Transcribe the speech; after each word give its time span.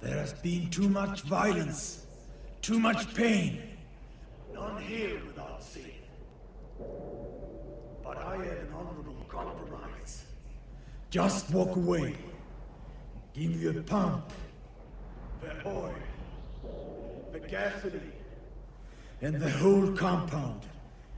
There 0.00 0.16
has 0.16 0.32
been 0.32 0.70
too 0.70 0.88
much 0.88 1.22
violence, 1.22 2.06
too 2.62 2.80
much 2.80 3.12
pain. 3.14 3.62
None 4.54 4.82
here 4.82 5.20
without 5.26 5.62
sin. 5.62 5.92
But 8.02 8.16
I 8.16 8.36
have 8.36 8.58
an 8.58 8.72
honorable 8.74 9.26
compromise. 9.28 10.24
Just 11.10 11.50
walk 11.50 11.76
away. 11.76 12.16
Give 13.34 13.50
me 13.50 13.70
the 13.70 13.82
pump, 13.82 14.32
the 15.42 15.68
oil, 15.68 15.94
the 17.32 17.40
gasoline, 17.40 18.12
and 19.20 19.40
the 19.40 19.50
whole 19.50 19.92
compound, 19.92 20.62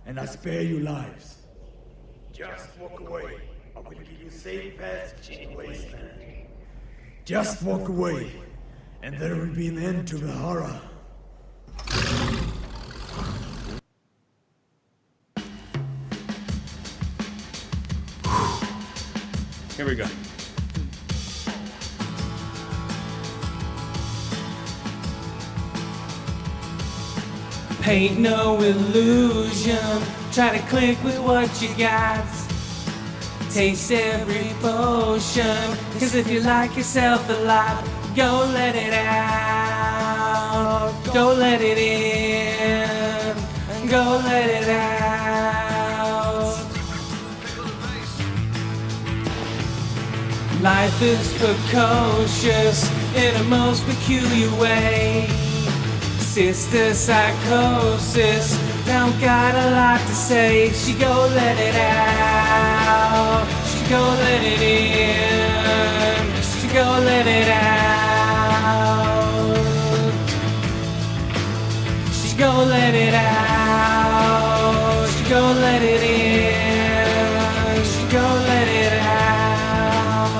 and 0.06 0.18
I 0.18 0.26
spare 0.26 0.62
you 0.62 0.80
lives. 0.80 1.36
Just 2.32 2.68
walk 2.78 3.00
away. 3.00 3.42
I 3.76 3.80
will 3.80 3.90
give 3.90 4.22
you 4.22 4.30
safe 4.30 4.76
passage 4.76 5.38
in 5.38 5.54
Wasteland. 5.54 6.48
Just 7.24 7.62
walk 7.62 7.88
away, 7.88 8.32
and 9.02 9.18
there 9.18 9.34
will 9.34 9.46
be 9.46 9.66
an 9.66 9.78
end 9.78 10.06
to 10.06 10.16
the 10.16 10.30
horror. 10.30 10.80
Here 19.76 19.86
we 19.86 19.96
go. 19.96 20.06
Paint 27.80 28.20
no 28.20 28.62
illusion. 28.62 29.76
Try 30.30 30.56
to 30.56 30.66
click 30.68 31.02
with 31.02 31.18
what 31.18 31.60
you 31.60 31.74
got. 31.76 32.24
Taste 33.50 33.90
every 33.90 34.52
potion. 34.60 35.76
Cause 35.98 36.14
if 36.14 36.30
you 36.30 36.40
like 36.40 36.76
yourself 36.76 37.28
a 37.28 37.44
lot, 37.44 38.01
go 38.14 38.44
let 38.52 38.74
it 38.74 38.92
out. 38.92 40.02
Go 41.14 41.32
let 41.32 41.60
it 41.62 41.78
in. 41.78 43.36
Go 43.88 44.20
let 44.24 44.50
it 44.50 44.68
out. 44.68 45.42
Life 50.60 51.02
is 51.02 51.32
precocious 51.38 52.90
in 53.16 53.34
a 53.36 53.44
most 53.44 53.84
peculiar 53.86 54.50
way. 54.60 55.26
Sister 56.18 56.94
psychosis, 56.94 58.58
don't 58.86 59.18
got 59.20 59.54
a 59.54 59.70
lot 59.70 60.00
to 60.00 60.14
say. 60.14 60.70
She 60.70 60.94
go 60.94 61.28
let 61.34 61.58
it 61.58 61.74
out. 61.74 63.46
She 63.66 63.88
go 63.88 64.00
let 64.00 64.42
it 64.42 64.62
in. 64.62 66.42
She 66.42 66.68
go 66.72 66.84
let 67.04 67.26
it 67.26 67.48
out. 67.48 67.81
Go 72.42 72.52
let 72.64 72.94
it 72.94 73.14
out. 73.14 74.32
Go 75.30 75.42
let 75.64 75.82
it 75.94 76.02
in. 76.02 77.76
Go 78.10 78.26
let 78.50 78.68
it 78.82 78.92
out. 78.92 80.32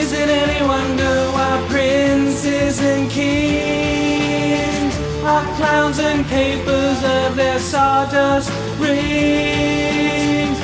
Is 0.00 0.10
it 0.12 0.28
any 0.28 0.60
wonder 0.66 1.14
why 1.36 1.52
princes 1.70 2.80
and 2.80 3.08
kings 3.08 4.94
are 5.32 5.46
clowns 5.56 5.98
and 6.00 6.26
capers 6.26 7.00
of 7.18 7.36
their 7.36 7.60
sawdust 7.60 8.50
rings? 8.80 10.58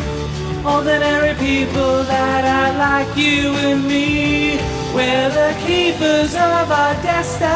Ordinary 0.74 1.34
people 1.34 2.02
that 2.12 2.42
are 2.58 2.72
like 2.86 3.16
you 3.16 3.54
and 3.68 3.80
me, 3.86 4.58
we're 4.94 5.30
the 5.30 5.59
keepers 5.90 6.34
of 6.34 6.70
our 6.70 6.94
destiny. 7.02 7.48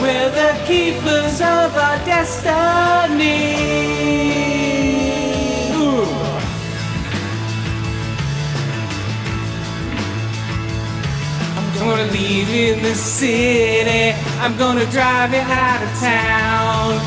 We're 0.00 0.30
the 0.30 0.52
keepers 0.66 1.40
of 1.40 1.74
our 1.76 1.98
destiny. 2.04 3.54
I'm 11.56 11.74
gonna 11.78 12.12
leave 12.12 12.50
in 12.50 12.82
the 12.82 12.94
city. 12.94 14.14
I'm 14.40 14.56
gonna 14.58 14.86
drive 14.90 15.32
you 15.32 15.40
out 15.40 15.82
of 15.82 16.00
town. 16.00 17.00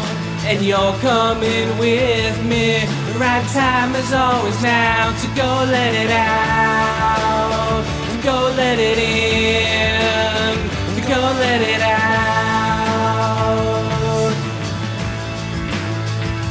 And 0.45 0.65
you're 0.65 0.95
coming 1.01 1.77
with 1.77 2.43
me. 2.45 2.79
The 3.11 3.19
right 3.19 3.47
time 3.49 3.93
is 3.95 4.11
always 4.11 4.59
now 4.63 5.11
to 5.21 5.27
go 5.35 5.65
let 5.69 5.93
it 5.93 6.09
out. 6.09 7.96
Go 8.27 8.39
let 8.57 8.77
it 8.77 8.97
in. 8.97 10.55
To 10.95 11.01
go 11.07 11.19
let 11.39 11.61
it 11.61 11.81
out. 11.81 13.07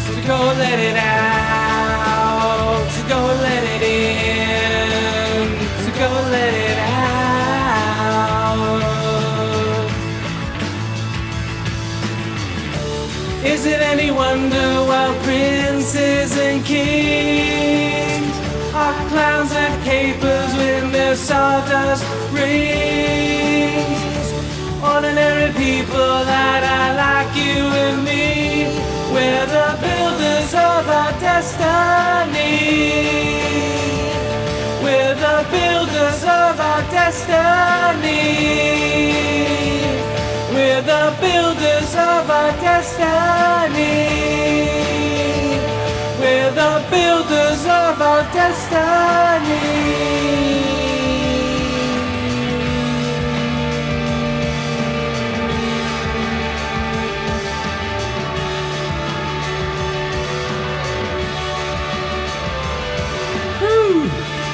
To 0.06 0.20
go 0.26 0.38
let 0.56 0.78
it 0.78 0.96
out. 0.96 2.80
To 2.96 3.02
go 3.12 3.20
let 3.46 3.62
it 3.74 3.82
in. 3.82 5.48
To 5.84 5.90
go 6.00 6.08
let 6.30 6.54
it 6.54 6.78
out. 6.78 7.10
Is 13.44 13.62
it 13.66 13.80
any 13.82 14.10
wonder 14.10 14.82
why 14.88 15.14
princes 15.24 16.38
and 16.38 16.64
kings 16.64 17.85
clowns 19.16 19.52
and 19.52 19.74
capers 19.82 20.52
with 20.60 20.92
their 20.92 21.16
sawdust 21.16 22.04
rings? 22.36 22.66
Ordinary 24.92 25.50
people 25.64 26.16
that 26.32 26.60
are 26.76 26.92
like 27.04 27.32
you 27.44 27.62
and 27.84 27.98
me, 28.04 28.68
we're 29.14 29.48
the 29.58 29.70
builders 29.86 30.52
of 30.52 30.82
our 31.00 31.12
destiny. 31.28 32.60
We're 34.84 35.16
the 35.26 35.38
builders 35.56 36.20
of 36.40 36.52
our 36.70 36.82
destiny. 36.98 38.20
We're 40.54 40.84
the 40.92 41.04
builders 41.24 41.90
of 41.94 42.22
our 42.38 42.52
destiny. 42.60 43.55
Builders 46.90 47.62
of 47.66 48.00
our 48.00 48.22
destiny. 48.32 49.86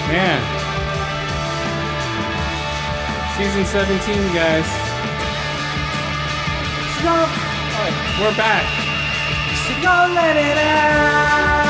Man. 0.08 0.40
Season 3.36 3.64
17, 3.64 4.34
guys. 4.34 4.68
Go, 7.02 7.14
We're 8.20 8.36
back. 8.36 8.66
so 9.66 9.74
go 9.82 10.14
let 10.14 10.36
it 10.36 10.58
out. 10.58 11.61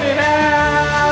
It 0.00 0.16
out. 0.16 1.07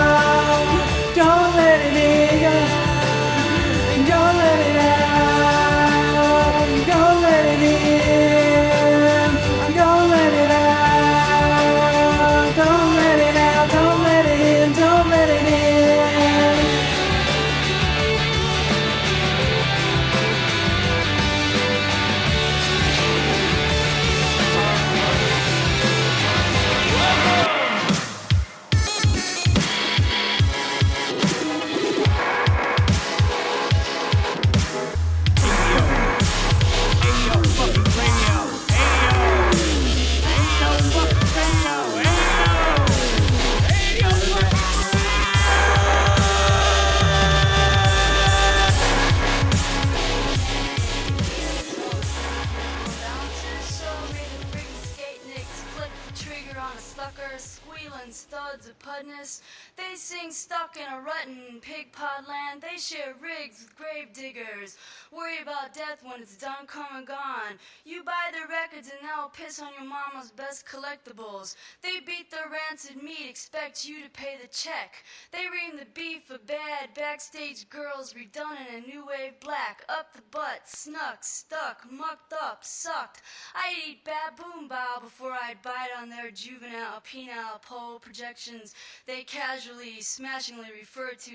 Death 65.76 66.02
when 66.02 66.22
it's 66.22 66.36
done, 66.36 66.66
come 66.66 66.86
and 66.94 67.06
gone. 67.06 67.60
You 67.84 68.02
buy 68.02 68.32
their 68.32 68.48
records 68.48 68.90
and 68.90 69.06
they'll 69.06 69.28
piss 69.28 69.60
on 69.60 69.72
your 69.78 69.88
mama's 69.88 70.30
best 70.30 70.64
collectibles. 70.66 71.54
They 71.82 72.00
beat 72.00 72.30
their 72.30 72.50
rancid 72.50 73.02
meat, 73.02 73.28
expect 73.28 73.86
you 73.86 74.02
to 74.02 74.10
pay 74.10 74.36
the 74.40 74.48
check. 74.48 75.04
They 75.32 75.44
ream 75.52 75.76
the 75.78 75.86
beef 75.92 76.24
for 76.24 76.38
bad 76.38 76.94
backstage 76.94 77.68
girls 77.68 78.14
redone 78.14 78.56
in 78.68 78.82
a 78.82 78.86
new 78.86 79.06
wave 79.06 79.38
black. 79.40 79.84
Up 79.88 80.14
the 80.14 80.22
butt, 80.30 80.62
snuck, 80.64 81.18
stuck, 81.22 81.84
mucked 81.90 82.32
up, 82.32 82.64
sucked. 82.64 83.20
I'd 83.54 83.74
eat 83.86 84.04
baboon 84.04 84.68
bow 84.68 85.00
before 85.02 85.32
I'd 85.32 85.60
bite 85.62 85.92
on 86.00 86.08
their 86.08 86.30
juvenile 86.30 87.02
penile 87.04 87.60
pole 87.60 87.98
projections 87.98 88.74
they 89.06 89.22
casually, 89.22 90.00
smashingly 90.00 90.70
refer 90.78 91.10
to 91.12 91.32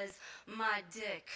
as 0.00 0.16
my 0.46 0.82
dick. 0.92 1.28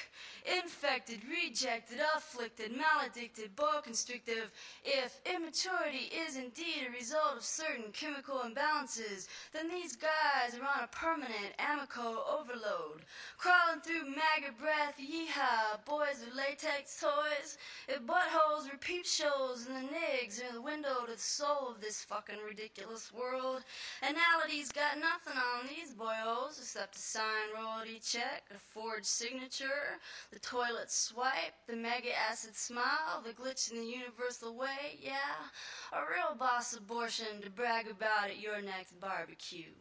Infected, 0.44 1.20
rejected, 1.28 1.98
afflicted, 2.16 2.72
maledicted, 2.76 3.54
boa 3.56 3.80
constrictive. 3.82 4.50
If 4.84 5.20
immaturity 5.24 6.10
is 6.26 6.36
indeed 6.36 6.88
a 6.88 6.92
result 6.92 7.36
of 7.36 7.44
certain 7.44 7.92
chemical 7.92 8.42
imbalances, 8.44 9.28
then 9.52 9.68
these 9.68 9.96
guys 9.96 10.58
are 10.58 10.62
on 10.62 10.84
a 10.84 10.88
permanent 10.88 11.54
amico 11.58 12.22
overload. 12.28 13.04
Crawling 13.38 13.80
through 13.82 14.10
maggot 14.10 14.58
breath, 14.58 14.98
yeehaw, 14.98 15.84
boys 15.84 16.24
with 16.24 16.34
latex 16.34 17.00
toys. 17.00 17.58
If 17.88 18.02
buttholes 18.02 18.70
were 18.70 18.78
peep 18.78 19.06
shows 19.06 19.66
and 19.66 19.76
the 19.76 19.94
nigs 19.94 20.42
are 20.42 20.52
the 20.52 20.62
window 20.62 21.06
to 21.06 21.12
the 21.12 21.18
soul 21.18 21.68
of 21.70 21.80
this 21.80 22.02
fucking 22.02 22.38
ridiculous 22.46 23.12
world, 23.12 23.62
anality's 24.02 24.70
got 24.72 24.98
nothing 24.98 25.40
on 25.40 25.66
these 25.68 25.94
boyos 25.94 26.58
except 26.58 26.96
a 26.96 26.98
signed 26.98 27.52
royalty 27.54 28.00
check, 28.02 28.44
a 28.54 28.58
forged 28.94 29.06
signature, 29.06 29.98
the 30.30 30.38
toilet 30.38 30.90
swipe, 30.90 31.54
the 31.66 31.74
mega 31.74 32.10
acid 32.30 32.54
smile, 32.54 33.22
the 33.24 33.32
glitch 33.32 33.72
in 33.72 33.78
the 33.78 33.86
universal 33.86 34.56
way, 34.56 34.98
yeah, 35.00 35.12
a 35.92 36.00
real 36.12 36.36
boss 36.38 36.76
abortion 36.76 37.40
to 37.42 37.50
brag 37.50 37.86
about 37.88 38.30
at 38.30 38.40
your 38.40 38.62
next 38.62 39.00
barbecue. 39.00 39.72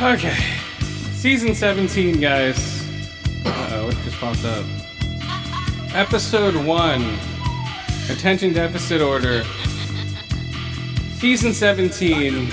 Okay. 0.00 0.36
Season 1.12 1.54
17, 1.54 2.18
guys. 2.18 2.82
Oh, 3.44 3.86
what 3.86 3.94
just 4.04 4.16
popped 4.18 4.44
up? 4.44 4.64
Episode 5.94 6.56
1. 6.66 7.31
Attention 8.10 8.52
deficit 8.52 9.00
order. 9.00 9.44
Season 11.18 11.52
17. 11.52 12.50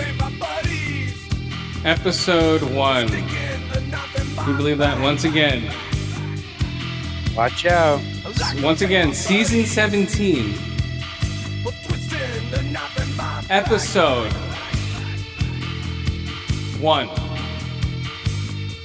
Episode 1.85 2.61
1. 2.61 3.07
Can 3.07 4.47
you 4.47 4.55
believe 4.55 4.77
that? 4.77 4.99
Once 5.01 5.23
again. 5.23 5.73
Watch 7.35 7.65
out. 7.65 8.01
Once 8.61 8.81
again, 8.81 9.13
season 9.13 9.65
17. 9.65 10.55
Episode 13.49 14.31
1. 16.81 17.09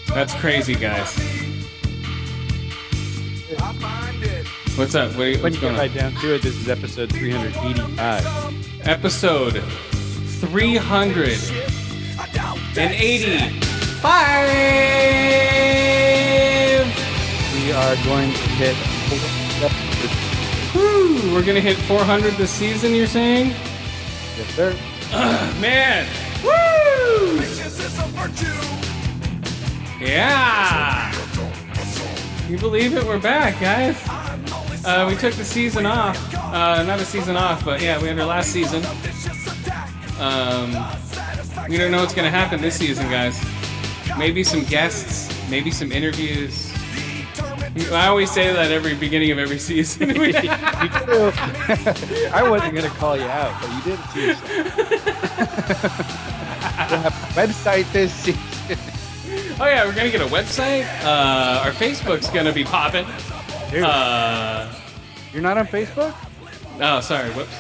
That's 0.09 0.35
crazy, 0.35 0.75
guys. 0.75 1.34
What's 4.77 4.95
up? 4.97 5.13
What 5.13 5.21
are 5.21 5.31
you, 5.31 5.39
When 5.39 5.55
you 5.55 5.61
going 5.61 5.75
get 5.75 5.81
right 5.83 5.95
down 5.95 6.15
to 6.15 6.35
it, 6.35 6.43
this 6.43 6.57
is 6.57 6.69
episode 6.69 7.09
385. 7.11 8.89
Episode 8.89 9.63
385. 9.63 11.15
We 17.55 17.71
are 17.71 17.95
going 18.05 18.33
to 18.33 18.49
hit. 18.59 18.77
Woo, 20.75 21.33
we're 21.33 21.45
gonna 21.47 21.61
hit 21.61 21.77
400 21.77 22.33
this 22.35 22.51
season. 22.51 22.97
You're 22.97 23.07
saying? 23.07 23.55
Yes, 24.37 24.49
sir. 24.57 24.75
Man, 25.61 26.05
woo! 26.43 27.39
Yeah. 30.05 31.13
You 32.49 32.59
believe 32.59 32.97
it? 32.97 33.05
We're 33.05 33.21
back, 33.21 33.61
guys. 33.61 34.24
Uh, 34.85 35.07
we 35.09 35.17
took 35.17 35.35
the 35.35 35.45
season 35.45 35.87
off. 35.87 36.35
Uh, 36.35 36.83
not 36.83 37.01
a 37.01 37.05
season 37.05 37.37
off, 37.37 37.65
but 37.65 37.81
yeah, 37.81 38.01
we 38.01 38.09
had 38.09 38.19
our 38.21 38.27
last 38.27 38.51
season. 38.51 38.85
Um, 40.21 40.73
we 41.69 41.79
don't 41.79 41.91
know 41.91 42.01
what's 42.01 42.15
gonna 42.15 42.31
happen 42.31 42.61
this 42.61 42.77
season, 42.77 43.09
guys. 43.09 43.43
Maybe 44.19 44.45
some 44.45 44.63
guests, 44.65 45.35
maybe 45.51 45.71
some 45.71 45.91
interviews. 45.91 46.71
I 47.91 48.07
always 48.07 48.31
say 48.31 48.53
that 48.53 48.71
every 48.71 48.95
beginning 48.95 49.33
of 49.33 49.39
every 49.39 49.59
season. 49.59 50.11
I 50.11 50.15
wasn't 52.49 52.75
going 52.75 52.89
to 52.89 52.97
call 52.97 53.17
you 53.17 53.25
out, 53.25 53.61
but 53.61 53.69
you 53.73 53.83
did 53.83 53.99
it 53.99 54.11
to 54.13 54.21
yourself. 54.21 54.49
we'll 56.91 57.01
have 57.01 57.13
a 57.13 57.33
website 57.35 57.91
this 57.93 58.15
season. 58.15 58.41
oh 59.61 59.67
yeah, 59.67 59.85
we're 59.85 59.95
gonna 59.95 60.11
get 60.11 60.21
a 60.21 60.27
website. 60.27 60.85
Uh, 61.03 61.65
our 61.65 61.73
Facebook's 61.73 62.31
gonna 62.31 62.53
be 62.53 62.63
popping. 62.63 63.07
Dude, 63.75 63.83
Uh, 63.83 64.73
you're 65.33 65.43
not 65.43 65.59
on 65.59 65.67
Facebook? 65.67 66.15
Oh, 66.81 67.01
sorry. 67.01 67.31
Whoops. 67.31 67.51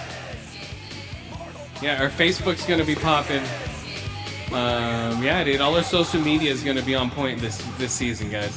Yeah, 1.83 2.01
our 2.01 2.09
Facebook's 2.09 2.65
gonna 2.67 2.85
be 2.85 2.95
popping. 2.95 3.43
Um, 4.53 5.21
yeah, 5.25 5.43
dude. 5.43 5.61
All 5.61 5.75
our 5.75 5.83
social 5.83 6.21
media 6.21 6.53
is 6.53 6.63
gonna 6.63 6.83
be 6.83 6.95
on 6.95 7.11
point 7.11 7.41
this 7.41 7.59
this 7.79 7.93
season, 7.93 8.31
guys. 8.31 8.57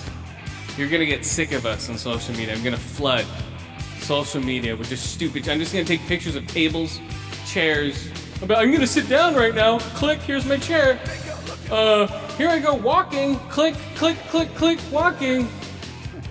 You're 0.77 0.87
gonna 0.87 1.07
get 1.07 1.25
sick 1.25 1.51
of 1.51 1.65
us 1.65 1.89
on 1.89 1.97
social 1.97 2.35
media. 2.35 2.53
I'm 2.53 2.63
gonna 2.63 2.77
flood 2.77 3.25
social 4.01 4.39
media 4.39 4.75
with 4.75 4.89
just 4.89 5.11
stupid. 5.11 5.49
I'm 5.49 5.57
just 5.57 5.73
gonna 5.73 5.83
take 5.83 6.05
pictures 6.05 6.35
of 6.35 6.45
tables, 6.45 6.99
chairs. 7.47 8.07
I'm 8.43 8.71
gonna 8.71 8.85
sit 8.85 9.09
down 9.09 9.33
right 9.33 9.55
now. 9.55 9.79
Click. 9.97 10.19
Here's 10.19 10.45
my 10.45 10.57
chair. 10.57 10.99
Uh, 11.71 12.05
here 12.37 12.49
I 12.49 12.59
go 12.59 12.75
walking. 12.75 13.39
Click, 13.49 13.73
click, 13.95 14.17
click, 14.29 14.53
click, 14.53 14.79
walking. 14.91 15.49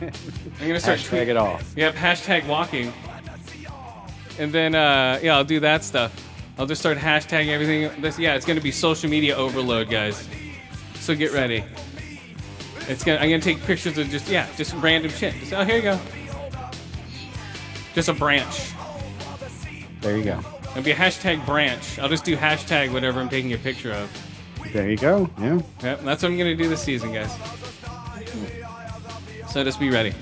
I'm 0.61 0.67
gonna 0.69 0.81
start 0.81 0.99
Hashtag 0.99 1.09
tweet- 1.09 1.29
it 1.29 1.37
all. 1.37 1.61
Yep, 1.77 1.95
hashtag 1.95 2.47
walking. 2.47 2.93
And 4.39 4.53
then, 4.53 4.75
uh, 4.75 5.19
yeah, 5.23 5.37
I'll 5.37 5.45
do 5.45 5.61
that 5.61 5.85
stuff. 5.85 6.13
I'll 6.59 6.67
just 6.67 6.81
start 6.81 6.99
hashtagging 6.99 7.49
everything. 7.49 8.01
This, 8.01 8.19
yeah, 8.19 8.35
it's 8.35 8.47
gonna 8.47 8.61
be 8.61 8.71
social 8.71 9.11
media 9.11 9.37
overload, 9.37 9.91
guys. 9.91 10.27
So 11.01 11.15
get 11.15 11.33
ready. 11.33 11.63
It's 12.89 13.05
gonna. 13.05 13.19
I'm 13.19 13.29
gonna 13.31 13.41
take 13.41 13.63
pictures 13.65 13.99
of 13.99 14.09
just 14.09 14.29
yeah, 14.29 14.47
just 14.57 14.75
random 14.77 15.11
shit. 15.11 15.35
Just, 15.41 15.53
oh, 15.53 15.65
here 15.65 15.77
you 15.77 15.83
go. 15.83 16.01
Just 17.95 18.09
a 18.09 18.13
branch. 18.15 18.73
There 20.01 20.17
you 20.17 20.25
go. 20.25 20.41
It'll 20.71 20.83
be 20.83 20.91
a 20.93 20.95
hashtag 20.97 21.45
branch. 21.47 21.99
I'll 21.99 22.09
just 22.09 22.25
do 22.25 22.37
hashtag 22.37 22.93
whatever 22.93 23.21
I'm 23.21 23.29
taking 23.29 23.53
a 23.53 23.59
picture 23.59 23.93
of. 23.93 24.11
There 24.73 24.91
you 24.91 24.97
go. 24.97 25.31
Yeah. 25.39 25.61
Yep, 25.83 26.03
that's 26.03 26.23
what 26.23 26.31
I'm 26.33 26.39
gonna 26.39 26.55
do 26.55 26.69
this 26.69 26.83
season, 26.83 27.13
guys. 27.13 27.31
So 29.51 29.65
just 29.65 29.81
be 29.81 29.91
ready. 29.91 30.13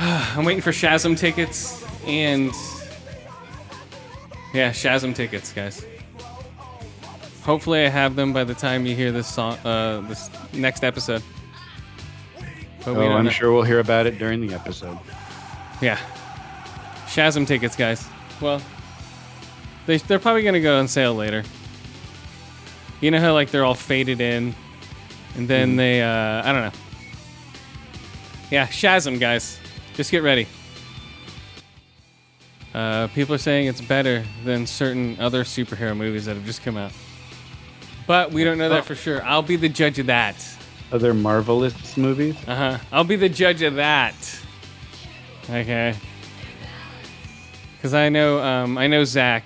I'm 0.36 0.46
waiting 0.46 0.62
for 0.62 0.70
Shazam 0.70 1.14
tickets 1.16 1.84
and 2.06 2.50
yeah, 4.54 4.70
Shazam 4.70 5.14
tickets, 5.14 5.52
guys. 5.52 5.84
Hopefully, 7.42 7.84
I 7.84 7.88
have 7.88 8.16
them 8.16 8.32
by 8.32 8.44
the 8.44 8.54
time 8.54 8.86
you 8.86 8.96
hear 8.96 9.12
this 9.12 9.26
song, 9.26 9.58
uh, 9.64 10.00
this 10.08 10.30
next 10.54 10.84
episode. 10.84 11.22
But 12.84 12.96
Oh, 12.96 13.10
I'm 13.12 13.26
know. 13.26 13.30
sure 13.30 13.52
we'll 13.52 13.62
hear 13.62 13.78
about 13.80 14.06
it 14.06 14.18
during 14.18 14.46
the 14.46 14.54
episode. 14.54 14.98
Yeah, 15.82 15.98
Shazam 17.06 17.46
tickets, 17.46 17.76
guys. 17.76 18.06
Well, 18.40 18.62
they 19.84 19.98
they're 19.98 20.18
probably 20.18 20.42
gonna 20.42 20.60
go 20.60 20.78
on 20.78 20.88
sale 20.88 21.14
later. 21.14 21.42
You 23.02 23.10
know 23.10 23.20
how 23.20 23.34
like 23.34 23.50
they're 23.50 23.64
all 23.66 23.74
faded 23.74 24.22
in, 24.22 24.54
and 25.36 25.46
then 25.46 25.76
they 25.76 26.02
uh, 26.02 26.42
I 26.42 26.52
don't 26.52 26.62
know. 26.62 26.78
Yeah, 28.50 28.66
Shazam, 28.66 29.20
guys. 29.20 29.59
Just 30.00 30.10
get 30.10 30.22
ready. 30.22 30.46
Uh, 32.72 33.08
people 33.08 33.34
are 33.34 33.38
saying 33.38 33.66
it's 33.66 33.82
better 33.82 34.24
than 34.46 34.66
certain 34.66 35.20
other 35.20 35.44
superhero 35.44 35.94
movies 35.94 36.24
that 36.24 36.36
have 36.36 36.46
just 36.46 36.62
come 36.62 36.78
out. 36.78 36.92
But 38.06 38.32
we 38.32 38.42
don't 38.42 38.56
know 38.56 38.70
that 38.70 38.86
for 38.86 38.94
sure. 38.94 39.22
I'll 39.22 39.42
be 39.42 39.56
the 39.56 39.68
judge 39.68 39.98
of 39.98 40.06
that. 40.06 40.42
Other 40.90 41.12
marvelous 41.12 41.98
movies? 41.98 42.34
Uh 42.46 42.56
huh. 42.56 42.78
I'll 42.90 43.04
be 43.04 43.16
the 43.16 43.28
judge 43.28 43.60
of 43.60 43.74
that. 43.74 44.14
Okay. 45.50 45.94
Because 47.76 47.92
I 47.92 48.08
know, 48.08 48.40
um, 48.40 48.78
I 48.78 48.86
know 48.86 49.04
Zach. 49.04 49.44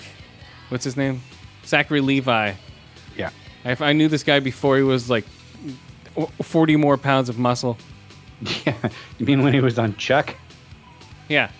What's 0.68 0.84
his 0.84 0.96
name? 0.96 1.20
Zachary 1.66 2.00
Levi. 2.00 2.52
Yeah. 3.16 3.30
I, 3.64 3.76
I 3.80 3.92
knew 3.92 4.06
this 4.06 4.22
guy 4.22 4.38
before 4.38 4.76
he 4.76 4.84
was 4.84 5.10
like 5.10 5.24
40 6.42 6.76
more 6.76 6.96
pounds 6.96 7.28
of 7.28 7.40
muscle. 7.40 7.76
Yeah. 8.66 8.90
You 9.18 9.26
mean 9.26 9.42
when 9.42 9.54
he 9.54 9.60
was 9.60 9.78
on 9.78 9.96
Chuck? 9.96 10.36
Yeah. 11.28 11.50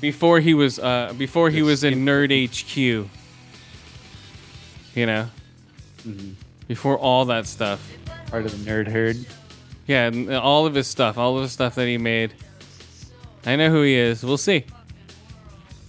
Before 0.00 0.40
he 0.40 0.54
was 0.54 0.78
uh 0.78 1.14
before 1.16 1.50
he 1.50 1.62
was 1.62 1.84
in 1.84 2.04
Nerd 2.04 2.30
HQ. 2.50 3.08
You 4.94 5.06
know? 5.06 5.28
Before 6.68 6.98
all 6.98 7.26
that 7.26 7.46
stuff. 7.46 7.86
Part 8.30 8.46
of 8.46 8.52
the 8.52 8.70
nerd 8.70 8.88
herd. 8.88 9.16
Yeah, 9.86 10.06
and 10.06 10.34
all 10.34 10.66
of 10.66 10.74
his 10.74 10.86
stuff, 10.86 11.16
all 11.16 11.36
of 11.36 11.42
the 11.42 11.48
stuff 11.48 11.76
that 11.76 11.86
he 11.86 11.98
made. 11.98 12.34
I 13.44 13.54
know 13.54 13.70
who 13.70 13.82
he 13.82 13.94
is. 13.94 14.24
We'll 14.24 14.36
see. 14.36 14.64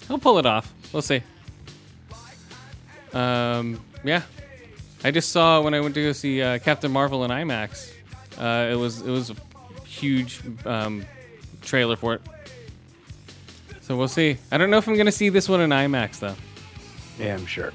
He'll 0.08 0.20
pull 0.20 0.38
it 0.38 0.46
off. 0.46 0.72
We'll 0.94 1.02
see. 1.02 1.24
Um, 3.14 3.82
yeah. 4.04 4.22
I 5.04 5.12
just 5.12 5.32
saw 5.32 5.62
when 5.62 5.74
I 5.74 5.80
went 5.80 5.96
to 5.96 6.04
go 6.04 6.12
see 6.12 6.42
uh, 6.42 6.60
Captain 6.60 6.92
Marvel 6.92 7.24
in 7.24 7.32
IMAX. 7.32 7.92
Uh, 8.38 8.72
it 8.72 8.76
was 8.76 9.02
it 9.02 9.10
was 9.10 9.32
a 9.32 9.36
huge 9.86 10.42
um, 10.66 11.06
trailer 11.68 11.96
for 11.96 12.16
it. 12.16 12.22
So 13.82 13.96
we'll 13.96 14.08
see. 14.08 14.38
I 14.52 14.58
don't 14.58 14.70
know 14.70 14.78
if 14.78 14.88
I'm 14.88 14.98
gonna 14.98 15.12
see 15.12 15.30
this 15.30 15.48
one 15.48 15.62
in 15.62 15.70
IMAX 15.70 16.20
though. 16.20 16.36
Yeah, 17.20 17.36
I'm 17.36 17.46
sure. 17.46 17.72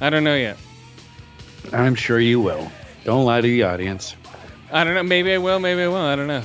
I 0.00 0.10
don't 0.10 0.24
know 0.24 0.34
yet. 0.34 0.56
I'm 1.72 1.94
sure 1.94 2.18
you 2.18 2.40
will. 2.40 2.70
Don't 3.04 3.24
lie 3.24 3.40
to 3.40 3.46
the 3.46 3.62
audience. 3.62 4.16
I 4.72 4.84
don't 4.84 4.94
know. 4.94 5.02
Maybe 5.02 5.32
I 5.32 5.38
will. 5.38 5.58
Maybe 5.58 5.82
I 5.82 5.88
won't. 5.88 6.06
I 6.06 6.16
don't 6.16 6.26
know. 6.26 6.42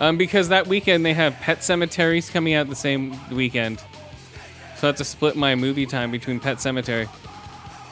Um, 0.00 0.16
because 0.16 0.48
that 0.48 0.66
weekend 0.66 1.04
they 1.04 1.14
have 1.14 1.34
Pet 1.40 1.62
Cemeteries 1.62 2.30
coming 2.30 2.54
out 2.54 2.68
the 2.68 2.74
same 2.74 3.18
weekend, 3.30 3.78
so 4.76 4.82
I 4.82 4.86
have 4.86 4.96
to 4.96 5.04
split 5.04 5.36
my 5.36 5.54
movie 5.54 5.86
time 5.86 6.10
between 6.10 6.40
Pet 6.40 6.58
Sematary. 6.58 7.08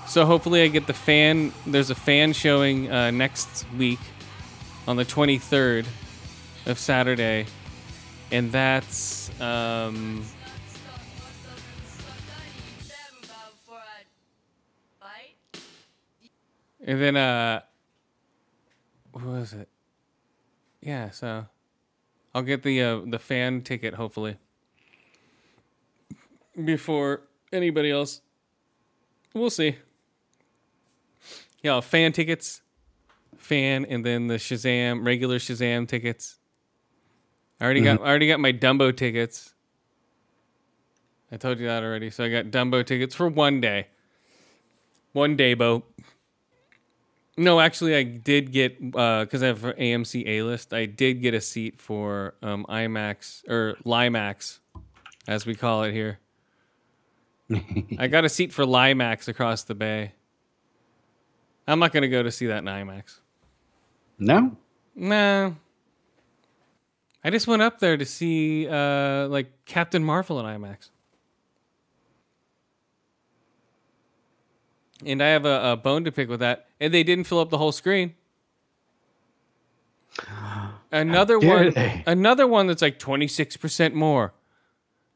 So 0.07 0.25
hopefully 0.25 0.63
I 0.63 0.69
get 0.69 0.87
the 0.87 0.95
fan. 0.95 1.53
There's 1.67 1.91
a 1.91 1.95
fan 1.95 2.33
showing 2.33 2.91
uh, 2.91 3.11
next 3.13 3.65
week 3.77 4.01
on 4.87 4.97
the 4.97 5.05
23rd 5.05 5.87
of 6.67 6.79
Saturday, 6.79 7.47
and 8.31 8.53
that's 8.53 9.31
um, 9.41 10.25
and 16.85 17.01
then 17.01 17.17
uh, 17.17 17.61
what 19.13 19.25
was 19.25 19.53
it? 19.53 19.69
Yeah, 20.81 21.11
so 21.11 21.47
I'll 22.35 22.43
get 22.43 22.63
the 22.63 22.83
uh, 22.83 23.01
the 23.07 23.19
fan 23.19 23.63
ticket 23.63 23.95
hopefully 23.95 24.37
before 26.65 27.23
anybody 27.53 27.91
else. 27.91 28.21
We'll 29.35 29.51
see. 29.51 29.79
Yeah, 31.63 31.81
fan 31.81 32.13
tickets, 32.13 32.63
fan, 33.39 33.85
and 33.85 34.05
then 34.05 34.27
the 34.27 34.35
Shazam 34.35 35.07
regular 35.07 35.39
Shazam 35.39 35.87
tickets. 35.87 36.39
I 37.63 37.65
already 37.65 37.81
got 37.83 38.01
I 38.01 38.07
already 38.07 38.27
got 38.27 38.41
my 38.41 38.53
Dumbo 38.53 38.95
tickets. 38.95 39.55
I 41.31 41.37
told 41.37 41.61
you 41.61 41.69
that 41.69 41.85
already. 41.85 42.11
So 42.11 42.25
I 42.25 42.29
got 42.29 42.47
Dumbo 42.47 42.85
tickets 42.85 43.15
for 43.15 43.29
one 43.29 43.61
day. 43.61 43.87
One 45.13 45.37
day, 45.37 45.55
Bo. 45.55 45.85
No, 47.37 47.61
actually, 47.61 47.95
I 47.95 48.03
did 48.03 48.51
get 48.51 48.81
because 48.81 49.45
I 49.45 49.47
have 49.47 49.63
an 49.63 49.75
AMC 49.75 50.27
A 50.27 50.43
list. 50.43 50.75
I 50.75 50.87
did 50.87 51.23
get 51.23 51.35
a 51.35 51.41
seat 51.41 51.81
for 51.81 52.35
um, 52.43 52.67
IMAX 52.69 53.49
or 53.49 53.77
Limax, 53.87 54.59
as 55.29 55.47
we 55.47 55.55
call 55.55 55.85
it 55.85 55.93
here. 55.93 56.19
I 57.97 58.09
got 58.09 58.25
a 58.25 58.29
seat 58.29 58.53
for 58.53 58.65
Limax 58.65 59.29
across 59.29 59.63
the 59.63 59.77
bay. 59.77 60.15
I'm 61.69 61.79
not 61.79 61.93
gonna 61.93 62.09
go 62.09 62.25
to 62.25 62.33
see 62.33 62.47
that 62.47 62.59
in 62.59 62.65
IMAX. 62.65 63.21
No? 64.19 64.57
Nah. 64.97 65.53
I 67.25 67.31
just 67.31 67.47
went 67.47 67.63
up 67.63 67.79
there 67.79 67.97
to 67.97 68.05
see 68.05 68.69
uh, 68.69 69.29
like 69.29 69.65
Captain 69.65 70.03
Marvel 70.03 70.41
in 70.41 70.47
IMAX. 70.47 70.91
And 75.05 75.23
I 75.23 75.29
have 75.29 75.45
a, 75.45 75.73
a 75.73 75.77
bone 75.77 76.05
to 76.05 76.13
pick 76.13 76.29
with 76.29 76.41
that. 76.41 76.67
And 76.81 76.93
they 76.93 77.03
didn't 77.03 77.25
fill 77.25 77.41
up 77.41 77.51
the 77.51 77.59
whole 77.59 77.73
screen. 77.73 78.15
Another 80.93 81.39
one 81.39 81.71
they? 81.71 82.03
another 82.07 82.47
one 82.47 82.67
that's 82.67 82.83
like 82.83 82.99
26% 82.99 83.95
more. 83.95 84.35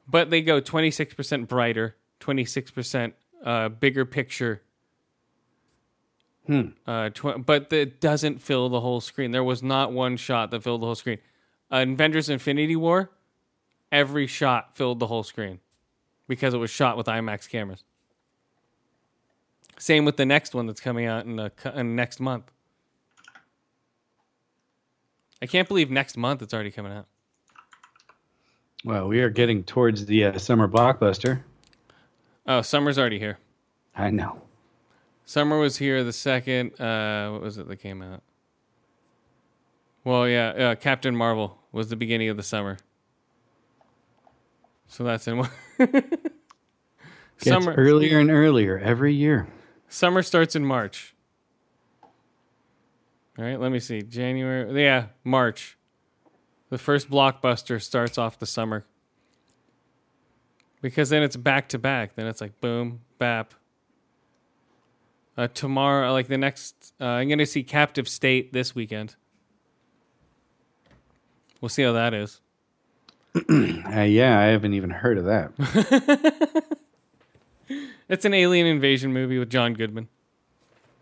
But 0.09 0.31
they 0.31 0.41
go 0.41 0.61
26% 0.61 1.47
brighter, 1.49 1.97
26% 2.21 3.13
uh, 3.45 3.69
bigger 3.69 4.07
picture. 4.07 4.63
Uh, 6.87 7.11
tw- 7.11 7.45
but 7.45 7.71
it 7.73 8.01
doesn't 8.01 8.41
fill 8.41 8.71
the 8.71 8.81
whole 8.81 9.03
screen. 9.03 9.33
There 9.33 9.45
was 9.45 9.63
not 9.63 9.93
one 9.93 10.17
shot 10.17 10.51
that 10.53 10.63
filled 10.63 10.81
the 10.81 10.87
whole 10.87 10.95
screen. 10.95 11.19
Uh, 11.71 11.85
Avengers 11.89 12.29
Infinity 12.29 12.77
War, 12.77 13.11
every 13.91 14.27
shot 14.27 14.77
filled 14.77 15.01
the 15.01 15.07
whole 15.07 15.23
screen 15.23 15.61
because 16.29 16.55
it 16.55 16.59
was 16.59 16.71
shot 16.71 16.97
with 16.97 17.07
IMAX 17.07 17.49
cameras. 17.49 17.85
Same 19.79 20.05
with 20.05 20.17
the 20.17 20.25
next 20.25 20.55
one 20.55 20.67
that's 20.67 20.81
coming 20.81 21.07
out 21.07 21.27
in, 21.27 21.37
the, 21.37 21.53
in 21.75 21.97
next 21.97 22.21
month. 22.21 22.51
I 25.43 25.47
can't 25.47 25.69
believe 25.69 25.91
next 25.91 26.17
month 26.17 26.41
it's 26.41 26.55
already 26.55 26.71
coming 26.71 26.93
out. 26.93 27.07
Well, 28.85 29.09
we 29.09 29.21
are 29.21 29.31
getting 29.31 29.65
towards 29.65 30.07
the 30.07 30.25
uh, 30.25 30.39
summer 30.39 30.69
blockbuster. 30.69 31.43
Oh, 32.47 32.63
summer's 32.63 32.99
already 32.99 33.19
here. 33.19 33.39
I 33.97 34.11
know. 34.11 34.41
Summer 35.25 35.59
was 35.59 35.79
here 35.79 36.05
the 36.05 36.13
second. 36.13 36.81
Uh, 36.81 37.31
what 37.33 37.43
was 37.43 37.59
it 37.59 37.67
that 37.69 37.77
came 37.77 38.01
out? 38.01 38.23
Well, 40.07 40.29
yeah, 40.29 40.51
uh, 40.51 40.75
Captain 40.77 41.17
Marvel 41.17 41.59
was 41.73 41.89
the 41.89 41.97
beginning 41.97 42.29
of 42.29 42.37
the 42.37 42.45
summer. 42.45 42.79
So 44.87 45.03
that's 45.03 45.27
in. 45.27 45.45
Gets 45.79 45.99
summer. 47.43 47.75
earlier 47.75 48.21
and 48.21 48.31
earlier 48.31 48.79
every 48.79 49.13
year. 49.13 49.49
Summer 49.89 50.23
starts 50.23 50.55
in 50.55 50.65
March. 50.65 51.17
All 53.37 53.45
right, 53.45 53.59
let 53.59 53.73
me 53.73 53.81
see. 53.81 54.01
January. 54.01 54.81
Yeah, 54.81 55.07
March. 55.25 55.77
The 56.71 56.79
first 56.79 57.11
blockbuster 57.11 57.83
starts 57.83 58.17
off 58.17 58.39
the 58.39 58.47
summer. 58.47 58.87
Because 60.83 61.09
then 61.09 61.25
it's 61.25 61.37
back 61.37 61.69
to 61.71 61.81
back. 61.81 62.15
Then 62.15 62.29
it's 62.29 62.41
like 62.41 62.61
boom, 62.61 63.01
bap. 63.19 63.55
Uh, 65.37 65.49
tomorrow, 65.49 66.13
like 66.13 66.29
the 66.29 66.39
next, 66.39 66.95
uh, 67.01 67.07
I'm 67.07 67.27
going 67.27 67.41
to 67.41 67.45
see 67.47 67.65
Captive 67.65 68.09
State 68.09 68.53
this 68.53 68.73
weekend. 68.73 69.17
We'll 71.67 71.71
see 71.71 71.83
how 71.83 71.95
that 71.95 72.15
is. 72.15 72.41
Uh, 73.51 74.03
yeah, 74.03 74.39
I 74.39 74.45
haven't 74.45 74.75
even 74.75 74.91
heard 74.91 75.19
of 75.19 75.25
that. 75.25 76.63
It's 78.09 78.25
an 78.25 78.35
alien 78.35 78.69
invasion 78.69 79.13
movie 79.13 79.37
with 79.37 79.51
John 79.51 79.75
Goodman. 79.75 80.07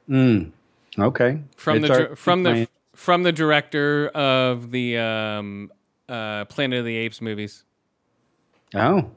Mm. 0.09 0.53
Okay. 0.99 1.41
from 1.55 1.85
It's 1.85 1.89
the 1.95 2.09
our- 2.09 2.17
from 2.17 2.45
the 2.45 2.67
from 2.95 3.25
the 3.25 3.33
director 3.33 4.09
of 4.09 4.71
the 4.71 4.97
um, 4.97 5.71
uh, 6.09 6.47
Planet 6.47 6.79
of 6.79 6.87
the 6.87 6.97
Apes 6.97 7.21
movies. 7.21 7.65
Oh. 8.75 9.11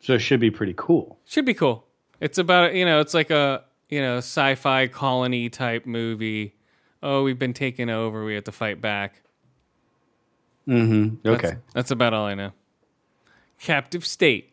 So 0.00 0.14
it 0.14 0.18
should 0.18 0.40
be 0.40 0.50
pretty 0.50 0.74
cool. 0.76 1.16
Should 1.26 1.44
be 1.44 1.54
cool. 1.54 1.86
It's 2.20 2.38
about 2.38 2.74
you 2.74 2.84
know 2.84 2.98
it's 2.98 3.14
like 3.14 3.30
a 3.30 3.62
you 3.88 4.00
know 4.00 4.16
sci-fi 4.16 4.88
colony 4.88 5.48
type 5.48 5.86
movie. 5.86 6.56
Oh, 7.04 7.22
we've 7.22 7.38
been 7.38 7.54
taken 7.54 7.88
over. 7.88 8.24
We 8.24 8.34
have 8.34 8.44
to 8.44 8.52
fight 8.52 8.80
back. 8.80 9.20
Mm-hmm. 10.68 11.28
Okay. 11.28 11.56
that's 11.72 11.90
about 11.90 12.14
all 12.14 12.24
I 12.24 12.34
know. 12.34 12.52
Captive 13.58 14.04
State 14.04 14.52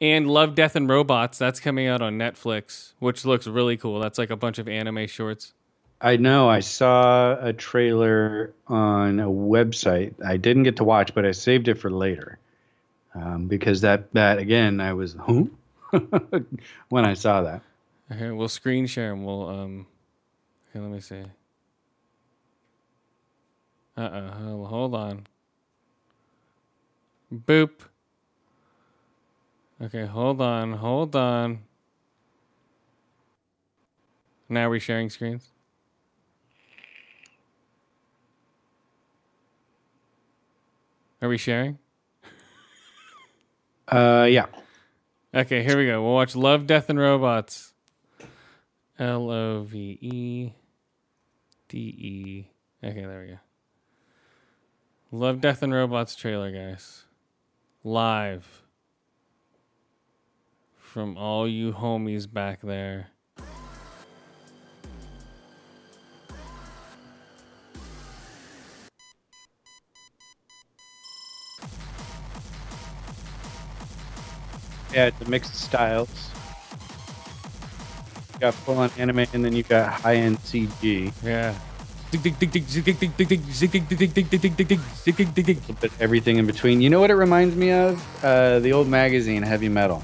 and 0.00 0.28
Love, 0.28 0.54
Death, 0.54 0.76
and 0.76 0.88
Robots. 0.88 1.38
That's 1.38 1.60
coming 1.60 1.86
out 1.86 2.02
on 2.02 2.18
Netflix, 2.18 2.92
which 2.98 3.24
looks 3.24 3.46
really 3.46 3.76
cool. 3.76 4.00
That's 4.00 4.18
like 4.18 4.30
a 4.30 4.36
bunch 4.36 4.58
of 4.58 4.68
anime 4.68 5.06
shorts. 5.06 5.52
I 6.00 6.16
know. 6.16 6.48
I 6.48 6.60
saw 6.60 7.36
a 7.40 7.52
trailer 7.52 8.52
on 8.66 9.20
a 9.20 9.26
website. 9.26 10.14
I 10.24 10.36
didn't 10.36 10.64
get 10.64 10.76
to 10.76 10.84
watch, 10.84 11.14
but 11.14 11.24
I 11.24 11.32
saved 11.32 11.68
it 11.68 11.78
for 11.78 11.90
later. 11.90 12.38
Um, 13.14 13.46
because 13.46 13.80
that, 13.82 14.12
that 14.12 14.38
again, 14.38 14.80
I 14.80 14.92
was, 14.92 15.16
huh? 15.18 15.44
when 16.88 17.04
I 17.04 17.14
saw 17.14 17.42
that. 17.42 17.62
Okay, 18.12 18.30
we'll 18.30 18.48
screen 18.48 18.86
share 18.86 19.12
and 19.12 19.24
we'll 19.24 19.48
um. 19.48 19.86
Okay, 20.70 20.80
let 20.80 20.90
me 20.90 21.00
see. 21.00 21.22
Uh 23.96 24.00
uh 24.00 24.66
hold 24.66 24.94
on. 24.94 25.26
Boop. 27.32 27.70
Okay, 29.82 30.06
hold 30.06 30.40
on, 30.40 30.74
hold 30.74 31.14
on. 31.16 31.60
Now 34.48 34.68
we're 34.70 34.80
sharing 34.80 35.10
screens. 35.10 35.48
Are 41.22 41.28
we 41.28 41.38
sharing? 41.38 41.78
Uh, 43.86 44.26
yeah. 44.30 44.46
Okay, 45.34 45.62
here 45.62 45.76
we 45.76 45.84
go. 45.84 46.02
We'll 46.02 46.14
watch 46.14 46.34
Love, 46.34 46.66
Death, 46.66 46.88
and 46.88 46.98
Robots. 46.98 47.74
L 48.98 49.30
O 49.30 49.62
V 49.62 49.98
E 50.00 50.52
D 51.68 51.78
E. 51.78 52.50
Okay, 52.82 53.02
there 53.02 53.20
we 53.20 53.26
go. 53.26 53.53
Love, 55.16 55.40
Death, 55.40 55.62
and 55.62 55.72
Robots 55.72 56.16
trailer, 56.16 56.50
guys. 56.50 57.04
Live. 57.84 58.64
From 60.76 61.16
all 61.16 61.46
you 61.46 61.72
homies 61.72 62.26
back 62.30 62.60
there. 62.62 63.10
Yeah, 74.92 75.06
it's 75.06 75.20
a 75.20 75.30
mix 75.30 75.48
of 75.48 75.54
styles. 75.54 76.30
You 78.32 78.40
got 78.40 78.54
full 78.54 78.78
on 78.78 78.90
anime, 78.98 79.26
and 79.32 79.44
then 79.44 79.54
you 79.54 79.62
got 79.62 79.92
high 79.92 80.16
end 80.16 80.38
CG. 80.38 81.12
Yeah. 81.22 81.56
Everything 86.00 86.36
in 86.38 86.46
between. 86.46 86.80
You 86.80 86.90
know 86.90 87.00
what 87.00 87.10
it 87.10 87.14
reminds 87.16 87.56
me 87.56 87.70
of? 87.72 88.24
Uh, 88.24 88.58
the 88.60 88.72
old 88.72 88.88
magazine, 88.88 89.42
Heavy 89.42 89.68
Metal. 89.68 90.02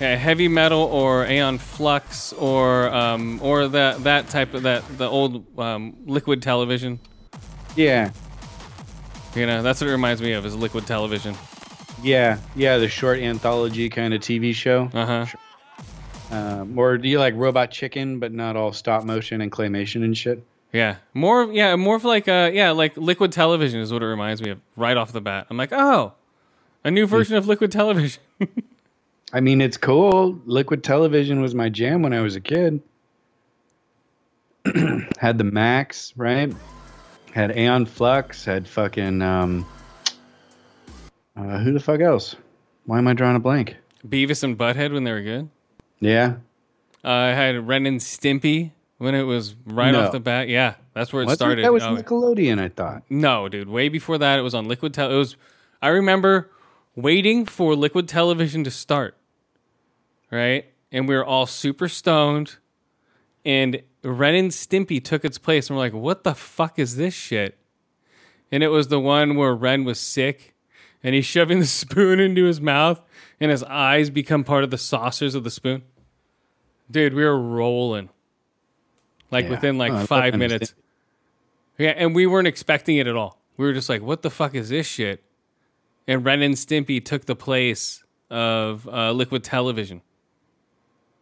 Yeah, 0.00 0.16
heavy 0.16 0.48
metal 0.48 0.80
or 0.82 1.24
Aeon 1.24 1.58
Flux 1.58 2.32
or 2.32 2.88
um, 2.92 3.38
or 3.40 3.68
that 3.68 4.02
that 4.02 4.28
type 4.28 4.52
of 4.52 4.64
that 4.64 4.82
the 4.98 5.08
old 5.08 5.56
um, 5.58 5.94
liquid 6.04 6.42
television. 6.42 6.98
Yeah, 7.76 8.10
You 9.36 9.46
know, 9.46 9.62
that's 9.62 9.80
what 9.80 9.88
it 9.88 9.92
reminds 9.92 10.20
me 10.20 10.32
of 10.32 10.44
is 10.46 10.56
liquid 10.56 10.86
television. 10.86 11.36
yeah, 12.02 12.38
yeah. 12.56 12.78
The 12.78 12.88
short 12.88 13.20
anthology 13.20 13.88
kind 13.88 14.12
of 14.14 14.20
TV 14.20 14.52
show. 14.52 14.90
Uh 14.92 15.06
huh. 15.06 15.26
Um, 16.36 16.76
or 16.76 16.98
do 16.98 17.08
you 17.08 17.20
like 17.20 17.34
Robot 17.36 17.70
Chicken, 17.70 18.18
but 18.18 18.32
not 18.32 18.56
all 18.56 18.72
stop 18.72 19.04
motion 19.04 19.40
and 19.40 19.52
claymation 19.52 20.02
and 20.02 20.16
shit? 20.18 20.42
Yeah, 20.74 20.96
more 21.14 21.52
yeah, 21.52 21.76
more 21.76 21.94
of 21.94 22.04
like 22.04 22.26
uh 22.26 22.50
yeah, 22.52 22.72
like 22.72 22.96
liquid 22.96 23.30
television 23.30 23.78
is 23.80 23.92
what 23.92 24.02
it 24.02 24.06
reminds 24.06 24.42
me 24.42 24.50
of 24.50 24.60
right 24.74 24.96
off 24.96 25.12
the 25.12 25.20
bat. 25.20 25.46
I'm 25.48 25.56
like, 25.56 25.72
oh, 25.72 26.14
a 26.82 26.90
new 26.90 27.06
version 27.06 27.36
of 27.36 27.46
liquid 27.46 27.70
television. 27.70 28.20
I 29.32 29.38
mean, 29.40 29.60
it's 29.60 29.76
cool. 29.76 30.36
Liquid 30.46 30.82
television 30.82 31.40
was 31.40 31.54
my 31.54 31.68
jam 31.68 32.02
when 32.02 32.12
I 32.12 32.22
was 32.22 32.34
a 32.34 32.40
kid. 32.40 32.82
had 35.20 35.38
the 35.38 35.44
Maxx, 35.44 36.12
right? 36.16 36.52
Had 37.32 37.56
Aeon 37.56 37.86
Flux. 37.86 38.44
Had 38.44 38.66
fucking 38.66 39.22
um, 39.22 39.64
uh, 41.36 41.58
who 41.58 41.72
the 41.72 41.78
fuck 41.78 42.00
else? 42.00 42.34
Why 42.86 42.98
am 42.98 43.06
I 43.06 43.12
drawing 43.12 43.36
a 43.36 43.40
blank? 43.40 43.76
Beavis 44.06 44.42
and 44.42 44.58
Butthead 44.58 44.92
when 44.92 45.04
they 45.04 45.12
were 45.12 45.22
good. 45.22 45.48
Yeah, 46.00 46.34
Uh, 47.04 47.10
I 47.10 47.28
had 47.28 47.68
Ren 47.68 47.86
and 47.86 48.00
Stimpy 48.00 48.72
when 48.98 49.14
it 49.14 49.22
was 49.22 49.54
right 49.66 49.90
No. 49.92 50.02
off 50.06 50.12
the 50.12 50.20
bat. 50.20 50.48
Yeah, 50.48 50.74
that's 50.94 51.12
where 51.12 51.22
it 51.22 51.26
Wasn't 51.26 51.38
started. 51.38 51.64
That 51.64 51.72
was 51.72 51.82
Oh, 51.82 51.96
Nickelodeon, 51.96 52.60
I 52.60 52.68
thought. 52.68 53.02
No, 53.10 53.48
dude, 53.48 53.68
way 53.68 53.88
before 53.88 54.18
that, 54.18 54.38
it 54.38 54.42
was 54.42 54.54
on 54.54 54.66
liquid 54.68 54.94
tel. 54.94 55.10
It 55.10 55.16
was. 55.16 55.36
I 55.82 55.88
remember 55.88 56.50
waiting 56.96 57.44
for 57.44 57.74
liquid 57.74 58.08
television 58.08 58.64
to 58.64 58.70
start, 58.70 59.16
right? 60.30 60.66
And 60.92 61.08
we 61.08 61.14
were 61.16 61.24
all 61.24 61.46
super 61.46 61.88
stoned, 61.88 62.56
and 63.44 63.82
Ren 64.04 64.34
and 64.34 64.50
Stimpy 64.50 65.02
took 65.02 65.24
its 65.24 65.38
place, 65.38 65.68
and 65.68 65.76
we're 65.76 65.84
like, 65.84 65.92
"What 65.94 66.24
the 66.24 66.34
fuck 66.34 66.78
is 66.78 66.96
this 66.96 67.14
shit?" 67.14 67.58
And 68.52 68.62
it 68.62 68.68
was 68.68 68.88
the 68.88 69.00
one 69.00 69.34
where 69.34 69.54
Ren 69.54 69.84
was 69.84 69.98
sick, 69.98 70.54
and 71.02 71.14
he's 71.14 71.24
shoving 71.26 71.58
the 71.58 71.66
spoon 71.82 72.20
into 72.20 72.44
his 72.44 72.60
mouth, 72.60 73.02
and 73.40 73.50
his 73.50 73.64
eyes 73.64 74.08
become 74.10 74.44
part 74.44 74.62
of 74.62 74.70
the 74.70 74.78
saucers 74.78 75.34
of 75.34 75.42
the 75.42 75.50
spoon. 75.50 75.82
Dude, 76.90 77.14
we 77.14 77.24
were 77.24 77.40
rolling, 77.40 78.10
like 79.34 79.44
Yeah. 79.44 79.50
within 79.50 79.76
like 79.76 79.92
Oh, 79.92 80.06
five 80.06 80.34
minutes. 80.36 80.74
Yeah, 81.76 81.90
and 81.90 82.14
we 82.14 82.26
weren't 82.26 82.48
expecting 82.48 82.96
it 82.96 83.06
at 83.06 83.16
all. 83.16 83.38
We 83.58 83.66
were 83.66 83.72
just 83.74 83.88
like, 83.88 84.00
"What 84.00 84.22
the 84.22 84.30
fuck 84.30 84.54
is 84.54 84.68
this 84.70 84.86
shit?" 84.86 85.22
And 86.08 86.24
Ren 86.24 86.40
and 86.42 86.54
Stimpy 86.54 87.04
took 87.04 87.26
the 87.26 87.36
place 87.36 88.02
of 88.30 88.88
uh, 88.88 89.12
Liquid 89.12 89.44
Television. 89.44 90.00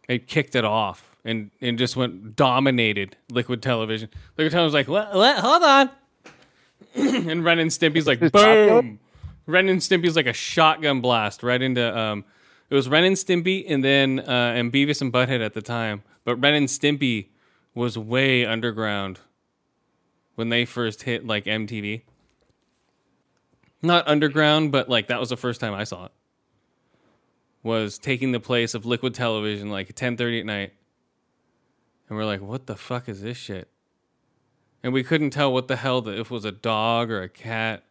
It 0.07 0.27
kicked 0.27 0.55
it 0.55 0.65
off 0.65 1.15
and 1.25 1.51
and 1.61 1.77
just 1.77 1.95
went 1.95 2.35
dominated 2.35 3.15
Liquid 3.31 3.61
Television. 3.61 4.09
Liquid 4.37 4.51
Television 4.51 4.63
was 4.65 4.73
like, 4.73 4.87
"What? 4.87 5.13
What? 5.15 5.37
Hold 5.39 5.63
on!" 5.63 5.89
and 7.29 7.43
Ren 7.43 7.59
and 7.59 7.71
Stimpy's 7.71 8.07
like, 8.07 8.19
"Boom!" 8.31 8.99
Ren 9.45 9.67
and 9.69 9.79
Stimpy's 9.81 10.15
like 10.15 10.27
a 10.27 10.33
shotgun 10.33 11.01
blast 11.01 11.43
right 11.43 11.61
into. 11.61 11.97
Um, 11.97 12.25
it 12.69 12.75
was 12.75 12.87
Ren 12.89 13.03
and 13.03 13.15
Stimpy, 13.15 13.65
and 13.67 13.83
then 13.83 14.19
uh, 14.19 14.53
and 14.55 14.71
Beavis 14.71 15.01
and 15.01 15.11
Butthead 15.11 15.43
at 15.43 15.53
the 15.53 15.61
time. 15.61 16.03
But 16.25 16.35
Ren 16.37 16.53
and 16.53 16.67
Stimpy 16.67 17.27
was 17.75 17.97
way 17.97 18.45
underground 18.45 19.19
when 20.35 20.49
they 20.49 20.65
first 20.65 21.03
hit 21.03 21.25
like 21.25 21.45
MTV. 21.45 22.01
Not 23.81 24.07
underground, 24.07 24.71
but 24.71 24.89
like 24.89 25.07
that 25.07 25.19
was 25.19 25.29
the 25.29 25.37
first 25.37 25.59
time 25.59 25.73
I 25.73 25.83
saw 25.83 26.05
it. 26.05 26.11
Was 27.63 27.97
taking 27.97 28.31
the 28.31 28.39
place 28.39 28.73
of 28.73 28.85
liquid 28.85 29.13
television 29.13 29.69
like 29.69 29.89
at 29.89 29.95
10:30 29.95 30.39
at 30.41 30.45
night. 30.45 30.73
And 32.07 32.17
we're 32.17 32.25
like, 32.25 32.41
"What 32.41 32.67
the 32.67 32.75
fuck 32.75 33.07
is 33.09 33.21
this 33.21 33.37
shit?" 33.37 33.69
And 34.83 34.93
we 34.93 35.03
couldn't 35.03 35.29
tell 35.29 35.51
what 35.53 35.67
the 35.69 35.77
hell 35.77 36.01
the, 36.01 36.11
if 36.19 36.27
it 36.27 36.31
was 36.31 36.45
a 36.45 36.51
dog 36.51 37.09
or 37.09 37.21
a 37.21 37.29
cat. 37.29 37.83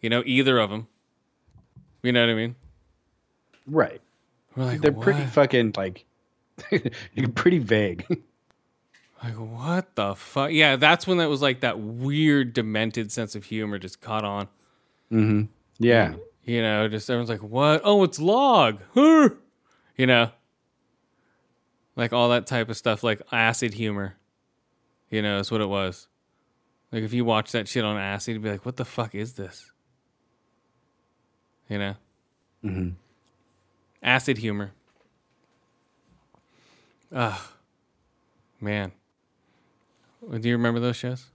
You 0.00 0.10
know, 0.10 0.22
either 0.26 0.58
of 0.58 0.70
them. 0.70 0.88
You 2.02 2.12
know 2.12 2.20
what 2.20 2.30
I 2.30 2.34
mean? 2.34 2.56
Right. 3.66 4.00
We're 4.56 4.64
like, 4.64 4.80
They're 4.80 4.92
pretty 4.92 5.24
fucking 5.26 5.74
like 5.76 6.04
pretty 7.34 7.58
vague. 7.58 8.04
Like 9.22 9.34
what 9.34 9.94
the 9.94 10.14
fuck? 10.16 10.50
Yeah, 10.50 10.76
that's 10.76 11.06
when 11.06 11.18
that 11.18 11.28
was 11.28 11.42
like 11.42 11.60
that 11.60 11.78
weird 11.78 12.52
demented 12.54 13.12
sense 13.12 13.34
of 13.34 13.44
humor 13.44 13.78
just 13.78 14.00
caught 14.00 14.24
on. 14.24 14.48
Mm-hmm. 15.12 15.42
Yeah. 15.78 16.14
You 16.44 16.60
know, 16.60 16.88
just 16.88 17.08
everyone's 17.08 17.30
like, 17.30 17.42
"What? 17.42 17.82
Oh, 17.84 18.02
it's 18.04 18.18
log." 18.18 18.80
You 19.94 20.06
know, 20.06 20.30
like 21.96 22.14
all 22.14 22.30
that 22.30 22.46
type 22.46 22.70
of 22.70 22.78
stuff, 22.78 23.04
like 23.04 23.20
acid 23.30 23.74
humor. 23.74 24.16
You 25.10 25.20
know, 25.20 25.38
is 25.38 25.50
what 25.50 25.60
it 25.60 25.68
was. 25.68 26.08
Like 26.90 27.02
if 27.02 27.12
you 27.12 27.26
watch 27.26 27.52
that 27.52 27.68
shit 27.68 27.84
on 27.84 27.98
acid, 27.98 28.32
you'd 28.32 28.42
be 28.42 28.50
like, 28.50 28.64
"What 28.64 28.78
the 28.78 28.86
fuck 28.86 29.14
is 29.14 29.34
this?" 29.34 29.70
You 31.68 31.78
know, 31.78 31.94
mm-hmm. 32.64 32.88
acid 34.02 34.38
humor. 34.38 34.72
Ah, 37.14 37.52
man. 38.58 38.92
Do 40.30 40.48
you 40.48 40.56
remember 40.56 40.80
those 40.80 40.96
shows? 40.96 41.26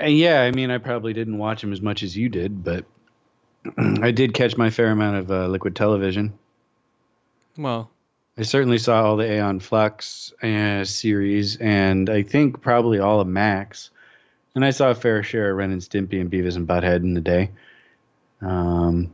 Uh, 0.00 0.06
yeah, 0.06 0.42
I 0.42 0.50
mean, 0.50 0.70
I 0.70 0.78
probably 0.78 1.12
didn't 1.12 1.38
watch 1.38 1.60
them 1.60 1.72
as 1.72 1.80
much 1.80 2.02
as 2.02 2.16
you 2.16 2.28
did, 2.28 2.64
but 2.64 2.84
I 3.78 4.10
did 4.10 4.34
catch 4.34 4.56
my 4.56 4.70
fair 4.70 4.90
amount 4.90 5.16
of 5.16 5.30
uh, 5.30 5.46
liquid 5.48 5.74
television. 5.74 6.38
Well, 7.56 7.90
I 8.38 8.42
certainly 8.42 8.78
saw 8.78 9.02
all 9.02 9.16
the 9.16 9.30
Aeon 9.30 9.60
Flux 9.60 10.32
uh, 10.42 10.84
series, 10.84 11.56
and 11.56 12.10
I 12.10 12.22
think 12.22 12.60
probably 12.60 12.98
all 12.98 13.20
of 13.20 13.26
Maxx. 13.26 13.90
And 14.54 14.64
I 14.64 14.70
saw 14.70 14.90
a 14.90 14.94
fair 14.94 15.22
share 15.22 15.50
of 15.50 15.56
Ren 15.56 15.70
and 15.70 15.80
Stimpy 15.80 16.20
and 16.20 16.30
Beavis 16.30 16.56
and 16.56 16.66
Butthead 16.66 16.96
in 16.96 17.14
the 17.14 17.20
day. 17.20 17.50
Um, 18.40 19.10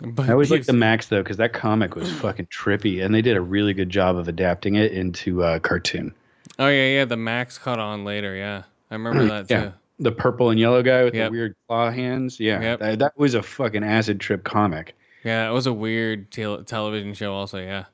but 0.00 0.28
I 0.28 0.32
always 0.32 0.50
like 0.50 0.64
the 0.66 0.72
Maxx 0.72 1.06
though, 1.08 1.22
because 1.22 1.36
that 1.38 1.52
comic 1.52 1.94
was 1.94 2.10
fucking 2.20 2.46
trippy, 2.46 3.04
and 3.04 3.14
they 3.14 3.22
did 3.22 3.36
a 3.36 3.40
really 3.40 3.72
good 3.74 3.90
job 3.90 4.16
of 4.16 4.28
adapting 4.28 4.74
it 4.74 4.92
into 4.92 5.42
a 5.42 5.58
cartoon. 5.60 6.12
Oh 6.58 6.68
yeah, 6.68 6.88
yeah. 6.88 7.04
The 7.04 7.16
Maxx 7.16 7.58
caught 7.58 7.78
on 7.78 8.04
later. 8.04 8.34
Yeah, 8.36 8.62
I 8.90 8.94
remember 8.94 9.24
that 9.28 9.50
Yeah, 9.50 9.64
too. 9.66 9.72
the 10.00 10.12
purple 10.12 10.50
and 10.50 10.58
yellow 10.60 10.82
guy 10.82 11.04
with 11.04 11.14
Yep. 11.14 11.26
the 11.28 11.30
weird 11.32 11.54
claw 11.66 11.90
hands. 11.90 12.38
Yeah, 12.40 12.60
Yep. 12.60 12.78
that, 12.80 12.98
that 13.00 13.18
was 13.18 13.34
a 13.34 13.42
fucking 13.42 13.84
acid 13.84 14.20
trip 14.20 14.44
comic. 14.44 14.94
Yeah, 15.24 15.48
it 15.48 15.52
was 15.52 15.66
a 15.66 15.72
weird 15.72 16.30
tel- 16.30 16.62
television 16.62 17.12
show. 17.14 17.32
Also, 17.34 17.58
yeah, 17.58 17.84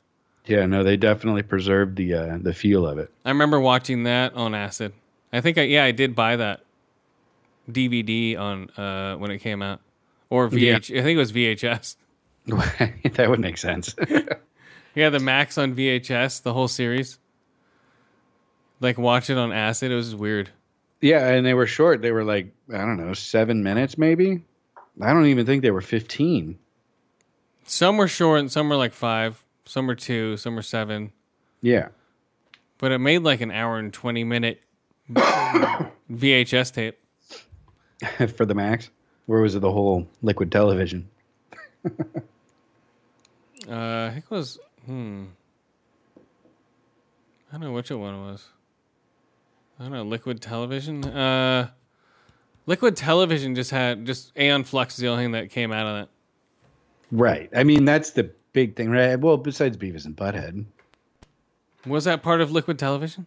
Yeah, 0.46 0.66
no, 0.66 0.82
they 0.84 0.96
definitely 0.96 1.42
preserved 1.42 1.96
the 1.96 2.14
uh, 2.14 2.38
the 2.42 2.52
feel 2.52 2.86
of 2.86 2.98
it. 2.98 3.10
I 3.24 3.30
remember 3.30 3.58
watching 3.60 4.02
that 4.04 4.34
on 4.34 4.54
acid. 4.54 4.92
I 5.32 5.40
think, 5.40 5.56
I, 5.56 5.62
yeah, 5.62 5.84
I 5.84 5.92
did 5.92 6.14
buy 6.14 6.36
that 6.36 6.60
DVD 7.70 8.38
on 8.38 8.68
uh, 8.70 9.16
when 9.16 9.30
it 9.30 9.38
came 9.38 9.62
out, 9.62 9.80
or 10.32 10.48
Yeah. 10.48 10.76
I 10.76 10.80
think 10.80 11.06
it 11.06 11.16
was 11.16 11.32
VHS. 11.32 11.96
that 13.16 13.28
would 13.28 13.40
make 13.40 13.58
sense. 13.58 13.94
Yeah, 14.94 15.08
the 15.08 15.20
Maxx 15.20 15.56
on 15.56 15.74
VHS, 15.74 16.42
the 16.42 16.52
whole 16.52 16.68
series. 16.68 17.18
Like 18.78 18.98
watch 18.98 19.30
it 19.30 19.38
on 19.38 19.50
acid. 19.50 19.90
It 19.90 19.94
was 19.94 20.14
weird. 20.14 20.50
yeah, 21.00 21.28
and 21.28 21.46
they 21.46 21.54
were 21.54 21.66
short. 21.66 22.02
They 22.02 22.12
were 22.12 22.24
like 22.24 22.52
I 22.70 22.76
don't 22.78 22.98
know, 22.98 23.14
seven 23.14 23.62
minutes 23.62 23.96
maybe. 23.96 24.42
I 25.00 25.14
don't 25.14 25.24
even 25.28 25.46
think 25.46 25.62
they 25.62 25.70
were 25.70 25.80
fifteen. 25.80 26.58
Some 27.64 27.96
were 27.96 28.06
short, 28.08 28.40
and 28.40 28.52
some 28.52 28.68
were 28.68 28.76
like 28.76 28.92
five. 28.92 29.42
Some 29.64 29.86
were 29.86 29.94
two. 29.94 30.36
Some 30.36 30.56
were 30.56 30.62
seven. 30.62 31.12
Yeah, 31.62 31.88
But 32.76 32.92
it 32.92 32.98
made 32.98 33.20
like 33.22 33.40
an 33.40 33.50
hour 33.50 33.78
and 33.78 33.94
twenty 33.94 34.24
minute 34.24 34.60
VHS 35.10 36.72
tape. 36.74 36.98
for 38.36 38.44
the 38.44 38.54
Maxx. 38.54 38.90
Where 39.26 39.40
was 39.40 39.54
it 39.54 39.60
the 39.60 39.70
whole 39.72 40.06
liquid 40.22 40.50
television? 40.52 41.08
Uh, 43.68 44.08
I 44.08 44.10
think 44.12 44.24
it 44.24 44.30
was. 44.30 44.58
Hmm. 44.86 45.26
I 46.16 47.52
don't 47.52 47.60
know 47.60 47.72
which 47.72 47.90
one 47.90 48.14
it 48.14 48.18
was. 48.18 48.44
I 49.78 49.84
don't 49.84 49.92
know. 49.92 50.02
Liquid 50.02 50.40
Television. 50.40 51.04
Uh, 51.04 51.68
Liquid 52.66 52.96
Television 52.96 53.54
just 53.54 53.70
had 53.70 54.04
just 54.06 54.32
Aeon 54.38 54.64
Flux 54.64 54.94
is 54.94 55.00
the 55.00 55.08
only 55.08 55.24
thing 55.24 55.32
that 55.32 55.50
came 55.50 55.72
out 55.72 55.86
of 55.86 56.02
it. 56.02 56.08
Right. 57.10 57.50
I 57.54 57.62
mean, 57.62 57.84
that's 57.84 58.10
the 58.10 58.30
big 58.52 58.76
thing, 58.76 58.90
right? 58.90 59.16
Well, 59.16 59.36
besides 59.36 59.76
Beavis 59.76 60.06
and 60.06 60.16
Butthead, 60.16 60.64
Was 61.86 62.04
that 62.04 62.22
part 62.22 62.40
of 62.40 62.50
Liquid 62.52 62.78
Television? 62.78 63.26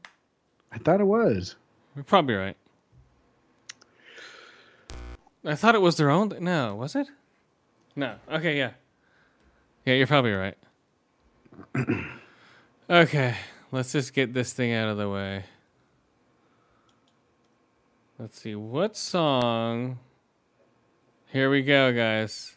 I 0.72 0.78
thought 0.80 1.02
it 1.02 1.06
was. 1.06 1.56
You're 1.96 2.04
probably 2.04 2.36
right. 2.36 2.58
I 5.46 5.56
thought 5.56 5.76
it 5.76 5.82
was 5.82 5.98
their 5.98 6.10
own. 6.10 6.34
No, 6.40 6.76
was 6.76 6.96
it? 6.96 7.08
No. 7.96 8.16
Okay, 8.32 8.58
yeah. 8.58 8.72
Yeah, 9.86 9.94
you're 9.94 10.08
probably 10.08 10.32
right. 10.32 10.58
okay, 12.90 13.36
let's 13.72 13.92
just 13.92 14.14
get 14.14 14.34
this 14.34 14.54
thing 14.54 14.74
out 14.74 14.90
of 14.90 14.98
the 14.98 15.08
way. 15.08 15.46
Let's 18.18 18.42
see. 18.42 18.56
What 18.56 18.98
song? 18.98 20.00
Here 21.32 21.50
we 21.50 21.62
go, 21.62 21.94
guys. 21.94 22.56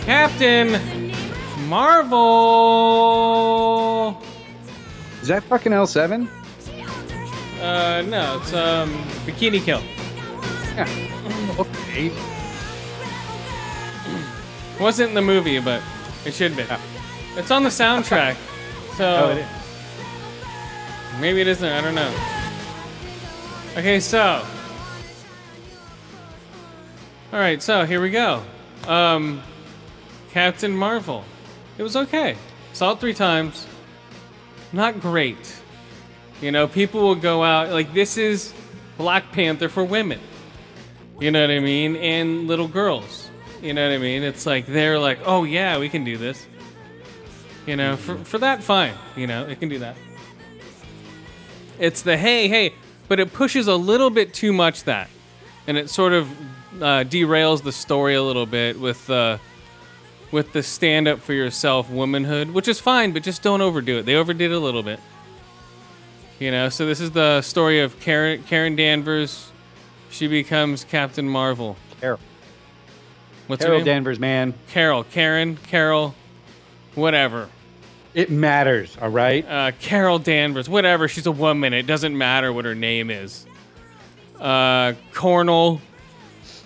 Captain 0.06 0.80
Marvel. 1.68 2.22
Is 5.20 5.26
that 5.26 5.42
fucking 5.42 5.72
L7? 5.72 6.28
Uh, 7.60 8.02
no, 8.02 8.38
it's 8.40 8.52
um 8.52 8.92
Bikini 9.26 9.60
Kill. 9.64 9.82
Yeah. 10.76 10.86
Okay. 11.58 12.12
Wasn't 14.80 15.08
in 15.08 15.14
the 15.16 15.22
movie, 15.22 15.58
but 15.58 15.82
it 16.24 16.34
should 16.34 16.56
be. 16.56 16.62
It's 17.36 17.50
on 17.50 17.62
the 17.62 17.68
soundtrack, 17.70 18.36
so 18.96 19.04
Oh, 19.04 19.30
it 19.30 19.38
is. 19.38 21.20
maybe 21.20 21.40
it 21.40 21.46
isn't. 21.46 21.68
I 21.68 21.80
don't 21.80 21.94
know. 21.94 22.14
Okay, 23.76 24.00
so. 24.00 24.44
All 27.32 27.38
right, 27.38 27.62
so 27.62 27.86
here 27.86 28.02
we 28.02 28.10
go. 28.10 28.42
Um, 28.86 29.42
Captain 30.32 30.72
Marvel. 30.76 31.24
It 31.78 31.82
was 31.82 31.96
okay. 31.96 32.36
Saw 32.74 32.92
it 32.92 33.00
three 33.00 33.14
times. 33.14 33.66
Not 34.72 35.00
great. 35.00 35.56
You 36.42 36.50
know, 36.52 36.66
people 36.68 37.00
will 37.00 37.14
go 37.14 37.42
out 37.42 37.70
like 37.70 37.94
this 37.94 38.18
is 38.18 38.52
Black 38.98 39.32
Panther 39.32 39.70
for 39.70 39.84
women. 39.84 40.20
You 41.20 41.30
know 41.30 41.40
what 41.40 41.50
I 41.50 41.60
mean? 41.60 41.96
And 41.96 42.46
little 42.48 42.68
girls. 42.68 43.30
You 43.62 43.72
know 43.72 43.88
what 43.88 43.94
I 43.94 43.98
mean? 43.98 44.22
It's 44.22 44.44
like 44.44 44.66
they're 44.66 44.98
like, 44.98 45.20
oh 45.24 45.44
yeah, 45.44 45.78
we 45.78 45.88
can 45.88 46.04
do 46.04 46.16
this. 46.18 46.44
You 47.66 47.76
know, 47.76 47.96
for 47.96 48.16
for 48.24 48.38
that, 48.38 48.62
fine. 48.62 48.94
You 49.16 49.26
know, 49.26 49.46
it 49.46 49.60
can 49.60 49.68
do 49.68 49.78
that. 49.78 49.96
It's 51.78 52.02
the 52.02 52.16
hey, 52.16 52.48
hey, 52.48 52.74
but 53.08 53.20
it 53.20 53.32
pushes 53.32 53.68
a 53.68 53.76
little 53.76 54.10
bit 54.10 54.34
too 54.34 54.52
much 54.52 54.84
that, 54.84 55.08
and 55.66 55.76
it 55.76 55.90
sort 55.90 56.12
of 56.12 56.30
uh, 56.80 57.04
derails 57.04 57.62
the 57.62 57.72
story 57.72 58.14
a 58.14 58.22
little 58.22 58.46
bit 58.46 58.80
with 58.80 59.08
uh, 59.08 59.38
with 60.32 60.52
the 60.52 60.62
stand 60.62 61.06
up 61.06 61.20
for 61.20 61.34
yourself 61.34 61.88
womanhood, 61.90 62.50
which 62.50 62.66
is 62.66 62.80
fine, 62.80 63.12
but 63.12 63.22
just 63.22 63.42
don't 63.42 63.60
overdo 63.60 63.98
it. 63.98 64.06
They 64.06 64.16
overdid 64.16 64.50
it 64.50 64.54
a 64.54 64.58
little 64.58 64.82
bit. 64.82 64.98
You 66.38 66.50
know, 66.50 66.68
so 66.70 66.86
this 66.86 67.00
is 67.00 67.12
the 67.12 67.42
story 67.42 67.80
of 67.80 68.00
Karen 68.00 68.42
Karen 68.44 68.74
Danvers. 68.74 69.52
She 70.10 70.26
becomes 70.26 70.84
Captain 70.84 71.28
Marvel. 71.28 71.76
Carol. 72.00 72.18
What's 73.46 73.62
Carol 73.62 73.78
her 73.78 73.84
name? 73.84 73.94
Danvers, 73.94 74.18
man. 74.18 74.54
Carol, 74.68 75.04
Karen, 75.04 75.56
Carol, 75.56 76.14
whatever. 76.94 77.48
It 78.14 78.30
matters, 78.30 78.96
all 79.00 79.08
right? 79.08 79.46
Uh, 79.48 79.72
Carol 79.80 80.18
Danvers, 80.18 80.68
whatever. 80.68 81.08
She's 81.08 81.26
a 81.26 81.32
woman. 81.32 81.72
It 81.72 81.86
doesn't 81.86 82.16
matter 82.16 82.52
what 82.52 82.64
her 82.66 82.74
name 82.74 83.10
is. 83.10 83.46
Uh, 84.38 84.92
Cornell, 85.14 85.80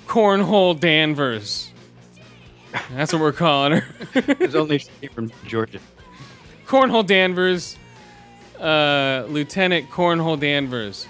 Cornhole 0.09 0.79
Danvers. 0.79 1.71
That's 2.93 3.13
what 3.13 3.23
we're 3.23 3.33
calling 3.33 3.81
her. 3.81 4.21
There's 4.21 4.55
only 4.57 4.79
she 4.79 5.07
from 5.15 5.31
Georgia. 5.47 5.79
Cornhole 6.67 7.07
Danvers, 7.07 7.77
uh, 8.59 9.25
Lieutenant 9.29 9.89
Cornhole 9.91 10.39
Danvers. 10.41 11.07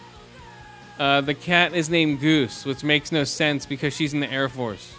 Uh, 0.98 1.22
the 1.22 1.35
cat 1.35 1.74
is 1.74 1.88
named 1.88 2.20
Goose, 2.20 2.64
which 2.66 2.85
makes 2.85 3.11
no 3.11 3.24
sense 3.24 3.64
because 3.64 3.94
she's 3.94 4.12
in 4.12 4.20
the 4.20 4.31
Air 4.31 4.48
Force. 4.50 4.92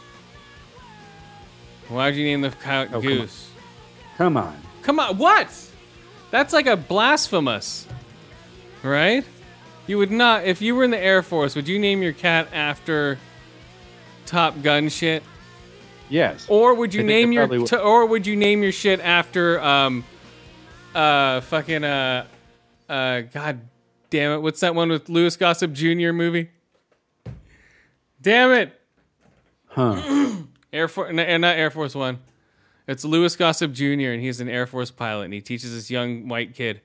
Why'd 1.90 2.16
you 2.16 2.26
name 2.26 2.42
the 2.42 2.50
cat 2.52 2.90
Oh. 2.92 3.02
Goose? 3.02 3.47
Come 4.18 4.38
on. 4.38 4.56
Come 4.82 5.00
on, 5.00 5.18
what? 5.18 5.48
That's 6.32 6.54
like 6.54 6.66
a 6.68 6.76
blasphemous, 6.76 7.88
right? 8.84 9.24
You 9.86 9.98
would 10.00 10.12
not, 10.12 10.44
if 10.46 10.62
you 10.62 10.76
were 10.76 10.84
in 10.84 10.92
the 10.92 11.00
Air 11.00 11.22
Force, 11.24 11.56
would 11.56 11.68
you 11.68 11.80
name 11.80 12.02
your 12.02 12.14
cat 12.14 12.48
after 12.54 13.18
Top 14.26 14.62
Gun 14.62 14.90
shit, 14.90 15.24
Yes. 16.10 16.46
or 16.50 16.74
would 16.74 16.94
you 16.94 17.02
I 17.02 17.06
name 17.06 17.32
your, 17.32 17.48
t- 17.66 17.76
or 17.78 18.06
would 18.06 18.26
you 18.28 18.36
name 18.36 18.64
your 18.64 18.72
shit 18.72 19.00
after, 19.00 19.62
um, 19.62 20.04
uh, 20.96 21.42
fucking, 21.42 21.84
uh, 21.84 22.26
uh, 22.90 23.22
god 23.22 23.62
damn 24.10 24.32
it, 24.34 24.42
what's 24.42 24.60
that 24.62 24.74
one 24.76 24.90
with 24.90 25.10
Louis 25.10 25.36
Gossett 25.38 25.74
Jr. 25.74 26.12
movie? 26.12 26.50
Damn 28.22 28.52
it, 28.52 28.74
Huh. 29.68 30.34
Air 30.74 30.88
Force, 30.88 31.14
and 31.16 31.42
not 31.42 31.56
Air 31.56 31.70
Force 31.72 31.94
One. 31.96 32.20
It's 32.88 33.04
Louis 33.04 33.36
Gossett 33.36 33.74
Jr. 33.74 34.12
and 34.12 34.22
he's 34.22 34.40
an 34.40 34.48
Air 34.48 34.66
Force 34.66 34.92
pilot 34.92 35.26
and 35.26 35.34
he 35.34 35.42
teaches 35.42 35.74
this 35.74 35.92
young 35.92 36.28
white 36.30 36.56
kid. 36.56 36.82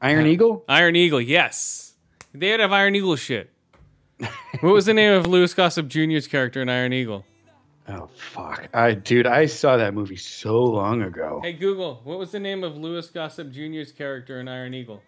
Iron 0.00 0.26
Eagle? 0.26 0.64
Iron 0.68 0.94
Eagle, 0.96 1.20
yes. 1.20 1.94
They 2.32 2.52
would 2.52 2.60
have 2.60 2.72
Iron 2.72 2.94
Eagle 2.94 3.16
shit. 3.16 3.50
what 4.60 4.72
was 4.72 4.86
the 4.86 4.94
name 4.94 5.12
of 5.12 5.26
Louis 5.26 5.52
Gossett 5.52 5.88
Jr.'s 5.88 6.28
character 6.28 6.62
in 6.62 6.68
Iron 6.68 6.92
Eagle? 6.92 7.24
Oh 7.88 8.08
fuck. 8.14 8.68
I 8.72 8.92
dude, 8.94 9.26
I 9.26 9.46
saw 9.46 9.76
that 9.76 9.94
movie 9.94 10.16
so 10.16 10.60
long 10.60 11.02
ago. 11.02 11.40
Hey 11.42 11.52
Google, 11.52 12.00
what 12.04 12.18
was 12.18 12.30
the 12.30 12.38
name 12.38 12.62
of 12.62 12.76
Louis 12.76 13.08
Gossett 13.08 13.50
Jr.'s 13.50 13.90
character 13.90 14.40
in 14.40 14.46
Iron 14.46 14.74
Eagle? 14.74 15.02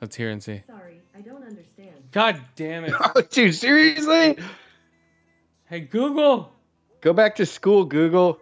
Let's 0.00 0.16
hear 0.16 0.30
and 0.30 0.42
see. 0.42 0.62
Sorry, 0.66 1.02
I 1.14 1.20
don't 1.20 1.42
understand. 1.44 1.90
God 2.10 2.40
damn 2.56 2.84
it. 2.86 2.94
Oh, 2.98 3.20
dude, 3.30 3.54
seriously? 3.54 4.38
Hey 5.66 5.80
Google. 5.80 6.54
Go 7.00 7.12
back 7.12 7.36
to 7.36 7.46
school, 7.46 7.84
Google. 7.84 8.38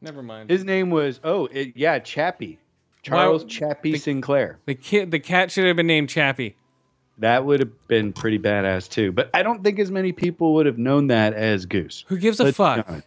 Never 0.00 0.22
mind. 0.22 0.50
His 0.50 0.64
name 0.64 0.90
was 0.90 1.20
oh, 1.24 1.46
it, 1.46 1.72
yeah, 1.76 1.98
Chappie. 1.98 2.58
Charles 3.02 3.42
Why- 3.42 3.48
Chappie 3.48 3.92
the- 3.92 3.98
Sinclair. 3.98 4.58
the 4.66 4.74
kid, 4.74 5.10
the 5.10 5.18
cat 5.20 5.50
should 5.50 5.66
have 5.66 5.76
been 5.76 5.86
named 5.86 6.08
Chappie. 6.08 6.56
That 7.18 7.44
would 7.44 7.60
have 7.60 7.88
been 7.88 8.12
pretty 8.12 8.38
badass 8.38 8.88
too. 8.88 9.12
But 9.12 9.30
I 9.34 9.42
don't 9.42 9.62
think 9.62 9.78
as 9.78 9.90
many 9.90 10.12
people 10.12 10.54
would 10.54 10.66
have 10.66 10.78
known 10.78 11.08
that 11.08 11.34
as 11.34 11.66
Goose. 11.66 12.04
Who 12.08 12.16
gives 12.16 12.40
a 12.40 12.44
Let's 12.44 12.54
be 12.56 12.64
fuck? 12.64 12.88
honest. 12.88 13.06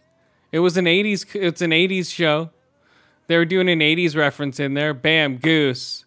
It 0.52 0.60
was 0.60 0.76
an 0.76 0.84
'80s. 0.86 1.26
It's 1.34 1.60
an 1.60 1.70
'80s 1.72 2.10
show. 2.12 2.50
They 3.26 3.36
were 3.36 3.44
doing 3.44 3.68
an 3.68 3.80
'80s 3.80 4.14
reference 4.16 4.60
in 4.60 4.74
there. 4.74 4.94
Bam, 4.94 5.38
Goose. 5.38 6.04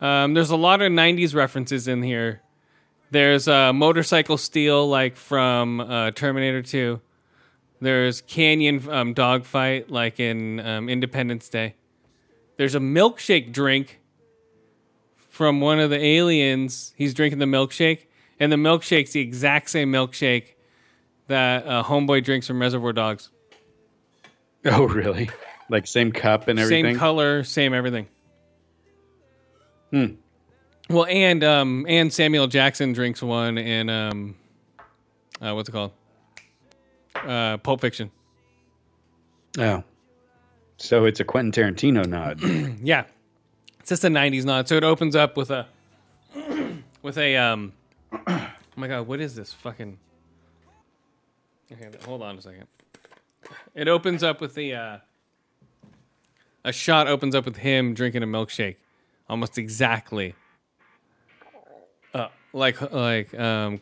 Um, 0.00 0.34
there's 0.34 0.50
a 0.50 0.56
lot 0.56 0.80
of 0.80 0.90
'90s 0.90 1.34
references 1.34 1.86
in 1.86 2.02
here. 2.02 2.40
There's 3.10 3.46
uh, 3.46 3.72
motorcycle 3.74 4.38
steal, 4.38 4.88
like 4.88 5.14
from 5.16 5.80
uh, 5.80 6.12
Terminator 6.12 6.62
2. 6.62 6.98
There's 7.82 8.20
canyon 8.20 8.88
um, 8.88 9.12
dogfight, 9.12 9.90
like 9.90 10.20
in 10.20 10.60
um, 10.60 10.88
Independence 10.88 11.48
Day. 11.48 11.74
There's 12.56 12.76
a 12.76 12.78
milkshake 12.78 13.52
drink 13.52 14.00
from 15.16 15.60
one 15.60 15.80
of 15.80 15.90
the 15.90 15.98
aliens. 15.98 16.94
He's 16.96 17.12
drinking 17.12 17.40
the 17.40 17.46
milkshake, 17.46 18.06
and 18.38 18.52
the 18.52 18.56
milkshake's 18.56 19.10
the 19.10 19.20
exact 19.20 19.68
same 19.68 19.90
milkshake 19.90 20.54
that 21.26 21.66
uh, 21.66 21.82
Homeboy 21.82 22.22
drinks 22.22 22.46
from 22.46 22.60
Reservoir 22.60 22.92
Dogs. 22.92 23.30
Oh, 24.64 24.86
really? 24.86 25.28
Like 25.68 25.88
same 25.88 26.12
cup 26.12 26.46
and 26.46 26.56
everything. 26.56 26.84
Same 26.84 26.96
color, 26.96 27.42
same 27.42 27.74
everything. 27.74 28.06
Hmm. 29.90 30.06
Well, 30.88 31.06
and 31.06 31.42
um, 31.42 31.84
and 31.88 32.12
Samuel 32.12 32.46
Jackson 32.46 32.92
drinks 32.92 33.20
one 33.20 33.58
in 33.58 33.90
um, 33.90 34.36
uh, 35.40 35.52
what's 35.52 35.68
it 35.68 35.72
called? 35.72 35.90
Uh, 37.14 37.58
Pulp 37.58 37.80
Fiction. 37.80 38.10
Oh, 39.58 39.84
so 40.78 41.04
it's 41.04 41.20
a 41.20 41.24
Quentin 41.24 41.52
Tarantino 41.52 42.06
nod. 42.06 42.40
Yeah, 42.82 43.04
it's 43.80 43.90
just 43.90 44.04
a 44.04 44.08
'90s 44.08 44.44
nod. 44.44 44.66
So 44.68 44.76
it 44.76 44.84
opens 44.84 45.14
up 45.14 45.36
with 45.36 45.50
a 45.50 45.66
with 47.02 47.18
a 47.18 47.36
um. 47.36 47.72
Oh 48.26 48.50
my 48.76 48.88
god, 48.88 49.06
what 49.06 49.20
is 49.20 49.34
this 49.34 49.52
fucking? 49.52 49.98
Okay, 51.70 51.88
hold 52.04 52.22
on 52.22 52.38
a 52.38 52.42
second. 52.42 52.66
It 53.74 53.88
opens 53.88 54.22
up 54.22 54.40
with 54.40 54.54
the 54.54 54.74
uh, 54.74 54.98
a 56.64 56.72
shot 56.72 57.06
opens 57.08 57.34
up 57.34 57.44
with 57.44 57.56
him 57.56 57.94
drinking 57.94 58.22
a 58.22 58.26
milkshake, 58.26 58.76
almost 59.28 59.58
exactly, 59.58 60.34
uh, 62.14 62.28
like 62.52 62.80
like 62.92 63.38
um, 63.38 63.80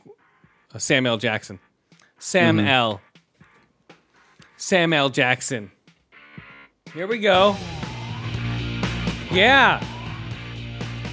Sam 0.77 1.07
L. 1.07 1.17
Jackson, 1.19 1.61
Sam 2.19 2.59
L. 2.59 3.01
Sam 4.61 4.93
L. 4.93 5.09
Jackson. 5.09 5.71
Here 6.93 7.07
we 7.07 7.19
go. 7.19 7.57
Yeah. 9.31 9.83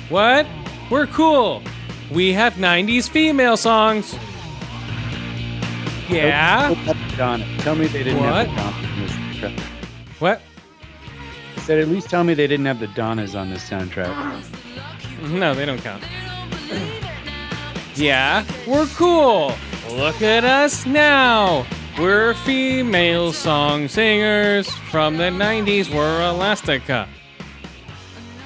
What? 0.10 0.46
We're 0.92 1.08
cool. 1.08 1.64
We 2.12 2.34
have 2.34 2.54
90s 2.56 3.10
female 3.10 3.56
songs. 3.56 4.14
Yeah. 6.10 6.74
Tell 7.60 7.76
me 7.76 7.88
they 7.88 8.04
didn't 8.04 8.20
What? 8.20 8.48
have 8.48 9.42
the 9.42 9.42
Donnas. 9.42 9.62
What? 10.20 10.42
I 11.56 11.60
said 11.62 11.80
at 11.80 11.88
least 11.88 12.10
tell 12.10 12.26
me 12.26 12.34
they 12.34 12.48
didn't 12.48 12.66
have 12.66 12.80
the 12.80 12.88
Donnas 12.88 13.34
on 13.34 13.50
this 13.50 13.68
soundtrack. 13.70 14.14
No, 15.32 15.54
they 15.54 15.66
don't 15.66 15.82
count. 15.82 16.04
yeah, 17.96 18.46
we're 18.68 18.88
cool. 18.88 19.54
Look 19.92 20.22
at 20.22 20.44
us 20.44 20.86
now. 20.86 21.66
We're 21.98 22.36
female 22.36 23.34
song 23.34 23.88
singers 23.88 24.70
from 24.70 25.18
the 25.18 25.32
90s. 25.32 25.92
We're 25.92 26.30
Elastica. 26.30 27.10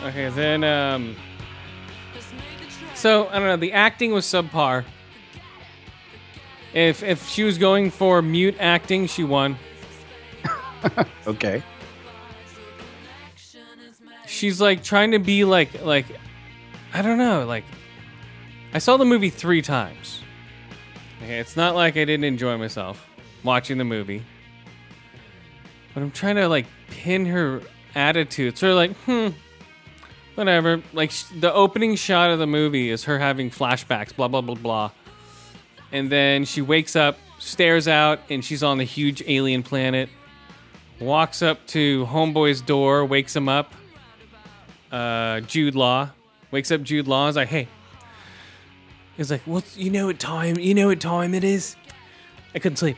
Okay, 0.05 0.29
then, 0.29 0.63
um. 0.63 1.17
So, 2.95 3.27
I 3.27 3.33
don't 3.39 3.47
know. 3.47 3.57
The 3.57 3.73
acting 3.73 4.13
was 4.13 4.25
subpar. 4.25 4.85
If, 6.73 7.03
if 7.03 7.27
she 7.27 7.43
was 7.43 7.57
going 7.57 7.91
for 7.91 8.21
mute 8.21 8.55
acting, 8.57 9.07
she 9.07 9.25
won. 9.25 9.57
Okay. 11.27 11.61
she's 14.25 14.59
like 14.59 14.83
trying 14.83 15.11
to 15.11 15.19
be 15.19 15.43
like 15.43 15.83
like 15.83 16.07
I 16.91 17.03
don't 17.03 17.19
know, 17.19 17.45
like 17.45 17.65
I 18.73 18.79
saw 18.79 18.97
the 18.97 19.05
movie 19.05 19.29
3 19.29 19.61
times. 19.61 20.23
Okay, 21.21 21.37
it's 21.37 21.55
not 21.55 21.75
like 21.75 21.97
I 21.97 22.05
didn't 22.05 22.23
enjoy 22.23 22.57
myself 22.57 23.10
watching 23.43 23.77
the 23.77 23.83
movie. 23.83 24.23
But 25.93 26.03
I'm 26.03 26.11
trying 26.11 26.35
to 26.37 26.47
like 26.47 26.65
pin 26.89 27.25
her 27.25 27.61
attitude. 27.95 28.57
Sort 28.57 28.71
of 28.71 28.75
like, 28.77 28.95
hmm, 28.97 29.29
whatever. 30.35 30.81
Like 30.93 31.11
sh- 31.11 31.25
the 31.39 31.53
opening 31.53 31.95
shot 31.95 32.31
of 32.31 32.39
the 32.39 32.47
movie 32.47 32.89
is 32.89 33.03
her 33.05 33.19
having 33.19 33.49
flashbacks, 33.49 34.15
blah 34.15 34.27
blah 34.27 34.41
blah 34.41 34.55
blah. 34.55 34.91
And 35.91 36.09
then 36.09 36.45
she 36.45 36.61
wakes 36.61 36.95
up, 36.95 37.17
stares 37.39 37.87
out, 37.87 38.19
and 38.29 38.43
she's 38.43 38.63
on 38.63 38.77
the 38.77 38.85
huge 38.85 39.21
alien 39.27 39.63
planet. 39.63 40.09
Walks 40.99 41.41
up 41.41 41.65
to 41.67 42.05
Homeboy's 42.05 42.61
door, 42.61 43.03
wakes 43.05 43.35
him 43.35 43.49
up 43.49 43.73
uh, 44.91 45.39
Jude 45.41 45.75
Law. 45.75 46.09
Wakes 46.51 46.71
up 46.71 46.83
Jude 46.83 47.07
Law. 47.07 47.27
Is 47.27 47.35
like, 47.35 47.47
hey. 47.47 47.67
He's 49.17 49.31
like, 49.31 49.41
well, 49.45 49.63
you 49.75 49.89
know 49.89 50.07
what 50.07 50.19
time? 50.19 50.57
You 50.57 50.73
know 50.73 50.87
what 50.87 50.99
time 50.99 51.33
it 51.33 51.43
is? 51.43 51.75
I 52.55 52.59
couldn't 52.59 52.77
sleep. 52.77 52.97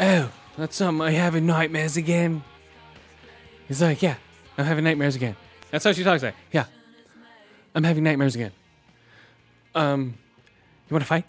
Oh, 0.00 0.30
that's 0.56 0.76
something. 0.76 1.06
I 1.06 1.10
having 1.12 1.46
nightmares 1.46 1.96
again. 1.96 2.42
He's 3.68 3.80
like, 3.80 4.02
yeah, 4.02 4.16
I'm 4.58 4.64
having 4.64 4.84
nightmares 4.84 5.16
again. 5.16 5.36
That's 5.70 5.84
how 5.84 5.92
she 5.92 6.04
talks. 6.04 6.22
Like, 6.22 6.34
yeah, 6.52 6.66
I'm 7.74 7.84
having 7.84 8.04
nightmares 8.04 8.34
again. 8.34 8.52
Um, 9.74 10.14
you 10.88 10.94
want 10.94 11.02
to 11.02 11.08
fight? 11.08 11.24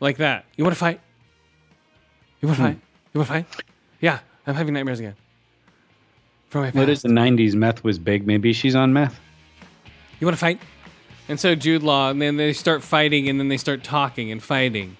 Like 0.00 0.18
that. 0.18 0.44
You 0.56 0.64
want 0.64 0.74
to 0.74 0.78
fight? 0.78 1.00
You 2.40 2.48
want 2.48 2.58
to 2.58 2.64
fight? 2.64 2.80
You 3.14 3.18
want 3.18 3.28
to 3.28 3.34
fight? 3.34 3.46
Yeah, 4.00 4.18
I'm 4.46 4.54
having 4.54 4.74
nightmares 4.74 4.98
again. 4.98 5.14
From 6.48 6.62
my 6.62 6.66
past. 6.68 6.76
What 6.76 6.88
is 6.88 7.02
the 7.02 7.08
90s? 7.08 7.54
Meth 7.54 7.82
was 7.82 7.98
big. 7.98 8.26
Maybe 8.26 8.52
she's 8.52 8.74
on 8.74 8.92
meth. 8.92 9.18
You 10.20 10.26
want 10.26 10.36
to 10.36 10.40
fight? 10.40 10.60
And 11.28 11.38
so 11.40 11.54
Jude 11.54 11.82
Law, 11.82 12.10
and 12.10 12.20
then 12.20 12.36
they 12.36 12.52
start 12.52 12.82
fighting, 12.82 13.28
and 13.28 13.40
then 13.40 13.48
they 13.48 13.56
start 13.56 13.82
talking 13.82 14.30
and 14.30 14.42
fighting. 14.42 14.96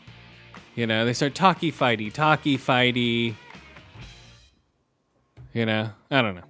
You 0.74 0.86
know, 0.86 1.04
they 1.04 1.12
start 1.12 1.34
talky 1.34 1.70
fighty, 1.70 2.12
talky 2.12 2.56
fighty. 2.56 3.34
You 5.52 5.66
know, 5.66 5.90
I 6.10 6.22
don't 6.22 6.34
know. 6.34 6.42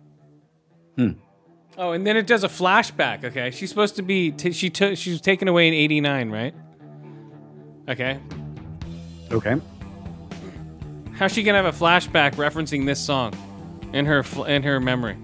Hmm. 0.97 1.11
Oh, 1.77 1.93
and 1.93 2.07
then 2.07 2.17
it 2.17 2.27
does 2.27 2.45
a 2.45 2.49
flashback. 2.49 3.25
Okay, 3.25 3.51
she's 3.51 3.69
supposed 3.69 3.97
to 3.97 4.03
be. 4.03 4.31
T- 4.31 4.53
she 4.53 4.71
took. 4.71 4.97
She 4.97 5.11
was 5.11 5.21
taken 5.21 5.49
away 5.49 5.69
in 5.69 5.75
'89, 5.75 6.31
right? 6.31 6.55
Okay. 7.89 8.21
Okay. 9.33 9.57
How's 11.15 11.33
she 11.33 11.43
gonna 11.43 11.63
have 11.63 11.75
a 11.75 11.77
flashback 11.77 12.35
referencing 12.35 12.87
this 12.87 13.01
song 13.01 13.35
in 13.93 14.07
her 14.07 14.23
fl- 14.23 14.45
in 14.45 14.63
her 14.63 14.79
memory? 14.79 15.17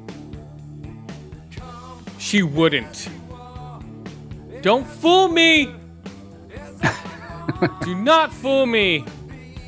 She 2.18 2.42
wouldn't. 2.42 3.08
Don't 4.62 4.86
fool 4.86 5.28
me. 5.28 5.72
Do 7.82 7.94
not 7.94 8.32
fool 8.32 8.66
me. 8.66 9.04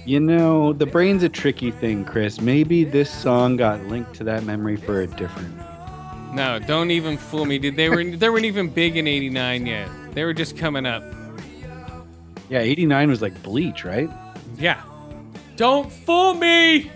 You 0.05 0.21
know, 0.21 0.73
the 0.73 0.87
brain's 0.87 1.23
a 1.23 1.29
tricky 1.29 1.71
thing, 1.71 2.05
Chris. 2.05 2.41
Maybe 2.41 2.85
this 2.85 3.11
song 3.11 3.57
got 3.57 3.81
linked 3.87 4.15
to 4.15 4.25
that 4.25 4.45
memory 4.45 4.77
for 4.77 5.03
a 5.03 5.07
different. 5.07 5.55
No, 6.35 6.59
don't 6.59 6.91
even 6.91 7.17
fool 7.17 7.45
me, 7.45 7.59
dude. 7.59 7.77
They 7.77 7.89
were 7.89 8.05
they 8.17 8.29
weren't 8.29 8.45
even 8.45 8.69
big 8.69 8.97
in 8.97 9.07
'89 9.07 9.67
yet. 9.67 9.89
They 10.15 10.25
were 10.25 10.35
just 10.35 10.57
coming 10.57 10.87
up. 10.87 11.03
Yeah, 12.49 12.61
89 12.61 13.11
was 13.11 13.23
like 13.23 13.41
Bleach, 13.45 13.85
right? 13.85 14.11
Yeah. 14.59 14.83
Don't 15.55 15.93
fool 15.93 16.35
me. 16.35 16.91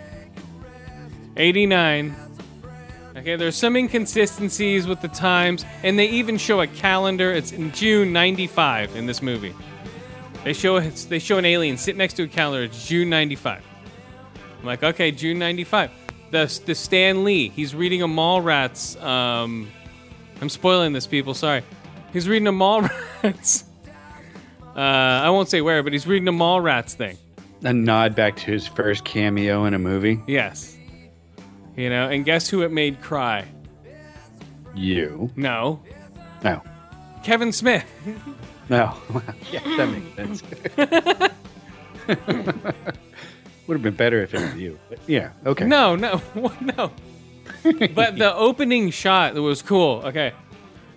89. 1.36 2.16
Okay, 3.16 3.36
there's 3.36 3.54
some 3.54 3.76
inconsistencies 3.76 4.88
with 4.88 5.00
the 5.00 5.08
times, 5.08 5.64
and 5.84 5.96
they 5.96 6.08
even 6.08 6.36
show 6.36 6.60
a 6.60 6.66
calendar. 6.66 7.30
It's 7.32 7.52
in 7.52 7.70
June 7.70 8.12
95 8.12 8.96
in 8.96 9.06
this 9.06 9.22
movie. 9.22 9.54
They 10.44 10.52
show 10.52 10.78
they 10.78 11.18
show 11.18 11.38
an 11.38 11.46
alien 11.46 11.78
sit 11.78 11.96
next 11.96 12.14
to 12.14 12.24
a 12.24 12.28
calendar. 12.28 12.64
It's 12.64 12.86
June 12.86 13.08
95. 13.08 13.62
I'm 14.60 14.64
like, 14.64 14.82
okay, 14.82 15.10
June 15.10 15.38
95. 15.38 15.90
The 16.30 16.62
the 16.66 16.74
Stan 16.74 17.24
Lee. 17.24 17.48
He's 17.48 17.74
reading 17.74 18.02
a 18.02 18.08
Mallrats. 18.08 19.02
Um, 19.02 19.70
I'm 20.42 20.50
spoiling 20.50 20.92
this, 20.92 21.06
people. 21.06 21.32
Sorry. 21.32 21.62
He's 22.12 22.28
reading 22.28 22.46
a 22.46 22.52
Mallrats. 22.52 23.64
Uh, 24.76 25.22
I 25.22 25.30
won't 25.30 25.48
say 25.48 25.60
where, 25.60 25.84
but 25.84 25.92
he's 25.92 26.04
reading 26.04 26.26
a 26.26 26.32
Mallrats 26.32 26.94
thing. 26.94 27.16
A 27.62 27.72
nod 27.72 28.16
back 28.16 28.34
to 28.38 28.50
his 28.50 28.66
first 28.66 29.04
cameo 29.04 29.66
in 29.66 29.74
a 29.74 29.78
movie. 29.78 30.18
Yes. 30.26 30.76
You 31.76 31.90
know, 31.90 32.08
and 32.08 32.24
guess 32.24 32.48
who 32.48 32.62
it 32.62 32.72
made 32.72 33.00
cry? 33.00 33.46
You. 34.74 35.30
No. 35.36 35.80
No. 36.42 36.60
Kevin 37.22 37.52
Smith. 37.52 37.84
No. 38.68 38.96
yeah, 39.52 39.60
that 39.76 39.90
makes 39.90 40.16
sense. 40.16 40.42
Would 43.66 43.76
have 43.76 43.82
been 43.82 43.94
better 43.94 44.22
if 44.22 44.34
it 44.34 44.40
was 44.40 44.54
you. 44.56 44.78
But 44.88 44.98
yeah, 45.06 45.30
okay. 45.46 45.64
No, 45.64 45.96
no, 45.96 46.20
no. 46.60 46.92
but 47.94 48.18
the 48.18 48.32
opening 48.34 48.90
shot 48.90 49.34
was 49.34 49.62
cool. 49.62 50.02
Okay. 50.04 50.32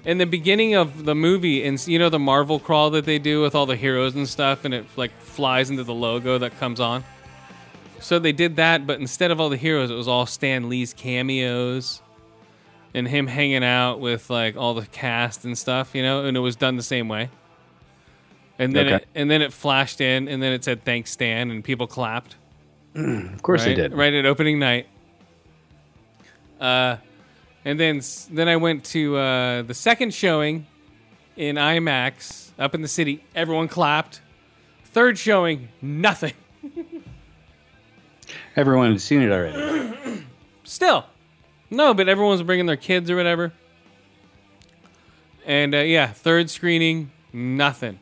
In 0.06 0.18
the 0.18 0.26
beginning 0.26 0.76
of 0.76 1.06
the 1.06 1.16
movie, 1.16 1.66
and 1.66 1.86
you 1.88 2.00
know 2.00 2.10
the 2.10 2.20
Marvel 2.20 2.60
crawl 2.60 2.90
that 2.92 3.06
they 3.06 3.20
do 3.20 3.42
with 3.42 3.56
all 3.56 3.66
the 3.66 3.76
heroes 3.76 4.16
and 4.16 4.28
stuff, 4.28 4.66
and 4.66 4.74
it 4.74 4.86
like 4.96 5.12
flies 5.20 5.70
into 5.70 5.84
the 5.84 5.94
logo 5.94 6.38
that 6.38 6.58
comes 6.60 6.80
on. 6.80 7.04
So 8.00 8.20
they 8.20 8.32
did 8.32 8.58
that, 8.58 8.86
but 8.86 9.00
instead 9.00 9.32
of 9.32 9.42
all 9.42 9.50
the 9.50 9.58
heroes, 9.58 9.90
it 9.90 9.96
was 9.96 10.08
all 10.08 10.26
Stan 10.26 10.70
Lee's 10.70 10.94
cameos, 10.94 12.02
and 12.94 13.08
him 13.08 13.28
hanging 13.28 13.64
out 13.64 14.00
with 14.00 14.30
like 14.30 14.56
all 14.56 14.74
the 14.74 14.86
cast 14.86 15.46
and 15.46 15.58
stuff, 15.58 15.96
you 15.96 16.04
know, 16.04 16.26
and 16.26 16.38
it 16.38 16.42
was 16.42 16.56
done 16.56 16.76
the 16.76 16.84
same 16.84 17.08
way. 17.08 17.30
And 18.60 18.74
then 18.74 18.88
Okay. 18.88 18.96
it, 18.96 19.08
and 19.16 19.30
then 19.30 19.42
it 19.42 19.54
flashed 19.54 20.02
in, 20.02 20.28
and 20.28 20.42
then 20.42 20.52
it 20.54 20.64
said 20.64 20.84
"Thanks, 20.84 21.12
Stan," 21.12 21.52
and 21.52 21.64
people 21.64 21.86
clapped 21.88 22.36
Of 22.96 23.42
course 23.44 23.62
right? 23.62 23.76
they 23.76 23.82
did. 23.84 23.94
Right 23.94 24.14
at 24.14 24.26
opening 24.26 24.58
night. 24.60 24.88
Uh, 26.60 26.98
and 27.64 27.80
then 27.80 28.02
then 28.32 28.48
I 28.48 28.56
went 28.56 28.84
to 28.86 29.16
uh, 29.18 29.62
the 29.62 29.74
second 29.76 30.14
showing 30.14 30.66
in 31.36 31.56
IMAX 31.58 32.50
up 32.58 32.74
in 32.74 32.82
the 32.82 32.88
city. 32.88 33.24
Everyone 33.36 33.68
clapped. 33.68 34.22
Third 34.86 35.20
showing, 35.20 35.68
nothing. 35.82 36.34
Everyone 38.56 38.92
had 38.92 39.02
seen 39.02 39.22
it 39.22 39.32
already. 39.32 40.24
Still, 40.64 41.06
no. 41.70 41.94
But 41.94 42.10
everyone's 42.10 42.42
bringing 42.42 42.66
their 42.66 42.76
kids 42.78 43.10
or 43.12 43.16
whatever. 43.16 43.54
And 45.46 45.76
uh, 45.76 45.80
yeah, 45.80 46.08
third 46.08 46.50
screening, 46.50 47.12
nothing. 47.32 48.00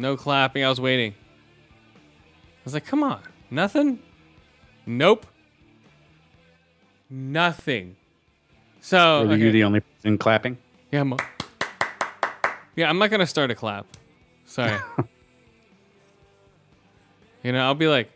No 0.00 0.16
clapping. 0.16 0.64
I 0.64 0.68
was 0.70 0.80
waiting. 0.80 1.12
I 1.12 2.64
was 2.64 2.72
like, 2.72 2.86
come 2.86 3.02
on, 3.02 3.20
nothing. 3.50 3.98
Nope. 4.86 5.26
Nothing. 7.10 7.96
So 8.80 9.26
Were 9.26 9.34
okay. 9.34 9.42
you 9.42 9.52
the 9.52 9.64
only 9.64 9.80
person 9.80 10.16
clapping? 10.16 10.56
Yeah, 10.90 11.02
I'm, 11.02 11.14
yeah, 12.76 12.88
I'm 12.88 12.98
not 12.98 13.10
gonna 13.10 13.26
start 13.26 13.50
a 13.50 13.54
clap. 13.54 13.86
Sorry. 14.46 14.78
You 17.42 17.52
know, 17.52 17.60
I'll 17.60 17.74
be 17.74 17.88
like, 17.88 18.10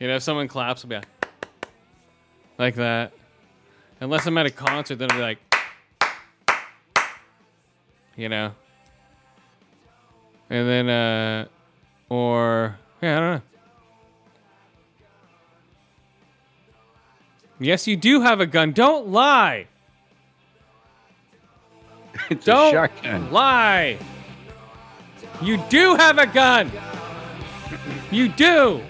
you 0.00 0.08
know, 0.08 0.16
if 0.16 0.24
someone 0.24 0.48
claps, 0.48 0.84
I'll 0.84 0.88
be 0.88 0.96
like, 0.96 1.06
like 2.58 2.74
that. 2.74 3.12
Unless 4.00 4.26
I'm 4.26 4.36
at 4.36 4.46
a 4.46 4.50
concert, 4.50 4.96
then 4.96 5.12
I'll 5.12 5.18
be 5.18 5.22
like, 5.22 5.38
you 8.16 8.28
know. 8.28 8.50
And 10.50 10.68
then, 10.68 10.88
uh, 10.88 11.46
or, 12.08 12.76
yeah, 13.02 13.16
I 13.16 13.20
don't 13.20 13.34
know. 13.36 13.42
Yes, 17.60 17.86
you 17.86 17.96
do 17.96 18.20
have 18.20 18.40
a 18.40 18.46
gun. 18.46 18.72
Don't 18.72 19.08
lie. 19.08 19.66
It's 22.30 22.44
Don't 22.46 22.68
a 22.68 22.70
shotgun. 22.70 23.32
lie. 23.32 23.98
You 25.42 25.56
do 25.68 25.94
have 25.96 26.18
a 26.18 26.26
gun. 26.26 26.70
You 28.12 28.28
do. 28.28 28.80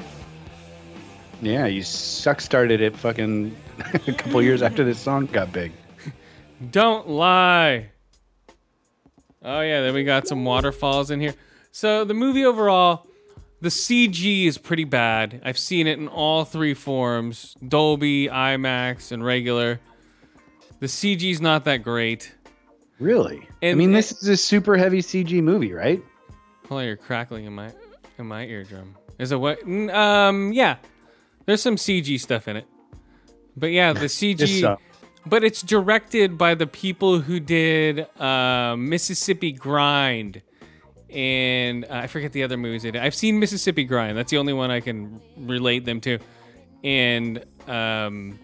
Yeah, 1.40 1.66
you 1.66 1.82
suck 1.82 2.40
started 2.40 2.80
it 2.82 2.94
fucking 2.94 3.56
a 4.06 4.12
couple 4.12 4.42
years 4.42 4.60
after 4.62 4.84
this 4.84 4.98
song 4.98 5.26
got 5.26 5.52
big. 5.52 5.72
Don't 6.70 7.08
lie. 7.08 7.86
Oh 9.44 9.60
yeah, 9.60 9.82
then 9.82 9.94
we 9.94 10.04
got 10.04 10.26
some 10.26 10.44
waterfalls 10.44 11.10
in 11.10 11.20
here. 11.20 11.34
So 11.70 12.04
the 12.04 12.14
movie 12.14 12.44
overall, 12.44 13.06
the 13.60 13.68
CG 13.68 14.46
is 14.46 14.56
pretty 14.56 14.84
bad. 14.84 15.42
I've 15.44 15.58
seen 15.58 15.86
it 15.86 15.98
in 15.98 16.08
all 16.08 16.44
three 16.44 16.74
forms: 16.74 17.54
Dolby, 17.66 18.28
IMAX, 18.28 19.12
and 19.12 19.24
regular. 19.24 19.80
The 20.80 20.86
CG's 20.86 21.40
not 21.40 21.64
that 21.64 21.78
great. 21.78 22.34
Really? 22.98 23.48
I 23.62 23.74
mean, 23.74 23.92
this 23.92 24.12
is 24.12 24.28
a 24.28 24.36
super 24.36 24.76
heavy 24.76 25.02
CG 25.02 25.42
movie, 25.42 25.72
right? 25.72 26.02
Hold 26.68 26.80
on, 26.80 26.86
you're 26.86 26.96
crackling 26.96 27.44
in 27.44 27.52
my 27.52 27.72
in 28.18 28.26
my 28.26 28.44
eardrum. 28.46 28.96
Is 29.18 29.32
it 29.32 29.36
what? 29.36 29.62
Um, 29.68 30.52
yeah. 30.52 30.76
There's 31.46 31.60
some 31.60 31.76
CG 31.76 32.18
stuff 32.20 32.48
in 32.48 32.56
it, 32.56 32.66
but 33.56 33.66
yeah, 33.66 33.92
the 33.92 34.00
CG. 34.06 34.78
But 35.26 35.42
it's 35.42 35.62
directed 35.62 36.36
by 36.36 36.54
the 36.54 36.66
people 36.66 37.20
who 37.20 37.40
did 37.40 38.06
uh, 38.20 38.76
Mississippi 38.76 39.52
Grind, 39.52 40.42
and 41.08 41.84
uh, 41.86 41.88
I 41.90 42.06
forget 42.08 42.32
the 42.32 42.42
other 42.42 42.58
movies 42.58 42.82
they 42.82 42.90
did. 42.90 43.02
I've 43.02 43.14
seen 43.14 43.38
Mississippi 43.38 43.84
Grind. 43.84 44.18
That's 44.18 44.30
the 44.30 44.36
only 44.36 44.52
one 44.52 44.70
I 44.70 44.80
can 44.80 45.20
relate 45.36 45.86
them 45.86 46.00
to. 46.02 46.18
And 46.82 47.38
um, 47.66 48.38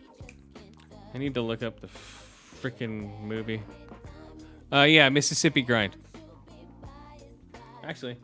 I 1.15 1.19
need 1.19 1.35
to 1.35 1.43
look 1.43 1.63
up 1.63 1.81
the 1.81 1.89
freaking 1.89 3.21
movie. 3.21 3.63
Uh, 4.73 4.83
yeah, 4.83 5.09
Mississippi 5.11 5.61
Grind. 5.63 5.97
Actually, 7.85 8.17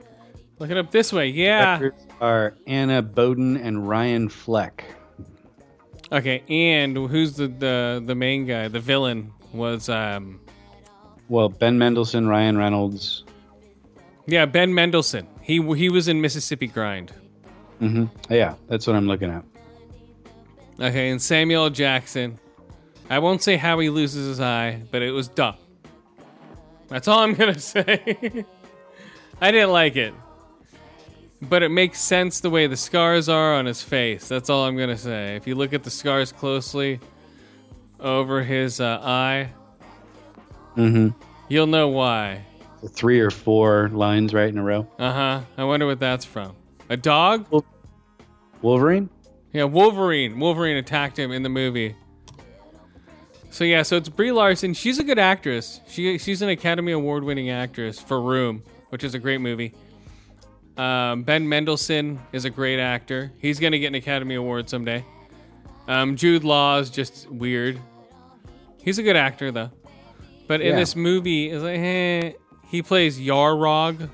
look 0.58 0.70
it 0.70 0.78
up 0.78 0.90
this 0.90 1.12
way. 1.12 1.26
Yeah. 1.28 1.90
Are 2.20 2.56
Anna 2.66 3.02
Boden 3.02 3.58
and 3.58 3.86
Ryan 3.86 4.28
Fleck. 4.28 4.84
Okay, 6.12 6.42
and 6.48 6.96
who's 6.96 7.34
the 7.34 7.48
the 7.48 8.02
the 8.04 8.14
main 8.14 8.46
guy? 8.46 8.68
The 8.68 8.80
villain 8.80 9.32
was 9.52 9.88
um 9.88 10.40
Well, 11.28 11.48
Ben 11.48 11.78
Mendelsohn, 11.78 12.26
Ryan 12.28 12.56
Reynolds. 12.56 13.24
yeah 14.26 14.46
Ben 14.46 14.72
Mendelsohn. 14.74 15.26
He 15.42 15.60
he 15.74 15.88
was 15.88 16.08
in 16.08 16.20
Mississippi 16.20 16.66
Grind. 16.68 17.12
hmm 17.80 18.04
Yeah, 18.30 18.54
that's 18.68 18.86
what 18.86 18.94
I'm 18.96 19.06
looking 19.06 19.30
at. 19.30 19.44
Okay, 20.80 21.10
and 21.10 21.20
Samuel 21.20 21.70
Jackson. 21.70 22.38
I 23.08 23.18
won't 23.20 23.40
say 23.42 23.56
how 23.56 23.78
he 23.78 23.88
loses 23.88 24.26
his 24.26 24.40
eye, 24.40 24.82
but 24.90 25.00
it 25.02 25.12
was 25.12 25.28
dumb. 25.28 25.54
That's 26.88 27.08
all 27.08 27.20
I'm 27.20 27.34
gonna 27.34 27.58
say. 27.74 28.44
I 29.40 29.50
didn't 29.50 29.70
like 29.72 29.96
it, 29.96 30.12
but 31.42 31.62
it 31.62 31.68
makes 31.70 32.00
sense 32.00 32.40
the 32.40 32.50
way 32.50 32.66
the 32.66 32.76
scars 32.76 33.28
are 33.28 33.54
on 33.54 33.66
his 33.66 33.82
face. 33.82 34.28
That's 34.28 34.50
all 34.50 34.64
I'm 34.64 34.76
gonna 34.76 34.96
say. 34.96 35.36
If 35.36 35.46
you 35.46 35.54
look 35.54 35.72
at 35.72 35.82
the 35.82 35.90
scars 35.90 36.32
closely 36.32 37.00
over 38.00 38.42
his 38.42 38.80
uh, 38.80 39.00
eye, 39.02 39.50
hmm 40.74 41.08
you'll 41.48 41.66
know 41.66 41.88
why. 41.88 42.44
Three 42.90 43.20
or 43.20 43.30
four 43.30 43.88
lines 43.92 44.32
right 44.34 44.48
in 44.48 44.58
a 44.58 44.62
row. 44.62 44.86
Uh 44.98 45.12
huh. 45.12 45.40
I 45.56 45.64
wonder 45.64 45.86
what 45.86 45.98
that's 45.98 46.24
from. 46.24 46.54
A 46.88 46.96
dog? 46.96 47.46
Wolverine? 48.62 49.08
Yeah, 49.52 49.64
Wolverine. 49.64 50.38
Wolverine 50.38 50.76
attacked 50.76 51.18
him 51.18 51.32
in 51.32 51.42
the 51.42 51.48
movie. 51.48 51.96
So 53.50 53.64
yeah, 53.64 53.82
so 53.82 53.96
it's 53.96 54.08
Brie 54.10 54.32
Larson. 54.32 54.74
She's 54.74 54.98
a 54.98 55.04
good 55.04 55.18
actress. 55.18 55.80
She 55.88 56.18
she's 56.18 56.42
an 56.42 56.50
Academy 56.50 56.92
Award 56.92 57.24
winning 57.24 57.48
actress 57.48 57.98
for 57.98 58.20
Room, 58.20 58.62
which 58.90 59.02
is 59.02 59.14
a 59.14 59.18
great 59.18 59.40
movie. 59.40 59.74
Um, 60.76 61.22
ben 61.22 61.48
Mendelsohn 61.48 62.18
is 62.32 62.44
a 62.44 62.50
great 62.50 62.78
actor. 62.78 63.32
He's 63.38 63.58
gonna 63.58 63.78
get 63.78 63.88
an 63.88 63.94
Academy 63.94 64.34
Award 64.34 64.68
someday. 64.68 65.04
Um, 65.88 66.16
Jude 66.16 66.44
Law 66.44 66.78
is 66.78 66.90
just 66.90 67.30
weird. 67.30 67.78
He's 68.82 68.98
a 68.98 69.02
good 69.02 69.16
actor 69.16 69.50
though. 69.50 69.70
But 70.48 70.60
in 70.60 70.72
Yeah. 70.72 70.76
this 70.76 70.94
movie, 70.94 71.50
it's 71.50 71.62
like, 71.62 71.78
eh, 71.78 72.32
he 72.68 72.82
plays 72.82 73.18
Yon-Rogg. 73.20 74.08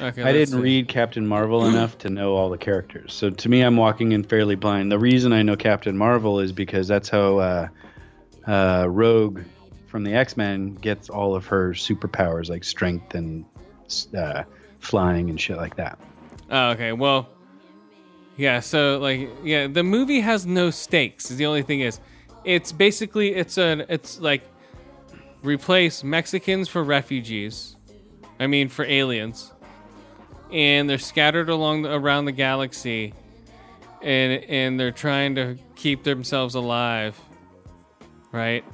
Okay, 0.00 0.22
I 0.22 0.32
didn't 0.32 0.54
see. 0.54 0.60
read 0.60 0.88
Captain 0.88 1.26
Marvel 1.26 1.66
enough 1.68 1.98
to 1.98 2.10
know 2.10 2.34
all 2.34 2.48
the 2.50 2.58
characters. 2.58 3.12
So 3.12 3.30
to 3.30 3.48
me, 3.48 3.60
I'm 3.62 3.76
walking 3.76 4.12
in 4.12 4.24
fairly 4.24 4.54
blind. 4.56 4.90
The 4.90 4.98
reason 4.98 5.32
I 5.32 5.42
know 5.42 5.56
Captain 5.56 5.96
Marvel 5.96 6.40
is 6.40 6.52
because 6.52 6.88
that's 6.88 7.08
how 7.08 7.38
uh, 7.38 7.68
uh, 8.46 8.86
Rogue 8.88 9.40
from 9.92 10.04
the 10.04 10.14
X 10.14 10.38
Men 10.38 10.74
gets 10.76 11.10
all 11.10 11.36
of 11.36 11.44
her 11.44 11.72
superpowers, 11.72 12.48
like 12.48 12.64
strength 12.64 13.14
and 13.14 13.44
uh, 14.16 14.42
flying 14.80 15.28
and 15.28 15.38
shit 15.38 15.58
like 15.58 15.76
that. 15.76 15.98
Oh, 16.50 16.70
okay. 16.70 16.92
Well, 16.92 17.28
yeah. 18.38 18.60
So, 18.60 18.98
like, 18.98 19.28
yeah, 19.44 19.66
the 19.66 19.82
movie 19.82 20.20
has 20.20 20.46
no 20.46 20.70
stakes. 20.70 21.30
Is 21.30 21.36
the 21.36 21.44
only 21.44 21.62
thing 21.62 21.80
is, 21.80 22.00
it's 22.42 22.72
basically 22.72 23.34
it's 23.34 23.58
an 23.58 23.84
it's 23.90 24.18
like 24.18 24.42
replace 25.42 26.02
Mexicans 26.02 26.70
for 26.70 26.82
refugees. 26.82 27.76
I 28.40 28.46
mean, 28.46 28.70
for 28.70 28.86
aliens, 28.86 29.52
and 30.50 30.88
they're 30.88 30.96
scattered 30.96 31.50
along 31.50 31.82
the, 31.82 31.92
around 31.94 32.24
the 32.24 32.32
galaxy, 32.32 33.12
and 34.00 34.42
and 34.44 34.80
they're 34.80 34.90
trying 34.90 35.34
to 35.34 35.58
keep 35.76 36.02
themselves 36.02 36.54
alive, 36.54 37.20
right? 38.32 38.64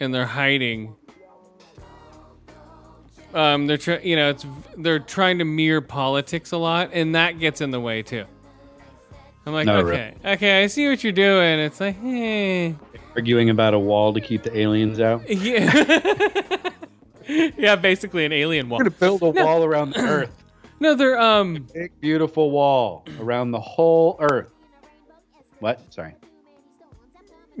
And 0.00 0.14
they're 0.14 0.26
hiding 0.26 0.96
um, 3.34 3.66
they're 3.66 3.78
trying, 3.78 4.04
you 4.04 4.16
know, 4.16 4.30
it's 4.30 4.44
they're 4.76 4.98
trying 4.98 5.38
to 5.38 5.44
mirror 5.44 5.80
politics 5.80 6.52
a 6.52 6.56
lot, 6.56 6.90
and 6.92 7.14
that 7.14 7.38
gets 7.38 7.60
in 7.60 7.70
the 7.70 7.80
way 7.80 8.02
too. 8.02 8.24
I'm 9.46 9.52
like, 9.52 9.66
No, 9.66 9.78
okay, 9.78 10.14
okay, 10.24 10.62
I 10.62 10.66
see 10.66 10.88
what 10.88 11.02
you're 11.04 11.12
doing. 11.12 11.60
It's 11.60 11.80
like, 11.80 11.96
eh, 12.04 12.72
Arguing 13.14 13.50
about 13.50 13.74
a 13.74 13.78
wall 13.78 14.12
to 14.12 14.20
keep 14.20 14.42
the 14.42 14.56
aliens 14.56 15.00
out. 15.00 15.28
yeah, 15.30 16.70
yeah, 17.56 17.76
basically 17.76 18.24
an 18.24 18.32
alien 18.32 18.68
wall. 18.68 18.78
We're 18.78 18.84
gonna 18.84 18.96
build 18.96 19.22
a 19.22 19.30
wall 19.30 19.64
around 19.64 19.92
the 19.92 20.00
Earth. 20.00 20.44
No, 20.80 20.94
they're 20.94 21.20
um, 21.20 21.66
Big 21.72 21.92
beautiful 22.00 22.50
wall 22.50 23.04
around 23.20 23.52
the 23.52 23.60
whole 23.60 24.16
Earth. 24.18 24.50
What? 25.60 25.80
Sorry. 25.92 26.14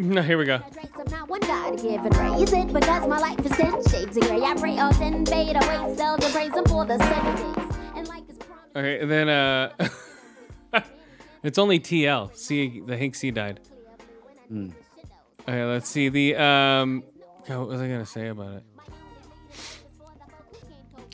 no, 0.04 0.22
here 0.22 0.38
we 0.38 0.46
go. 0.46 0.54
I'm 0.54 1.10
not 1.10 1.28
one 1.28 1.40
God 1.40 1.76
given 1.76 2.72
because 2.72 3.06
my 3.06 3.18
life 3.18 3.38
is 3.44 3.52
ten 3.52 3.86
shades 3.86 4.16
of 4.16 4.22
gray. 4.22 4.42
I 4.42 4.54
pray 4.54 4.78
often, 4.78 5.26
fade 5.26 5.56
away, 5.56 5.94
seldom 5.94 6.32
praise 6.32 6.54
Him 6.54 6.64
for 6.64 6.86
the 6.86 6.96
seven 6.96 7.36
days. 7.36 7.76
And 7.94 8.08
like 8.08 8.26
His 8.26 8.38
promise. 8.38 8.64
Okay, 8.74 9.00
and 9.00 9.10
then 9.10 9.28
uh, 9.28 9.88
it's 11.42 11.58
only 11.58 11.80
TL. 11.80 12.34
See, 12.34 12.80
the 12.80 12.96
Hank 12.96 13.14
C 13.14 13.30
died. 13.30 13.60
Okay, 14.50 15.64
let's 15.64 15.90
see 15.90 16.08
the 16.08 16.34
um. 16.36 17.04
God, 17.46 17.58
what 17.58 17.68
was 17.68 17.82
I 17.82 17.88
gonna 17.88 18.06
say 18.06 18.28
about 18.28 18.54
it? 18.54 18.62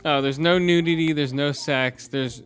Oh, 0.05 0.23
there's 0.23 0.39
no 0.39 0.59
nudity. 0.59 1.13
There's 1.13 1.33
no 1.33 1.51
sex. 1.51 2.07
There's 2.07 2.45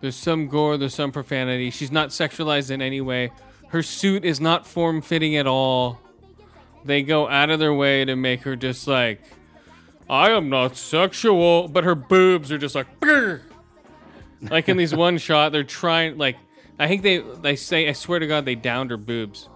there's 0.00 0.16
some 0.16 0.48
gore. 0.48 0.78
There's 0.78 0.94
some 0.94 1.12
profanity. 1.12 1.68
She's 1.68 1.92
not 1.92 2.08
sexualized 2.08 2.70
in 2.70 2.80
any 2.80 3.02
way. 3.02 3.30
Her 3.68 3.82
suit 3.82 4.24
is 4.24 4.40
not 4.40 4.66
form 4.66 5.02
fitting 5.02 5.36
at 5.36 5.46
all. 5.46 6.00
They 6.84 7.02
go 7.02 7.28
out 7.28 7.50
of 7.50 7.58
their 7.58 7.74
way 7.74 8.04
to 8.04 8.14
make 8.14 8.42
her 8.42 8.54
just 8.54 8.86
like, 8.86 9.20
I 10.08 10.30
am 10.30 10.48
not 10.48 10.76
sexual, 10.76 11.68
but 11.68 11.84
her 11.84 11.96
boobs 11.96 12.52
are 12.52 12.58
just 12.58 12.74
like, 12.74 13.00
"Brr." 13.00 13.42
like 14.42 14.68
in 14.68 14.76
these 14.76 14.94
one 15.06 15.18
shot, 15.18 15.50
they're 15.50 15.64
trying 15.64 16.16
like, 16.16 16.36
I 16.78 16.86
think 16.86 17.02
they 17.02 17.18
they 17.18 17.56
say, 17.56 17.88
I 17.88 17.92
swear 17.92 18.20
to 18.20 18.26
God, 18.26 18.44
they 18.44 18.54
downed 18.54 18.90
her 18.90 18.96
boobs. 18.96 19.48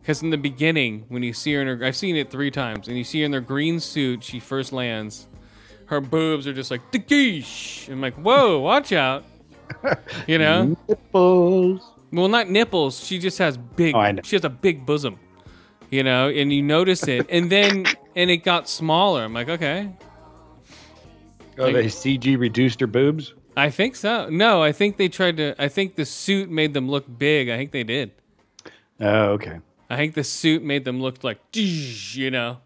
Because 0.00 0.20
in 0.20 0.30
the 0.30 0.36
beginning, 0.36 1.04
when 1.08 1.22
you 1.22 1.32
see 1.32 1.54
her 1.54 1.60
in 1.60 1.68
her, 1.68 1.84
I've 1.84 1.94
seen 1.94 2.16
it 2.16 2.28
three 2.28 2.50
times, 2.50 2.88
and 2.88 2.98
you 2.98 3.04
see 3.04 3.20
her 3.20 3.24
in 3.26 3.30
their 3.30 3.40
green 3.40 3.78
suit, 3.78 4.24
she 4.24 4.40
first 4.40 4.72
lands. 4.72 5.28
Her 5.86 6.00
boobs 6.00 6.48
are 6.48 6.52
just 6.52 6.72
like 6.72 6.90
the 6.90 6.98
geesh. 6.98 7.88
I'm 7.88 8.00
like, 8.00 8.14
whoa, 8.16 8.58
watch 8.58 8.92
out. 8.92 9.24
You 10.26 10.38
know? 10.38 10.76
Nipples. 10.88 11.91
Well, 12.12 12.28
not 12.28 12.50
nipples. 12.50 13.04
She 13.04 13.18
just 13.18 13.38
has 13.38 13.56
big. 13.56 13.94
Oh, 13.94 13.98
I 14.00 14.12
know. 14.12 14.22
She 14.22 14.36
has 14.36 14.44
a 14.44 14.50
big 14.50 14.84
bosom. 14.84 15.18
You 15.90 16.02
know, 16.02 16.28
and 16.28 16.52
you 16.52 16.62
notice 16.62 17.06
it, 17.08 17.26
and 17.28 17.50
then 17.50 17.84
and 18.16 18.30
it 18.30 18.38
got 18.38 18.68
smaller. 18.68 19.22
I'm 19.24 19.34
like, 19.34 19.48
okay. 19.48 19.90
Oh, 21.58 21.64
Like- 21.64 21.74
they 21.74 21.84
CG 21.86 22.38
reduced 22.38 22.80
her 22.80 22.86
boobs. 22.86 23.34
I 23.54 23.68
think 23.68 23.96
so. 23.96 24.30
No, 24.30 24.62
I 24.62 24.72
think 24.72 24.96
they 24.96 25.08
tried 25.08 25.36
to. 25.36 25.54
I 25.62 25.68
think 25.68 25.96
the 25.96 26.06
suit 26.06 26.50
made 26.50 26.72
them 26.72 26.88
look 26.90 27.04
big. 27.18 27.50
I 27.50 27.58
think 27.58 27.72
they 27.72 27.84
did. 27.84 28.12
Oh, 28.98 29.32
okay. 29.32 29.58
I 29.90 29.96
think 29.96 30.14
the 30.14 30.24
suit 30.24 30.62
made 30.62 30.86
them 30.86 31.02
look 31.02 31.22
like, 31.22 31.38
you 31.54 32.30
know, 32.30 32.58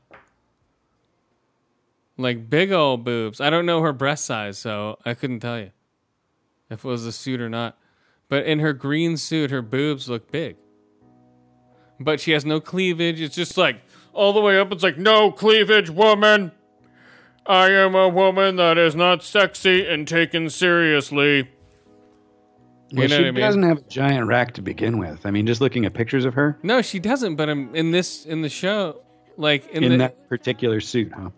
like 2.16 2.48
big 2.48 2.70
old 2.70 3.04
boobs. 3.04 3.40
I 3.40 3.50
don't 3.50 3.66
know 3.66 3.82
her 3.82 3.92
breast 3.92 4.24
size, 4.24 4.58
so 4.58 4.98
I 5.04 5.14
couldn't 5.14 5.40
tell 5.40 5.58
you 5.58 5.72
if 6.70 6.84
it 6.84 6.88
was 6.88 7.04
a 7.04 7.10
suit 7.12 7.40
or 7.40 7.48
not. 7.48 7.76
But 8.28 8.44
in 8.46 8.58
her 8.58 8.72
green 8.72 9.16
suit, 9.16 9.50
her 9.50 9.62
boobs 9.62 10.08
look 10.08 10.30
big. 10.32 10.56
But 12.00 12.20
she 12.20 12.32
has 12.32 12.44
no 12.44 12.60
cleavage. 12.60 13.20
It's 13.20 13.36
just 13.36 13.56
like 13.56 13.80
all 14.12 14.32
the 14.32 14.40
way 14.40 14.58
up. 14.58 14.72
It's 14.72 14.82
like 14.82 14.98
no 14.98 15.30
cleavage, 15.30 15.88
woman. 15.90 16.52
I 17.46 17.70
am 17.70 17.94
a 17.94 18.08
woman 18.08 18.56
that 18.56 18.76
is 18.76 18.96
not 18.96 19.22
sexy 19.22 19.86
and 19.86 20.06
taken 20.08 20.50
seriously. 20.50 21.48
You 22.90 22.98
Well, 22.98 23.08
know 23.08 23.16
she 23.18 23.26
I 23.26 23.30
mean? 23.30 23.40
doesn't 23.40 23.62
have 23.62 23.78
a 23.78 23.88
giant 23.88 24.26
rack 24.26 24.52
to 24.54 24.62
begin 24.62 24.98
with. 24.98 25.24
I 25.24 25.30
mean, 25.30 25.46
just 25.46 25.60
looking 25.60 25.86
at 25.86 25.94
pictures 25.94 26.24
of 26.24 26.34
her 26.34 26.58
No, 26.62 26.82
she 26.82 26.98
doesn't. 26.98 27.36
But 27.36 27.48
I'm 27.48 27.74
in 27.74 27.92
this 27.92 28.26
in 28.26 28.42
the 28.42 28.48
show, 28.48 29.02
like 29.36 29.68
in, 29.68 29.84
in, 29.84 29.92
the 29.92 29.98
that 29.98 30.28
particular 30.28 30.80
suit, 30.80 31.12
huh? 31.12 31.30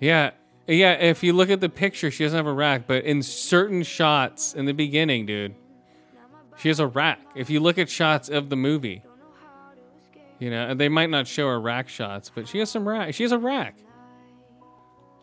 Yeah. 0.00 0.30
Yeah, 0.66 0.92
if 0.92 1.22
you 1.22 1.34
look 1.34 1.50
at 1.50 1.60
the 1.60 1.68
picture, 1.68 2.10
she 2.10 2.24
doesn't 2.24 2.36
have 2.36 2.46
a 2.46 2.52
rack, 2.52 2.86
but 2.86 3.04
in 3.04 3.22
certain 3.22 3.82
shots 3.82 4.54
in 4.54 4.64
the 4.64 4.72
beginning, 4.72 5.26
dude, 5.26 5.54
she 6.56 6.68
has 6.68 6.80
a 6.80 6.86
rack. 6.86 7.20
If 7.34 7.50
you 7.50 7.60
look 7.60 7.78
at 7.78 7.88
shots 7.88 8.28
of 8.28 8.48
the 8.48 8.56
movie, 8.56 9.02
you 10.38 10.50
know, 10.50 10.68
and 10.68 10.80
they 10.80 10.88
might 10.88 11.10
not 11.10 11.26
show 11.26 11.48
her 11.48 11.60
rack 11.60 11.88
shots, 11.88 12.30
but 12.34 12.48
she 12.48 12.58
has 12.58 12.70
some 12.70 12.86
rack. 12.86 13.14
She 13.14 13.22
has 13.22 13.32
a 13.32 13.38
rack. 13.38 13.78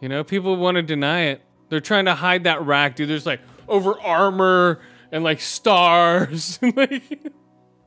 You 0.01 0.09
know, 0.09 0.23
people 0.23 0.55
want 0.55 0.75
to 0.75 0.81
deny 0.81 1.21
it. 1.25 1.41
They're 1.69 1.79
trying 1.79 2.05
to 2.05 2.15
hide 2.15 2.45
that 2.45 2.65
rack, 2.65 2.95
dude. 2.95 3.09
There's 3.09 3.25
like 3.25 3.39
over 3.67 3.99
armor 3.99 4.79
and 5.11 5.23
like 5.23 5.39
stars. 5.39 6.59
like, 6.61 7.03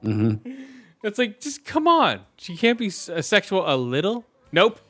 mm-hmm. 0.02 0.62
It's 1.02 1.18
like, 1.18 1.40
just 1.40 1.64
come 1.64 1.86
on. 1.86 2.20
She 2.38 2.56
can't 2.56 2.78
be 2.78 2.88
sexual 2.88 3.64
a 3.66 3.76
little? 3.76 4.24
Nope. 4.52 4.80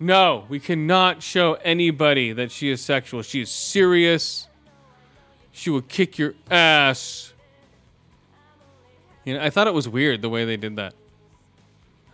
No, 0.00 0.46
we 0.48 0.58
cannot 0.58 1.22
show 1.22 1.54
anybody 1.62 2.32
that 2.32 2.50
she 2.50 2.70
is 2.70 2.80
sexual. 2.80 3.22
She 3.22 3.42
is 3.42 3.50
serious. 3.50 4.48
She 5.52 5.70
will 5.70 5.82
kick 5.82 6.18
your 6.18 6.34
ass. 6.50 7.32
You 9.24 9.34
know, 9.34 9.44
I 9.44 9.50
thought 9.50 9.66
it 9.66 9.74
was 9.74 9.88
weird 9.88 10.22
the 10.22 10.28
way 10.28 10.44
they 10.44 10.56
did 10.56 10.76
that. 10.76 10.94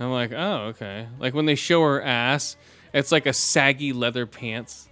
I'm 0.01 0.11
like, 0.11 0.33
oh, 0.33 0.67
okay. 0.69 1.09
Like 1.19 1.35
when 1.35 1.47
they 1.47 1.55
show 1.55 1.83
her 1.83 2.03
ass, 2.03 2.57
it's 2.93 3.11
like 3.11 3.27
a 3.27 3.33
saggy 3.33 3.93
leather 3.93 4.27
pants. 4.27 4.89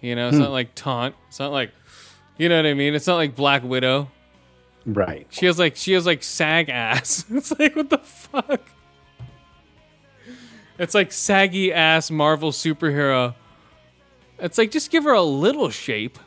You 0.00 0.16
know, 0.16 0.28
it's 0.28 0.38
not 0.38 0.48
hmm. 0.48 0.52
like 0.52 0.74
taunt. 0.74 1.14
It's 1.28 1.38
not 1.38 1.52
like, 1.52 1.70
you 2.38 2.48
know 2.48 2.56
what 2.56 2.66
I 2.66 2.74
mean? 2.74 2.94
It's 2.94 3.06
not 3.06 3.16
like 3.16 3.36
Black 3.36 3.62
Widow. 3.62 4.10
Right. 4.84 5.26
She 5.30 5.46
has 5.46 5.58
like 5.58 5.76
she 5.76 5.92
has 5.92 6.06
like 6.06 6.22
sag 6.22 6.68
ass. 6.68 7.24
It's 7.30 7.56
like 7.58 7.76
what 7.76 7.90
the 7.90 7.98
fuck? 7.98 8.62
It's 10.78 10.94
like 10.94 11.12
saggy 11.12 11.72
ass 11.72 12.10
Marvel 12.10 12.50
superhero. 12.50 13.34
It's 14.38 14.58
like 14.58 14.72
just 14.72 14.90
give 14.90 15.04
her 15.04 15.12
a 15.12 15.22
little 15.22 15.70
shape. 15.70 16.18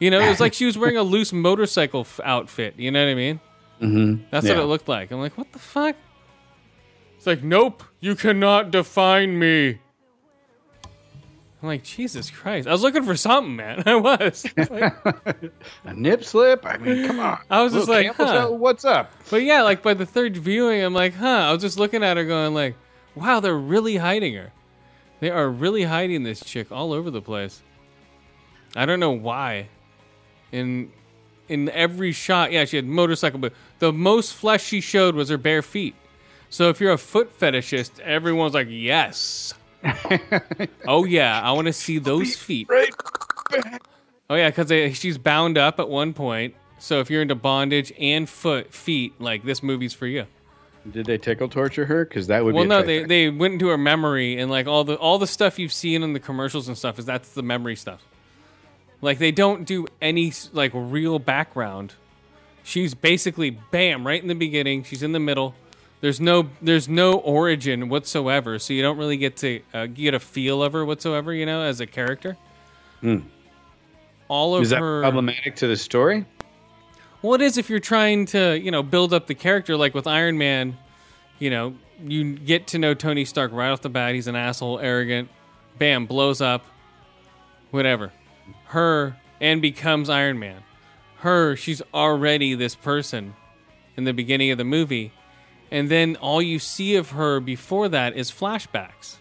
You 0.00 0.10
know, 0.10 0.20
it 0.20 0.28
was 0.28 0.40
like 0.40 0.54
she 0.60 0.64
was 0.64 0.76
wearing 0.76 0.96
a 0.96 1.02
loose 1.02 1.32
motorcycle 1.32 2.00
f- 2.00 2.20
outfit. 2.24 2.74
You 2.78 2.90
know 2.90 3.04
what 3.04 3.10
I 3.10 3.14
mean? 3.14 3.40
Mm-hmm. 3.80 4.24
That's 4.30 4.46
what 4.48 4.58
it 4.58 4.64
looked 4.66 4.88
like. 4.88 5.10
I'm 5.12 5.20
like, 5.20 5.38
what 5.38 5.52
the 5.52 5.58
fuck? 5.58 5.94
It's 7.16 7.26
like, 7.26 7.42
nope, 7.42 7.82
you 8.00 8.14
cannot 8.16 8.70
define 8.70 9.38
me. 9.38 9.78
I'm 11.62 11.68
like, 11.68 11.84
Jesus 11.84 12.30
Christ! 12.30 12.66
I 12.66 12.72
was 12.72 12.80
looking 12.80 13.02
for 13.04 13.14
something, 13.14 13.56
man. 13.56 13.82
I 13.86 13.94
was. 13.96 14.46
It's 14.56 14.70
like- 14.70 14.94
A 15.84 15.92
nip 15.94 16.24
slip? 16.24 16.64
I 16.64 16.78
mean, 16.78 17.06
come 17.06 17.20
on. 17.20 17.38
I 17.50 17.62
was 17.62 17.74
just 17.74 17.88
like, 17.88 18.14
huh. 18.14 18.48
what's 18.50 18.86
up? 18.86 19.12
But 19.30 19.42
yeah, 19.42 19.62
like 19.62 19.82
by 19.82 19.92
the 19.92 20.06
third 20.06 20.38
viewing, 20.38 20.82
I'm 20.82 20.94
like, 20.94 21.12
huh. 21.14 21.26
I 21.28 21.52
was 21.52 21.60
just 21.60 21.78
looking 21.78 22.02
at 22.02 22.16
her 22.16 22.24
going 22.24 22.54
like, 22.54 22.76
wow, 23.14 23.40
they're 23.40 23.58
really 23.58 23.96
hiding 23.98 24.34
her. 24.36 24.52
They 25.20 25.28
are 25.30 25.50
really 25.50 25.82
hiding 25.82 26.22
this 26.22 26.40
chick 26.42 26.72
all 26.72 26.94
over 26.94 27.10
the 27.10 27.20
place. 27.20 27.62
I 28.74 28.86
don't 28.86 29.00
know 29.00 29.10
why. 29.10 29.68
In 30.52 30.90
in 31.48 31.68
every 31.70 32.12
shot, 32.12 32.52
yeah, 32.52 32.64
she 32.64 32.76
had 32.76 32.86
motorcycle, 32.86 33.38
but 33.40 33.52
the 33.80 33.92
most 33.92 34.34
flesh 34.34 34.62
she 34.64 34.80
showed 34.80 35.14
was 35.16 35.28
her 35.30 35.38
bare 35.38 35.62
feet. 35.62 35.94
So 36.48 36.68
if 36.68 36.80
you're 36.80 36.92
a 36.92 36.98
foot 36.98 37.36
fetishist, 37.38 37.98
everyone's 38.00 38.54
like, 38.54 38.68
yes. 38.70 39.54
oh 40.86 41.04
yeah, 41.04 41.40
I 41.42 41.52
want 41.52 41.66
to 41.66 41.72
see 41.72 41.98
those 41.98 42.36
feet. 42.36 42.68
Right. 42.68 42.90
Oh 44.28 44.34
yeah, 44.36 44.50
because 44.50 44.96
she's 44.96 45.18
bound 45.18 45.58
up 45.58 45.80
at 45.80 45.88
one 45.88 46.12
point. 46.12 46.54
So 46.78 47.00
if 47.00 47.10
you're 47.10 47.22
into 47.22 47.34
bondage 47.34 47.92
and 47.98 48.28
foot 48.28 48.72
feet, 48.72 49.20
like 49.20 49.44
this 49.44 49.62
movie's 49.62 49.92
for 49.92 50.06
you. 50.06 50.26
Did 50.90 51.06
they 51.06 51.18
tickle 51.18 51.48
torture 51.48 51.84
her? 51.84 52.04
Because 52.06 52.28
that 52.28 52.42
would 52.44 52.54
Well, 52.54 52.64
be. 52.64 52.66
a 52.66 52.70
no, 52.70 52.82
they, 52.82 53.00
trifecta. 53.02 53.08
they 53.08 53.28
went 53.30 53.54
into 53.54 53.68
her 53.68 53.76
memory 53.76 54.38
and 54.38 54.50
like 54.50 54.66
all 54.66 54.84
the 54.84 54.94
all 54.96 55.18
the 55.18 55.26
stuff 55.26 55.58
you've 55.58 55.72
seen 55.72 56.02
in 56.02 56.12
the 56.14 56.20
commercials 56.20 56.68
and 56.68 56.78
stuff 56.78 56.98
is 56.98 57.04
that's 57.04 57.32
the 57.32 57.42
memory 57.42 57.76
stuff. 57.76 58.02
Like 59.02 59.18
they 59.18 59.32
don't 59.32 59.64
do 59.64 59.86
any 60.00 60.32
like 60.52 60.72
real 60.74 61.18
background. 61.18 61.94
She's 62.62 62.94
basically 62.94 63.50
bam 63.50 64.06
right 64.06 64.20
in 64.20 64.28
the 64.28 64.34
beginning. 64.34 64.84
She's 64.84 65.02
in 65.02 65.12
the 65.12 65.20
middle. 65.20 65.54
There's 66.00 66.20
no 66.20 66.48
there's 66.62 66.88
no 66.88 67.14
origin 67.14 67.88
whatsoever, 67.88 68.58
so 68.58 68.72
you 68.72 68.82
don't 68.82 68.98
really 68.98 69.16
get 69.16 69.36
to 69.38 69.60
uh, 69.74 69.86
get 69.86 70.14
a 70.14 70.20
feel 70.20 70.62
of 70.62 70.72
her 70.72 70.84
whatsoever. 70.84 71.32
You 71.32 71.46
know, 71.46 71.62
as 71.62 71.80
a 71.80 71.86
character. 71.86 72.36
All 74.28 74.54
of 74.54 74.60
Hmm. 74.60 74.62
Is 74.62 74.70
that 74.70 74.80
her 74.80 75.00
problematic 75.02 75.56
to 75.56 75.66
the 75.66 75.76
story? 75.76 76.24
Well, 77.22 77.34
it 77.34 77.42
is 77.42 77.58
if 77.58 77.68
you're 77.68 77.80
trying 77.80 78.26
to, 78.26 78.58
you 78.58 78.70
know, 78.70 78.82
build 78.82 79.12
up 79.12 79.26
the 79.26 79.34
character 79.34 79.76
like 79.76 79.94
with 79.94 80.06
Iron 80.06 80.38
Man, 80.38 80.78
you 81.38 81.50
know, 81.50 81.74
you 82.02 82.34
get 82.34 82.68
to 82.68 82.78
know 82.78 82.94
Tony 82.94 83.26
Stark 83.26 83.52
right 83.52 83.70
off 83.70 83.82
the 83.82 83.90
bat. 83.90 84.14
He's 84.14 84.26
an 84.26 84.36
asshole, 84.36 84.78
arrogant, 84.78 85.28
bam, 85.78 86.06
blows 86.06 86.40
up, 86.40 86.64
whatever. 87.72 88.10
Her 88.66 89.16
and 89.40 89.62
becomes 89.62 90.08
Iron 90.08 90.38
Man. 90.38 90.62
Her, 91.18 91.56
she's 91.56 91.82
already 91.92 92.54
this 92.54 92.74
person 92.74 93.34
in 93.96 94.04
the 94.04 94.12
beginning 94.12 94.50
of 94.50 94.58
the 94.58 94.64
movie. 94.64 95.12
And 95.70 95.88
then 95.88 96.16
all 96.16 96.42
you 96.42 96.58
see 96.58 96.96
of 96.96 97.10
her 97.10 97.40
before 97.40 97.88
that 97.88 98.16
is 98.16 98.30
flashbacks. 98.30 99.16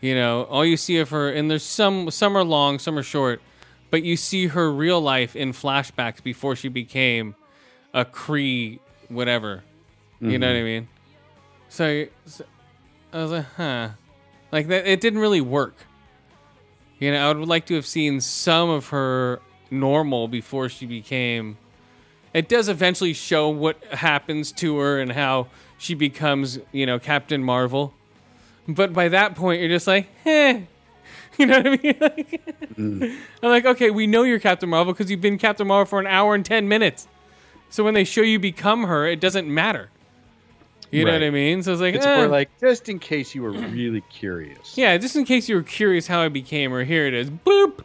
You 0.00 0.14
know, 0.14 0.44
all 0.44 0.64
you 0.64 0.76
see 0.76 0.98
of 0.98 1.10
her, 1.10 1.30
and 1.30 1.50
there's 1.50 1.62
some, 1.62 2.10
some 2.10 2.36
are 2.36 2.44
long, 2.44 2.78
some 2.78 2.98
are 2.98 3.02
short, 3.02 3.42
but 3.90 4.02
you 4.02 4.16
see 4.16 4.46
her 4.46 4.72
real 4.72 5.00
life 5.00 5.36
in 5.36 5.52
flashbacks 5.52 6.22
before 6.22 6.56
she 6.56 6.68
became 6.68 7.34
a 7.92 8.04
Kree, 8.04 8.78
whatever. 9.08 9.62
You 10.20 10.38
know 10.38 10.48
what 10.48 10.52
I 10.52 10.58
mm-hmm. 10.58 10.64
mean? 10.66 10.88
So, 11.70 12.06
so 12.26 12.44
I 13.12 13.22
was 13.22 13.30
like, 13.30 13.46
huh, 13.56 13.88
like 14.52 14.68
that. 14.68 14.86
It 14.86 15.00
didn't 15.00 15.20
really 15.20 15.40
work. 15.40 15.74
You 17.00 17.12
know, 17.12 17.30
I 17.30 17.32
would 17.32 17.48
like 17.48 17.66
to 17.66 17.74
have 17.74 17.86
seen 17.86 18.20
some 18.20 18.68
of 18.68 18.88
her 18.88 19.40
normal 19.70 20.28
before 20.28 20.68
she 20.68 20.84
became. 20.84 21.56
It 22.34 22.48
does 22.48 22.68
eventually 22.68 23.14
show 23.14 23.48
what 23.48 23.82
happens 23.84 24.52
to 24.52 24.78
her 24.78 25.00
and 25.00 25.10
how 25.12 25.48
she 25.78 25.94
becomes, 25.94 26.58
you 26.72 26.84
know, 26.84 26.98
Captain 26.98 27.42
Marvel. 27.42 27.94
But 28.68 28.92
by 28.92 29.08
that 29.08 29.34
point, 29.34 29.60
you're 29.60 29.70
just 29.70 29.86
like, 29.86 30.08
eh. 30.26 30.60
You 31.38 31.46
know 31.46 31.56
what 31.62 31.66
I 31.66 31.76
mean? 31.82 31.96
Like, 32.80 33.12
I'm 33.42 33.50
like, 33.50 33.64
okay, 33.66 33.90
we 33.90 34.06
know 34.06 34.22
you're 34.22 34.38
Captain 34.38 34.68
Marvel 34.68 34.92
because 34.92 35.10
you've 35.10 35.20
been 35.20 35.38
Captain 35.38 35.66
Marvel 35.66 35.86
for 35.86 36.00
an 36.00 36.06
hour 36.06 36.34
and 36.34 36.44
10 36.44 36.68
minutes. 36.68 37.08
So 37.70 37.84
when 37.84 37.94
they 37.94 38.04
show 38.04 38.22
you 38.22 38.38
become 38.38 38.84
her, 38.84 39.06
it 39.06 39.20
doesn't 39.20 39.52
matter. 39.52 39.90
You 40.90 41.04
know 41.04 41.12
what 41.12 41.22
I 41.22 41.30
mean? 41.30 41.62
So 41.62 41.72
it's 41.72 41.80
like, 41.80 41.94
It's 41.94 42.04
eh. 42.04 42.16
more 42.16 42.26
like 42.26 42.50
just 42.58 42.88
in 42.88 42.98
case 42.98 43.34
you 43.34 43.42
were 43.42 43.52
really 43.52 44.00
curious. 44.10 44.76
Yeah, 44.76 44.96
just 44.96 45.14
in 45.14 45.24
case 45.24 45.48
you 45.48 45.54
were 45.54 45.62
curious 45.62 46.06
how 46.06 46.20
I 46.20 46.28
became 46.28 46.72
or 46.72 46.84
here 46.84 47.06
it 47.06 47.14
is. 47.14 47.30
Boop. 47.30 47.84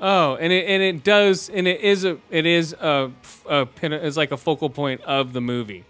Oh, 0.00 0.34
and 0.34 0.52
it 0.52 0.66
and 0.66 0.82
it 0.82 1.04
does, 1.04 1.48
and 1.48 1.68
it 1.68 1.80
is 1.80 2.04
a 2.04 2.18
it 2.28 2.44
is 2.44 2.72
a, 2.72 3.12
a 3.48 3.66
pin, 3.66 3.92
is 3.92 4.16
like 4.16 4.32
a 4.32 4.36
focal 4.36 4.68
point 4.68 5.00
of 5.02 5.32
the 5.32 5.40
movie. 5.40 5.84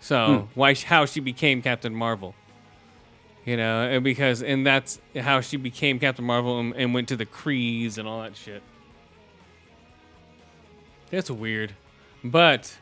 So 0.00 0.48
why 0.54 0.74
how 0.74 1.04
she 1.04 1.20
became 1.20 1.60
Captain 1.60 1.94
Marvel, 1.94 2.34
you 3.44 3.58
know, 3.58 3.82
and 3.82 4.02
because 4.02 4.42
and 4.42 4.66
that's 4.66 4.98
how 5.14 5.42
she 5.42 5.58
became 5.58 5.98
Captain 5.98 6.24
Marvel 6.24 6.58
and, 6.58 6.74
and 6.74 6.94
went 6.94 7.08
to 7.08 7.16
the 7.16 7.26
Krees 7.26 7.98
and 7.98 8.08
all 8.08 8.22
that 8.22 8.34
shit. 8.34 8.62
That's 11.10 11.30
weird, 11.30 11.74
but 12.24 12.78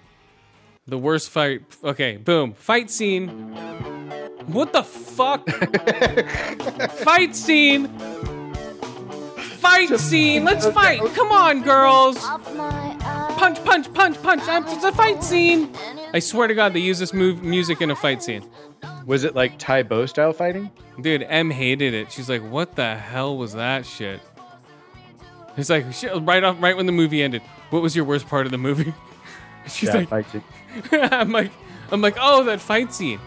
the 0.89 0.99
worst 0.99 1.31
fight. 1.31 1.63
Okay, 1.85 2.17
boom, 2.17 2.55
fight 2.55 2.91
scene. 2.91 3.29
What 4.47 4.73
the 4.73 4.83
fuck? 4.83 5.49
fight 6.91 7.37
scene. 7.37 7.89
Fight 9.37 9.99
scene. 10.01 10.45
Let's 10.45 10.67
fight. 10.67 11.01
Come 11.15 11.31
on, 11.31 11.63
girls. 11.63 12.19
Punch, 12.19 13.63
punch, 13.65 13.93
punch, 13.93 14.23
punch. 14.23 14.43
It's 14.47 14.85
a 14.85 14.93
fight 14.93 15.23
scene. 15.23 15.71
I 16.15 16.21
swear 16.21 16.49
to 16.49 16.55
God, 16.55 16.73
they 16.73 16.81
use 16.81 16.99
this 16.99 17.13
move 17.13 17.43
music 17.43 17.83
in 17.83 17.91
a 17.91 17.97
fight 17.97 18.23
scene. 18.23 18.49
Was 19.05 19.25
it 19.25 19.35
like 19.35 19.59
Tae 19.59 19.83
Bo 19.83 20.07
style 20.07 20.33
fighting? 20.33 20.71
Dude, 21.01 21.23
M 21.23 21.51
hated 21.51 21.93
it. 21.93 22.11
She's 22.11 22.29
like, 22.29 22.43
"What 22.43 22.77
the 22.77 22.97
hell 22.97 23.37
was 23.37 23.53
that 23.53 23.85
shit?" 23.85 24.21
It's 25.57 25.71
like 25.71 25.85
right 26.27 26.43
off, 26.43 26.61
right 26.61 26.77
when 26.77 26.87
the 26.87 26.93
movie 26.93 27.23
ended. 27.23 27.43
What 27.71 27.83
was 27.83 27.95
your 27.95 28.05
worst 28.05 28.27
part 28.29 28.47
of 28.47 28.53
the 28.53 28.59
movie? 28.59 28.95
She's 29.69 29.91
That 29.91 30.11
like. 30.11 30.43
I'm 31.13 31.31
like, 31.33 31.51
I'm 31.91 32.01
like, 32.01 32.17
oh, 32.21 32.45
that 32.45 32.61
fight 32.61 32.93
scene. 32.93 33.21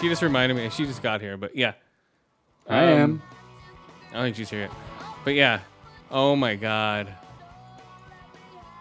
She 0.00 0.08
just 0.08 0.22
reminded 0.22 0.54
me. 0.56 0.68
She 0.70 0.84
just 0.86 1.02
got 1.02 1.20
here, 1.20 1.36
but 1.36 1.56
yeah, 1.56 1.72
I 2.68 2.82
Um, 2.84 2.88
am. 2.98 3.22
I 4.10 4.14
don't 4.14 4.22
think 4.24 4.36
she's 4.36 4.50
here 4.50 4.60
yet. 4.62 4.70
But 5.24 5.34
yeah, 5.34 5.60
oh 6.10 6.36
my 6.36 6.54
god, 6.54 7.12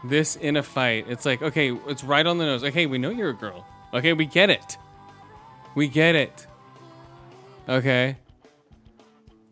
this 0.03 0.35
in 0.35 0.57
a 0.57 0.63
fight. 0.63 1.05
It's 1.07 1.25
like, 1.25 1.41
okay, 1.41 1.71
it's 1.87 2.03
right 2.03 2.25
on 2.25 2.37
the 2.37 2.45
nose. 2.45 2.63
Okay, 2.63 2.85
we 2.85 2.97
know 2.97 3.09
you're 3.09 3.29
a 3.29 3.33
girl. 3.33 3.65
Okay, 3.93 4.13
we 4.13 4.25
get 4.25 4.49
it. 4.49 4.77
We 5.75 5.87
get 5.87 6.15
it. 6.15 6.47
Okay. 7.67 8.17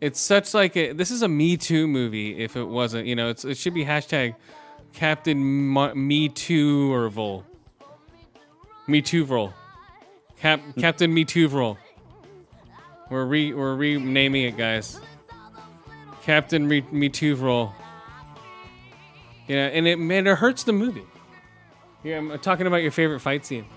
It's 0.00 0.20
such 0.20 0.52
like 0.54 0.76
a. 0.76 0.92
This 0.92 1.10
is 1.10 1.22
a 1.22 1.28
Me 1.28 1.56
Too 1.56 1.86
movie. 1.86 2.38
If 2.42 2.56
it 2.56 2.64
wasn't, 2.64 3.06
you 3.06 3.16
know, 3.16 3.30
it's 3.30 3.44
it 3.44 3.56
should 3.56 3.72
be 3.74 3.84
hashtag 3.84 4.34
Captain 4.94 5.68
Ma- 5.68 5.92
Me 5.94 6.28
Too 6.28 6.92
or 6.92 7.08
Vol. 7.08 7.44
Me 8.86 9.02
Too. 9.02 9.52
Cap 10.38 10.60
Captain 10.78 11.12
Me 11.12 11.24
Too 11.24 11.48
Vol. 11.48 11.76
We're 13.10 13.24
re 13.24 13.52
we're 13.52 13.74
renaming 13.74 14.44
it, 14.44 14.56
guys. 14.56 15.00
Captain 16.22 16.66
Me, 16.66 16.82
Me 16.92 17.08
Too 17.08 17.36
Vol. 17.36 17.74
Yeah, 19.48 19.66
and 19.66 19.86
it 19.86 19.98
man, 19.98 20.26
it 20.26 20.38
hurts 20.38 20.62
the 20.62 20.72
movie. 20.72 21.04
Yeah, 22.02 22.18
I'm 22.18 22.38
talking 22.38 22.66
about 22.66 22.82
your 22.82 22.92
favorite 22.92 23.20
fight 23.20 23.44
scene. 23.44 23.66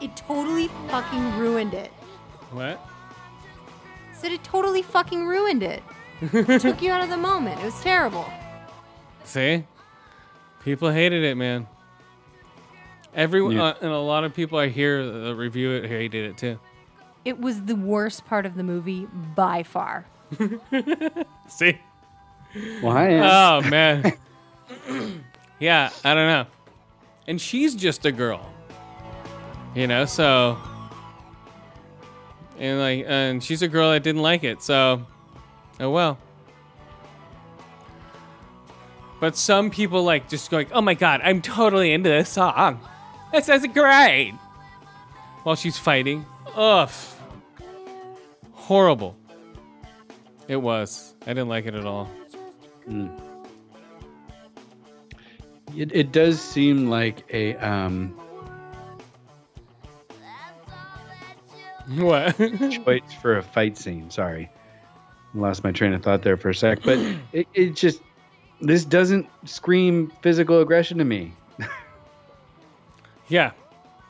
It 0.00 0.14
totally 0.14 0.68
fucking 0.88 1.38
ruined 1.38 1.74
it. 1.74 1.90
What? 2.52 2.80
Said 4.12 4.30
it 4.30 4.44
totally 4.44 4.80
fucking 4.82 5.26
ruined 5.26 5.64
it. 5.64 5.82
Took 6.60 6.80
you 6.82 6.92
out 6.92 7.02
of 7.02 7.10
the 7.10 7.16
moment. 7.16 7.60
It 7.60 7.64
was 7.64 7.80
terrible. 7.80 8.24
See, 9.28 9.64
people 10.64 10.90
hated 10.90 11.22
it, 11.22 11.36
man. 11.36 11.66
Everyone 13.14 13.52
Yeah. 13.56 13.64
uh, 13.64 13.74
and 13.82 13.90
a 13.90 13.98
lot 13.98 14.24
of 14.24 14.34
people 14.34 14.58
I 14.58 14.68
hear 14.68 15.04
that 15.04 15.34
review 15.34 15.72
it 15.72 15.86
hated 15.86 16.30
it 16.30 16.38
too. 16.38 16.58
It 17.24 17.38
was 17.38 17.62
the 17.64 17.74
worst 17.76 18.24
part 18.26 18.46
of 18.46 18.54
the 18.54 18.62
movie 18.62 19.06
by 19.34 19.62
far. 19.64 20.06
See? 21.48 21.78
Well, 22.82 22.96
Oh 23.62 23.68
man. 23.68 24.12
yeah, 25.58 25.90
I 26.04 26.14
don't 26.14 26.28
know. 26.28 26.46
And 27.26 27.38
she's 27.40 27.74
just 27.74 28.06
a 28.06 28.12
girl. 28.12 28.50
You 29.74 29.86
know, 29.86 30.06
so 30.06 30.56
and 32.58 32.80
like 32.80 33.04
and 33.06 33.44
she's 33.44 33.60
a 33.62 33.68
girl 33.68 33.90
that 33.90 34.02
didn't 34.02 34.22
like 34.22 34.42
it, 34.44 34.62
so 34.62 35.04
oh 35.80 35.90
well. 35.90 36.18
But 39.20 39.36
some 39.36 39.70
people 39.70 40.04
like 40.04 40.28
just 40.28 40.50
going, 40.50 40.68
"Oh 40.72 40.80
my 40.80 40.94
god, 40.94 41.20
I'm 41.24 41.42
totally 41.42 41.92
into 41.92 42.08
this 42.08 42.28
song. 42.28 42.80
This 43.32 43.48
is 43.48 43.66
great." 43.68 44.34
While 45.42 45.56
she's 45.56 45.78
fighting. 45.78 46.24
Ugh. 46.54 46.90
Horrible. 48.52 49.16
It 50.46 50.56
was. 50.56 51.14
I 51.22 51.28
didn't 51.28 51.48
like 51.48 51.66
it 51.66 51.74
at 51.74 51.84
all. 51.84 52.08
It, 55.76 55.92
it 55.94 56.12
does 56.12 56.40
seem 56.40 56.88
like 56.88 57.24
a 57.32 57.54
um, 57.56 58.14
What? 61.96 62.36
choice 62.36 63.12
for 63.22 63.38
a 63.38 63.42
fight 63.42 63.76
scene. 63.76 64.10
Sorry, 64.10 64.50
lost 65.34 65.64
my 65.64 65.72
train 65.72 65.92
of 65.92 66.02
thought 66.02 66.22
there 66.22 66.36
for 66.36 66.50
a 66.50 66.54
sec. 66.54 66.82
But 66.82 66.98
it, 67.32 67.46
it 67.54 67.76
just 67.76 68.00
this 68.60 68.84
doesn't 68.84 69.28
scream 69.48 70.12
physical 70.22 70.60
aggression 70.60 70.98
to 70.98 71.04
me. 71.04 71.32
Yeah. 73.28 73.52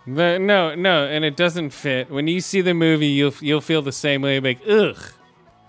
The, 0.06 0.38
no, 0.38 0.74
no, 0.74 1.04
and 1.06 1.24
it 1.24 1.36
doesn't 1.36 1.70
fit. 1.70 2.10
When 2.10 2.28
you 2.28 2.40
see 2.40 2.60
the 2.62 2.72
movie, 2.72 3.08
you'll 3.08 3.34
you'll 3.40 3.60
feel 3.60 3.82
the 3.82 3.92
same 3.92 4.22
way. 4.22 4.34
You'll 4.34 4.42
be 4.42 4.54
like, 4.54 4.62
ugh. 4.68 4.98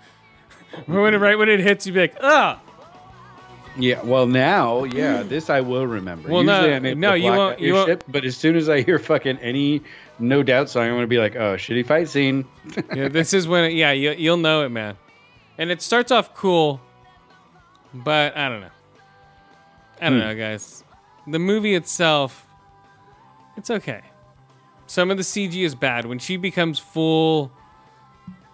when 0.86 1.14
it, 1.14 1.18
right 1.18 1.38
when 1.38 1.50
it 1.50 1.60
hits, 1.60 1.86
you'll 1.86 1.96
be 1.96 2.02
like, 2.02 2.16
ugh. 2.22 2.58
Yeah, 3.78 4.02
well 4.04 4.28
now, 4.28 4.84
yeah, 4.84 5.24
this 5.24 5.50
I 5.50 5.62
will 5.62 5.88
remember. 5.88 6.30
Well, 6.30 6.44
no, 6.44 6.66
Usually 6.66 6.90
I'm 6.92 7.00
no, 7.00 7.14
you 7.14 7.32
won't- 7.32 7.60
you 7.60 7.74
won't- 7.74 7.88
shit, 7.88 8.04
but 8.12 8.26
as 8.26 8.36
soon 8.36 8.56
as 8.56 8.68
I 8.68 8.82
hear 8.82 9.00
fucking 9.00 9.38
any 9.40 9.82
No 10.20 10.42
Doubt 10.44 10.70
song, 10.70 10.84
I'm 10.84 10.96
gonna 10.96 11.08
be 11.08 11.18
like, 11.18 11.36
oh, 11.36 11.56
shitty 11.56 11.86
fight 11.86 12.10
scene. 12.10 12.46
Yeah, 12.94 13.08
this 13.10 13.34
is 13.34 13.48
when. 13.48 13.66
It, 13.66 13.74
yeah, 13.74 13.92
you, 13.92 14.12
you'll 14.12 14.38
know 14.38 14.66
it, 14.66 14.70
man. 14.70 14.96
And 15.58 15.70
it 15.70 15.82
starts 15.82 16.12
off 16.12 16.34
cool, 16.34 16.82
but 17.94 18.36
I 18.38 18.50
don't 18.50 18.62
know. 18.62 18.70
I 20.02 20.10
don't 20.10 20.20
Hmm. 20.20 20.28
know, 20.28 20.36
guys. 20.36 20.84
The 21.28 21.40
movie 21.40 21.76
itself, 21.76 22.48
it's 23.58 23.70
okay. 23.70 24.02
Some 24.88 25.12
of 25.12 25.18
the 25.18 25.24
CG 25.24 25.64
is 25.64 25.76
bad. 25.76 26.06
When 26.06 26.18
she 26.20 26.38
becomes 26.38 26.80
full 26.80 27.52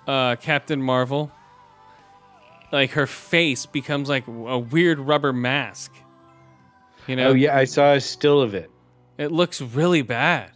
uh, 0.07 0.35
Captain 0.35 0.81
Marvel, 0.81 1.31
like 2.71 2.91
her 2.91 3.07
face 3.07 3.65
becomes 3.65 4.09
like 4.09 4.27
a 4.27 4.59
weird 4.59 4.99
rubber 4.99 5.31
mask. 5.33 5.91
You 7.07 7.15
know? 7.15 7.29
Oh 7.29 7.33
yeah, 7.33 7.55
I 7.55 7.63
saw 7.65 7.93
a 7.93 8.01
still 8.01 8.41
of 8.41 8.53
it. 8.55 8.69
It 9.17 9.31
looks 9.31 9.61
really 9.61 10.01
bad. 10.01 10.51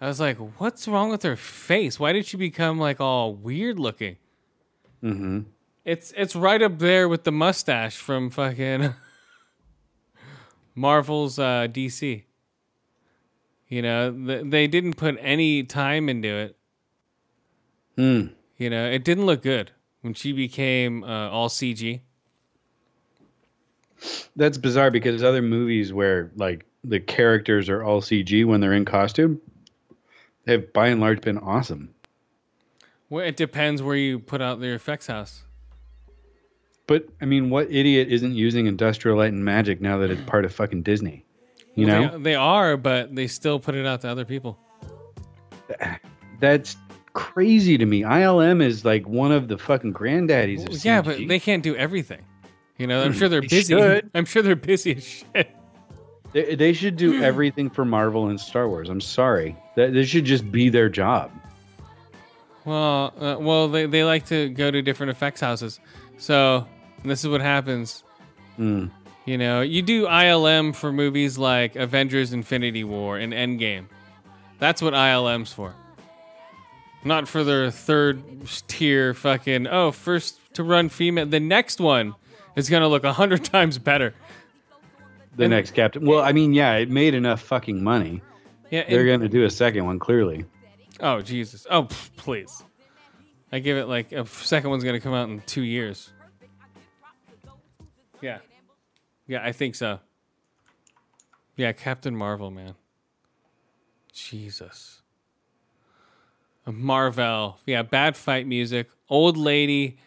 I 0.00 0.06
was 0.08 0.18
like, 0.18 0.38
what's 0.58 0.88
wrong 0.88 1.10
with 1.10 1.22
her 1.22 1.36
face? 1.36 2.00
Why 2.00 2.12
did 2.12 2.24
she 2.26 2.36
become 2.38 2.78
like 2.78 3.00
all 3.00 3.34
weird 3.34 3.78
looking? 3.78 4.16
Mm-hmm. 5.04 5.40
It's 5.84 6.12
it's 6.16 6.36
right 6.36 6.60
up 6.60 6.78
there 6.78 7.08
with 7.08 7.24
the 7.24 7.32
mustache 7.32 7.96
from 7.96 8.30
fucking 8.30 8.94
Marvel's 10.74 11.38
uh, 11.38 11.68
DC. 11.70 12.24
You 13.68 13.82
know, 13.82 14.12
th- 14.12 14.44
they 14.46 14.66
didn't 14.66 14.94
put 14.94 15.16
any 15.20 15.62
time 15.62 16.08
into 16.08 16.28
it. 16.28 16.56
Hmm. 17.96 18.26
You 18.58 18.68
know, 18.68 18.90
it 18.90 19.04
didn't 19.04 19.26
look 19.26 19.42
good 19.42 19.70
when 20.02 20.12
she 20.14 20.32
became 20.32 21.04
uh, 21.04 21.30
all 21.30 21.48
CG. 21.48 22.00
That's 24.36 24.58
bizarre 24.58 24.90
because 24.90 25.22
other 25.22 25.42
movies 25.42 25.92
where 25.92 26.30
like 26.36 26.66
the 26.84 27.00
characters 27.00 27.68
are 27.68 27.82
all 27.82 28.00
CG 28.00 28.44
when 28.44 28.60
they're 28.60 28.72
in 28.72 28.84
costume, 28.84 29.40
have 30.46 30.72
by 30.72 30.88
and 30.88 31.00
large 31.00 31.20
been 31.20 31.38
awesome. 31.38 31.94
Well, 33.08 33.24
it 33.24 33.36
depends 33.36 33.82
where 33.82 33.96
you 33.96 34.18
put 34.18 34.40
out 34.40 34.60
their 34.60 34.74
effects 34.74 35.06
house. 35.06 35.42
But 36.90 37.06
I 37.22 37.24
mean, 37.24 37.50
what 37.50 37.70
idiot 37.70 38.08
isn't 38.10 38.34
using 38.34 38.66
Industrial 38.66 39.16
Light 39.16 39.32
and 39.32 39.44
Magic 39.44 39.80
now 39.80 39.96
that 39.98 40.10
it's 40.10 40.20
part 40.22 40.44
of 40.44 40.52
fucking 40.52 40.82
Disney? 40.82 41.24
You 41.76 41.86
Well, 41.86 42.02
know, 42.02 42.10
they, 42.18 42.22
they 42.24 42.34
are, 42.34 42.76
but 42.76 43.14
they 43.14 43.28
still 43.28 43.60
put 43.60 43.76
it 43.76 43.86
out 43.86 44.00
to 44.00 44.08
other 44.08 44.24
people. 44.24 44.58
that's 46.40 46.76
crazy 47.12 47.78
to 47.78 47.86
me. 47.86 48.00
ILM 48.02 48.60
is 48.60 48.84
like 48.84 49.06
one 49.06 49.30
of 49.30 49.46
the 49.46 49.56
fucking 49.56 49.94
granddaddies 49.94 50.66
of 50.66 50.84
Yeah, 50.84 51.00
but 51.00 51.28
they 51.28 51.38
can't 51.38 51.62
do 51.62 51.76
everything. 51.76 52.22
You 52.76 52.88
know, 52.88 53.04
I'm 53.04 53.12
sure 53.12 53.28
they're 53.28 53.40
They 53.40 53.46
busy. 53.46 53.72
should. 53.72 54.10
I'm 54.16 54.24
sure 54.24 54.42
they're 54.42 54.56
busy 54.56 54.96
as 54.96 55.04
shit. 55.04 55.56
They, 56.32 56.56
they 56.56 56.72
should 56.72 56.96
do 56.96 57.22
everything 57.22 57.70
for 57.70 57.84
Marvel 57.84 58.30
and 58.30 58.40
Star 58.40 58.68
Wars. 58.68 58.88
I'm 58.88 59.00
sorry. 59.00 59.54
That 59.76 59.92
this 59.92 60.08
should 60.08 60.24
just 60.24 60.50
be 60.50 60.68
their 60.70 60.88
job. 60.88 61.30
Well, 62.64 63.14
uh, 63.16 63.36
well, 63.38 63.68
they, 63.68 63.86
they 63.86 64.02
like 64.02 64.26
to 64.26 64.48
go 64.48 64.72
to 64.72 64.82
different 64.82 65.10
effects 65.10 65.40
houses. 65.40 65.78
So 66.18 66.66
this 67.04 67.24
is 67.24 67.28
what 67.30 67.40
happens. 67.40 68.04
Hmm. 68.56 68.86
You 69.26 69.38
know, 69.38 69.60
you 69.60 69.82
do 69.82 70.06
ILM 70.06 70.74
for 70.74 70.92
movies 70.92 71.38
like 71.38 71.76
Avengers: 71.76 72.32
Infinity 72.32 72.84
War 72.84 73.18
and 73.18 73.32
Endgame. 73.32 73.86
That's 74.58 74.82
what 74.82 74.92
ILM's 74.94 75.52
for. 75.52 75.74
Not 77.04 77.28
for 77.28 77.44
their 77.44 77.70
third 77.70 78.22
tier 78.68 79.14
fucking. 79.14 79.66
Oh, 79.66 79.90
first 79.92 80.38
to 80.54 80.62
run 80.62 80.88
female. 80.88 81.26
The 81.26 81.40
next 81.40 81.80
one 81.80 82.14
is 82.56 82.68
gonna 82.68 82.88
look 82.88 83.04
a 83.04 83.12
hundred 83.12 83.44
times 83.56 83.78
better. 83.78 84.14
The 85.36 85.44
And- 85.44 85.50
next 85.52 85.72
Captain. 85.72 86.04
Well, 86.04 86.20
I 86.20 86.32
mean, 86.32 86.52
yeah, 86.52 86.74
it 86.76 86.90
made 86.90 87.14
enough 87.14 87.40
fucking 87.40 87.82
money. 87.82 88.20
Yeah, 88.70 88.84
They're 88.88 89.00
and- 89.00 89.06
going 89.08 89.20
to 89.20 89.28
do 89.28 89.44
a 89.44 89.50
second 89.50 89.84
one, 89.86 89.98
clearly. 89.98 90.44
Oh 91.00 91.20
Jesus! 91.22 91.66
Oh 91.70 91.84
pff, 91.84 92.10
please! 92.16 92.62
I 93.52 93.58
give 93.60 93.78
it 93.78 93.86
like 93.86 94.12
a 94.12 94.26
second 94.26 94.68
one's 94.70 94.84
gonna 94.84 95.00
come 95.00 95.14
out 95.14 95.28
in 95.30 95.40
two 95.46 95.62
years. 95.62 96.12
Yeah, 98.22 98.38
yeah, 99.26 99.42
I 99.44 99.52
think 99.52 99.74
so. 99.74 100.00
Yeah, 101.56 101.72
Captain 101.72 102.14
Marvel, 102.16 102.50
man. 102.50 102.74
Jesus. 104.12 105.02
Marvel, 106.66 107.58
yeah, 107.66 107.82
bad 107.82 108.16
fight 108.16 108.46
music. 108.46 108.88
Old 109.08 109.36
lady. 109.36 109.98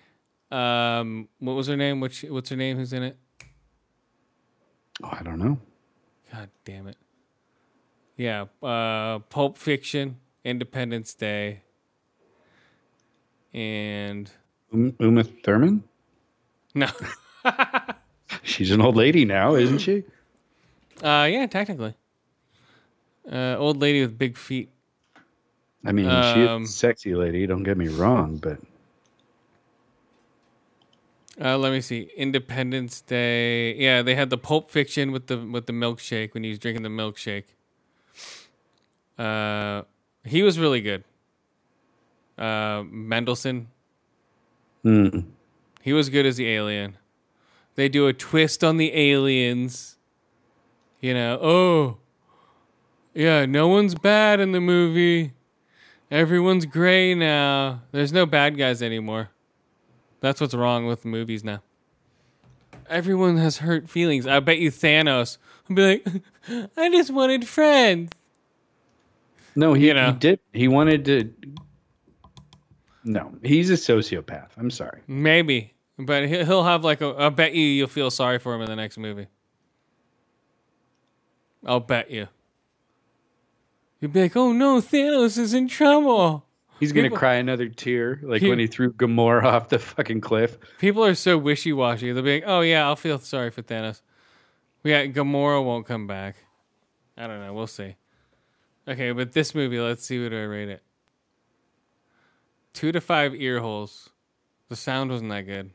Um, 0.51 1.27
what 1.39 1.53
was 1.53 1.67
her 1.67 1.75
name? 1.75 1.99
Which 1.99 2.23
what's 2.23 2.49
her 2.49 2.55
name? 2.55 2.77
Who's 2.77 2.93
in 2.93 3.03
it? 3.03 3.17
Oh, 5.03 5.09
I 5.11 5.23
don't 5.23 5.39
know. 5.39 5.57
God 6.31 6.49
damn 6.63 6.87
it. 6.87 6.97
Yeah, 8.15 8.45
uh, 8.61 9.19
Pulp 9.29 9.57
Fiction, 9.57 10.17
Independence 10.45 11.15
Day, 11.15 11.63
and 13.53 14.29
Um, 14.71 14.95
Uma 14.99 15.23
Thurman? 15.23 15.83
no, 16.75 16.87
She's 18.43 18.71
an 18.71 18.81
old 18.81 18.95
lady 18.95 19.25
now, 19.25 19.55
isn't 19.55 19.79
she? 19.79 20.03
uh, 21.03 21.27
yeah, 21.31 21.47
technically, 21.49 21.95
uh, 23.31 23.55
old 23.57 23.79
lady 23.81 24.01
with 24.01 24.17
big 24.17 24.37
feet. 24.37 24.69
I 25.85 25.91
mean, 25.91 26.05
she's 26.05 26.47
Um, 26.49 26.63
a 26.63 26.67
sexy 26.67 27.13
lady. 27.15 27.45
Don't 27.45 27.63
get 27.63 27.77
me 27.77 27.87
wrong, 27.87 28.37
but 28.37 28.59
Uh, 31.41 31.57
let 31.57 31.71
me 31.71 31.81
see. 31.81 32.09
Independence 32.15 33.01
Day. 33.01 33.73
Yeah, 33.75 34.03
they 34.03 34.13
had 34.15 34.29
the 34.29 34.37
Pulp 34.37 34.69
Fiction 34.69 35.11
with 35.11 35.27
the 35.27 35.37
with 35.37 35.65
the 35.65 35.73
milkshake 35.73 36.33
when 36.33 36.43
he 36.43 36.49
was 36.49 36.59
drinking 36.59 36.83
the 36.83 36.89
milkshake. 36.89 37.45
Uh, 39.17 39.83
he 40.23 40.43
was 40.43 40.59
really 40.59 40.81
good. 40.81 41.03
Uh, 42.37 42.83
Mendelsohn. 42.89 43.67
hmm. 44.83 45.19
He 45.81 45.91
was 45.93 46.09
good 46.09 46.25
as 46.25 46.37
the 46.37 46.47
alien. 46.49 46.97
They 47.75 47.89
do 47.89 48.07
a 48.07 48.13
twist 48.13 48.63
on 48.63 48.77
the 48.77 48.95
aliens. 48.95 49.97
You 51.01 51.13
know, 51.13 51.39
oh, 51.41 51.97
yeah, 53.13 53.45
no 53.45 53.67
one's 53.67 53.95
bad 53.95 54.39
in 54.39 54.51
the 54.53 54.61
movie. 54.61 55.33
Everyone's 56.09 56.65
gray 56.65 57.13
now. 57.15 57.81
There's 57.91 58.13
no 58.13 58.25
bad 58.25 58.57
guys 58.57 58.81
anymore. 58.81 59.29
That's 60.21 60.39
what's 60.39 60.53
wrong 60.53 60.85
with 60.85 61.03
movies 61.03 61.43
now. 61.43 61.61
Everyone 62.89 63.37
has 63.37 63.57
hurt 63.57 63.89
feelings. 63.89 64.27
I 64.27 64.39
bet 64.39 64.59
you 64.59 64.69
Thanos 64.71 65.37
will 65.67 65.75
be 65.75 65.81
like, 65.81 66.07
I 66.77 66.89
just 66.89 67.11
wanted 67.11 67.47
friends. 67.47 68.11
no, 69.55 69.73
he, 69.73 69.87
You 69.87 69.93
know. 69.95 70.11
he 70.11 70.17
did. 70.19 70.39
He 70.53 70.67
wanted 70.67 71.05
to. 71.05 71.33
No, 73.03 73.33
he's 73.43 73.69
a 73.69 73.73
sociopath. 73.73 74.49
I'm 74.57 74.69
sorry. 74.69 75.01
Maybe, 75.07 75.72
but 75.97 76.27
he- 76.27 76.43
he'll 76.43 76.63
have 76.63 76.83
like 76.83 77.01
a. 77.01 77.15
I 77.17 77.29
bet 77.29 77.53
you 77.53 77.65
you'll 77.65 77.87
feel 77.87 78.11
sorry 78.11 78.39
for 78.39 78.53
him 78.55 78.61
in 78.61 78.67
the 78.67 78.75
next 78.75 78.97
movie. 78.97 79.27
I'll 81.65 81.79
bet 81.79 82.11
you. 82.11 82.27
You'll 83.99 84.11
be 84.11 84.21
like, 84.23 84.35
"Oh 84.35 84.51
no, 84.51 84.81
Thanos 84.81 85.37
is 85.37 85.53
in 85.53 85.67
trouble." 85.67 86.45
He's 86.79 86.91
gonna 86.91 87.05
People- 87.05 87.19
cry 87.19 87.35
another 87.35 87.69
tear, 87.69 88.19
like 88.23 88.41
He- 88.41 88.49
when 88.49 88.59
he 88.59 88.67
threw 88.67 88.91
Gamora 88.91 89.43
off 89.53 89.69
the 89.69 89.79
fucking 89.79 90.21
cliff. 90.21 90.57
People 90.79 91.05
are 91.05 91.15
so 91.15 91.37
wishy 91.37 91.71
washy. 91.71 92.11
They'll 92.11 92.23
be 92.23 92.35
like, 92.35 92.43
"Oh 92.45 92.61
yeah, 92.61 92.85
I'll 92.85 92.95
feel 92.97 93.19
sorry 93.19 93.49
for 93.51 93.61
Thanos." 93.61 94.01
Yeah, 94.83 95.05
Gamora 95.05 95.63
won't 95.63 95.85
come 95.87 96.07
back. 96.07 96.35
I 97.15 97.27
don't 97.27 97.39
know. 97.39 97.53
We'll 97.53 97.67
see. 97.67 97.95
Okay, 98.85 99.11
but 99.13 99.31
this 99.31 99.55
movie, 99.55 99.79
let's 99.79 100.03
see 100.05 100.21
what 100.21 100.33
I 100.33 100.43
rate 100.43 100.67
it. 100.67 100.83
Two 102.73 102.91
to 102.91 102.99
five 102.99 103.33
ear 103.35 103.61
holes. 103.61 104.09
The 104.67 104.75
sound 104.75 105.11
wasn't 105.11 105.29
that 105.29 105.43
good. 105.43 105.71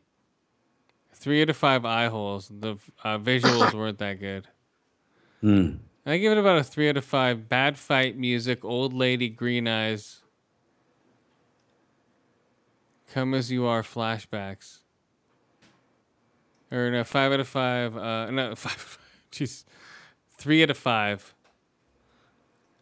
Three 1.29 1.43
out 1.43 1.51
of 1.51 1.59
five 1.59 1.85
eye 1.85 2.07
holes. 2.07 2.49
The 2.49 2.79
uh, 3.05 3.19
visuals 3.19 3.75
weren't 3.79 3.99
that 3.99 4.19
good. 4.19 4.49
Hmm. 5.43 5.73
I 6.07 6.17
give 6.17 6.33
it 6.33 6.39
about 6.39 6.57
a 6.57 6.65
three 6.65 6.89
out 6.89 6.97
of 6.97 7.05
five. 7.05 7.51
Bad 7.51 7.77
fight 7.77 8.17
music, 8.17 8.65
old 8.65 8.95
lady, 8.95 9.29
green 9.29 9.69
eyes. 9.69 10.23
Come 13.13 13.35
as 13.35 13.53
you 13.53 13.67
are, 13.67 13.83
flashbacks. 13.83 14.79
Or 16.73 16.91
no, 16.91 17.05
five 17.05 17.31
out 17.31 17.41
of 17.41 17.49
five. 17.49 17.95
Uh, 17.95 18.31
no, 18.31 18.55
five. 18.57 18.99
Jeez, 19.31 19.65
three 20.39 20.63
out 20.63 20.71
of 20.71 20.79
five. 20.79 21.35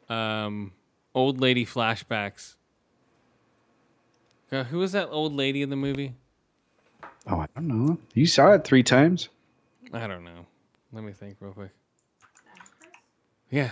Um, 0.08 0.70
old 1.16 1.40
lady 1.40 1.66
flashbacks. 1.66 2.54
Uh, 4.52 4.62
who 4.62 4.78
was 4.78 4.92
that 4.92 5.08
old 5.08 5.34
lady 5.34 5.62
in 5.62 5.70
the 5.70 5.74
movie? 5.74 6.14
Oh, 7.28 7.38
I 7.40 7.46
don't 7.54 7.66
know. 7.66 7.98
You 8.14 8.26
saw 8.26 8.52
it 8.52 8.64
three 8.64 8.82
times. 8.82 9.28
I 9.92 10.06
don't 10.06 10.24
know. 10.24 10.46
Let 10.92 11.04
me 11.04 11.12
think 11.12 11.36
real 11.40 11.52
quick. 11.52 11.70
Yeah. 13.50 13.70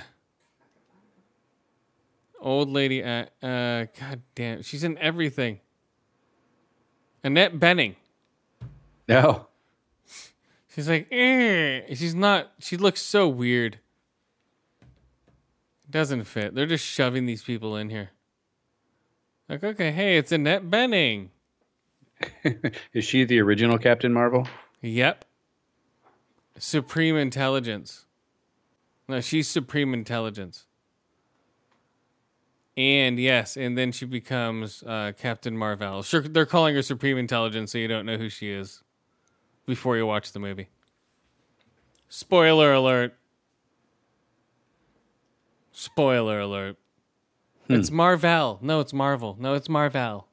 Old 2.40 2.68
lady 2.68 3.02
at 3.02 3.32
uh 3.42 3.86
god 3.98 4.22
damn, 4.34 4.62
she's 4.62 4.84
in 4.84 4.98
everything. 4.98 5.60
Annette 7.22 7.58
Bening. 7.58 7.94
No. 9.08 9.46
She's 10.74 10.88
like, 10.88 11.06
eh. 11.12 11.94
she's 11.94 12.14
not 12.14 12.52
she 12.58 12.76
looks 12.76 13.00
so 13.00 13.28
weird. 13.28 13.78
Doesn't 15.88 16.24
fit. 16.24 16.54
They're 16.54 16.66
just 16.66 16.84
shoving 16.84 17.26
these 17.26 17.42
people 17.42 17.76
in 17.76 17.88
here. 17.88 18.10
Like, 19.48 19.62
okay, 19.62 19.92
hey, 19.92 20.16
it's 20.16 20.32
Annette 20.32 20.68
Bening. 20.70 21.28
Is 22.92 23.04
she 23.04 23.24
the 23.24 23.40
original 23.40 23.78
Captain 23.78 24.12
Marvel? 24.12 24.48
Yep. 24.80 25.24
Supreme 26.58 27.16
intelligence. 27.16 28.06
No, 29.08 29.20
she's 29.20 29.48
supreme 29.48 29.92
intelligence. 29.92 30.66
And 32.76 33.20
yes, 33.20 33.56
and 33.56 33.78
then 33.78 33.92
she 33.92 34.04
becomes 34.04 34.82
uh, 34.82 35.12
Captain 35.16 35.56
Marvel. 35.56 36.02
Sure, 36.02 36.22
they're 36.22 36.46
calling 36.46 36.74
her 36.74 36.82
supreme 36.82 37.18
intelligence, 37.18 37.70
so 37.70 37.78
you 37.78 37.86
don't 37.86 38.06
know 38.06 38.16
who 38.16 38.28
she 38.28 38.50
is 38.50 38.82
before 39.66 39.96
you 39.96 40.06
watch 40.06 40.32
the 40.32 40.40
movie. 40.40 40.68
Spoiler 42.08 42.72
alert. 42.72 43.14
Spoiler 45.72 46.40
alert. 46.40 46.76
It's 47.68 47.90
Marvel. 47.90 48.58
No, 48.60 48.80
it's 48.80 48.92
Marvel. 48.92 49.36
No, 49.38 49.54
it's 49.54 49.68
Marvel. 49.68 50.28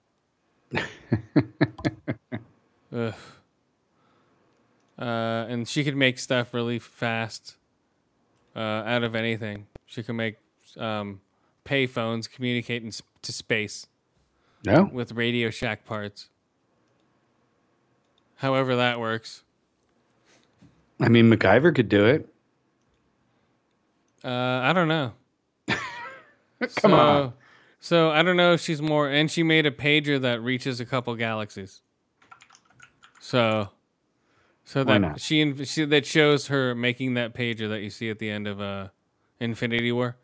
Ugh. 2.95 3.13
Uh, 4.99 5.45
and 5.49 5.67
she 5.67 5.83
could 5.83 5.95
make 5.95 6.19
stuff 6.19 6.53
really 6.53 6.77
fast 6.77 7.55
uh, 8.55 8.59
out 8.59 9.03
of 9.03 9.15
anything. 9.15 9.65
She 9.85 10.03
could 10.03 10.15
make 10.15 10.37
um, 10.77 11.21
pay 11.63 11.87
phones 11.87 12.27
communicate 12.27 12.83
in, 12.83 12.91
to 13.21 13.31
space 13.31 13.87
No. 14.65 14.89
with 14.91 15.13
Radio 15.13 15.49
Shack 15.49 15.85
parts. 15.85 16.29
However, 18.35 18.75
that 18.75 18.99
works. 18.99 19.43
I 20.99 21.09
mean, 21.09 21.31
MacGyver 21.31 21.73
could 21.73 21.89
do 21.89 22.05
it. 22.05 22.27
Uh, 24.23 24.27
I 24.29 24.71
don't 24.73 24.87
know. 24.87 25.13
Come 25.67 25.79
so, 26.69 26.93
on. 26.93 27.33
So 27.83 28.11
I 28.11 28.21
don't 28.21 28.37
know 28.37 28.53
if 28.53 28.61
she's 28.61 28.79
more, 28.79 29.09
and 29.09 29.29
she 29.29 29.41
made 29.41 29.65
a 29.65 29.71
pager 29.71 30.21
that 30.21 30.39
reaches 30.41 30.79
a 30.79 30.85
couple 30.85 31.15
galaxies. 31.15 31.81
So, 33.19 33.69
so 34.63 34.83
Why 34.83 34.93
that 34.93 34.99
not? 34.99 35.19
she, 35.19 35.65
she 35.65 35.85
that 35.85 36.05
shows 36.05 36.47
her 36.47 36.75
making 36.75 37.15
that 37.15 37.33
pager 37.33 37.67
that 37.69 37.81
you 37.81 37.89
see 37.89 38.11
at 38.11 38.19
the 38.19 38.29
end 38.29 38.47
of 38.47 38.61
uh, 38.61 38.89
Infinity 39.39 39.91
War. 39.91 40.15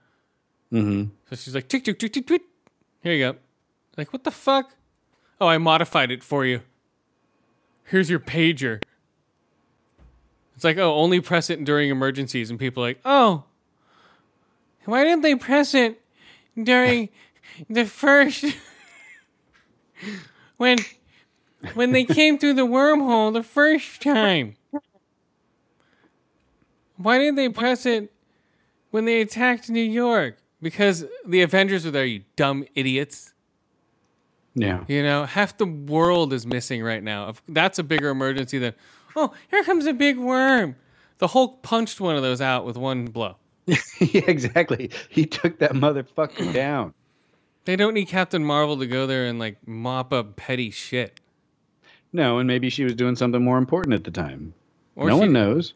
Mm-hmm. 0.71 1.09
So 1.29 1.35
she's 1.35 1.55
like, 1.55 1.67
tick, 1.67 1.83
tick, 1.83 1.97
tick, 1.97 2.13
tick, 2.13 2.27
tick. 2.27 2.43
Here 3.01 3.13
you 3.13 3.31
go. 3.31 3.39
Like, 3.97 4.13
what 4.13 4.23
the 4.23 4.31
fuck? 4.31 4.75
Oh, 5.41 5.47
I 5.47 5.57
modified 5.57 6.11
it 6.11 6.23
for 6.23 6.45
you. 6.45 6.61
Here's 7.85 8.09
your 8.09 8.19
pager. 8.19 8.83
It's 10.55 10.63
like, 10.63 10.77
oh, 10.77 10.93
only 10.93 11.21
press 11.21 11.49
it 11.49 11.63
during 11.63 11.89
emergencies. 11.89 12.51
And 12.51 12.59
people 12.59 12.83
are 12.83 12.89
like, 12.89 12.99
oh, 13.03 13.45
why 14.85 15.03
didn't 15.03 15.21
they 15.21 15.35
press 15.35 15.73
it 15.73 16.01
during 16.61 17.09
the 17.69 17.85
first. 17.85 18.45
when. 20.57 20.77
When 21.73 21.91
they 21.91 22.03
came 22.03 22.37
through 22.37 22.53
the 22.53 22.67
wormhole 22.67 23.33
the 23.33 23.41
first 23.41 24.01
time. 24.01 24.55
Why 26.97 27.17
didn't 27.19 27.35
they 27.35 27.49
press 27.49 27.85
it 27.85 28.11
when 28.91 29.05
they 29.05 29.21
attacked 29.21 29.69
New 29.69 29.81
York? 29.81 30.37
Because 30.61 31.05
the 31.25 31.41
Avengers 31.41 31.85
were 31.85 31.91
there, 31.91 32.05
you 32.05 32.23
dumb 32.35 32.65
idiots. 32.75 33.33
Yeah. 34.55 34.83
You 34.87 35.03
know, 35.03 35.25
half 35.25 35.57
the 35.57 35.67
world 35.67 36.33
is 36.33 36.47
missing 36.47 36.81
right 36.83 37.03
now. 37.03 37.33
That's 37.47 37.77
a 37.77 37.83
bigger 37.83 38.09
emergency 38.09 38.57
than, 38.57 38.73
oh, 39.15 39.33
here 39.49 39.63
comes 39.63 39.85
a 39.85 39.93
big 39.93 40.17
worm. 40.17 40.75
The 41.19 41.27
Hulk 41.27 41.61
punched 41.61 41.99
one 41.99 42.15
of 42.15 42.23
those 42.23 42.41
out 42.41 42.65
with 42.65 42.77
one 42.77 43.05
blow. 43.05 43.35
yeah, 43.67 43.75
exactly. 44.27 44.89
He 45.09 45.25
took 45.25 45.59
that 45.59 45.73
motherfucker 45.73 46.53
down. 46.53 46.93
They 47.67 47.75
don't 47.75 47.93
need 47.93 48.07
Captain 48.07 48.45
Marvel 48.45 48.77
to 48.77 48.87
go 48.87 49.05
there 49.07 49.25
and 49.25 49.39
like 49.39 49.57
mop 49.67 50.13
up 50.13 50.37
petty 50.37 50.71
shit. 50.71 51.19
No, 52.13 52.39
and 52.39 52.47
maybe 52.47 52.69
she 52.69 52.85
was 52.85 52.95
doing 52.95 53.17
something 53.17 53.43
more 53.43 53.57
important 53.57 53.93
at 53.93 54.05
the 54.05 54.09
time. 54.11 54.53
Or 54.95 55.09
no 55.09 55.15
she- 55.15 55.19
one 55.19 55.33
knows. 55.33 55.73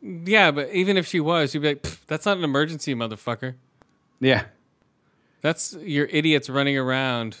Yeah, 0.00 0.52
but 0.52 0.70
even 0.72 0.96
if 0.96 1.06
she 1.06 1.20
was, 1.20 1.52
you'd 1.52 1.60
be 1.60 1.68
like, 1.68 1.86
that's 2.06 2.24
not 2.24 2.38
an 2.38 2.44
emergency, 2.44 2.94
motherfucker. 2.94 3.56
Yeah. 4.20 4.44
That's 5.42 5.76
your 5.82 6.06
idiots 6.06 6.48
running 6.48 6.78
around. 6.78 7.36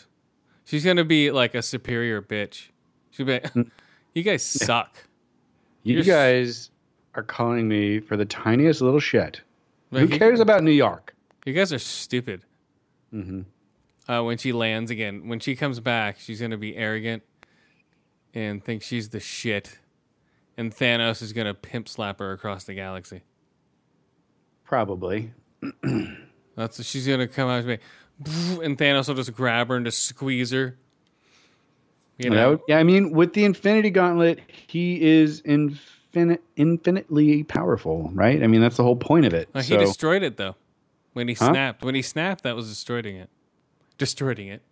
She's 0.66 0.84
gonna 0.84 1.04
be 1.06 1.30
like 1.30 1.54
a 1.54 1.62
superior 1.62 2.20
bitch. 2.20 2.68
She'll 3.10 3.24
be 3.24 3.40
like, 3.40 3.50
you 4.14 4.22
guys 4.22 4.44
suck. 4.44 4.94
You 5.82 5.94
You're 5.94 6.04
guys 6.04 6.68
are 7.14 7.22
calling 7.22 7.66
me 7.66 8.00
for 8.00 8.18
the 8.18 8.26
tiniest 8.26 8.82
little 8.82 9.00
shit. 9.00 9.40
Like, 9.90 10.10
Who 10.10 10.18
cares 10.18 10.40
about 10.40 10.62
New 10.62 10.72
York? 10.72 11.14
You 11.46 11.54
guys 11.54 11.72
are 11.72 11.78
stupid. 11.78 12.42
hmm 13.10 13.40
Uh, 14.08 14.22
when 14.22 14.38
she 14.38 14.52
lands 14.52 14.90
again, 14.90 15.28
when 15.28 15.38
she 15.38 15.54
comes 15.54 15.80
back, 15.80 16.18
she's 16.18 16.40
gonna 16.40 16.56
be 16.56 16.74
arrogant 16.76 17.22
and 18.34 18.64
think 18.64 18.82
she's 18.82 19.10
the 19.10 19.20
shit, 19.20 19.78
and 20.56 20.74
Thanos 20.74 21.20
is 21.22 21.32
gonna 21.34 21.54
pimp 21.54 21.88
slap 21.88 22.18
her 22.20 22.32
across 22.32 22.64
the 22.64 22.74
galaxy. 22.74 23.22
Probably. 24.64 25.32
That's 26.56 26.82
she's 26.84 27.06
gonna 27.06 27.28
come 27.28 27.48
out 27.48 27.58
and 27.64 27.66
me. 27.68 27.78
and 28.64 28.76
Thanos 28.78 29.08
will 29.08 29.14
just 29.14 29.32
grab 29.34 29.68
her 29.68 29.76
and 29.76 29.84
just 29.86 30.04
squeeze 30.04 30.50
her. 30.52 30.76
You 32.18 32.30
know, 32.30 32.50
would- 32.52 32.60
yeah, 32.68 32.78
I 32.78 32.82
mean, 32.82 33.12
with 33.12 33.32
the 33.34 33.44
Infinity 33.44 33.90
Gauntlet, 33.90 34.40
he 34.48 35.00
is 35.00 35.40
infinite, 35.44 36.42
infinitely 36.56 37.44
powerful, 37.44 38.10
right? 38.12 38.42
I 38.42 38.46
mean, 38.48 38.60
that's 38.60 38.76
the 38.76 38.82
whole 38.82 38.96
point 38.96 39.24
of 39.26 39.34
it. 39.34 39.48
Uh, 39.54 39.62
he 39.62 39.76
destroyed 39.76 40.22
it 40.22 40.36
though. 40.36 40.56
When 41.12 41.28
he 41.28 41.34
Huh? 41.34 41.50
snapped, 41.50 41.84
when 41.84 41.94
he 41.94 42.02
snapped, 42.02 42.42
that 42.44 42.56
was 42.56 42.68
destroying 42.68 43.16
it. 43.16 43.30
Destroying 43.98 44.48
it. 44.48 44.62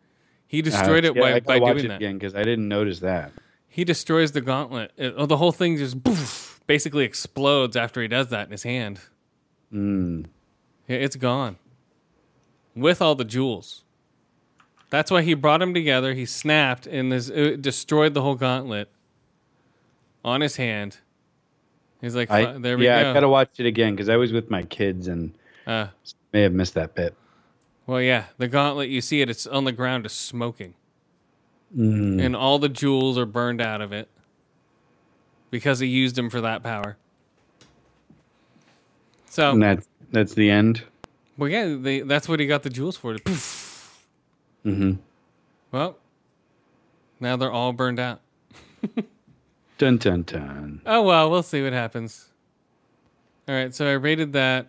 He 0.46 0.60
Uh, 0.60 0.62
destroyed 0.62 1.04
it 1.04 1.14
yeah, 1.16 1.20
by, 1.22 1.32
I 1.34 1.40
by 1.40 1.58
watch 1.58 1.72
doing 1.74 1.84
it 1.86 1.88
that. 1.88 1.96
again 1.96 2.14
because 2.18 2.34
I 2.34 2.42
didn't 2.44 2.68
notice 2.68 3.00
that. 3.00 3.32
He 3.68 3.84
destroys 3.84 4.32
the 4.32 4.40
gauntlet. 4.40 4.92
It, 4.96 5.14
oh, 5.16 5.26
the 5.26 5.36
whole 5.36 5.52
thing 5.52 5.76
just 5.76 6.02
poof, 6.02 6.60
basically 6.66 7.04
explodes 7.04 7.76
after 7.76 8.00
he 8.00 8.08
does 8.08 8.28
that 8.28 8.46
in 8.46 8.52
his 8.52 8.62
hand. 8.62 9.00
Mm. 9.72 10.26
Yeah, 10.88 10.96
it's 10.98 11.16
gone 11.16 11.56
with 12.74 13.02
all 13.02 13.14
the 13.16 13.24
jewels. 13.24 13.82
That's 14.88 15.10
why 15.10 15.22
he 15.22 15.34
brought 15.34 15.58
them 15.58 15.74
together. 15.74 16.14
He 16.14 16.24
snapped 16.26 16.86
and 16.86 17.10
this, 17.10 17.28
uh, 17.28 17.56
destroyed 17.60 18.14
the 18.14 18.22
whole 18.22 18.36
gauntlet 18.36 18.88
on 20.24 20.40
his 20.40 20.56
hand. 20.56 20.98
He's 22.00 22.14
like, 22.14 22.30
I, 22.30 22.44
"Fi- 22.44 22.58
there 22.58 22.78
we 22.78 22.84
yeah, 22.84 23.00
go. 23.00 23.04
Yeah, 23.06 23.10
I 23.10 23.14
gotta 23.14 23.28
watch 23.28 23.50
it 23.58 23.66
again 23.66 23.94
because 23.94 24.08
I 24.08 24.16
was 24.16 24.32
with 24.32 24.48
my 24.48 24.62
kids 24.62 25.08
and 25.08 25.34
Uh, 25.66 25.88
may 26.32 26.42
have 26.42 26.52
missed 26.52 26.74
that 26.74 26.94
bit. 26.94 27.14
Well, 27.86 28.00
yeah, 28.00 28.24
the 28.38 28.48
gauntlet. 28.48 28.88
You 28.88 29.00
see 29.00 29.20
it. 29.20 29.30
It's 29.30 29.46
on 29.46 29.64
the 29.64 29.72
ground, 29.72 30.06
is 30.06 30.12
smoking. 30.12 30.74
Mm. 31.76 32.24
and 32.24 32.36
all 32.36 32.60
the 32.60 32.68
jewels 32.68 33.18
are 33.18 33.26
burned 33.26 33.60
out 33.60 33.80
of 33.80 33.92
it 33.92 34.08
because 35.50 35.80
he 35.80 35.88
used 35.88 36.14
them 36.14 36.30
for 36.30 36.40
that 36.40 36.62
power. 36.62 36.96
So, 39.28 39.50
And 39.50 39.62
that's 39.62 39.88
that's 40.12 40.34
the 40.34 40.48
end. 40.48 40.84
well, 41.36 41.50
yeah, 41.50 41.76
they, 41.78 42.00
that's 42.00 42.28
what 42.28 42.38
he 42.40 42.46
got 42.46 42.62
the 42.62 42.70
jewels 42.70 42.96
for. 42.96 43.18
Poof. 43.18 44.06
hmm 44.62 44.92
Well, 45.72 45.98
now 47.20 47.36
they're 47.36 47.50
all 47.52 47.72
burned 47.72 47.98
out. 47.98 48.20
Dun 49.78 49.98
dun 49.98 50.22
dun. 50.22 50.80
Oh 50.86 51.02
well, 51.02 51.28
we'll 51.30 51.42
see 51.42 51.62
what 51.62 51.72
happens. 51.74 52.28
All 53.48 53.54
right, 53.54 53.74
so 53.74 53.86
I 53.86 53.92
rated 53.92 54.32
that. 54.32 54.68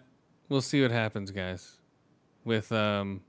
We'll 0.50 0.62
see 0.62 0.82
what 0.82 0.92
happens, 0.92 1.32
guys, 1.32 1.77
with 2.48 2.72
um 2.72 3.22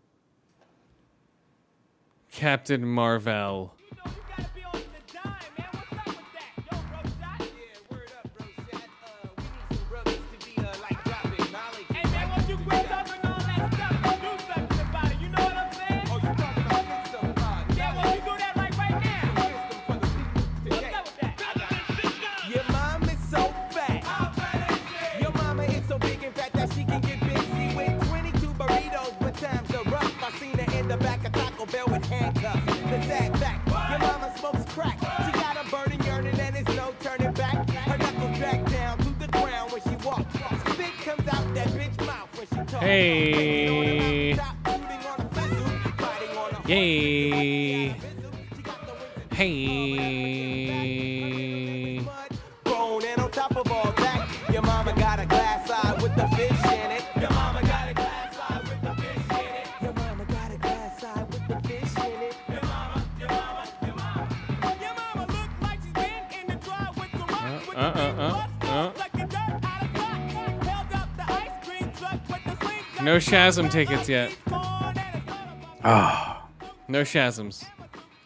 Captain 2.31 2.87
Marvel. 2.87 3.75
Shazam 73.29 73.71
tickets 73.71 74.09
yet. 74.09 74.35
Ah, 75.85 76.49
No 76.89 77.03
Shazams. 77.03 77.65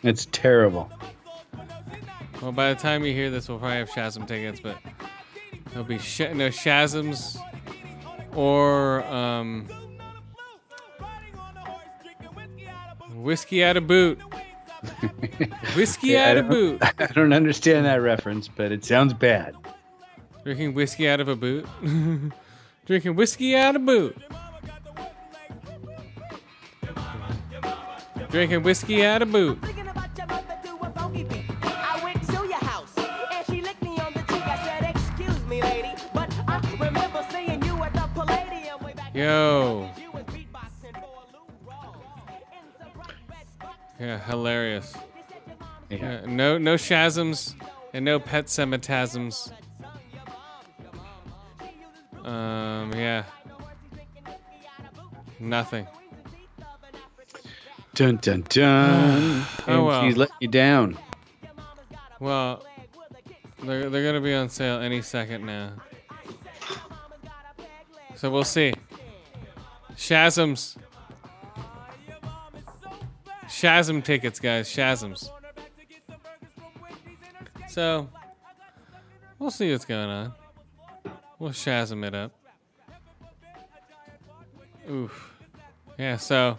it's 0.02 0.26
terrible. 0.32 0.90
Well, 2.40 2.52
by 2.52 2.72
the 2.72 2.80
time 2.80 3.04
you 3.04 3.12
hear 3.12 3.30
this, 3.30 3.48
we'll 3.48 3.58
probably 3.58 3.78
have 3.78 3.90
Shazam 3.90 4.26
tickets, 4.26 4.60
but 4.60 4.76
there'll 5.70 5.84
be 5.84 5.98
sh- 5.98 6.20
no 6.20 6.48
Shazams 6.48 7.36
or 8.34 9.02
um, 9.04 9.66
whiskey 13.14 13.62
out 13.64 13.76
of 13.76 13.86
boot. 13.86 14.18
whiskey 15.76 16.08
Yeah, 16.08 16.26
I 16.26 16.30
out 16.30 16.36
of 16.38 16.48
don't- 16.48 16.78
boot. 16.78 16.82
I 16.98 17.06
don't 17.06 17.32
understand 17.32 17.86
that 17.86 17.96
reference, 17.96 18.48
but 18.48 18.72
it 18.72 18.84
sounds 18.84 19.14
bad. 19.14 19.54
Drinking 20.44 20.74
whiskey 20.74 21.08
out 21.08 21.20
of 21.20 21.28
a 21.28 21.36
boot. 21.36 21.66
Drinking 22.86 23.14
whiskey 23.14 23.56
out 23.56 23.76
of 23.76 23.84
boot. 23.86 24.16
At 28.32 28.62
whiskey 28.62 29.04
out 29.04 29.20
of 29.20 29.28
back. 29.28 29.58
Yo. 39.14 39.90
Yeah, 44.00 44.18
hilarious. 44.24 44.94
Yeah. 45.90 45.98
Yeah, 46.00 46.20
no, 46.26 46.56
no 46.56 46.76
Shazams 46.76 47.54
and 47.92 48.04
no 48.04 48.18
pet 48.18 48.46
semitasms. 48.46 49.52
Um, 52.24 52.94
yeah. 52.94 53.24
Nothing. 55.38 55.86
Dun 57.94 58.16
dun 58.16 58.44
dun. 58.48 59.46
Oh, 59.66 59.72
and 59.72 59.86
well. 59.86 60.02
she's 60.02 60.16
letting 60.16 60.34
you 60.40 60.48
down. 60.48 60.98
Well, 62.18 62.64
they're 63.62 63.90
they're 63.90 64.04
gonna 64.04 64.20
be 64.20 64.34
on 64.34 64.48
sale 64.48 64.80
any 64.80 65.02
second 65.02 65.44
now. 65.44 65.72
So 68.16 68.30
we'll 68.30 68.44
see. 68.44 68.72
Shazams. 69.96 70.76
Shazam 73.44 74.02
tickets, 74.02 74.40
guys. 74.40 74.68
Shazams. 74.68 75.28
So 77.68 78.08
we'll 79.38 79.50
see 79.50 79.70
what's 79.70 79.84
going 79.84 80.08
on. 80.08 80.32
We'll 81.38 81.50
Shazam 81.50 82.06
it 82.06 82.14
up. 82.14 82.32
Oof. 84.90 85.34
Yeah. 85.98 86.16
So 86.16 86.58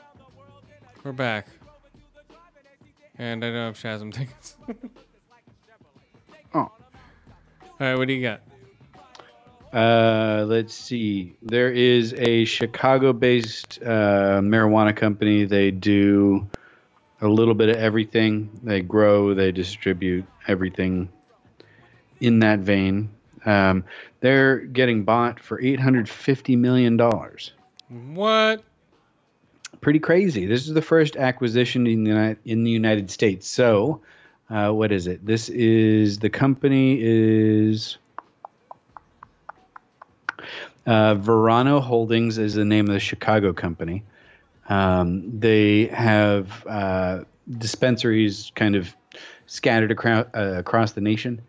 we're 1.03 1.11
back, 1.11 1.47
and 3.17 3.43
I 3.43 3.49
don't 3.49 3.75
have 3.75 3.77
Shazam 3.77 4.13
tickets. 4.13 4.55
Oh. 6.53 6.59
All 6.59 6.71
right, 7.79 7.95
what 7.95 8.07
do 8.07 8.13
you 8.13 8.21
got? 8.21 8.41
Uh, 9.73 10.45
let's 10.45 10.73
see. 10.73 11.35
There 11.41 11.71
is 11.71 12.13
a 12.13 12.45
Chicago-based 12.45 13.79
uh, 13.81 14.39
marijuana 14.41 14.95
company. 14.95 15.45
They 15.45 15.71
do 15.71 16.47
a 17.21 17.27
little 17.27 17.55
bit 17.55 17.69
of 17.69 17.77
everything. 17.77 18.49
They 18.63 18.81
grow, 18.81 19.33
they 19.33 19.51
distribute 19.51 20.25
everything 20.47 21.09
in 22.21 22.39
that 22.39 22.59
vein. 22.59 23.09
Um, 23.45 23.83
they're 24.21 24.59
getting 24.59 25.03
bought 25.03 25.39
for 25.39 25.59
eight 25.59 25.79
hundred 25.79 26.07
fifty 26.07 26.55
million 26.55 26.95
dollars. 26.95 27.51
What? 27.89 28.63
Pretty 29.83 29.99
crazy. 29.99 30.45
This 30.45 30.67
is 30.67 30.73
the 30.73 30.81
first 30.81 31.15
acquisition 31.15 31.85
in 31.87 32.03
the 32.03 32.09
United, 32.09 32.39
in 32.45 32.63
the 32.63 32.71
United 32.71 33.11
States. 33.11 33.47
So, 33.47 34.01
uh, 34.49 34.71
what 34.71 34.91
is 34.91 35.07
it? 35.07 35.25
This 35.25 35.49
is 35.49 36.19
the 36.19 36.29
company 36.29 36.99
is 37.01 37.97
Uh, 40.85 41.15
Verano 41.15 41.79
Holdings 41.79 42.37
is 42.37 42.55
the 42.55 42.65
name 42.65 42.87
of 42.87 42.93
the 42.93 42.99
Chicago 42.99 43.53
company. 43.53 44.03
Um, 44.67 45.39
they 45.39 45.85
have 45.87 46.65
uh, 46.67 47.23
dispensaries 47.49 48.51
kind 48.55 48.75
of 48.75 48.93
scattered 49.45 49.91
across, 49.91 50.25
uh, 50.35 50.55
across 50.57 50.91
the 50.91 51.01
nation 51.01 51.41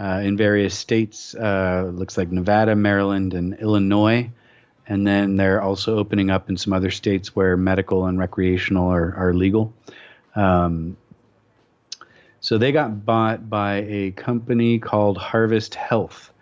uh, 0.00 0.20
in 0.24 0.36
various 0.36 0.74
states. 0.74 1.34
Uh, 1.34 1.90
looks 1.92 2.16
like 2.16 2.30
Nevada, 2.32 2.74
Maryland, 2.76 3.34
and 3.34 3.54
Illinois. 3.54 4.30
And 4.88 5.06
then 5.06 5.36
they're 5.36 5.60
also 5.60 5.98
opening 5.98 6.30
up 6.30 6.48
in 6.48 6.56
some 6.56 6.72
other 6.72 6.90
states 6.90 7.36
where 7.36 7.56
medical 7.56 8.06
and 8.06 8.18
recreational 8.18 8.88
are, 8.88 9.14
are 9.14 9.34
legal. 9.34 9.74
Um, 10.34 10.96
so 12.40 12.56
they 12.56 12.72
got 12.72 13.04
bought 13.04 13.50
by 13.50 13.84
a 13.86 14.12
company 14.12 14.78
called 14.78 15.18
Harvest 15.18 15.74
Health. 15.74 16.32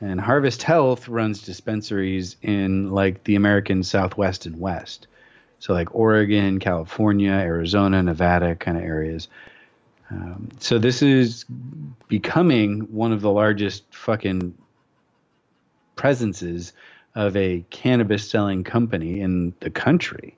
And 0.00 0.18
Harvest 0.18 0.62
Health 0.62 1.08
runs 1.08 1.42
dispensaries 1.42 2.36
in 2.40 2.90
like 2.90 3.24
the 3.24 3.34
American 3.34 3.82
Southwest 3.82 4.46
and 4.46 4.58
West. 4.58 5.06
So, 5.58 5.74
like 5.74 5.94
Oregon, 5.94 6.58
California, 6.58 7.32
Arizona, 7.32 8.02
Nevada 8.02 8.54
kind 8.54 8.78
of 8.78 8.82
areas. 8.82 9.28
Um, 10.10 10.48
so, 10.58 10.78
this 10.78 11.02
is 11.02 11.44
becoming 12.08 12.80
one 12.92 13.12
of 13.12 13.20
the 13.20 13.30
largest 13.30 13.84
fucking 13.90 14.54
presences 15.96 16.72
of 17.14 17.36
a 17.36 17.64
cannabis 17.70 18.28
selling 18.28 18.64
company 18.64 19.20
in 19.20 19.52
the 19.60 19.70
country. 19.70 20.36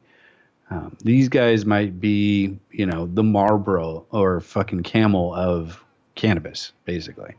Um, 0.71 0.97
these 1.05 1.29
guys 1.29 1.67
might 1.67 2.01
be, 2.01 2.59
you 2.71 2.87
know, 2.87 3.07
the 3.07 3.23
Marlboro 3.23 4.07
or 4.11 4.41
fucking 4.41 4.85
Camel 4.85 5.35
of 5.35 5.85
cannabis, 6.15 6.73
basically. 6.85 7.35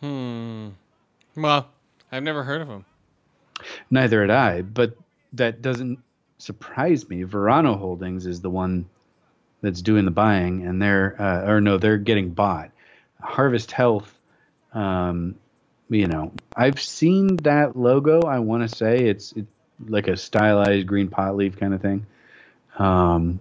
Hmm. 0.00 0.68
Well, 1.36 1.68
I've 2.10 2.22
never 2.22 2.42
heard 2.42 2.62
of 2.62 2.68
them. 2.68 2.84
Neither 3.90 4.22
had 4.22 4.30
I, 4.30 4.62
but 4.62 4.96
that 5.34 5.60
doesn't 5.60 5.98
surprise 6.38 7.08
me. 7.08 7.24
Verano 7.24 7.76
Holdings 7.76 8.24
is 8.26 8.40
the 8.40 8.50
one 8.50 8.88
that's 9.60 9.82
doing 9.82 10.04
the 10.04 10.10
buying, 10.10 10.66
and 10.66 10.80
they're, 10.80 11.20
uh, 11.20 11.50
or 11.50 11.60
no, 11.60 11.76
they're 11.76 11.98
getting 11.98 12.30
bought. 12.30 12.70
Harvest 13.20 13.72
Health, 13.72 14.16
um, 14.72 15.34
you 15.88 16.06
know, 16.06 16.32
I've 16.56 16.80
seen 16.80 17.36
that 17.38 17.76
logo. 17.76 18.22
I 18.22 18.38
want 18.40 18.68
to 18.68 18.74
say 18.74 19.08
it's, 19.08 19.32
it's 19.32 19.50
like 19.86 20.08
a 20.08 20.16
stylized 20.16 20.86
green 20.86 21.08
pot 21.08 21.36
leaf 21.36 21.56
kind 21.56 21.74
of 21.74 21.80
thing. 21.80 22.06
Um, 22.78 23.40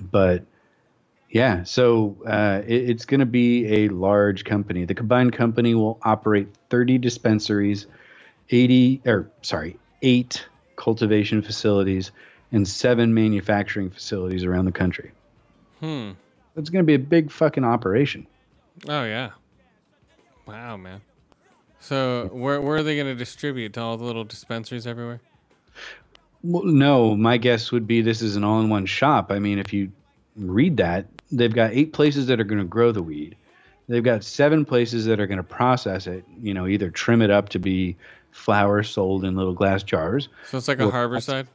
but 0.00 0.44
yeah, 1.30 1.64
so 1.64 2.16
uh, 2.26 2.62
it, 2.66 2.90
it's 2.90 3.04
going 3.04 3.20
to 3.20 3.26
be 3.26 3.84
a 3.84 3.88
large 3.88 4.44
company. 4.44 4.84
The 4.84 4.94
combined 4.94 5.32
company 5.32 5.74
will 5.74 5.98
operate 6.02 6.48
30 6.70 6.98
dispensaries, 6.98 7.86
80 8.50 9.02
or 9.06 9.30
sorry, 9.42 9.78
eight 10.02 10.46
cultivation 10.76 11.42
facilities, 11.42 12.12
and 12.52 12.66
seven 12.66 13.12
manufacturing 13.12 13.90
facilities 13.90 14.44
around 14.44 14.64
the 14.64 14.72
country. 14.72 15.12
Hmm. 15.80 16.12
It's 16.56 16.70
going 16.70 16.84
to 16.84 16.86
be 16.86 16.94
a 16.94 16.98
big 16.98 17.30
fucking 17.30 17.64
operation. 17.64 18.26
Oh 18.88 19.04
yeah. 19.04 19.30
Wow, 20.46 20.76
man. 20.76 21.00
So 21.80 22.28
where 22.32 22.60
where 22.60 22.76
are 22.76 22.82
they 22.82 22.96
going 22.96 23.06
to 23.06 23.14
distribute 23.14 23.72
to 23.74 23.80
all 23.80 23.96
the 23.96 24.04
little 24.04 24.24
dispensaries 24.24 24.86
everywhere? 24.86 25.20
Well, 26.42 26.64
no, 26.64 27.16
my 27.16 27.36
guess 27.36 27.72
would 27.72 27.86
be 27.86 28.00
this 28.00 28.22
is 28.22 28.36
an 28.36 28.44
all-in-one 28.44 28.86
shop. 28.86 29.32
I 29.32 29.38
mean, 29.38 29.58
if 29.58 29.72
you 29.72 29.90
read 30.36 30.76
that, 30.76 31.06
they've 31.32 31.52
got 31.52 31.72
eight 31.72 31.92
places 31.92 32.26
that 32.26 32.40
are 32.40 32.44
going 32.44 32.60
to 32.60 32.64
grow 32.64 32.92
the 32.92 33.02
weed. 33.02 33.36
They've 33.88 34.04
got 34.04 34.22
seven 34.22 34.64
places 34.64 35.06
that 35.06 35.18
are 35.18 35.26
going 35.26 35.38
to 35.38 35.42
process 35.42 36.06
it. 36.06 36.24
You 36.40 36.54
know, 36.54 36.66
either 36.66 36.90
trim 36.90 37.22
it 37.22 37.30
up 37.30 37.48
to 37.50 37.58
be 37.58 37.96
flour 38.30 38.82
sold 38.82 39.24
in 39.24 39.34
little 39.34 39.54
glass 39.54 39.82
jars. 39.82 40.28
So 40.46 40.58
it's 40.58 40.68
like 40.68 40.80
a 40.80 40.90
Harborside. 40.90 41.46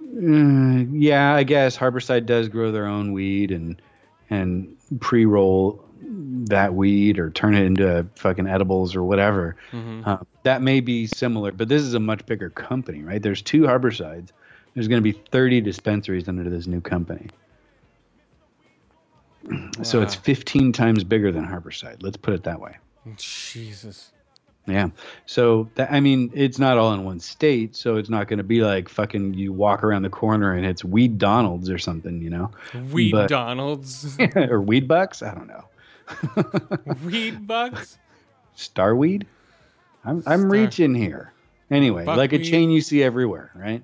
Uh, 0.00 0.84
yeah, 0.92 1.34
I 1.34 1.42
guess 1.42 1.76
Harborside 1.76 2.26
does 2.26 2.48
grow 2.48 2.72
their 2.72 2.86
own 2.86 3.12
weed 3.12 3.50
and 3.50 3.80
and 4.30 4.76
pre-roll 5.00 5.84
that 6.04 6.74
weed 6.74 7.18
or 7.18 7.30
turn 7.30 7.54
it 7.54 7.64
into 7.64 8.06
fucking 8.16 8.46
edibles 8.46 8.94
or 8.96 9.02
whatever. 9.02 9.56
Mhm. 9.72 10.06
Uh, 10.06 10.18
that 10.42 10.60
may 10.62 10.80
be 10.80 11.06
similar, 11.06 11.52
but 11.52 11.68
this 11.68 11.82
is 11.82 11.94
a 11.94 12.00
much 12.00 12.24
bigger 12.26 12.50
company, 12.50 13.02
right? 13.02 13.22
There's 13.22 13.42
two 13.42 13.62
Harborsides. 13.62 14.30
There's 14.74 14.88
going 14.88 15.02
to 15.02 15.12
be 15.12 15.12
30 15.30 15.60
dispensaries 15.60 16.28
under 16.28 16.48
this 16.48 16.66
new 16.66 16.80
company. 16.80 17.26
So 19.82 20.00
it's 20.02 20.14
15 20.14 20.72
times 20.72 21.02
bigger 21.04 21.32
than 21.32 21.44
Harborside. 21.46 22.02
Let's 22.02 22.16
put 22.16 22.32
it 22.34 22.44
that 22.44 22.60
way. 22.60 22.76
Jesus. 23.16 24.12
Yeah. 24.68 24.90
So 25.26 25.68
that 25.74 25.90
I 25.90 25.98
mean, 25.98 26.30
it's 26.34 26.60
not 26.60 26.78
all 26.78 26.92
in 26.94 27.04
one 27.04 27.18
state, 27.18 27.74
so 27.74 27.96
it's 27.96 28.08
not 28.08 28.28
going 28.28 28.36
to 28.38 28.44
be 28.44 28.60
like 28.62 28.88
fucking 28.88 29.34
you 29.34 29.52
walk 29.52 29.82
around 29.82 30.02
the 30.02 30.10
corner 30.10 30.52
and 30.54 30.64
it's 30.64 30.84
Weed 30.84 31.18
Donald's 31.18 31.68
or 31.68 31.78
something, 31.78 32.22
you 32.22 32.30
know, 32.30 32.52
Weed 32.92 33.10
But- 33.12 33.28
Donalds. 33.28 34.16
or 34.36 34.60
Weed 34.60 34.86
Bucks. 34.86 35.22
I 35.22 35.34
don't 35.34 35.48
know. 35.48 35.64
Weed 37.04 37.46
bugs? 37.46 37.98
Starweed. 38.54 39.26
I'm 40.04 40.22
I'm 40.26 40.40
Star- 40.40 40.46
reaching 40.48 40.94
here. 40.94 41.32
Anyway, 41.70 42.04
like 42.04 42.32
a 42.32 42.38
chain 42.38 42.70
you 42.70 42.80
see 42.80 43.02
everywhere, 43.02 43.50
right? 43.54 43.82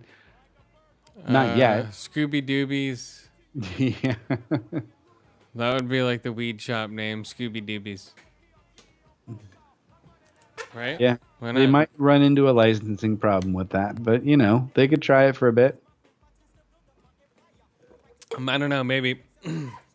Not 1.27 1.57
yet. 1.57 1.79
Uh, 1.79 1.89
Scooby 1.89 2.47
Doobies. 2.47 3.27
yeah. 3.79 4.15
That 5.55 5.75
would 5.75 5.89
be 5.89 6.03
like 6.03 6.23
the 6.23 6.33
weed 6.33 6.61
shop 6.61 6.91
name, 6.91 7.25
Scooby 7.25 7.65
Doobies. 7.65 8.11
Right? 10.75 11.01
Yeah. 11.01 11.17
They 11.41 11.67
might 11.67 11.89
run 11.97 12.23
into 12.23 12.49
a 12.49 12.53
licensing 12.53 13.17
problem 13.17 13.53
with 13.53 13.71
that, 13.71 14.03
but 14.03 14.25
you 14.25 14.37
know, 14.37 14.71
they 14.75 14.87
could 14.87 15.03
try 15.03 15.27
it 15.27 15.37
for 15.37 15.49
a 15.49 15.53
bit. 15.53 15.83
Um, 18.37 18.49
I 18.49 18.59
don't 18.59 18.71
know. 18.71 18.85
Maybe. 18.85 19.23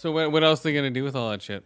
so 0.00 0.12
what? 0.12 0.32
What 0.32 0.42
else 0.42 0.60
are 0.60 0.62
they 0.64 0.74
gonna 0.74 0.90
do 0.90 1.04
with 1.04 1.14
all 1.14 1.30
that 1.30 1.42
shit? 1.42 1.62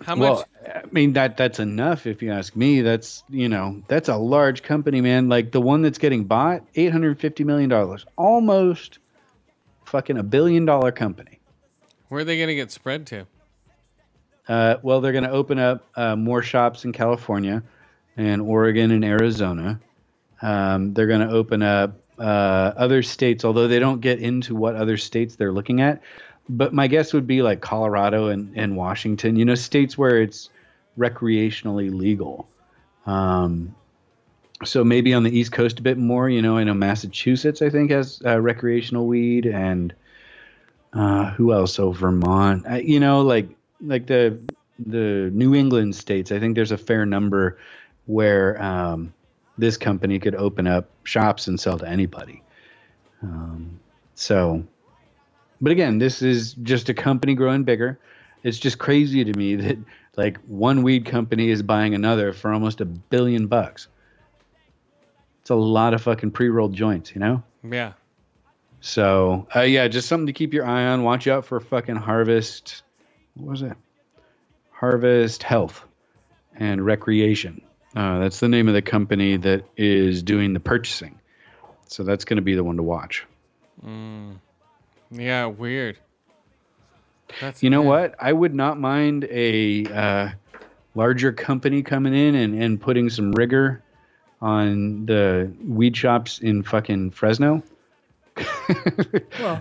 How 0.00 0.14
much? 0.14 0.22
Well, 0.22 0.44
I 0.66 0.82
mean 0.90 1.12
that 1.12 1.36
that's 1.36 1.60
enough 1.60 2.06
if 2.06 2.22
you 2.22 2.32
ask 2.32 2.56
me. 2.56 2.80
That's 2.80 3.24
you 3.28 3.50
know 3.50 3.82
that's 3.88 4.08
a 4.08 4.16
large 4.16 4.62
company, 4.62 5.02
man. 5.02 5.28
Like 5.28 5.52
the 5.52 5.60
one 5.60 5.82
that's 5.82 5.98
getting 5.98 6.24
bought, 6.24 6.62
eight 6.76 6.92
hundred 6.92 7.20
fifty 7.20 7.44
million 7.44 7.68
dollars, 7.68 8.06
almost 8.16 9.00
fucking 9.84 10.16
a 10.16 10.22
billion 10.22 10.64
dollar 10.64 10.92
company. 10.92 11.40
Where 12.08 12.22
are 12.22 12.24
they 12.24 12.38
gonna 12.40 12.54
get 12.54 12.70
spread 12.70 13.06
to? 13.08 13.26
Uh, 14.48 14.76
well, 14.82 15.02
they're 15.02 15.12
going 15.12 15.24
to 15.24 15.30
open 15.30 15.58
up 15.58 15.86
uh, 15.94 16.16
more 16.16 16.42
shops 16.42 16.84
in 16.84 16.92
California, 16.92 17.62
and 18.16 18.42
Oregon 18.42 18.90
and 18.90 19.04
Arizona. 19.04 19.78
Um, 20.40 20.94
they're 20.94 21.06
going 21.06 21.26
to 21.26 21.32
open 21.32 21.62
up 21.62 22.00
uh, 22.18 22.72
other 22.76 23.02
states, 23.02 23.44
although 23.44 23.68
they 23.68 23.78
don't 23.78 24.00
get 24.00 24.18
into 24.18 24.56
what 24.56 24.74
other 24.74 24.96
states 24.96 25.36
they're 25.36 25.52
looking 25.52 25.80
at. 25.80 26.02
But 26.48 26.72
my 26.74 26.86
guess 26.86 27.12
would 27.12 27.26
be 27.26 27.42
like 27.42 27.60
Colorado 27.60 28.28
and, 28.28 28.56
and 28.56 28.76
Washington, 28.76 29.36
you 29.36 29.44
know, 29.44 29.54
states 29.54 29.96
where 29.96 30.20
it's 30.20 30.50
recreationally 30.98 31.92
legal. 31.92 32.48
Um, 33.06 33.74
so 34.64 34.84
maybe 34.84 35.14
on 35.14 35.22
the 35.22 35.36
East 35.36 35.52
Coast 35.52 35.78
a 35.80 35.82
bit 35.82 35.98
more. 35.98 36.28
You 36.28 36.42
know, 36.42 36.56
I 36.56 36.64
know 36.64 36.74
Massachusetts, 36.74 37.62
I 37.62 37.70
think, 37.70 37.90
has 37.90 38.22
uh, 38.24 38.40
recreational 38.40 39.06
weed, 39.06 39.46
and 39.46 39.94
uh, 40.92 41.30
who 41.32 41.52
else? 41.52 41.78
Oh, 41.78 41.92
Vermont. 41.92 42.66
Uh, 42.68 42.74
you 42.74 43.00
know, 43.00 43.22
like 43.22 43.48
like 43.80 44.06
the 44.06 44.38
the 44.78 45.30
New 45.32 45.54
England 45.54 45.94
states. 45.94 46.32
I 46.32 46.38
think 46.38 46.54
there's 46.54 46.72
a 46.72 46.78
fair 46.78 47.06
number 47.06 47.58
where 48.06 48.60
um, 48.62 49.12
this 49.58 49.76
company 49.76 50.18
could 50.18 50.34
open 50.34 50.66
up 50.66 50.90
shops 51.04 51.46
and 51.46 51.58
sell 51.58 51.78
to 51.78 51.88
anybody. 51.88 52.42
Um, 53.22 53.80
so, 54.14 54.64
but 55.62 55.70
again, 55.70 55.98
this 55.98 56.20
is 56.22 56.54
just 56.54 56.88
a 56.88 56.94
company 56.94 57.34
growing 57.34 57.62
bigger. 57.62 57.98
It's 58.42 58.58
just 58.58 58.78
crazy 58.78 59.24
to 59.24 59.32
me 59.32 59.54
that 59.54 59.78
like 60.16 60.38
one 60.40 60.82
weed 60.82 61.06
company 61.06 61.48
is 61.48 61.62
buying 61.62 61.94
another 61.94 62.32
for 62.32 62.52
almost 62.52 62.80
a 62.80 62.84
billion 62.84 63.46
bucks. 63.46 63.86
It's 65.40 65.50
a 65.50 65.54
lot 65.54 65.94
of 65.94 66.02
fucking 66.02 66.32
pre-rolled 66.32 66.74
joints, 66.74 67.14
you 67.14 67.20
know. 67.20 67.44
Yeah. 67.62 67.92
So 68.80 69.46
uh, 69.54 69.60
yeah, 69.60 69.86
just 69.86 70.08
something 70.08 70.26
to 70.26 70.32
keep 70.32 70.52
your 70.52 70.66
eye 70.66 70.86
on. 70.86 71.04
Watch 71.04 71.28
out 71.28 71.44
for 71.44 71.60
fucking 71.60 71.96
Harvest. 71.96 72.82
What 73.34 73.50
was 73.50 73.62
it? 73.62 73.76
Harvest 74.72 75.44
Health 75.44 75.84
and 76.56 76.84
Recreation. 76.84 77.62
Uh, 77.94 78.18
that's 78.18 78.40
the 78.40 78.48
name 78.48 78.66
of 78.66 78.74
the 78.74 78.82
company 78.82 79.36
that 79.36 79.64
is 79.76 80.24
doing 80.24 80.54
the 80.54 80.60
purchasing. 80.60 81.20
So 81.86 82.02
that's 82.02 82.24
going 82.24 82.36
to 82.36 82.42
be 82.42 82.54
the 82.54 82.64
one 82.64 82.78
to 82.78 82.82
watch. 82.82 83.24
Yeah. 85.12 85.46
Weird. 85.46 85.98
That's 87.40 87.62
You 87.62 87.70
know 87.70 87.82
yeah. 87.82 87.88
what? 87.88 88.14
I 88.20 88.32
would 88.32 88.54
not 88.54 88.78
mind 88.78 89.24
a 89.30 89.84
uh, 89.86 90.28
larger 90.94 91.32
company 91.32 91.82
coming 91.82 92.14
in 92.14 92.34
and, 92.34 92.62
and 92.62 92.80
putting 92.80 93.10
some 93.10 93.32
rigor 93.32 93.82
on 94.40 95.06
the 95.06 95.52
weed 95.64 95.96
shops 95.96 96.40
in 96.40 96.62
fucking 96.62 97.10
Fresno. 97.12 97.62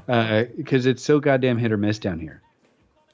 Because 0.07 0.85
it's 0.85 1.03
so 1.03 1.19
goddamn 1.19 1.57
hit 1.57 1.71
or 1.71 1.77
miss 1.77 1.99
down 1.99 2.19
here. 2.19 2.41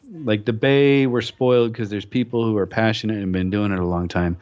Like 0.10 0.46
the 0.46 0.54
Bay, 0.54 1.08
we're 1.08 1.22
spoiled 1.22 1.72
because 1.72 1.90
there's 1.90 2.06
people 2.06 2.46
who 2.46 2.58
are 2.58 2.68
passionate 2.68 3.22
and 3.22 3.34
been 3.34 3.50
doing 3.50 3.72
it 3.72 3.80
a 3.80 3.86
long 3.86 4.08
time. 4.08 4.38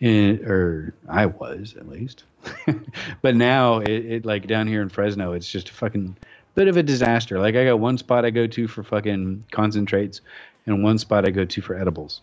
in, 0.00 0.44
or 0.44 0.94
I 1.08 1.26
was 1.26 1.74
at 1.78 1.88
least. 1.88 2.24
but 3.22 3.34
now 3.34 3.78
it, 3.78 3.88
it 3.88 4.26
like 4.26 4.46
down 4.46 4.66
here 4.66 4.82
in 4.82 4.88
Fresno, 4.88 5.32
it's 5.32 5.50
just 5.50 5.70
a 5.70 5.72
fucking 5.72 6.16
bit 6.56 6.66
of 6.66 6.76
a 6.76 6.82
disaster. 6.82 7.38
Like 7.38 7.54
I 7.54 7.64
got 7.64 7.78
one 7.78 7.96
spot 7.98 8.24
I 8.24 8.30
go 8.30 8.48
to 8.48 8.66
for 8.66 8.82
fucking 8.82 9.44
concentrates, 9.52 10.22
and 10.66 10.82
one 10.82 10.98
spot 10.98 11.24
I 11.24 11.30
go 11.30 11.44
to 11.44 11.62
for 11.62 11.76
edibles. 11.76 12.22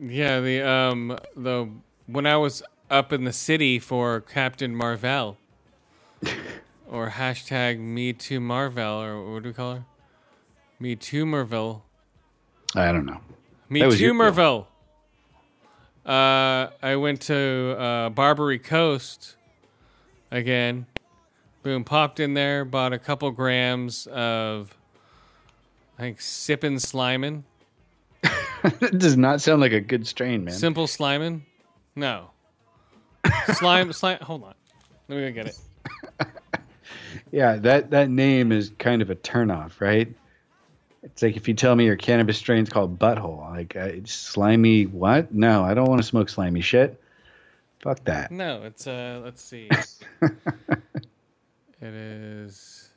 Yeah, 0.00 0.40
the 0.40 0.62
um 0.68 1.18
the 1.36 1.68
when 2.06 2.26
I 2.26 2.36
was 2.36 2.62
up 2.90 3.12
in 3.12 3.24
the 3.24 3.32
city 3.32 3.78
for 3.78 4.20
Captain 4.20 4.74
Marvel, 4.74 5.36
or 6.88 7.10
hashtag 7.10 7.78
Me 7.78 8.12
Too 8.12 8.40
Marvel, 8.40 9.00
or 9.00 9.32
what 9.32 9.42
do 9.44 9.50
we 9.50 9.52
call 9.52 9.74
her? 9.76 9.84
Me 10.80 10.96
Too 10.96 11.24
Marvel. 11.24 11.84
I 12.74 12.90
don't 12.90 13.06
know. 13.06 13.20
Me 13.68 13.80
That 13.80 13.92
Too. 13.92 14.14
Marvel. 14.14 14.66
Uh, 16.04 16.68
I 16.82 16.96
went 16.96 17.22
to 17.22 17.76
uh, 17.78 18.10
Barbary 18.10 18.58
Coast 18.58 19.36
again. 20.30 20.86
Boom, 21.64 21.82
popped 21.82 22.20
in 22.20 22.34
there, 22.34 22.66
bought 22.66 22.92
a 22.92 22.98
couple 22.98 23.30
grams 23.30 24.06
of, 24.08 24.76
I 25.98 26.02
think, 26.02 26.18
Sippin' 26.18 26.78
Slimin'. 26.78 27.42
that 28.22 28.94
does 28.98 29.16
not 29.16 29.40
sound 29.40 29.62
like 29.62 29.72
a 29.72 29.80
good 29.80 30.06
strain, 30.06 30.44
man. 30.44 30.52
Simple 30.54 30.86
Slimin'? 30.86 31.40
No. 31.96 32.30
Slime, 33.54 33.92
slime, 33.94 34.18
hold 34.20 34.44
on. 34.44 34.54
Let 35.08 35.18
me 35.18 35.30
go 35.30 35.32
get 35.32 35.46
it. 35.46 35.58
Yeah, 37.30 37.56
that 37.56 37.90
that 37.90 38.10
name 38.10 38.52
is 38.52 38.70
kind 38.78 39.02
of 39.02 39.10
a 39.10 39.16
turnoff, 39.16 39.80
right? 39.80 40.12
It's 41.02 41.20
like 41.20 41.36
if 41.36 41.48
you 41.48 41.54
tell 41.54 41.74
me 41.74 41.84
your 41.84 41.96
cannabis 41.96 42.38
strain's 42.38 42.68
called 42.68 42.96
Butthole, 42.96 43.50
like 43.50 43.74
uh, 43.74 43.80
it's 43.80 44.12
slimy. 44.12 44.84
What? 44.86 45.34
No, 45.34 45.64
I 45.64 45.74
don't 45.74 45.88
want 45.88 46.00
to 46.00 46.06
smoke 46.06 46.28
slimy 46.28 46.60
shit. 46.60 47.00
Fuck 47.80 48.04
that. 48.04 48.30
No, 48.30 48.62
it's, 48.62 48.86
uh, 48.86 49.20
let's 49.24 49.42
see. 49.42 49.68
It 51.84 51.94
is, 51.94 52.90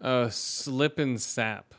uh, 0.00 0.28
Slip 0.28 0.98
and 0.98 1.20
Sap. 1.20 1.74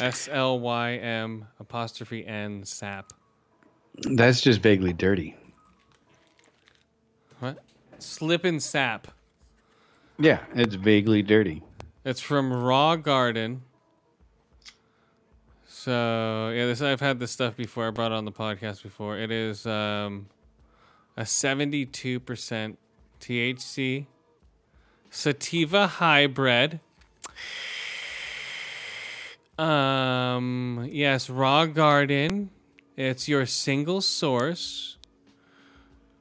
S 0.00 0.30
L 0.32 0.58
Y 0.60 0.92
M 0.92 1.46
apostrophe 1.58 2.26
N 2.26 2.64
Sap. 2.64 3.12
That's 4.12 4.40
just 4.40 4.62
vaguely 4.62 4.94
dirty. 4.94 5.36
What? 7.40 7.58
Slip 7.98 8.46
and 8.46 8.62
Sap. 8.62 9.08
Yeah, 10.18 10.40
it's 10.54 10.74
vaguely 10.74 11.22
dirty. 11.22 11.62
It's 12.02 12.22
from 12.22 12.50
Raw 12.50 12.96
Garden. 12.96 13.60
So 15.66 16.50
yeah, 16.54 16.64
this 16.64 16.80
I've 16.80 17.00
had 17.00 17.18
this 17.18 17.30
stuff 17.30 17.56
before. 17.56 17.86
I 17.86 17.90
brought 17.90 18.12
it 18.12 18.14
on 18.14 18.24
the 18.24 18.32
podcast 18.32 18.82
before. 18.82 19.18
It 19.18 19.30
is 19.30 19.66
um, 19.66 20.28
a 21.18 21.26
seventy-two 21.26 22.20
percent 22.20 22.78
THC 23.20 24.06
sativa 25.10 25.86
hybrid. 25.86 26.80
Um, 29.58 30.88
yes, 30.90 31.28
Raw 31.28 31.66
Garden. 31.66 32.50
It's 32.96 33.28
your 33.28 33.46
single 33.46 34.00
source. 34.00 34.96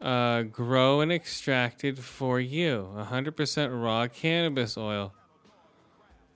Uh, 0.02 0.44
grow 0.44 1.02
and 1.02 1.12
extracted 1.12 2.00
for 2.00 2.40
you. 2.40 2.90
100% 2.96 3.84
raw 3.84 4.08
cannabis 4.08 4.78
oil 4.78 5.14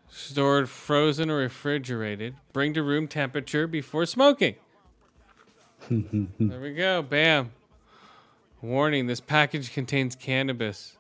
stored 0.10 0.70
frozen 0.70 1.30
or 1.30 1.38
refrigerated. 1.38 2.36
Bring 2.52 2.74
to 2.76 2.84
room 2.84 3.08
temperature 3.08 3.68
before 3.68 4.06
smoking. 4.06 4.56
there 5.90 6.60
we 6.62 6.74
go. 6.74 7.02
Bam. 7.02 7.52
Warning 8.64 9.08
this 9.08 9.20
package 9.20 9.74
contains 9.74 10.16
cannabis. 10.16 10.96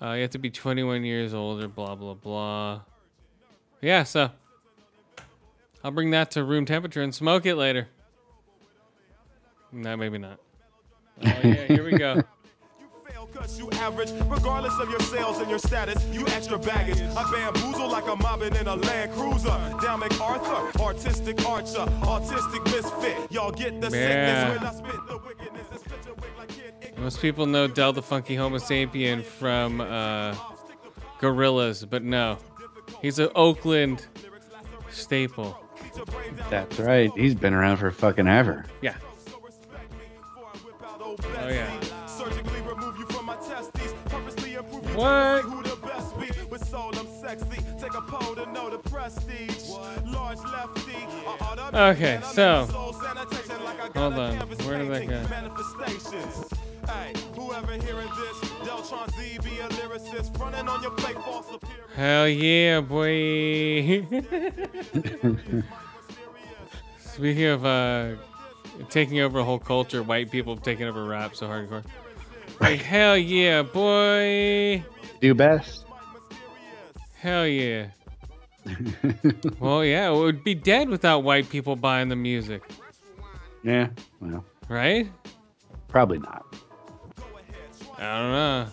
Uh, 0.00 0.10
you 0.12 0.20
have 0.22 0.30
to 0.32 0.38
be 0.38 0.50
21 0.50 1.02
years 1.02 1.32
old 1.32 1.64
or 1.64 1.68
blah, 1.68 1.94
blah, 1.94 2.12
blah. 2.12 2.80
Yeah, 3.80 4.02
so 4.02 4.30
I'll 5.82 5.90
bring 5.90 6.10
that 6.10 6.32
to 6.32 6.44
room 6.44 6.66
temperature 6.66 7.00
and 7.00 7.14
smoke 7.14 7.46
it 7.46 7.54
later. 7.54 7.88
No, 9.72 9.96
maybe 9.96 10.18
not. 10.18 10.38
Oh, 11.24 11.26
yeah, 11.42 11.66
here 11.66 11.82
we 11.84 11.96
go. 11.96 12.22
You 12.78 13.10
fail 13.10 13.26
cause 13.34 13.58
you 13.58 13.70
average 13.72 14.10
regardless 14.26 14.78
of 14.80 14.90
your 14.90 15.00
sales 15.00 15.38
and 15.38 15.48
your 15.50 15.58
status 15.58 16.02
you 16.10 16.26
extra 16.28 16.58
baggage 16.58 17.00
i 17.16 17.30
bamboozle 17.30 17.88
like 17.90 18.06
a 18.08 18.16
mobbing 18.16 18.54
in 18.56 18.66
a 18.66 18.76
land 18.76 19.12
cruiser 19.12 19.48
down 19.82 20.00
macarthur 20.00 20.80
artistic 20.80 21.44
archer 21.44 21.84
autistic 22.00 22.64
misfit 22.64 23.30
y'all 23.30 23.50
get 23.52 23.78
the 23.82 23.90
Yeah. 23.90 24.54
sickness 24.56 24.58
when 24.58 24.68
i 24.68 24.88
spit 24.90 25.06
the 25.06 25.18
wickedness 25.18 25.73
Most 26.98 27.20
people 27.20 27.46
know 27.46 27.66
Del 27.66 27.92
the 27.92 28.02
Funky 28.02 28.34
Homo 28.34 28.58
Sapien 28.58 29.24
from 29.24 29.80
uh, 29.80 30.34
Gorillaz, 31.20 31.88
but 31.88 32.02
no. 32.02 32.38
He's 33.02 33.18
an 33.18 33.28
Oakland 33.34 34.06
staple. 34.90 35.58
That's 36.50 36.78
right. 36.78 37.10
He's 37.16 37.34
been 37.34 37.52
around 37.54 37.78
for 37.78 37.90
fucking 37.90 38.26
ever. 38.28 38.64
Yeah. 38.80 38.94
Oh, 41.36 41.48
yeah. 41.48 41.80
surgically 42.06 42.60
remove 42.62 42.96
you 42.98 43.06
from 43.06 43.26
my 43.26 43.36
testes 43.36 43.92
purposely 44.06 44.54
improve 44.54 44.84
you 44.88 44.96
What? 44.96 45.42
who 45.42 45.62
the 45.62 45.76
best 45.76 46.18
be 46.18 46.28
with 46.48 46.66
soul 46.66 46.90
i'm 46.98 47.06
sexy 47.20 47.60
take 47.78 47.94
a 47.94 48.00
poll 48.00 48.34
to 48.34 48.50
know 48.50 48.70
the 48.70 48.78
prestige 48.78 49.68
large 50.06 50.38
lefty 50.38 50.94
Okay, 51.74 52.18
so 52.32 52.66
soul 52.70 52.92
sanitation 52.94 53.62
like 53.64 53.80
I 53.80 53.88
got 53.88 53.96
hold 53.96 54.14
on. 54.14 54.38
Where 54.66 54.78
did 54.78 54.90
that 54.90 56.48
go? 56.48 56.53
Manifestations 56.86 56.90
Hey, 56.90 57.40
whoever 57.40 57.72
hearing 57.72 58.08
this, 58.16 58.50
Deltron 58.68 59.10
Z 59.16 59.38
be 59.42 59.58
a 59.60 59.68
lyricist, 59.68 60.36
fronting 60.36 60.68
on 60.68 60.82
your 60.82 60.92
fake 60.98 61.18
false 61.18 61.46
appearance. 61.52 61.92
Hell 61.94 62.28
yeah, 62.28 62.80
boy. 62.80 64.06
Speaking 66.98 67.44
of 67.46 67.64
uh, 67.64 68.14
taking 68.90 69.20
over 69.20 69.38
a 69.38 69.44
whole 69.44 69.58
culture, 69.58 70.02
white 70.02 70.30
people 70.30 70.54
have 70.54 70.64
taken 70.64 70.88
over 70.88 71.04
rap 71.04 71.36
so 71.36 71.46
hardcore. 71.46 71.84
Like, 72.60 72.80
hell 72.80 73.16
yeah, 73.16 73.62
boy. 73.62 74.84
Do 75.20 75.34
best. 75.34 75.86
Hell 77.16 77.46
yeah. 77.46 77.86
well, 79.60 79.84
yeah, 79.84 80.10
it 80.10 80.16
would 80.16 80.42
be 80.44 80.54
dead 80.54 80.88
without 80.88 81.22
white 81.22 81.48
people 81.50 81.76
buying 81.76 82.08
the 82.08 82.16
music, 82.16 82.62
Yeah. 83.62 83.88
Well, 84.20 84.44
right? 84.68 85.10
probably 85.88 86.18
not. 86.18 86.44
I 87.98 88.18
don't 88.20 88.32
know. 88.32 88.66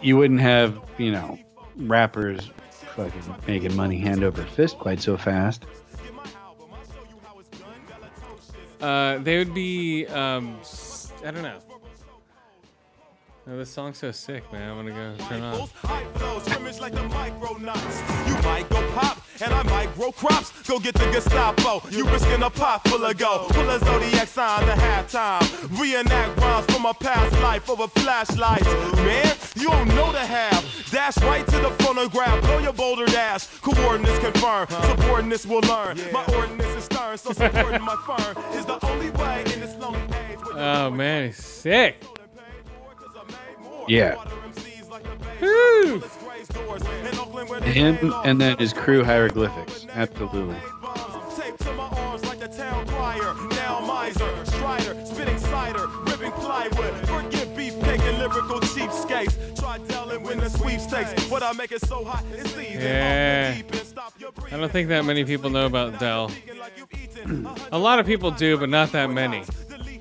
You 0.00 0.16
wouldn't 0.16 0.40
have, 0.40 0.80
you 0.98 1.12
know, 1.12 1.38
rappers 1.76 2.50
fucking 2.96 3.34
making 3.46 3.76
money 3.76 3.98
hand 3.98 4.22
over 4.22 4.42
fist 4.42 4.78
quite 4.78 5.00
so 5.00 5.16
fast. 5.16 5.64
Uh, 8.80 9.18
they 9.18 9.38
would 9.38 9.54
be, 9.54 10.06
um, 10.08 10.58
I 11.24 11.30
don't 11.30 11.42
know. 11.42 11.58
Oh, 13.44 13.56
this 13.56 13.70
song's 13.70 13.98
so 13.98 14.12
sick, 14.12 14.44
man. 14.52 14.70
I'm 14.70 14.76
gonna 14.76 14.92
go 14.92 15.24
turn 15.24 15.42
on. 15.42 15.68
Scrimmage 16.42 16.78
like 16.78 16.92
the 16.92 17.02
micro. 17.02 17.58
You 17.58 18.42
might 18.44 18.66
go 18.68 18.88
pop, 18.92 19.20
and 19.40 19.52
I 19.52 19.64
might 19.64 19.92
grow 19.96 20.12
crops. 20.12 20.52
Go 20.62 20.78
get 20.78 20.94
the 20.94 21.10
Gestapo. 21.10 21.82
You 21.90 22.06
risking 22.08 22.40
a 22.44 22.50
pot 22.50 22.86
full 22.86 23.04
of 23.04 23.18
gold. 23.18 23.48
Pull 23.48 23.68
a 23.68 23.80
zodiac 23.80 24.28
sign 24.28 24.64
to 24.66 24.74
halftime. 24.74 25.42
Reenact 25.76 26.40
rhymes 26.40 26.66
from 26.66 26.86
a 26.86 26.94
past 26.94 27.32
life 27.40 27.68
over 27.68 27.88
flashlights. 27.88 28.64
Man, 28.96 29.36
you 29.56 29.68
don't 29.68 29.88
know 29.88 30.12
the 30.12 30.20
half. 30.20 30.64
Dash 30.92 31.18
right 31.18 31.44
to 31.44 31.58
the 31.58 31.70
phonograph. 31.82 32.40
Blow 32.42 32.58
your 32.58 32.72
boulder 32.72 33.06
dash. 33.06 33.48
Coordinates 33.60 34.20
confirmed. 34.20 34.70
Subordinates 34.70 35.46
will 35.46 35.62
learn. 35.62 35.98
My 36.12 36.24
ordinance 36.36 36.76
is 36.76 36.84
stern, 36.84 37.18
so 37.18 37.32
supporting 37.32 37.82
my 37.82 37.96
firm 38.06 38.36
is 38.54 38.66
the 38.66 38.78
only 38.86 39.10
way 39.10 39.42
in 39.52 39.58
this 39.58 39.74
lonely 39.78 40.00
age. 40.30 40.38
Oh, 40.54 40.90
man, 40.90 41.26
he's 41.26 41.44
sick. 41.44 41.96
Yeah. 43.88 44.16
Woo! 45.40 46.00
Him 47.62 48.12
and 48.24 48.40
then 48.40 48.56
his 48.58 48.72
crew 48.72 49.02
hieroglyphics. 49.04 49.86
Absolutely. 49.92 50.56
Taped 51.36 51.60
to 51.62 51.72
my 51.72 51.88
arms 51.88 52.24
like 52.24 52.38
the 52.38 52.48
town 52.48 52.86
crier. 52.86 53.34
Now 53.50 53.80
miser, 53.80 54.44
strider, 54.46 55.04
spitting 55.06 55.38
cider, 55.38 55.86
ripping 56.04 56.30
plywood. 56.32 56.94
Forget 57.08 57.48
beefcake 57.56 58.00
and 58.00 58.18
lyrical 58.18 58.60
cheapskates. 58.60 59.58
Try 59.58 59.78
Del 59.88 60.10
and 60.10 60.24
win 60.24 60.38
the 60.38 60.50
sweepstakes. 60.50 61.28
But 61.28 61.42
I 61.42 61.52
make 61.52 61.72
it 61.72 61.80
so 61.86 62.04
hot. 62.04 62.24
Yeah. 62.60 63.60
I 64.50 64.56
don't 64.56 64.70
think 64.72 64.88
that 64.88 65.04
many 65.04 65.24
people 65.24 65.50
know 65.50 65.66
about 65.66 65.98
Del. 65.98 66.30
A 67.72 67.78
lot 67.78 67.98
of 67.98 68.06
people 68.06 68.30
do, 68.30 68.56
but 68.58 68.68
not 68.68 68.92
that 68.92 69.10
many. 69.10 69.42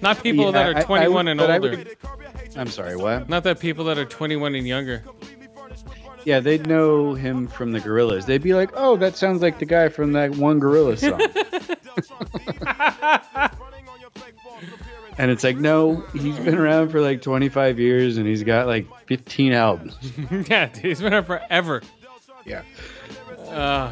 Not 0.01 0.21
people 0.23 0.45
Yeah, 0.45 0.51
that 0.51 0.65
I- 0.65 0.71
are 0.71 0.77
I 0.77 0.83
21 0.83 1.13
would- 1.25 1.31
and 1.31 1.39
but 1.39 1.49
I 1.49 1.55
older. 1.55 1.69
would- 1.71 1.97
I'm 2.55 2.67
sorry, 2.67 2.95
what? 2.95 3.29
Not 3.29 3.43
that 3.43 3.59
people 3.59 3.85
that 3.85 3.97
are 3.97 4.05
21 4.05 4.55
and 4.55 4.67
younger. 4.67 5.03
Yeah, 6.25 6.39
they'd 6.39 6.67
know 6.67 7.13
him 7.13 7.47
from 7.47 7.71
the 7.71 7.79
Gorillaz. 7.79 8.25
They'd 8.25 8.43
be 8.43 8.53
like, 8.53 8.69
"Oh, 8.75 8.95
that 8.97 9.15
sounds 9.17 9.41
like 9.41 9.57
the 9.59 9.65
guy 9.65 9.89
from 9.89 10.11
that 10.13 10.35
one 10.35 10.59
Gorilla 10.59 10.95
song." 10.97 11.19
And 15.17 15.29
it's 15.29 15.43
like, 15.43 15.57
no, 15.57 15.97
he's 16.13 16.39
been 16.39 16.57
around 16.57 16.89
for 16.89 16.99
like 17.01 17.21
25 17.21 17.77
years 17.79 18.17
and 18.17 18.25
he's 18.25 18.43
got 18.43 18.65
like 18.65 18.87
15 19.07 19.53
albums. 19.53 19.95
yeah, 20.49 20.67
dude, 20.67 20.83
he's 20.83 21.01
been 21.01 21.13
around 21.13 21.25
forever. 21.25 21.81
Yeah. 22.45 22.63
Uh, 23.49 23.91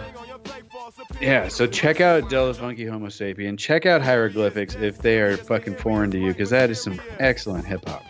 Yeah, 1.21 1.47
so 1.49 1.67
check 1.67 1.99
out 2.01 2.29
Del 2.29 2.47
the 2.47 2.53
Funky 2.53 2.85
Homo 2.85 3.07
Sapien. 3.07 3.59
Check 3.59 3.85
out 3.85 4.01
Hieroglyphics 4.01 4.75
if 4.75 4.99
they 4.99 5.19
are 5.19 5.35
fucking 5.37 5.75
foreign 5.75 6.09
to 6.11 6.17
you, 6.17 6.29
because 6.29 6.49
that 6.51 6.69
is 6.69 6.81
some 6.81 6.99
excellent 7.19 7.65
hip 7.65 7.87
hop. 7.87 8.03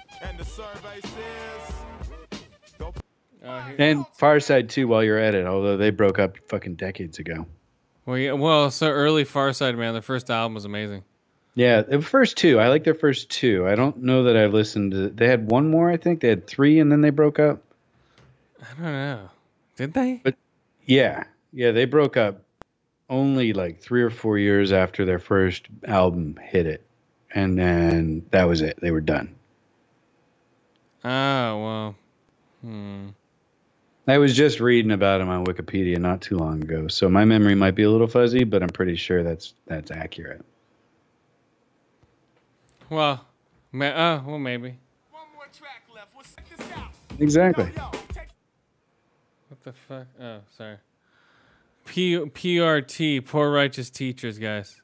Uh, 3.44 3.72
And 3.78 4.06
Pharcyde 4.20 4.70
too, 4.70 4.88
while 4.88 5.04
you're 5.04 5.18
at 5.18 5.34
it, 5.36 5.46
although 5.46 5.78
they 5.78 5.90
broke 5.92 6.20
up 6.20 6.38
fucking 6.50 6.76
decades 6.76 7.20
ago. 7.20 7.46
well, 8.06 8.18
yeah, 8.18 8.34
well, 8.34 8.70
so 8.72 8.90
early 8.90 9.24
Pharcyde, 9.24 9.78
man. 9.78 9.94
their 9.94 10.02
first 10.02 10.30
album 10.30 10.56
was 10.56 10.66
amazing. 10.66 11.04
Yeah, 11.56 11.82
the 11.82 12.02
first 12.02 12.38
two. 12.38 12.60
I 12.60 12.68
like 12.70 12.84
their 12.84 12.94
first 12.96 13.30
two. 13.30 13.68
I 13.68 13.76
don't 13.76 14.04
know 14.04 14.24
that 14.24 14.38
I've 14.38 14.54
listened 14.54 14.92
to. 14.92 15.10
They 15.10 15.28
had 15.28 15.50
one 15.50 15.70
more, 15.70 15.90
I 15.90 15.98
think. 15.98 16.22
They 16.22 16.30
had 16.30 16.48
three, 16.48 16.80
and 16.80 16.92
then 16.92 17.02
they 17.02 17.10
broke 17.10 17.40
up. 17.40 17.62
I 18.62 18.66
don't 18.82 18.92
know. 18.94 19.30
Did 19.76 19.94
they? 19.94 20.22
But 20.24 20.36
Yeah, 20.86 21.24
yeah, 21.54 21.72
they 21.72 21.86
broke 21.86 22.18
up 22.18 22.42
only 23.10 23.54
like 23.54 23.82
three 23.82 24.04
or 24.04 24.10
four 24.10 24.38
years 24.38 24.72
after 24.72 25.06
their 25.06 25.20
first 25.20 25.68
album 25.86 26.38
hit 26.42 26.66
it, 26.66 26.86
and 27.34 27.58
then 27.58 28.26
that 28.32 28.44
was 28.48 28.62
it. 28.62 28.78
They 28.82 28.92
were 28.92 29.02
done. 29.02 29.36
Oh 31.04 31.64
well. 31.64 31.96
Hmm. 32.62 33.08
I 34.08 34.18
was 34.18 34.36
just 34.36 34.60
reading 34.60 34.92
about 34.92 35.22
him 35.22 35.30
on 35.30 35.46
Wikipedia 35.46 35.98
not 35.98 36.20
too 36.22 36.38
long 36.38 36.64
ago, 36.64 36.88
so 36.88 37.08
my 37.10 37.26
memory 37.26 37.54
might 37.54 37.76
be 37.76 37.84
a 37.84 37.92
little 37.92 38.08
fuzzy, 38.08 38.44
but 38.44 38.64
I'm 38.64 38.70
pretty 38.70 38.96
sure 38.96 39.24
that's 39.24 39.54
that's 39.68 39.92
accurate. 39.92 40.44
Well, 42.90 43.24
ma- 43.72 43.86
uh, 43.86 44.22
well, 44.26 44.40
maybe. 44.40 44.80
Exactly. 47.20 47.66
What 47.66 49.62
the 49.64 49.74
fuck? 49.74 50.08
Oh, 50.20 50.40
sorry. 50.58 50.78
P 51.86 52.18
PRT, 52.18 53.26
Poor 53.26 53.52
Righteous 53.52 53.90
Teachers, 53.90 54.40
guys. 54.40 54.82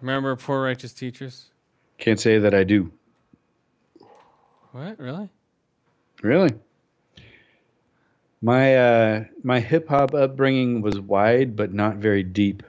Remember 0.00 0.36
Poor 0.36 0.62
Righteous 0.62 0.92
Teachers? 0.92 1.46
Can't 1.98 2.20
say 2.20 2.38
that 2.38 2.54
I 2.54 2.64
do. 2.64 2.92
What? 4.76 5.00
Really? 5.00 5.30
Really? 6.22 6.50
My 8.42 8.76
uh 8.76 9.24
my 9.42 9.58
hip 9.58 9.88
hop 9.88 10.12
upbringing 10.12 10.82
was 10.82 11.00
wide 11.00 11.56
but 11.56 11.72
not 11.72 11.96
very 11.96 12.22
deep. 12.22 12.62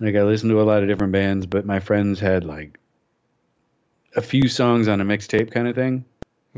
Like 0.00 0.16
I 0.16 0.24
listened 0.24 0.50
to 0.50 0.60
a 0.60 0.64
lot 0.64 0.82
of 0.82 0.88
different 0.88 1.12
bands, 1.12 1.46
but 1.46 1.64
my 1.64 1.78
friends 1.78 2.18
had 2.18 2.42
like 2.42 2.80
a 4.16 4.22
few 4.22 4.48
songs 4.48 4.88
on 4.88 5.00
a 5.00 5.04
mixtape 5.04 5.52
kind 5.52 5.68
of 5.68 5.76
thing. 5.76 6.04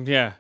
Yeah. 0.02 0.32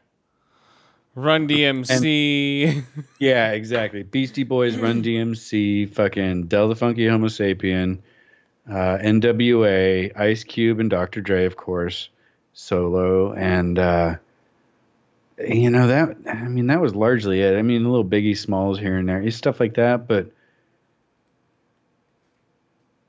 Run 1.14 1.46
DMC. 1.46 2.84
Yeah, 3.18 3.52
exactly. 3.52 4.02
Beastie 4.02 4.44
Boys, 4.44 4.78
Run 4.78 5.02
DMC, 5.02 5.92
fucking 5.94 6.46
Del 6.46 6.68
the 6.68 6.74
Funky 6.74 7.06
Homo 7.06 7.28
Sapien, 7.28 7.98
uh, 8.68 8.98
NWA, 8.98 10.18
Ice 10.18 10.42
Cube, 10.42 10.80
and 10.80 10.90
Dr. 10.90 11.20
Dre, 11.20 11.44
of 11.44 11.56
course, 11.56 12.08
solo, 12.54 13.34
and 13.34 13.78
uh, 13.78 14.16
you 15.38 15.70
know 15.70 15.86
that. 15.88 16.16
I 16.26 16.48
mean, 16.48 16.68
that 16.68 16.80
was 16.80 16.94
largely 16.94 17.42
it. 17.42 17.56
I 17.56 17.62
mean, 17.62 17.84
a 17.84 17.88
little 17.88 18.04
Biggie 18.04 18.36
Smalls 18.36 18.78
here 18.78 18.96
and 18.96 19.08
there, 19.08 19.30
stuff 19.30 19.60
like 19.60 19.74
that, 19.74 20.08
but 20.08 20.30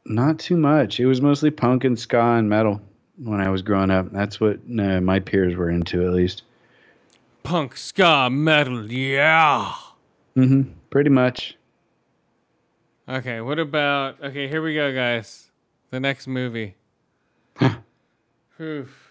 not 0.05 0.39
too 0.39 0.57
much. 0.57 0.99
It 0.99 1.05
was 1.05 1.21
mostly 1.21 1.51
punk 1.51 1.83
and 1.83 1.97
ska 1.97 2.19
and 2.19 2.49
metal 2.49 2.81
when 3.17 3.39
I 3.39 3.49
was 3.49 3.61
growing 3.61 3.91
up. 3.91 4.11
That's 4.11 4.39
what 4.39 4.59
uh, 4.79 4.99
my 5.01 5.19
peers 5.19 5.55
were 5.55 5.69
into, 5.69 6.05
at 6.05 6.13
least. 6.13 6.43
Punk, 7.43 7.77
ska, 7.77 8.29
metal, 8.29 8.91
yeah. 8.91 9.73
mm-hmm 10.35 10.71
Pretty 10.95 11.09
much. 11.09 11.57
Okay, 13.09 13.41
what 13.41 13.59
about. 13.59 14.23
Okay, 14.23 14.47
here 14.47 14.61
we 14.61 14.73
go, 14.73 14.93
guys. 14.93 15.51
The 15.89 15.99
next 15.99 16.25
movie. 16.25 16.75
Oof. 18.61 19.04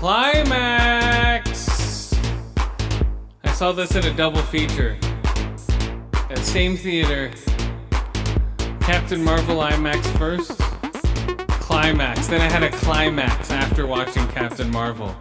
Climax! 0.00 1.68
I 3.44 3.52
saw 3.52 3.70
this 3.70 3.94
in 3.94 4.06
a 4.06 4.16
double 4.16 4.40
feature. 4.40 4.96
At 6.30 6.38
same 6.38 6.74
theater. 6.74 7.30
Captain 8.80 9.22
Marvel 9.22 9.56
IMAX 9.56 10.02
first. 10.16 10.58
Climax. 11.60 12.28
Then 12.28 12.40
I 12.40 12.48
had 12.48 12.62
a 12.62 12.70
climax 12.70 13.50
after 13.50 13.86
watching 13.86 14.26
Captain 14.28 14.70
Marvel. 14.70 15.14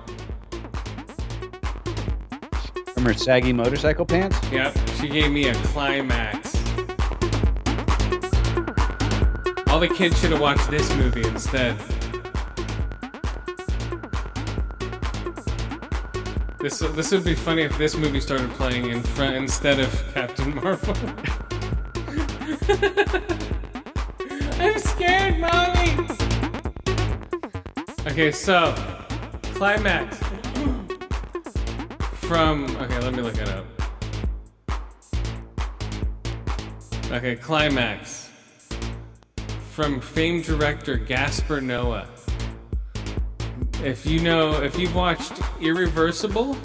From 2.94 3.04
her 3.04 3.14
saggy 3.14 3.52
motorcycle 3.52 4.06
pants. 4.06 4.40
Yep, 4.50 4.78
she 5.02 5.10
gave 5.10 5.30
me 5.30 5.50
a 5.50 5.56
climax. 5.56 6.56
All 9.68 9.82
the 9.82 9.92
kids 9.94 10.18
should 10.22 10.32
have 10.32 10.40
watched 10.40 10.72
this 10.72 10.90
movie 10.96 11.28
instead. 11.28 11.78
This 16.62 16.80
this 16.80 17.12
would 17.12 17.24
be 17.24 17.36
funny 17.36 17.62
if 17.62 17.78
this 17.78 17.96
movie 17.96 18.20
started 18.20 18.50
playing 18.52 18.90
in 18.90 19.02
front 19.02 19.36
instead 19.36 19.80
of 19.80 20.14
Captain 20.14 20.54
Marvel. 20.56 20.94
I'm 24.60 24.78
scared, 24.78 25.40
mommy. 25.40 26.06
Okay, 28.08 28.34
so 28.34 28.76
climax 29.54 30.18
from 32.14 32.66
okay, 32.76 33.00
let 33.00 33.14
me 33.14 33.22
look 33.22 33.38
it 33.38 33.48
up. 33.48 33.66
Okay, 37.10 37.38
climax 37.38 38.30
from 39.72 40.02
famed 40.02 40.44
director 40.44 40.98
Gaspar 40.98 41.62
Noé. 41.62 42.06
If 43.84 44.06
you 44.06 44.20
know, 44.20 44.62
if 44.62 44.78
you've 44.78 44.94
watched 44.94 45.32
Irreversible, 45.62 46.58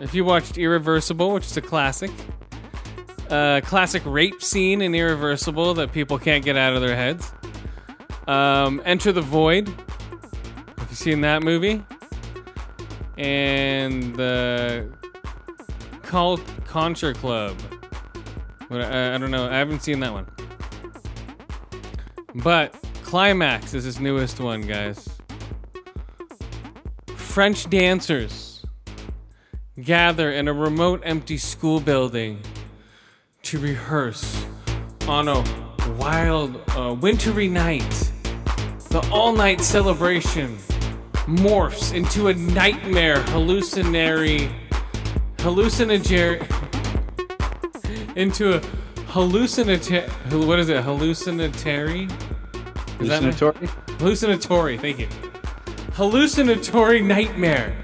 if 0.00 0.14
you 0.14 0.24
watched 0.24 0.56
Irreversible, 0.56 1.32
which 1.32 1.44
is 1.44 1.56
a 1.58 1.60
classic, 1.60 2.10
uh, 3.28 3.60
classic 3.62 4.02
rape 4.06 4.42
scene 4.42 4.80
in 4.80 4.94
Irreversible 4.94 5.74
that 5.74 5.92
people 5.92 6.18
can't 6.18 6.42
get 6.42 6.56
out 6.56 6.74
of 6.74 6.80
their 6.80 6.96
heads. 6.96 7.30
Um, 8.26 8.80
Enter 8.86 9.12
the 9.12 9.20
Void. 9.20 9.68
Have 10.78 10.88
you 10.88 10.96
seen 10.96 11.20
that 11.20 11.42
movie? 11.42 11.84
And 13.18 14.16
the 14.16 14.90
Cult 16.02 16.40
Contra 16.64 17.12
Club. 17.12 17.54
I, 18.70 19.14
I 19.14 19.18
don't 19.18 19.30
know. 19.30 19.46
I 19.46 19.56
haven't 19.56 19.82
seen 19.82 20.00
that 20.00 20.12
one. 20.12 20.26
But 22.36 22.74
Climax 23.02 23.74
is 23.74 23.84
his 23.84 24.00
newest 24.00 24.40
one, 24.40 24.62
guys. 24.62 25.15
French 27.36 27.68
dancers 27.68 28.64
gather 29.78 30.32
in 30.32 30.48
a 30.48 30.54
remote, 30.54 31.02
empty 31.04 31.36
school 31.36 31.80
building 31.80 32.40
to 33.42 33.58
rehearse 33.58 34.46
on 35.06 35.28
a 35.28 35.44
wild, 35.98 36.58
uh, 36.70 36.96
wintry 36.98 37.46
night. 37.46 38.10
The 38.88 39.06
all 39.12 39.34
night 39.34 39.60
celebration 39.60 40.56
morphs 41.26 41.92
into 41.92 42.28
a 42.28 42.32
nightmare 42.32 43.20
hallucinatory 43.24 44.48
hallucinatory 45.40 46.40
into 48.16 48.54
a 48.54 48.60
hallucinatory 49.08 50.08
what 50.46 50.58
is 50.58 50.70
it 50.70 50.82
hallucinatory 50.82 52.04
Is 52.04 53.08
that- 53.08 53.22
Hallucinatory? 53.22 53.68
hallucinatory 53.98 54.78
thank 54.78 54.98
you 55.00 55.08
hallucinatory 55.96 57.00
nightmare 57.00 57.74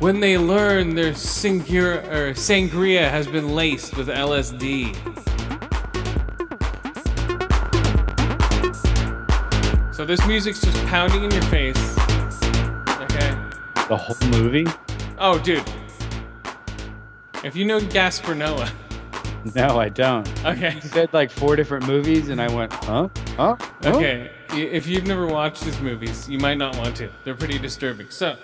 when 0.00 0.18
they 0.20 0.36
learn 0.36 0.94
their 0.96 1.12
singur- 1.14 2.02
or 2.10 2.32
sangria 2.34 3.08
has 3.08 3.26
been 3.28 3.54
laced 3.54 3.96
with 3.96 4.08
LSD. 4.08 4.94
So 9.94 10.04
this 10.06 10.26
music's 10.26 10.60
just 10.60 10.84
pounding 10.86 11.22
in 11.24 11.30
your 11.30 11.42
face. 11.42 11.76
Okay. 13.02 13.36
The 13.88 13.96
whole 13.96 14.28
movie? 14.30 14.66
Oh, 15.18 15.38
dude. 15.38 15.62
If 17.44 17.54
you 17.54 17.64
know 17.66 17.80
Gaspar 17.80 18.34
Noé, 18.34 18.70
No, 19.54 19.78
I 19.78 19.88
don't. 19.90 20.26
okay. 20.44 20.74
You 20.74 20.80
said 20.80 21.12
like 21.12 21.30
four 21.30 21.54
different 21.56 21.86
movies, 21.86 22.28
and 22.30 22.40
I 22.40 22.50
went, 22.52 22.72
huh? 22.72 23.08
Huh? 23.36 23.56
Huh? 23.82 23.90
Okay, 23.90 24.30
if 24.52 24.86
you've 24.86 25.06
never 25.06 25.26
watched 25.26 25.64
his 25.64 25.80
movies, 25.80 26.28
you 26.28 26.38
might 26.38 26.58
not 26.58 26.76
want 26.76 26.94
to. 26.96 27.10
They're 27.24 27.34
pretty 27.34 27.58
disturbing. 27.58 28.10
So, 28.10 28.36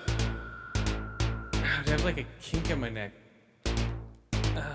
I 0.74 1.82
have 1.86 2.02
like 2.04 2.16
a 2.18 2.24
kink 2.40 2.70
in 2.70 2.80
my 2.80 2.88
neck. 2.88 3.12
Ah. 4.56 4.74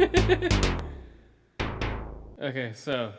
okay, 2.42 2.72
so 2.74 3.12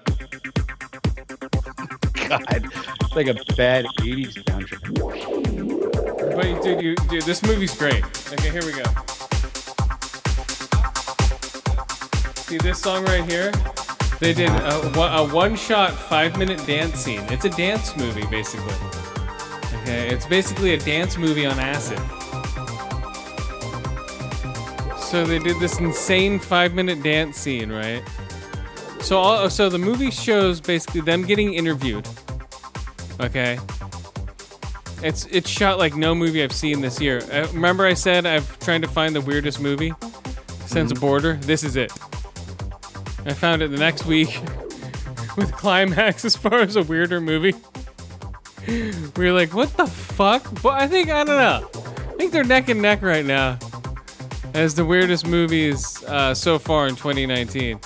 God, 2.28 2.44
it's 2.52 3.16
like 3.16 3.28
a 3.28 3.36
bad 3.56 3.86
'80s 4.00 4.34
soundtrack. 4.44 6.36
But 6.36 6.62
dude, 6.62 6.82
you, 6.82 6.96
dude, 7.10 7.24
this 7.24 7.42
movie's 7.44 7.74
great. 7.78 8.04
Okay, 8.34 8.50
here 8.50 8.66
we 8.66 8.74
go. 8.74 8.84
See 12.48 12.58
this 12.58 12.82
song 12.82 13.06
right 13.06 13.24
here? 13.30 13.52
They 14.20 14.34
did 14.34 14.50
a, 14.50 15.00
a 15.00 15.34
one-shot 15.34 15.92
five-minute 15.92 16.66
dance 16.66 17.00
scene. 17.00 17.22
It's 17.30 17.46
a 17.46 17.50
dance 17.50 17.96
movie, 17.98 18.26
basically. 18.28 18.74
Okay, 19.82 20.10
it's 20.10 20.26
basically 20.26 20.74
a 20.74 20.80
dance 20.80 21.18
movie 21.18 21.46
on 21.46 21.60
acid. 21.60 22.00
So 25.00 25.26
they 25.26 25.40
did 25.40 25.60
this 25.60 25.80
insane 25.80 26.40
five-minute 26.40 27.04
dance 27.04 27.38
scene, 27.38 27.72
right? 27.72 28.04
So, 29.02 29.20
all, 29.20 29.50
so 29.50 29.70
the 29.70 29.78
movie 29.78 30.10
shows 30.10 30.60
basically 30.60 31.02
them 31.02 31.24
getting 31.24 31.54
interviewed. 31.54 32.08
Okay, 33.22 33.60
it's 35.04 35.26
it's 35.28 35.48
shot 35.48 35.78
like 35.78 35.96
no 35.96 36.16
movie 36.16 36.44
I've 36.44 36.52
seen 36.52 36.82
this 36.82 37.00
year. 37.00 37.22
Uh, 37.32 37.48
remember 37.54 37.86
I 37.86 37.94
said 37.94 38.26
I've 38.26 38.58
trying 38.60 38.82
to 38.82 38.88
find 38.88 39.16
the 39.16 39.22
weirdest 39.22 39.60
movie 39.62 39.94
since 40.66 40.92
Border. 40.92 41.34
This 41.34 41.64
is 41.64 41.76
it. 41.76 41.94
I 43.26 43.34
found 43.34 43.62
it 43.62 43.72
the 43.72 43.78
next 43.78 44.06
week 44.06 44.40
with 45.36 45.52
climax 45.52 46.24
as 46.26 46.36
far 46.36 46.60
as 46.60 46.76
a 46.76 46.84
weirder 46.84 47.20
movie. 47.20 47.56
we 48.68 48.92
were 49.18 49.32
like, 49.32 49.54
what 49.54 49.76
the 49.78 49.88
fuck? 49.88 50.44
But 50.62 50.82
I 50.82 50.88
think 50.88 51.10
I 51.10 51.24
don't 51.24 51.38
know. 51.38 51.70
I 52.10 52.16
think 52.18 52.32
they're 52.32 52.44
neck 52.44 52.70
and 52.70 52.82
neck 52.82 53.02
right 53.02 53.26
now 53.26 53.60
as 54.54 54.76
the 54.76 54.86
weirdest 54.86 55.28
movies 55.28 56.04
uh, 56.06 56.34
so 56.34 56.58
far 56.58 56.88
in 56.88 56.96
2019. 56.96 57.80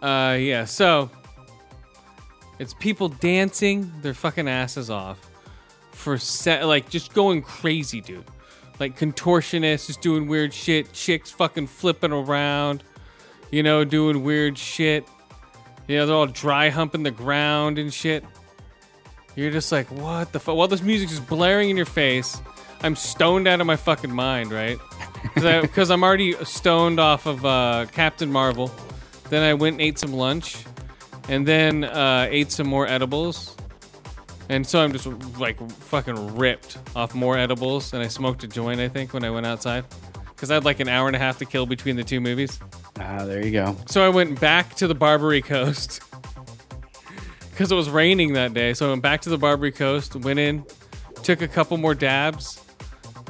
Uh, 0.00 0.36
yeah. 0.38 0.64
So 0.64 1.10
it's 2.58 2.74
people 2.74 3.08
dancing 3.08 3.92
their 4.02 4.14
fucking 4.14 4.48
asses 4.48 4.90
off 4.90 5.30
for 5.90 6.16
set, 6.18 6.64
like 6.66 6.88
just 6.88 7.12
going 7.12 7.42
crazy, 7.42 8.00
dude. 8.00 8.24
Like 8.80 8.98
contortionists, 8.98 9.86
just 9.86 10.00
doing 10.00 10.28
weird 10.28 10.54
shit. 10.54 10.92
Chicks 10.92 11.30
fucking 11.30 11.66
flipping 11.66 12.12
around, 12.12 12.84
you 13.50 13.62
know, 13.62 13.84
doing 13.84 14.22
weird 14.22 14.56
shit. 14.56 15.06
You 15.88 15.96
know, 15.96 16.06
they're 16.06 16.16
all 16.16 16.26
dry 16.26 16.68
humping 16.68 17.02
the 17.02 17.10
ground 17.10 17.78
and 17.78 17.92
shit. 17.92 18.24
You're 19.34 19.50
just 19.50 19.72
like, 19.72 19.90
what 19.90 20.32
the 20.32 20.40
fuck? 20.40 20.56
While 20.56 20.68
this 20.68 20.82
music's 20.82 21.12
just 21.12 21.28
blaring 21.28 21.70
in 21.70 21.76
your 21.76 21.86
face, 21.86 22.40
I'm 22.82 22.94
stoned 22.94 23.48
out 23.48 23.60
of 23.60 23.66
my 23.66 23.76
fucking 23.76 24.12
mind, 24.12 24.52
right? 24.52 24.78
Because 25.34 25.90
I'm 25.90 26.02
already 26.02 26.32
stoned 26.44 27.00
off 27.00 27.26
of 27.26 27.44
uh, 27.44 27.86
Captain 27.92 28.30
Marvel. 28.30 28.70
Then 29.30 29.42
I 29.42 29.54
went 29.54 29.74
and 29.74 29.80
ate 29.80 29.98
some 29.98 30.12
lunch 30.12 30.64
and 31.28 31.46
then 31.46 31.84
uh, 31.84 32.26
ate 32.30 32.52
some 32.52 32.66
more 32.66 32.86
edibles. 32.86 33.56
And 34.48 34.66
so 34.66 34.80
I'm 34.80 34.92
just 34.92 35.06
like 35.38 35.58
fucking 35.70 36.36
ripped 36.36 36.78
off 36.96 37.14
more 37.14 37.36
edibles, 37.36 37.92
and 37.92 38.02
I 38.02 38.08
smoked 38.08 38.44
a 38.44 38.48
joint. 38.48 38.80
I 38.80 38.88
think 38.88 39.12
when 39.12 39.24
I 39.24 39.30
went 39.30 39.46
outside, 39.46 39.84
because 40.28 40.50
I 40.50 40.54
had 40.54 40.64
like 40.64 40.80
an 40.80 40.88
hour 40.88 41.06
and 41.06 41.16
a 41.16 41.18
half 41.18 41.38
to 41.38 41.44
kill 41.44 41.66
between 41.66 41.96
the 41.96 42.04
two 42.04 42.20
movies. 42.20 42.58
Ah, 42.98 43.24
there 43.24 43.44
you 43.44 43.52
go. 43.52 43.76
So 43.86 44.04
I 44.04 44.08
went 44.08 44.40
back 44.40 44.74
to 44.76 44.86
the 44.86 44.94
Barbary 44.94 45.42
Coast 45.42 46.00
because 47.50 47.70
it 47.70 47.74
was 47.74 47.90
raining 47.90 48.32
that 48.34 48.54
day. 48.54 48.72
So 48.72 48.86
I 48.86 48.90
went 48.90 49.02
back 49.02 49.20
to 49.22 49.30
the 49.30 49.38
Barbary 49.38 49.72
Coast, 49.72 50.16
went 50.16 50.38
in, 50.38 50.64
took 51.22 51.42
a 51.42 51.48
couple 51.48 51.76
more 51.76 51.94
dabs, 51.94 52.60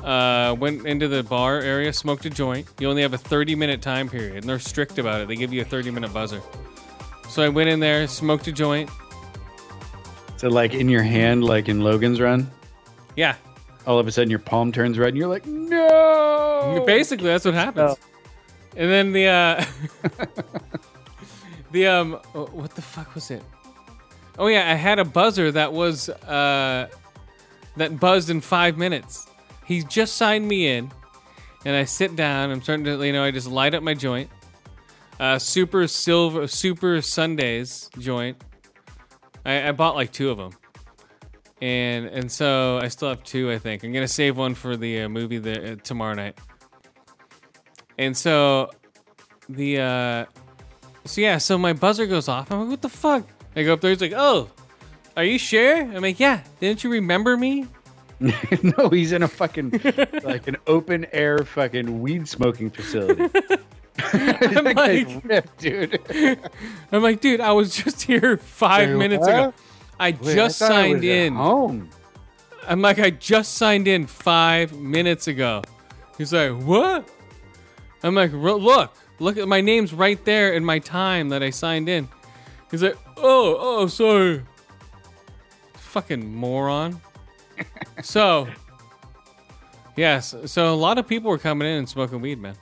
uh, 0.05 0.55
went 0.59 0.87
into 0.87 1.09
the 1.09 1.23
bar 1.25 1.61
area, 1.61 1.93
smoked 1.93 2.25
a 2.27 2.31
joint. 2.31 2.67
You 2.79 2.89
only 2.89 3.03
have 3.03 3.15
a 3.15 3.19
30 3.19 3.57
minute 3.57 3.83
time 3.83 4.09
period, 4.09 4.37
and 4.37 4.45
they're 4.45 4.59
strict 4.59 4.99
about 4.99 5.21
it. 5.21 5.29
They 5.29 5.37
give 5.37 5.53
you 5.53 5.63
a 5.63 5.65
30 5.65 5.91
minute 5.91 6.13
buzzer. 6.13 6.41
So 7.29 7.43
I 7.43 7.49
went 7.49 7.69
in 7.69 7.81
there, 7.81 8.07
smoked 8.07 8.47
a 8.47 8.53
joint. 8.53 8.89
So 10.39 10.49
like 10.49 10.73
in 10.73 10.89
your 10.89 11.03
hand, 11.03 11.43
like 11.43 11.69
in 11.69 11.81
Logan's 11.81 12.21
Run, 12.21 12.49
Yeah, 13.17 13.35
all 13.89 13.99
of 13.99 14.07
a 14.07 14.13
sudden 14.13 14.31
your 14.31 14.39
palm 14.39 14.71
turns 14.71 14.97
red, 14.97 15.09
and 15.09 15.17
you're 15.19 15.27
like, 15.27 15.45
no. 15.47 16.85
Basically, 16.87 17.27
that's 17.27 17.45
what 17.45 17.55
happens. 17.55 17.97
And 18.77 18.89
then 18.89 19.13
the 19.13 19.27
uh 19.27 19.65
the 21.73 21.89
um 21.89 22.21
oh, 22.37 22.47
what 22.53 22.71
the 22.77 22.83
fuck 22.83 23.15
was 23.17 23.33
it? 23.33 23.43
Oh 24.39 24.47
yeah, 24.47 24.71
I 24.71 24.75
had 24.75 25.01
a 25.01 25.05
buzzer 25.05 25.51
that 25.51 25.73
was 25.73 26.09
uh 26.09 26.89
that 27.77 27.99
buzzed 27.99 28.31
in 28.31 28.41
5 28.41 28.79
minutes. 28.79 29.27
He 29.65 29.83
just 29.83 30.17
signed 30.17 30.47
me 30.47 30.69
in 30.69 30.93
and 31.65 31.75
I 31.75 31.85
sit 31.85 32.15
down, 32.15 32.53
I'm 32.53 32.63
starting 32.63 32.85
to 32.85 33.05
you 33.05 33.13
know, 33.13 33.25
I 33.25 33.33
just 33.33 33.49
light 33.49 33.75
up 33.75 33.83
my 33.83 33.95
joint. 33.95 34.31
Uh 35.19 35.41
super 35.41 35.89
silver 35.89 36.47
super 36.47 37.03
Sundays 37.03 37.91
joint. 37.99 38.41
I, 39.45 39.69
I 39.69 39.73
bought 39.73 39.95
like 39.95 40.13
two 40.13 40.31
of 40.31 40.39
them. 40.39 40.53
And 41.61 42.07
and 42.07 42.31
so 42.31 42.79
I 42.81 42.89
still 42.89 43.09
have 43.09 43.23
two, 43.25 43.51
I 43.51 43.59
think. 43.59 43.83
I'm 43.83 43.93
gonna 43.93 44.07
save 44.09 44.37
one 44.37 44.55
for 44.55 44.77
the 44.77 45.03
uh, 45.03 45.09
movie 45.09 45.39
the, 45.39 45.73
uh, 45.73 45.77
tomorrow 45.77 46.15
night. 46.15 46.39
And 47.99 48.17
so 48.17 48.71
the 49.49 49.81
uh 49.81 50.25
so 51.05 51.21
yeah, 51.21 51.39
so 51.39 51.59
my 51.59 51.73
buzzer 51.73 52.07
goes 52.07 52.29
off. 52.29 52.53
I'm 52.53 52.61
like, 52.61 52.69
what 52.69 52.83
the 52.83 52.89
fuck? 52.89 53.25
I 53.57 53.65
go 53.65 53.73
up 53.73 53.81
there, 53.81 53.91
he's 53.91 54.01
like, 54.01 54.13
Oh, 54.15 54.51
are 55.17 55.25
you 55.25 55.39
sure? 55.39 55.77
I'm 55.77 56.03
like, 56.03 56.21
Yeah, 56.21 56.43
didn't 56.61 56.85
you 56.85 56.91
remember 56.91 57.37
me? 57.37 57.67
no, 58.21 58.89
he's 58.89 59.13
in 59.13 59.23
a 59.23 59.29
fucking 59.29 59.81
like 60.25 60.49
an 60.49 60.57
open 60.67 61.07
air 61.13 61.39
fucking 61.45 62.01
weed 62.01 62.29
smoking 62.29 62.69
facility. 62.71 63.29
I'm 64.13 64.65
like, 64.77 65.09
ripped, 65.25 65.59
dude. 65.59 66.01
I'm 66.93 67.03
like, 67.03 67.21
dude, 67.21 67.41
I 67.41 67.53
was 67.53 67.75
just 67.75 68.03
here 68.03 68.37
five 68.37 68.91
minutes 68.91 69.23
what? 69.23 69.31
ago. 69.31 69.55
I 69.99 70.11
Wait, 70.11 70.35
just 70.35 70.63
I 70.63 70.69
thought 70.69 70.75
I 70.75 70.83
signed 70.83 71.05
in. 71.05 71.35
Home. 71.35 71.91
I'm 72.69 72.83
like, 72.83 72.99
I 72.99 73.11
just 73.11 73.55
signed 73.55 73.89
in 73.89 74.07
five 74.07 74.73
minutes 74.75 75.27
ago. 75.27 75.63
He's 76.17 76.33
like, 76.33 76.53
what? 76.53 77.09
I'm 78.03 78.15
like, 78.15 78.33
look, 78.33 78.95
look 79.19 79.37
at 79.37 79.49
my 79.49 79.61
name's 79.61 79.93
right 79.93 80.23
there 80.25 80.53
in 80.53 80.65
my 80.65 80.79
time 80.79 81.31
that 81.31 81.43
I 81.43 81.51
signed 81.51 81.89
in. 81.89 82.09
He's 82.71 82.83
like, 82.83 82.97
oh, 83.17 83.57
oh, 83.59 83.87
sorry. 83.87 84.45
Fucking 85.75 86.35
moron. 86.35 87.01
so, 88.03 88.47
yes, 89.97 90.35
so 90.45 90.73
a 90.73 90.77
lot 90.77 90.99
of 90.99 91.09
people 91.09 91.31
were 91.31 91.39
coming 91.39 91.67
in 91.67 91.79
and 91.79 91.89
smoking 91.89 92.21
weed, 92.21 92.39
man. 92.39 92.57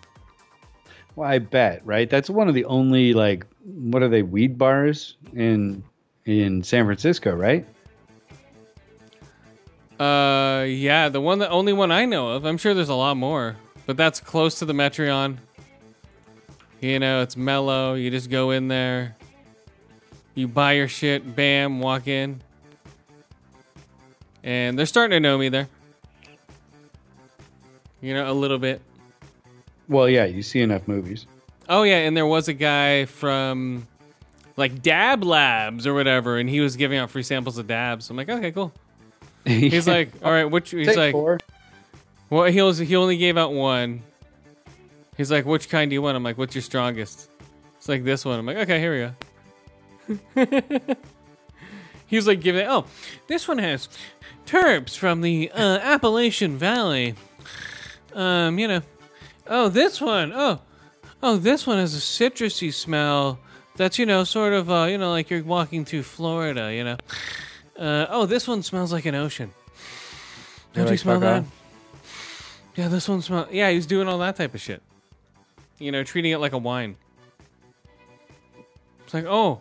Well, 1.16 1.28
I 1.28 1.38
bet, 1.38 1.80
right? 1.86 2.08
That's 2.08 2.28
one 2.28 2.46
of 2.46 2.54
the 2.54 2.66
only 2.66 3.14
like 3.14 3.46
what 3.64 4.02
are 4.02 4.08
they 4.08 4.22
weed 4.22 4.58
bars 4.58 5.16
in 5.34 5.82
in 6.26 6.62
San 6.62 6.84
Francisco, 6.84 7.34
right? 7.34 7.66
Uh, 9.98 10.64
yeah, 10.68 11.08
the 11.08 11.20
one 11.22 11.38
the 11.38 11.48
only 11.48 11.72
one 11.72 11.90
I 11.90 12.04
know 12.04 12.32
of. 12.32 12.44
I'm 12.44 12.58
sure 12.58 12.74
there's 12.74 12.90
a 12.90 12.94
lot 12.94 13.16
more, 13.16 13.56
but 13.86 13.96
that's 13.96 14.20
close 14.20 14.58
to 14.58 14.66
the 14.66 14.74
Metreon. 14.74 15.38
You 16.82 16.98
know, 16.98 17.22
it's 17.22 17.34
mellow. 17.34 17.94
You 17.94 18.10
just 18.10 18.28
go 18.28 18.50
in 18.50 18.68
there, 18.68 19.16
you 20.34 20.46
buy 20.46 20.72
your 20.72 20.88
shit, 20.88 21.34
bam, 21.34 21.80
walk 21.80 22.08
in, 22.08 22.42
and 24.44 24.78
they're 24.78 24.84
starting 24.84 25.16
to 25.16 25.20
know 25.20 25.38
me 25.38 25.48
there. 25.48 25.68
You 28.02 28.12
know, 28.12 28.30
a 28.30 28.34
little 28.34 28.58
bit. 28.58 28.82
Well, 29.88 30.08
yeah, 30.08 30.24
you 30.24 30.42
see 30.42 30.60
enough 30.60 30.88
movies. 30.88 31.26
Oh 31.68 31.82
yeah, 31.82 31.98
and 31.98 32.16
there 32.16 32.26
was 32.26 32.48
a 32.48 32.52
guy 32.52 33.06
from 33.06 33.86
like 34.56 34.82
Dab 34.82 35.24
Labs 35.24 35.86
or 35.86 35.94
whatever, 35.94 36.38
and 36.38 36.48
he 36.48 36.60
was 36.60 36.76
giving 36.76 36.98
out 36.98 37.10
free 37.10 37.22
samples 37.22 37.58
of 37.58 37.66
dabs. 37.66 38.08
I'm 38.10 38.16
like, 38.16 38.28
okay, 38.28 38.52
cool. 38.52 38.72
He's 39.46 39.86
like, 39.86 40.10
all 40.24 40.30
right, 40.32 40.44
which 40.44 40.72
he's 40.72 40.88
Take 40.88 40.96
like, 40.96 41.12
four. 41.12 41.38
Well, 42.30 42.44
he 42.50 42.60
was 42.62 42.78
he 42.78 42.96
only 42.96 43.16
gave 43.16 43.36
out 43.36 43.52
one. 43.52 44.02
He's 45.16 45.30
like, 45.30 45.46
which 45.46 45.68
kind 45.68 45.88
do 45.88 45.94
you 45.94 46.02
want? 46.02 46.16
I'm 46.16 46.24
like, 46.24 46.36
what's 46.36 46.54
your 46.54 46.62
strongest? 46.62 47.30
It's 47.76 47.88
like 47.88 48.02
this 48.02 48.24
one. 48.24 48.40
I'm 48.40 48.46
like, 48.46 48.56
okay, 48.56 48.80
here 48.80 49.14
we 50.08 50.34
go. 50.34 50.66
he 52.06 52.16
was 52.16 52.26
like 52.26 52.40
giving 52.40 52.66
oh, 52.66 52.86
this 53.28 53.46
one 53.46 53.58
has 53.58 53.88
terps 54.46 54.96
from 54.96 55.20
the 55.20 55.50
uh, 55.52 55.78
Appalachian 55.78 56.58
Valley. 56.58 57.14
Um, 58.14 58.58
you 58.58 58.66
know, 58.66 58.82
oh, 59.48 59.68
this 59.68 60.00
one, 60.00 60.32
oh, 60.34 60.60
oh, 61.22 61.36
this 61.36 61.66
one 61.66 61.78
has 61.78 61.94
a 61.94 61.98
citrusy 61.98 62.72
smell. 62.72 63.38
That's 63.76 63.98
you 63.98 64.06
know, 64.06 64.24
sort 64.24 64.52
of, 64.52 64.70
uh, 64.70 64.86
you 64.88 64.98
know, 64.98 65.10
like 65.10 65.30
you're 65.30 65.42
walking 65.42 65.84
through 65.84 66.02
Florida. 66.02 66.72
You 66.74 66.84
know, 66.84 66.96
uh, 67.78 68.06
oh, 68.08 68.26
this 68.26 68.48
one 68.48 68.62
smells 68.62 68.92
like 68.92 69.06
an 69.06 69.14
ocean. 69.14 69.52
Don't 70.72 70.84
you 70.84 70.90
like, 70.90 70.98
smell 70.98 71.20
that? 71.20 71.42
off? 71.42 71.46
Yeah, 72.74 72.88
this 72.88 73.08
one 73.08 73.22
smells. 73.22 73.48
Yeah, 73.50 73.70
he 73.70 73.76
was 73.76 73.86
doing 73.86 74.08
all 74.08 74.18
that 74.18 74.36
type 74.36 74.54
of 74.54 74.60
shit. 74.60 74.82
You 75.78 75.92
know, 75.92 76.04
treating 76.04 76.32
it 76.32 76.38
like 76.38 76.52
a 76.52 76.58
wine. 76.58 76.96
It's 79.04 79.14
like, 79.14 79.26
oh, 79.26 79.60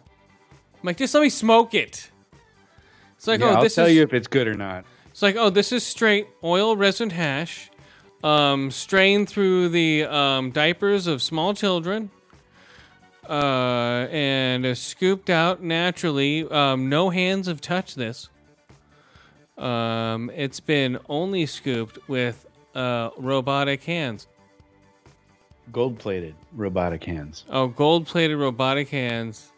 I'm 0.51 0.79
like, 0.83 0.97
just 0.97 1.13
let 1.13 1.21
me 1.21 1.29
smoke 1.29 1.73
it. 1.73 2.09
It's 3.15 3.27
like, 3.27 3.39
yeah, 3.39 3.47
oh, 3.47 3.53
I'll 3.55 3.63
this 3.63 3.75
tell 3.75 3.85
is. 3.85 3.95
you 3.95 4.01
if 4.01 4.13
it's 4.13 4.27
good 4.27 4.47
or 4.47 4.55
not. 4.55 4.85
It's 5.11 5.21
like, 5.21 5.35
oh, 5.35 5.49
this 5.49 5.71
is 5.71 5.85
straight 5.85 6.27
oil 6.43 6.75
resin 6.75 7.09
hash. 7.09 7.69
Um, 8.25 8.71
straying 8.71 9.27
through 9.27 9.69
the 9.69 10.03
um, 10.05 10.49
diapers 10.49 11.05
of 11.05 11.21
small 11.21 11.53
children 11.53 12.09
uh, 13.29 14.07
and 14.09 14.65
is 14.65 14.81
scooped 14.81 15.29
out 15.29 15.61
naturally. 15.61 16.43
Um, 16.49 16.89
no 16.89 17.11
hands 17.11 17.47
have 17.47 17.61
touched 17.61 17.95
this. 17.95 18.29
Um, 19.59 20.31
it's 20.35 20.59
been 20.59 20.97
only 21.07 21.45
scooped 21.45 21.99
with 22.09 22.47
uh, 22.73 23.11
robotic 23.17 23.83
hands. 23.83 24.27
Gold 25.71 25.99
plated 25.99 26.35
robotic 26.51 27.03
hands. 27.03 27.45
Oh, 27.49 27.67
gold-plated 27.67 28.37
robotic 28.37 28.89
hands, 28.89 29.51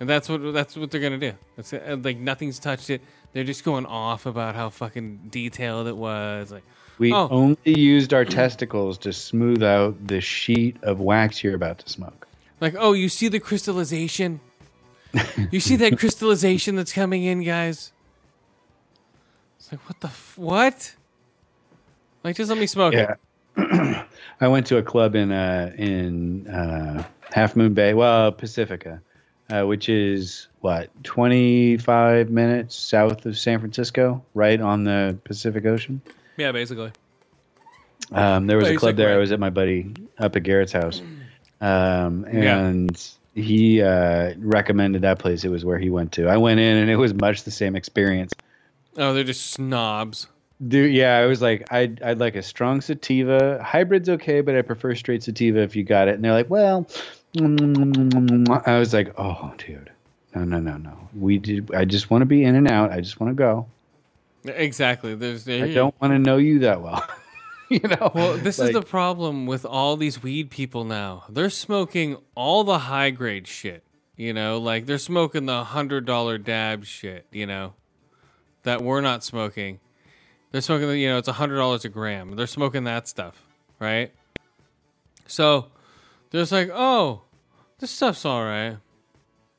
and 0.00 0.08
that's 0.08 0.28
what 0.28 0.54
that's 0.54 0.76
what 0.76 0.90
they're 0.90 1.00
gonna 1.00 1.18
do. 1.18 1.34
It's 1.58 1.74
uh, 1.74 1.98
like 2.02 2.18
nothing's 2.18 2.58
touched 2.58 2.88
it. 2.88 3.02
They're 3.32 3.44
just 3.44 3.62
going 3.62 3.84
off 3.84 4.24
about 4.24 4.54
how 4.54 4.70
fucking 4.70 5.28
detailed 5.28 5.88
it 5.88 5.96
was. 5.96 6.50
Like, 6.50 6.62
We 7.00 7.14
Oh. 7.14 7.28
only 7.30 7.56
used 7.64 8.12
our 8.12 8.26
testicles 8.26 8.98
to 8.98 9.12
smooth 9.14 9.62
out 9.62 10.06
the 10.06 10.20
sheet 10.20 10.76
of 10.82 11.00
wax 11.00 11.42
you're 11.42 11.54
about 11.54 11.78
to 11.78 11.88
smoke. 11.88 12.28
like 12.60 12.74
oh, 12.78 12.92
you 12.92 13.08
see 13.08 13.28
the 13.28 13.40
crystallization? 13.40 14.38
you 15.50 15.60
see 15.60 15.76
that 15.76 15.98
crystallization 15.98 16.76
that's 16.76 16.92
coming 16.92 17.24
in, 17.24 17.42
guys? 17.42 17.92
It's 19.58 19.72
like 19.72 19.80
what 19.88 19.98
the 20.00 20.08
f- 20.08 20.34
what? 20.36 20.94
Like, 22.22 22.36
just 22.36 22.50
let 22.50 22.58
me 22.58 22.66
smoke 22.66 22.92
it. 22.92 23.08
Yeah. 23.56 24.04
I 24.42 24.48
went 24.48 24.66
to 24.66 24.76
a 24.76 24.82
club 24.82 25.14
in 25.14 25.32
uh, 25.32 25.72
in 25.78 26.46
uh, 26.48 27.02
Half 27.32 27.56
Moon 27.56 27.72
Bay, 27.72 27.94
well, 27.94 28.30
Pacifica, 28.30 29.00
uh, 29.50 29.62
which 29.64 29.88
is 29.88 30.48
what 30.60 30.90
25 31.04 32.28
minutes 32.28 32.76
south 32.76 33.24
of 33.24 33.38
San 33.38 33.58
Francisco, 33.58 34.22
right 34.34 34.60
on 34.60 34.84
the 34.84 35.16
Pacific 35.24 35.64
Ocean. 35.64 36.02
Yeah, 36.40 36.52
basically. 36.52 36.90
Um, 38.12 38.46
there 38.46 38.56
was 38.56 38.68
a 38.68 38.76
club 38.76 38.96
there. 38.96 39.14
I 39.14 39.18
was 39.18 39.30
at 39.30 39.38
my 39.38 39.50
buddy 39.50 39.92
up 40.18 40.34
at 40.34 40.42
Garrett's 40.42 40.72
house, 40.72 41.00
um, 41.60 42.26
Yeah. 42.32 42.58
and 42.58 43.10
he 43.34 43.82
uh, 43.82 44.32
recommended 44.38 45.02
that 45.02 45.18
place. 45.18 45.44
It 45.44 45.50
was 45.50 45.64
where 45.64 45.78
he 45.78 45.90
went 45.90 46.12
to. 46.12 46.26
I 46.28 46.38
went 46.38 46.58
in, 46.60 46.76
and 46.78 46.90
it 46.90 46.96
was 46.96 47.12
much 47.14 47.44
the 47.44 47.50
same 47.50 47.76
experience. 47.76 48.32
Oh, 48.96 49.12
they're 49.14 49.22
just 49.22 49.50
snobs. 49.50 50.26
Dude, 50.66 50.92
yeah, 50.92 51.18
I 51.18 51.26
was 51.26 51.40
like, 51.40 51.70
I'd, 51.72 52.02
I'd 52.02 52.18
like 52.18 52.36
a 52.36 52.42
strong 52.42 52.80
sativa. 52.80 53.62
Hybrid's 53.62 54.08
okay, 54.08 54.40
but 54.40 54.56
I 54.56 54.62
prefer 54.62 54.94
straight 54.94 55.22
sativa 55.22 55.60
if 55.60 55.76
you 55.76 55.84
got 55.84 56.08
it. 56.08 56.14
And 56.16 56.24
they're 56.24 56.32
like, 56.32 56.50
well, 56.50 56.86
I 57.38 58.78
was 58.78 58.92
like, 58.92 59.12
oh, 59.18 59.54
dude, 59.58 59.90
no, 60.34 60.44
no, 60.44 60.58
no, 60.58 60.76
no. 60.78 61.08
We 61.14 61.38
did. 61.38 61.72
I 61.74 61.84
just 61.84 62.10
want 62.10 62.22
to 62.22 62.26
be 62.26 62.44
in 62.44 62.56
and 62.56 62.68
out. 62.68 62.90
I 62.92 63.00
just 63.00 63.20
want 63.20 63.30
to 63.30 63.34
go. 63.34 63.66
Exactly. 64.44 65.14
There's. 65.14 65.48
I 65.48 65.72
don't 65.72 65.94
want 66.00 66.12
to 66.12 66.18
know 66.18 66.36
you 66.36 66.60
that 66.60 66.80
well. 66.82 67.06
you 67.68 67.80
know. 67.80 68.10
Well, 68.14 68.36
this 68.38 68.58
is 68.58 68.72
the 68.72 68.82
problem 68.82 69.46
with 69.46 69.64
all 69.64 69.96
these 69.96 70.22
weed 70.22 70.50
people 70.50 70.84
now. 70.84 71.24
They're 71.28 71.50
smoking 71.50 72.16
all 72.34 72.64
the 72.64 72.78
high 72.78 73.10
grade 73.10 73.46
shit. 73.46 73.84
You 74.16 74.34
know, 74.34 74.58
like 74.58 74.86
they're 74.86 74.98
smoking 74.98 75.46
the 75.46 75.64
hundred 75.64 76.04
dollar 76.04 76.38
dab 76.38 76.84
shit. 76.84 77.26
You 77.32 77.46
know, 77.46 77.74
that 78.64 78.82
we're 78.82 79.00
not 79.00 79.24
smoking. 79.24 79.80
They're 80.52 80.60
smoking. 80.60 80.90
You 80.98 81.10
know, 81.10 81.18
it's 81.18 81.28
a 81.28 81.32
hundred 81.32 81.56
dollars 81.56 81.84
a 81.84 81.88
gram. 81.88 82.36
They're 82.36 82.46
smoking 82.46 82.84
that 82.84 83.08
stuff, 83.08 83.42
right? 83.78 84.12
So 85.26 85.66
they're 86.30 86.42
just 86.42 86.52
like, 86.52 86.70
oh, 86.72 87.22
this 87.78 87.90
stuff's 87.90 88.24
all 88.24 88.44
right. 88.44 88.76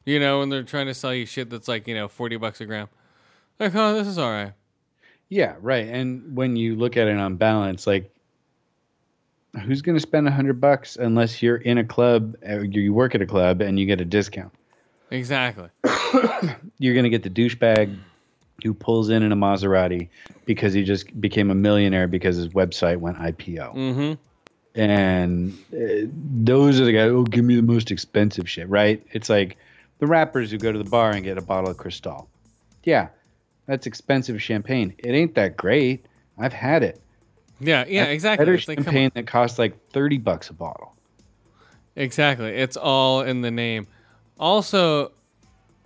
You 0.06 0.20
know, 0.20 0.42
and 0.42 0.52
they're 0.52 0.64
trying 0.64 0.88
to 0.88 0.94
sell 0.94 1.14
you 1.14 1.26
shit 1.26 1.50
that's 1.50 1.68
like 1.68 1.88
you 1.88 1.96
know 1.96 2.08
forty 2.08 2.38
bucks 2.38 2.62
a 2.62 2.66
gram. 2.66 2.90
Like, 3.60 3.74
oh, 3.76 3.94
this 3.94 4.08
is 4.08 4.18
all 4.18 4.32
right. 4.32 4.54
Yeah, 5.32 5.56
right. 5.62 5.88
And 5.88 6.36
when 6.36 6.58
you 6.58 6.76
look 6.76 6.98
at 6.98 7.08
it 7.08 7.18
on 7.18 7.38
balance, 7.38 7.88
like 7.88 8.12
who's 9.64 9.82
going 9.82 9.96
to 9.96 10.02
spend 10.02 10.28
a 10.28 10.32
hundred 10.32 10.60
bucks 10.60 10.98
unless 10.98 11.42
you're 11.42 11.56
in 11.56 11.78
a 11.78 11.86
club, 11.86 12.36
or 12.46 12.66
you 12.66 12.94
work 12.94 13.16
at 13.16 13.22
a 13.22 13.26
club, 13.26 13.62
and 13.62 13.80
you 13.80 13.86
get 13.86 14.02
a 14.02 14.06
discount? 14.06 14.52
Exactly. 15.10 15.70
You're 16.80 16.94
going 16.94 17.04
to 17.04 17.10
get 17.10 17.24
the 17.24 17.30
douchebag 17.30 17.98
who 18.64 18.74
pulls 18.74 19.10
in 19.10 19.24
in 19.24 19.32
a 19.32 19.36
Maserati 19.36 20.10
because 20.46 20.74
he 20.74 20.84
just 20.84 21.20
became 21.20 21.50
a 21.50 21.56
millionaire 21.56 22.08
because 22.08 22.36
his 22.36 22.50
website 22.50 22.98
went 22.98 23.18
IPO. 23.18 23.76
Mm-hmm. 23.76 24.14
And 24.80 25.54
uh, 25.74 26.10
those 26.14 26.80
are 26.80 26.86
the 26.86 26.94
guys. 26.94 27.10
Oh, 27.10 27.24
give 27.24 27.44
me 27.44 27.56
the 27.56 27.62
most 27.62 27.92
expensive 27.92 28.50
shit, 28.50 28.70
right? 28.70 29.06
It's 29.12 29.30
like 29.30 29.58
the 30.00 30.08
rappers 30.08 30.52
who 30.52 30.58
go 30.58 30.72
to 30.72 30.78
the 30.78 30.90
bar 30.90 31.12
and 31.12 31.24
get 31.24 31.38
a 31.38 31.42
bottle 31.42 31.70
of 31.70 31.78
Cristal. 31.78 32.30
Yeah, 32.84 33.10
that's 33.66 33.86
expensive 33.86 34.42
champagne. 34.42 34.94
It 34.98 35.12
ain't 35.12 35.36
that 35.36 35.58
great. 35.58 36.06
I've 36.38 36.54
had 36.54 36.84
it. 36.84 37.02
Yeah, 37.60 37.86
yeah, 37.88 38.06
That's 38.06 38.14
exactly. 38.14 38.46
Better 38.46 38.56
It's 38.56 38.68
like, 38.68 38.80
champagne 38.80 39.12
that 39.14 39.28
costs 39.28 39.60
like 39.60 39.78
thirty 39.92 40.18
bucks 40.18 40.50
a 40.50 40.54
bottle. 40.54 40.96
Exactly. 41.96 42.50
It's 42.50 42.76
all 42.76 43.22
in 43.22 43.42
the 43.42 43.52
name. 43.52 43.86
Also, 44.40 45.12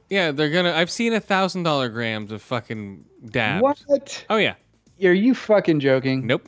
yeah, 0.10 0.32
they're 0.32 0.50
gonna. 0.50 0.72
I've 0.72 0.92
seen 0.92 1.14
a 1.14 1.20
thousand 1.20 1.64
dollar 1.64 1.90
grams 1.90 2.32
of 2.32 2.42
fucking 2.42 3.04
dabs. 3.30 3.62
What? 3.62 4.26
Oh 4.30 4.38
yeah. 4.38 4.56
Are 5.04 5.12
you 5.12 5.36
fucking 5.36 5.82
joking? 5.82 6.26
Nope. 6.26 6.48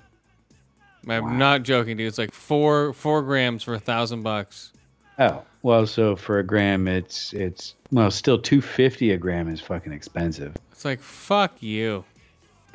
I'm 1.10 1.38
not 1.38 1.64
joking, 1.64 1.98
dude. 1.98 2.08
It's 2.08 2.18
like 2.18 2.34
four 2.34 2.94
four 2.94 3.22
grams 3.22 3.64
for 3.64 3.74
a 3.74 3.80
thousand 3.80 4.24
bucks. 4.24 4.72
Oh 5.20 5.44
well, 5.68 5.86
so 5.86 6.16
for 6.16 6.40
a 6.40 6.44
gram, 6.44 6.88
it's 6.88 7.34
it's 7.34 7.76
well, 7.92 8.10
still 8.10 8.40
two 8.40 8.62
fifty 8.62 9.12
a 9.12 9.18
gram 9.18 9.50
is 9.50 9.60
fucking 9.60 9.92
expensive. 9.92 10.56
It's 10.72 10.86
like 10.86 11.02
fuck 11.02 11.62
you. 11.62 12.06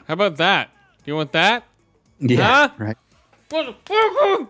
How 0.07 0.15
about 0.15 0.37
that? 0.37 0.71
You 1.07 1.17
want 1.17 1.33
that? 1.33 1.65
Yeah, 2.21 2.69
Huh? 2.69 2.71
right. 2.79 2.97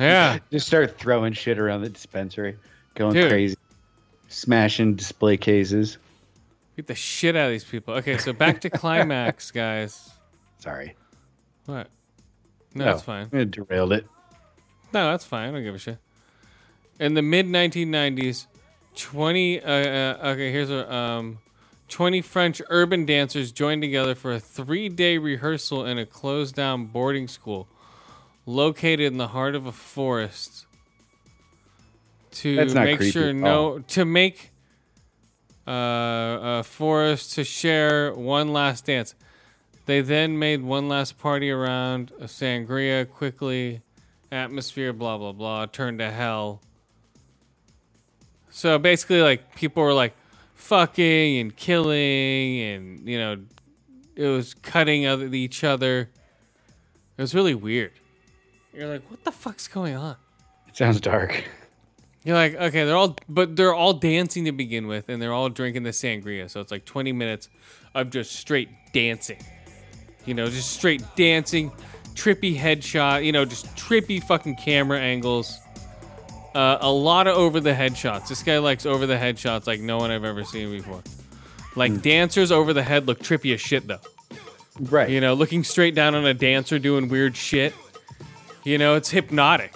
Yeah. 0.00 0.38
Just 0.50 0.66
start 0.66 0.98
throwing 0.98 1.32
shit 1.32 1.58
around 1.58 1.82
the 1.82 1.88
dispensary, 1.88 2.56
going 2.94 3.14
Dude. 3.14 3.28
crazy, 3.30 3.56
smashing 4.28 4.94
display 4.94 5.36
cases. 5.36 5.98
Get 6.76 6.86
the 6.86 6.94
shit 6.94 7.36
out 7.36 7.46
of 7.46 7.50
these 7.52 7.64
people. 7.64 7.94
Okay, 7.94 8.16
so 8.18 8.32
back 8.32 8.60
to 8.62 8.70
climax, 8.80 9.50
guys. 9.50 10.10
Sorry, 10.58 10.94
What? 11.66 11.88
No, 12.74 12.84
Oh, 12.84 12.86
that's 12.92 13.02
fine. 13.02 13.28
I 13.32 13.44
derailed 13.44 13.92
it. 13.92 14.06
No, 14.94 15.10
that's 15.10 15.24
fine. 15.26 15.48
I 15.48 15.52
don't 15.52 15.62
give 15.64 15.74
a 15.74 15.78
shit. 15.78 15.98
In 17.02 17.14
the 17.14 17.22
mid 17.22 17.46
1990s, 17.46 18.46
20 18.94 19.60
uh, 19.60 19.68
uh, 19.68 20.18
okay, 20.22 20.52
here's 20.52 20.70
a 20.70 20.94
um 20.94 21.40
20 21.88 22.20
French 22.22 22.62
urban 22.70 23.04
dancers 23.04 23.50
joined 23.50 23.82
together 23.82 24.14
for 24.14 24.32
a 24.32 24.38
3-day 24.38 25.18
rehearsal 25.18 25.84
in 25.84 25.98
a 25.98 26.06
closed 26.06 26.54
down 26.54 26.86
boarding 26.86 27.26
school 27.26 27.66
located 28.46 29.00
in 29.00 29.18
the 29.18 29.26
heart 29.26 29.56
of 29.56 29.66
a 29.66 29.72
forest 29.72 30.66
to 32.30 32.64
make 32.72 32.98
creepy 32.98 33.10
sure 33.10 33.32
no 33.32 33.80
to 33.88 34.04
make 34.04 34.52
uh, 35.66 36.38
a 36.60 36.62
forest 36.64 37.34
to 37.34 37.42
share 37.42 38.14
one 38.14 38.52
last 38.52 38.86
dance. 38.86 39.16
They 39.86 40.02
then 40.02 40.38
made 40.38 40.62
one 40.62 40.88
last 40.88 41.18
party 41.18 41.50
around 41.50 42.12
a 42.20 42.26
sangria 42.26 43.10
quickly. 43.10 43.82
Atmosphere, 44.30 44.92
blah, 44.92 45.18
blah, 45.18 45.32
blah, 45.32 45.66
turned 45.66 45.98
to 45.98 46.08
hell. 46.08 46.60
So 48.52 48.78
basically, 48.78 49.22
like, 49.22 49.56
people 49.56 49.82
were 49.82 49.94
like 49.94 50.14
fucking 50.54 51.38
and 51.38 51.56
killing, 51.56 52.60
and, 52.60 53.08
you 53.08 53.18
know, 53.18 53.38
it 54.14 54.26
was 54.26 54.54
cutting 54.54 55.06
other, 55.06 55.26
each 55.26 55.64
other. 55.64 56.10
It 57.16 57.20
was 57.20 57.34
really 57.34 57.54
weird. 57.54 57.92
You're 58.74 58.88
like, 58.88 59.10
what 59.10 59.24
the 59.24 59.32
fuck's 59.32 59.66
going 59.68 59.96
on? 59.96 60.16
It 60.68 60.76
sounds 60.76 61.00
dark. 61.00 61.44
You're 62.24 62.36
like, 62.36 62.54
okay, 62.54 62.84
they're 62.84 62.96
all, 62.96 63.16
but 63.28 63.56
they're 63.56 63.74
all 63.74 63.94
dancing 63.94 64.44
to 64.44 64.52
begin 64.52 64.86
with, 64.86 65.08
and 65.08 65.20
they're 65.20 65.32
all 65.32 65.48
drinking 65.48 65.82
the 65.82 65.90
sangria. 65.90 66.48
So 66.48 66.60
it's 66.60 66.70
like 66.70 66.84
20 66.84 67.10
minutes 67.12 67.48
of 67.94 68.10
just 68.10 68.36
straight 68.36 68.68
dancing. 68.92 69.42
You 70.24 70.34
know, 70.34 70.46
just 70.46 70.70
straight 70.70 71.02
dancing, 71.16 71.72
trippy 72.14 72.56
headshot, 72.56 73.24
you 73.24 73.32
know, 73.32 73.44
just 73.44 73.66
trippy 73.76 74.22
fucking 74.22 74.56
camera 74.56 75.00
angles. 75.00 75.58
Uh, 76.54 76.78
a 76.80 76.90
lot 76.90 77.26
of 77.26 77.36
over 77.36 77.60
the 77.60 77.74
head 77.74 77.96
shots. 77.96 78.28
This 78.28 78.42
guy 78.42 78.58
likes 78.58 78.84
over 78.84 79.06
the 79.06 79.16
head 79.16 79.38
shots 79.38 79.66
like 79.66 79.80
no 79.80 79.98
one 79.98 80.10
I've 80.10 80.24
ever 80.24 80.44
seen 80.44 80.70
before. 80.70 81.02
Like 81.76 82.02
dancers 82.02 82.52
over 82.52 82.72
the 82.72 82.82
head 82.82 83.06
look 83.06 83.20
trippy 83.20 83.54
as 83.54 83.60
shit 83.60 83.86
though. 83.86 84.00
Right. 84.78 85.08
You 85.08 85.20
know, 85.20 85.34
looking 85.34 85.64
straight 85.64 85.94
down 85.94 86.14
on 86.14 86.26
a 86.26 86.34
dancer 86.34 86.78
doing 86.78 87.08
weird 87.08 87.36
shit. 87.36 87.74
You 88.64 88.78
know, 88.78 88.94
it's 88.94 89.10
hypnotic. 89.10 89.74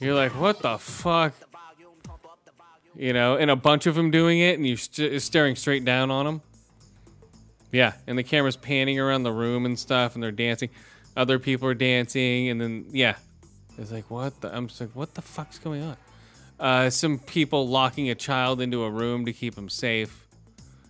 You're 0.00 0.14
like, 0.14 0.32
what 0.32 0.60
the 0.60 0.78
fuck? 0.78 1.34
You 2.96 3.12
know, 3.12 3.36
and 3.36 3.50
a 3.50 3.56
bunch 3.56 3.86
of 3.86 3.94
them 3.94 4.10
doing 4.10 4.40
it, 4.40 4.58
and 4.58 4.66
you're 4.66 4.76
st- 4.76 5.22
staring 5.22 5.54
straight 5.56 5.84
down 5.84 6.10
on 6.10 6.24
them. 6.24 6.42
Yeah, 7.70 7.92
and 8.06 8.18
the 8.18 8.22
camera's 8.22 8.56
panning 8.56 8.98
around 8.98 9.22
the 9.22 9.32
room 9.32 9.66
and 9.66 9.78
stuff, 9.78 10.14
and 10.14 10.22
they're 10.22 10.32
dancing. 10.32 10.70
Other 11.16 11.38
people 11.38 11.68
are 11.68 11.74
dancing, 11.74 12.48
and 12.48 12.60
then 12.60 12.86
yeah, 12.90 13.16
it's 13.78 13.92
like 13.92 14.10
what 14.10 14.40
the? 14.40 14.54
I'm 14.54 14.66
just 14.68 14.80
like, 14.80 14.90
what 14.94 15.14
the 15.14 15.22
fuck's 15.22 15.58
going 15.58 15.82
on? 15.82 15.96
Uh, 16.60 16.90
some 16.90 17.18
people 17.20 17.68
locking 17.68 18.10
a 18.10 18.14
child 18.14 18.60
into 18.60 18.82
a 18.84 18.90
room 18.90 19.24
to 19.26 19.32
keep 19.32 19.56
him 19.56 19.68
safe, 19.68 20.26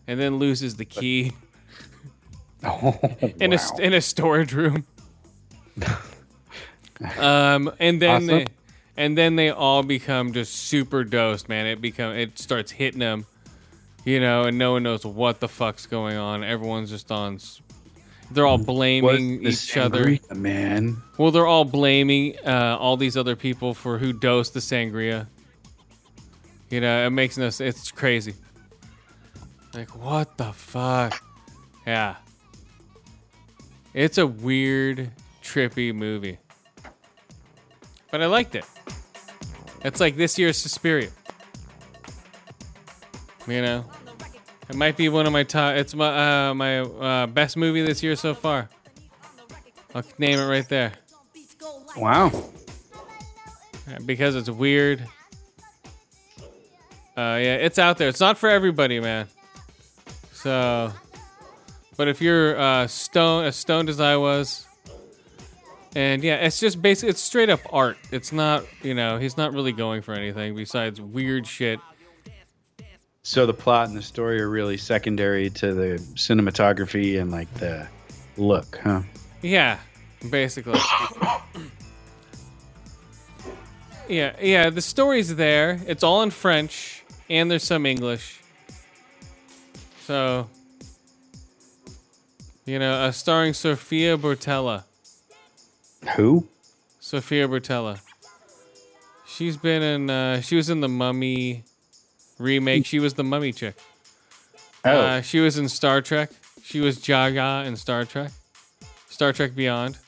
and 0.06 0.19
then 0.19 0.36
loses 0.39 0.77
the 0.77 0.85
key 0.85 1.32
Oh, 2.65 2.98
in 3.39 3.52
a 3.52 3.56
wow. 3.56 3.77
in 3.78 3.93
a 3.94 4.01
storage 4.01 4.52
room. 4.52 4.85
Um, 7.19 7.70
and 7.78 8.02
then 8.02 8.10
Awesome. 8.24 8.27
they, 8.27 8.47
and 8.97 9.16
then 9.16 9.36
they 9.36 9.51
all 9.51 9.82
become 9.85 10.32
just 10.32 10.52
super 10.55 11.05
dosed, 11.05 11.48
man. 11.48 11.66
It 11.66 11.81
become 11.81 12.12
it 12.16 12.39
starts 12.39 12.73
hitting 12.73 12.98
them, 12.98 13.27
you 14.05 14.19
know, 14.19 14.44
and 14.44 14.59
no 14.59 14.73
one 14.73 14.82
knows 14.82 15.06
what 15.06 15.39
the 15.39 15.47
fuck's 15.48 15.86
going 15.86 16.16
on. 16.16 16.43
Everyone's 16.43 16.90
just 16.90 17.12
on. 17.12 17.39
They're 18.31 18.47
all 18.47 18.59
blaming 18.59 19.43
Was 19.43 19.65
each 19.65 19.75
the 19.75 19.83
other. 19.85 20.05
sangria, 20.05 20.37
man. 20.37 20.99
Well, 21.17 21.31
they're 21.31 21.47
all 21.47 21.65
blaming 21.65 22.37
uh, 22.45 22.77
all 22.79 22.97
these 22.97 23.17
other 23.17 23.37
people 23.37 23.73
for 23.75 23.99
who 23.99 24.13
dosed 24.13 24.53
the 24.55 24.61
sangria. 24.61 25.27
You 26.71 26.81
know, 26.83 27.07
it 27.07 27.11
makes 27.11 27.39
no. 27.39 27.47
It's 27.47 27.91
crazy. 27.91 28.35
Like 29.75 29.95
what 29.97 30.37
the 30.37 30.53
fuck? 30.53 31.23
Yeah. 31.87 32.17
It's 33.95 34.19
a 34.19 34.27
weird, 34.27 35.11
trippy 35.43 35.95
movie, 35.95 36.39
but 38.11 38.21
I 38.23 38.27
liked 38.27 38.55
it. 38.55 38.65
It's 39.83 39.99
like 40.01 40.17
this 40.17 40.39
year's 40.39 40.59
Suspiria. 40.59 41.09
You 43.47 43.63
know, 43.63 43.85
it 44.69 44.77
might 44.77 44.97
be 44.97 45.09
one 45.09 45.27
of 45.27 45.32
my 45.32 45.43
top. 45.43 45.77
It's 45.77 45.95
my 45.95 46.49
uh, 46.49 46.55
my 46.55 46.81
uh, 46.81 47.27
best 47.27 47.57
movie 47.57 47.82
this 47.82 48.03
year 48.03 48.16
so 48.16 48.35
far. 48.35 48.69
I'll 49.95 50.05
name 50.19 50.39
it 50.39 50.47
right 50.47 50.69
there. 50.69 50.93
Wow. 51.97 52.31
Because 54.05 54.36
it's 54.36 54.51
weird. 54.51 55.01
Uh, 57.16 57.39
yeah, 57.40 57.57
it's 57.57 57.78
out 57.78 57.99
there. 57.99 58.09
It's 58.09 58.20
not 58.20 58.39
for 58.39 58.49
everybody, 58.49 59.01
man. 59.01 59.27
So, 60.32 60.93
but 61.97 62.07
if 62.07 62.20
you're 62.20 62.57
uh, 62.57 62.86
stone 62.86 63.45
as 63.45 63.57
stoned 63.57 63.89
as 63.89 63.99
I 63.99 64.16
was, 64.16 64.66
and 65.97 66.23
yeah, 66.23 66.36
it's 66.36 66.61
just 66.61 66.81
basic. 66.81 67.09
It's 67.09 67.20
straight 67.20 67.51
up 67.51 67.61
art. 67.73 67.97
It's 68.12 68.31
not, 68.31 68.65
you 68.82 68.95
know, 68.95 69.19
he's 69.19 69.36
not 69.36 69.53
really 69.53 69.73
going 69.73 70.03
for 70.03 70.15
anything 70.15 70.55
besides 70.55 71.01
weird 71.01 71.47
shit. 71.47 71.81
So 73.29 73.45
the 73.45 73.53
plot 73.53 73.89
and 73.89 73.99
the 73.99 74.01
story 74.03 74.41
are 74.41 74.49
really 74.49 74.79
secondary 74.79 75.51
to 75.51 75.75
the 75.75 75.99
cinematography 76.15 77.21
and 77.21 77.31
like 77.31 77.53
the 77.57 77.87
look, 78.39 78.81
huh? 78.83 79.03
Yeah, 79.43 79.77
basically. 80.31 80.81
yeah, 84.09 84.35
yeah. 84.41 84.71
The 84.71 84.81
story's 84.81 85.37
there. 85.37 85.79
It's 85.87 86.03
all 86.03 86.23
in 86.23 86.31
French, 86.31 87.05
and 87.29 87.51
there's 87.51 87.65
some 87.65 87.85
English. 87.85 88.41
So, 90.07 90.49
you 92.65 92.79
know, 92.79 92.95
uh, 92.95 93.13
starring 93.13 93.53
Sofia 93.53 94.17
Boutella. 94.17 94.85
Who? 96.17 96.49
Sofia 96.99 97.47
Boutella. 97.47 98.01
She's 99.27 99.59
been 99.59 99.83
in. 99.83 100.09
Uh, 100.09 100.41
she 100.41 100.57
was 100.57 100.71
in 100.71 100.81
the 100.81 100.89
Mummy 100.89 101.65
remake. 102.39 102.86
She 102.86 102.98
was 102.98 103.15
the 103.15 103.24
Mummy 103.24 103.52
chick. 103.52 103.74
Oh, 104.85 104.90
Uh, 105.01 105.20
she 105.23 105.40
was 105.40 105.59
in 105.59 105.69
Star 105.69 106.01
Trek. 106.01 106.31
She 106.62 106.81
was 106.81 106.98
Jaga 106.98 107.66
in 107.66 107.77
Star 107.77 108.05
Trek. 108.05 108.31
Star 109.09 109.32
Trek 109.32 109.55
Beyond. 109.55 109.98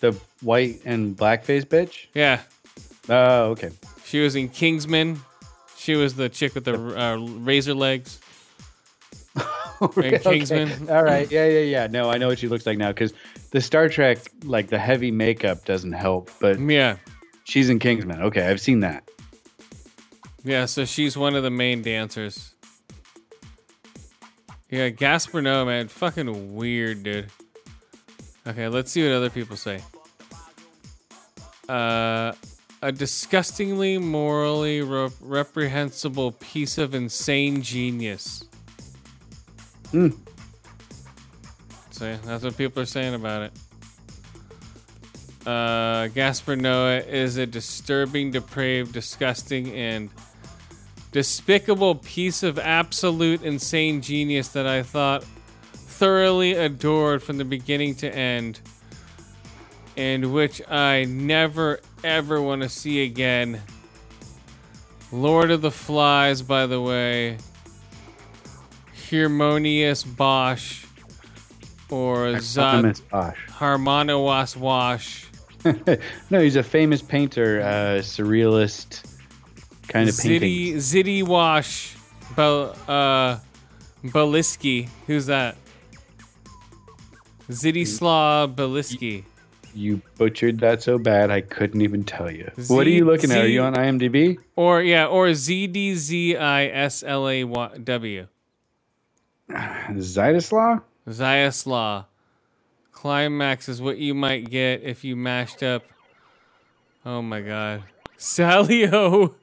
the 0.00 0.12
white 0.42 0.80
and 0.84 1.16
blackface 1.16 1.64
bitch. 1.64 2.06
Yeah, 2.14 2.40
Oh, 3.08 3.50
okay. 3.50 3.70
She 4.04 4.20
was 4.22 4.34
in 4.36 4.48
Kingsman. 4.48 5.20
She 5.76 5.94
was 5.94 6.14
the 6.14 6.28
chick 6.28 6.54
with 6.54 6.64
the 6.64 6.74
uh, 6.98 7.16
razor 7.16 7.74
legs. 7.74 8.18
Okay, 9.82 10.18
Kingsman. 10.20 10.88
All 10.88 11.02
right. 11.02 11.30
Yeah, 11.30 11.46
yeah, 11.48 11.58
yeah. 11.60 11.86
No, 11.88 12.08
I 12.08 12.16
know 12.16 12.28
what 12.28 12.38
she 12.38 12.46
looks 12.48 12.64
like 12.64 12.78
now 12.78 12.88
because 12.88 13.12
the 13.50 13.60
Star 13.60 13.88
Trek, 13.88 14.18
like 14.44 14.68
the 14.68 14.78
heavy 14.78 15.10
makeup, 15.10 15.64
doesn't 15.64 15.92
help. 15.92 16.30
But 16.40 16.60
Yeah, 16.60 16.96
she's 17.42 17.68
in 17.68 17.80
Kingsman. 17.80 18.22
Okay, 18.22 18.46
I've 18.46 18.60
seen 18.60 18.80
that. 18.80 19.06
Yeah. 20.44 20.66
So 20.66 20.84
she's 20.84 21.16
one 21.16 21.34
of 21.34 21.42
the 21.42 21.50
main 21.50 21.82
dancers. 21.82 22.54
Yeah, 24.70 24.88
Gaspar 24.88 25.40
Noé, 25.40 25.66
man, 25.66 25.88
fucking 25.88 26.54
weird, 26.54 27.02
dude. 27.02 27.30
Okay, 28.46 28.68
let's 28.68 28.90
see 28.90 29.02
what 29.04 29.12
other 29.12 29.30
people 29.30 29.56
say. 29.56 29.80
Uh, 31.68 32.32
a 32.82 32.92
disgustingly 32.92 33.98
morally 33.98 34.82
re- 34.82 35.10
reprehensible 35.20 36.32
piece 36.32 36.76
of 36.76 36.94
insane 36.94 37.62
genius. 37.62 38.44
Hmm. 39.90 40.08
See, 41.90 42.16
that's 42.24 42.44
what 42.44 42.56
people 42.56 42.82
are 42.82 42.86
saying 42.86 43.14
about 43.14 43.42
it. 43.42 43.52
Uh, 45.46 46.08
Gaspar 46.08 46.56
Noé 46.56 47.06
is 47.06 47.36
a 47.36 47.46
disturbing, 47.46 48.30
depraved, 48.30 48.92
disgusting, 48.92 49.70
and 49.70 50.10
despicable 51.14 51.94
piece 51.94 52.42
of 52.42 52.58
absolute 52.58 53.40
insane 53.44 54.02
genius 54.02 54.48
that 54.48 54.66
I 54.66 54.82
thought 54.82 55.22
thoroughly 55.72 56.54
adored 56.54 57.22
from 57.22 57.38
the 57.38 57.44
beginning 57.44 57.94
to 57.96 58.12
end, 58.12 58.58
and 59.96 60.34
which 60.34 60.60
I 60.68 61.04
never 61.04 61.78
ever 62.02 62.42
want 62.42 62.62
to 62.62 62.68
see 62.68 63.04
again. 63.04 63.62
Lord 65.12 65.52
of 65.52 65.62
the 65.62 65.70
Flies, 65.70 66.42
by 66.42 66.66
the 66.66 66.80
way. 66.80 67.38
Harmonious 69.08 70.02
Bosch. 70.02 70.84
Or 71.90 72.26
Zod 72.38 73.00
Bosch. 73.08 73.38
Harmonowas 73.50 74.56
Wash. 74.56 75.26
no, 76.30 76.40
he's 76.40 76.56
a 76.56 76.64
famous 76.64 77.02
painter, 77.02 77.60
uh, 77.60 78.00
surrealist 78.00 79.13
kind 79.88 80.08
of 80.08 80.16
painting. 80.18 80.74
Ziddy 80.74 80.74
Ziddy 80.76 81.22
Wash 81.22 81.96
Bel 82.36 82.76
uh 82.88 83.38
Beliski. 84.04 84.88
Who's 85.06 85.26
that? 85.26 85.56
Ziddy 87.50 87.86
Slaw 87.86 88.46
Beliski. 88.46 89.24
You 89.74 90.00
butchered 90.16 90.60
that 90.60 90.82
so 90.82 90.98
bad 90.98 91.30
I 91.30 91.40
couldn't 91.40 91.82
even 91.82 92.04
tell 92.04 92.30
you. 92.30 92.50
what 92.68 92.86
are 92.86 92.90
you 92.90 93.04
looking 93.04 93.32
at? 93.32 93.38
Are 93.38 93.48
you 93.48 93.62
on 93.62 93.74
IMDb? 93.74 94.38
Or 94.54 94.80
yeah, 94.80 95.06
or 95.06 95.34
Z 95.34 95.66
D 95.68 95.94
Z 95.94 96.36
I 96.36 96.66
S 96.66 97.02
L 97.02 97.28
A 97.28 97.42
W. 97.44 98.26
Zytoslaw? 99.50 100.82
Zyaslaw. 101.08 102.06
Climax 102.92 103.68
is 103.68 103.82
what 103.82 103.98
you 103.98 104.14
might 104.14 104.48
get 104.48 104.82
if 104.82 105.04
you 105.04 105.16
mashed 105.16 105.62
up. 105.62 105.82
Oh 107.04 107.20
my 107.20 107.40
god. 107.40 107.82
Salio 108.18 109.34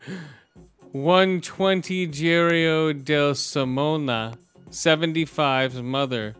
120 0.91 2.07
Gerio 2.07 2.93
del 2.93 3.33
Simona, 3.33 4.35
75's 4.69 5.81
mother. 5.81 6.35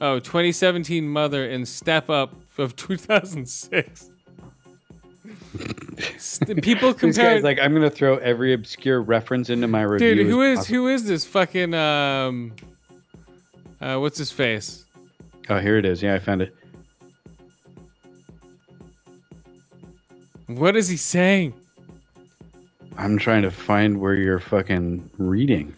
Oh, 0.00 0.18
2017 0.18 1.08
mother 1.08 1.44
in 1.48 1.64
Step 1.64 2.10
Up 2.10 2.34
of 2.58 2.74
2006. 2.76 4.10
People 6.62 6.94
compare 6.94 7.40
like, 7.40 7.58
I'm 7.58 7.72
gonna 7.72 7.90
throw 7.90 8.16
every 8.16 8.52
obscure 8.52 9.00
reference 9.00 9.50
into 9.50 9.68
my 9.68 9.82
review. 9.82 10.14
Dude, 10.14 10.26
who 10.26 10.42
is 10.42 10.58
possible." 10.60 10.76
who 10.76 10.88
is 10.88 11.04
this 11.04 11.24
fucking 11.24 11.74
um 11.74 12.52
uh 13.80 13.98
what's 13.98 14.18
his 14.18 14.32
face? 14.32 14.84
Oh, 15.48 15.58
here 15.58 15.76
it 15.78 15.84
is. 15.84 16.02
Yeah, 16.02 16.14
I 16.14 16.18
found 16.18 16.42
it. 16.42 16.54
What 20.56 20.76
is 20.76 20.88
he 20.88 20.96
saying? 20.96 21.54
I'm 22.98 23.18
trying 23.18 23.42
to 23.42 23.50
find 23.50 24.00
where 24.00 24.14
you're 24.14 24.38
fucking 24.40 25.10
reading. 25.18 25.74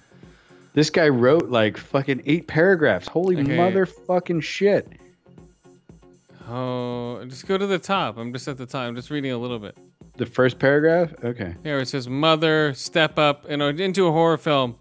This 0.73 0.91
guy 0.91 1.09
wrote 1.09 1.49
like 1.51 1.77
fucking 1.77 2.23
eight 2.27 2.47
paragraphs. 2.49 3.07
Holy 3.07 3.37
Okay. 3.41 3.57
motherfucking 3.57 4.43
shit. 4.43 4.89
Oh, 6.49 7.25
just 7.27 7.47
go 7.47 7.57
to 7.57 7.67
the 7.67 7.79
top. 7.79 8.19
I'm 8.19 8.33
just 8.33 8.49
at 8.49 8.59
the 8.59 8.67
top. 8.67 8.83
I'm 8.83 8.97
just 8.97 9.11
reading 9.11 9.31
a 9.33 9.39
little 9.39 9.59
bit. 9.59 9.77
The 10.17 10.27
first 10.27 10.59
paragraph? 10.59 11.13
Okay. 11.25 11.55
Here 11.63 11.79
it 11.79 11.89
says 11.89 12.09
mother 12.09 12.75
step 12.75 13.19
up 13.19 13.47
into 13.47 14.07
a 14.07 14.13
horror 14.13 14.37
film 14.39 14.77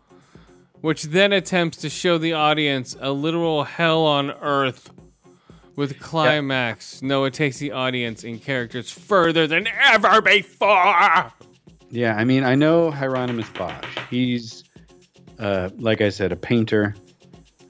which 0.82 1.04
then 1.04 1.32
attempts 1.32 1.78
to 1.78 1.90
show 1.90 2.18
the 2.18 2.34
audience 2.34 2.98
a 3.00 3.10
literal 3.12 3.64
hell 3.64 4.04
on 4.06 4.32
earth 4.42 4.92
with 5.76 6.00
climax. 6.00 7.02
No, 7.02 7.26
it 7.26 7.34
takes 7.34 7.58
the 7.58 7.72
audience 7.72 8.24
and 8.24 8.42
characters 8.42 8.92
further 8.92 9.48
than 9.48 9.68
ever 9.82 10.22
before. 10.22 11.32
Yeah, 11.90 12.16
I 12.16 12.24
mean, 12.24 12.44
I 12.44 12.56
know 12.56 12.92
Hieronymus 12.92 13.50
Bosch. 13.50 13.86
He's, 14.10 14.64
uh, 15.40 15.70
like 15.78 16.02
I 16.02 16.10
said, 16.10 16.32
a 16.32 16.36
painter. 16.36 16.96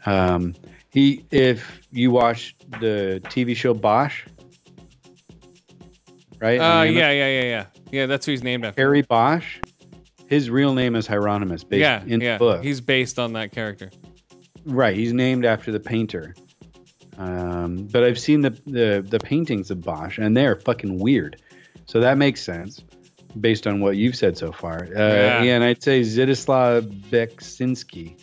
Um, 0.05 0.55
he, 0.91 1.25
if 1.31 1.81
you 1.91 2.11
watch 2.11 2.55
the 2.79 3.21
TV 3.25 3.55
show 3.55 3.73
Bosch, 3.73 4.23
right? 6.39 6.57
Uh, 6.57 6.83
yeah, 6.83 7.11
yeah, 7.11 7.27
yeah, 7.27 7.43
yeah. 7.43 7.65
Yeah, 7.91 8.05
that's 8.05 8.25
who 8.25 8.31
he's 8.31 8.43
named 8.43 8.65
after. 8.65 8.81
Harry 8.81 9.01
Bosch. 9.01 9.59
His 10.27 10.49
real 10.49 10.73
name 10.73 10.95
is 10.95 11.05
Hieronymus, 11.05 11.63
based 11.63 11.81
yeah, 11.81 12.03
in 12.05 12.21
yeah. 12.21 12.33
the 12.33 12.39
book. 12.39 12.63
He's 12.63 12.81
based 12.81 13.19
on 13.19 13.33
that 13.33 13.51
character. 13.51 13.91
Right, 14.65 14.95
he's 14.95 15.13
named 15.13 15.45
after 15.45 15.71
the 15.71 15.79
painter. 15.79 16.33
Um, 17.17 17.87
but 17.91 18.03
I've 18.03 18.19
seen 18.19 18.41
the, 18.41 18.49
the 18.65 19.05
the 19.07 19.19
paintings 19.19 19.69
of 19.71 19.81
Bosch, 19.81 20.17
and 20.17 20.35
they're 20.35 20.55
fucking 20.55 20.99
weird. 20.99 21.41
So 21.85 21.99
that 21.99 22.17
makes 22.17 22.41
sense 22.41 22.81
based 23.39 23.67
on 23.67 23.79
what 23.79 23.97
you've 23.97 24.15
said 24.15 24.37
so 24.37 24.51
far. 24.51 24.83
Uh, 24.85 25.41
Yeah. 25.43 25.43
And 25.55 25.63
I'd 25.63 25.81
say 25.83 26.01
Zdzislaw 26.01 26.81
Beksinski 27.09 28.15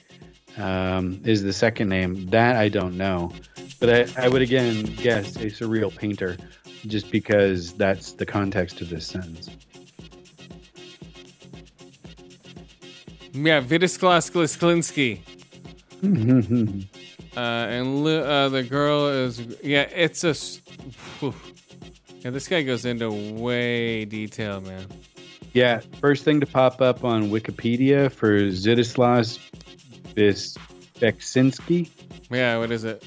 um, 0.57 1.21
is 1.25 1.43
the 1.43 1.53
second 1.53 1.89
name. 1.89 2.27
That 2.27 2.57
I 2.57 2.69
don't 2.69 2.97
know, 2.97 3.33
but 3.79 3.91
I, 3.91 4.25
I 4.25 4.29
would 4.29 4.43
again 4.43 4.85
guess 4.85 5.37
a 5.37 5.47
surreal 5.47 5.95
painter, 5.97 6.37
just 6.87 7.11
because 7.11 7.73
that's 7.75 8.13
the 8.13 8.27
context 8.27 8.81
of 8.81 8.89
this 8.89 9.07
sentence. 9.07 9.51
Yeah, 13.33 13.61
Vidislav 13.61 14.27
Sklinsky. 14.27 15.21
uh, 17.37 17.41
and 17.41 18.07
uh, 18.07 18.49
the 18.49 18.63
girl 18.63 19.09
is 19.09 19.41
yeah. 19.63 19.83
It's 19.83 20.25
a 20.25 20.35
whew. 21.19 21.35
yeah. 22.21 22.31
This 22.31 22.49
guy 22.49 22.63
goes 22.63 22.85
into 22.85 23.11
way 23.11 24.05
detail, 24.05 24.61
man. 24.61 24.87
Yeah, 25.53 25.81
first 26.01 26.25
thing 26.25 26.41
to 26.41 26.47
pop 26.47 26.81
up 26.81 27.05
on 27.05 27.31
Wikipedia 27.31 28.11
for 28.13 28.39
Zdzislaw 28.39 29.39
Beksinski. 30.15 31.91
Yeah, 32.31 32.59
what 32.59 32.71
is 32.71 32.85
it? 32.85 33.05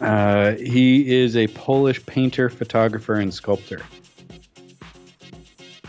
Uh, 0.00 0.52
he 0.52 1.14
is 1.14 1.36
a 1.36 1.46
Polish 1.48 2.04
painter, 2.06 2.48
photographer, 2.48 3.14
and 3.14 3.32
sculptor. 3.32 3.82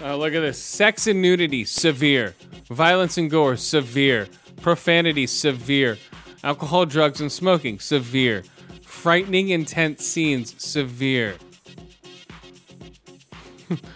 Oh, 0.01 0.17
look 0.17 0.33
at 0.33 0.41
this. 0.41 0.61
Sex 0.61 1.07
and 1.07 1.21
nudity, 1.21 1.63
severe. 1.63 2.35
Violence 2.69 3.17
and 3.17 3.31
gore, 3.31 3.55
severe. 3.55 4.27
Profanity, 4.61 5.25
severe. 5.27 5.97
Alcohol, 6.43 6.85
drugs, 6.85 7.21
and 7.21 7.31
smoking, 7.31 7.79
severe. 7.79 8.43
Frightening, 8.81 9.49
intense 9.49 10.05
scenes, 10.05 10.61
severe. 10.63 11.35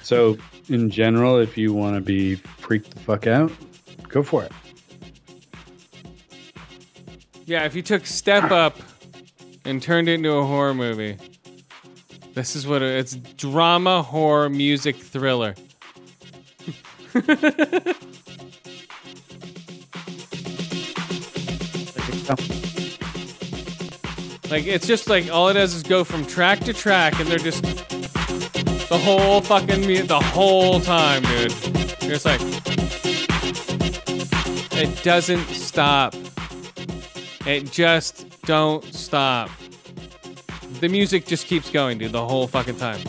So, 0.01 0.37
in 0.69 0.89
general, 0.89 1.37
if 1.37 1.55
you 1.57 1.71
want 1.71 1.95
to 1.95 2.01
be 2.01 2.35
freaked 2.35 2.91
the 2.91 2.99
fuck 3.01 3.27
out, 3.27 3.51
go 4.07 4.23
for 4.23 4.43
it. 4.43 4.51
Yeah, 7.45 7.65
if 7.65 7.75
you 7.75 7.83
took 7.83 8.05
Step 8.07 8.51
Up 8.51 8.77
and 9.65 9.81
turned 9.81 10.09
it 10.09 10.13
into 10.13 10.31
a 10.31 10.45
horror 10.45 10.73
movie, 10.73 11.17
this 12.33 12.55
is 12.55 12.65
what 12.65 12.81
it, 12.81 12.97
it's 12.97 13.15
drama, 13.15 14.01
horror, 14.01 14.49
music, 14.49 14.95
thriller. 14.95 15.53
Like 24.49 24.65
it's 24.65 24.87
just 24.87 25.09
like 25.09 25.29
all 25.29 25.49
it 25.49 25.53
does 25.53 25.73
is 25.73 25.83
go 25.83 26.03
from 26.03 26.25
track 26.25 26.59
to 26.61 26.73
track, 26.73 27.19
and 27.19 27.29
they're 27.29 27.37
just 27.37 27.61
the 27.63 28.97
whole 28.97 29.41
fucking 29.41 29.85
mu- 29.85 30.03
the 30.03 30.19
whole 30.19 30.79
time, 30.79 31.23
dude. 31.23 31.53
It's 32.01 32.25
like 32.25 32.39
it 34.79 35.03
doesn't 35.03 35.45
stop. 35.49 36.15
It 37.45 37.71
just 37.71 38.41
don't 38.41 38.83
stop. 38.93 39.49
The 40.79 40.89
music 40.89 41.25
just 41.25 41.47
keeps 41.47 41.69
going, 41.69 41.97
dude, 41.97 42.11
the 42.11 42.25
whole 42.25 42.47
fucking 42.47 42.77
time. 42.77 43.01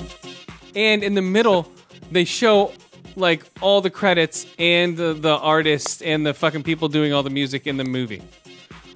And 0.75 1.03
in 1.03 1.15
the 1.15 1.23
middle, 1.23 1.71
they 2.11 2.25
show 2.25 2.73
like 3.17 3.45
all 3.61 3.81
the 3.81 3.91
credits 3.91 4.47
and 4.59 4.97
the, 4.97 5.13
the 5.13 5.37
artists 5.37 6.01
and 6.03 6.25
the 6.25 6.35
fucking 6.35 6.63
people 6.63 6.89
doing 6.89 7.13
all 7.13 7.23
the 7.23 7.31
music 7.31 7.67
in 7.67 7.77
the 7.77 7.85
movie. 7.85 8.23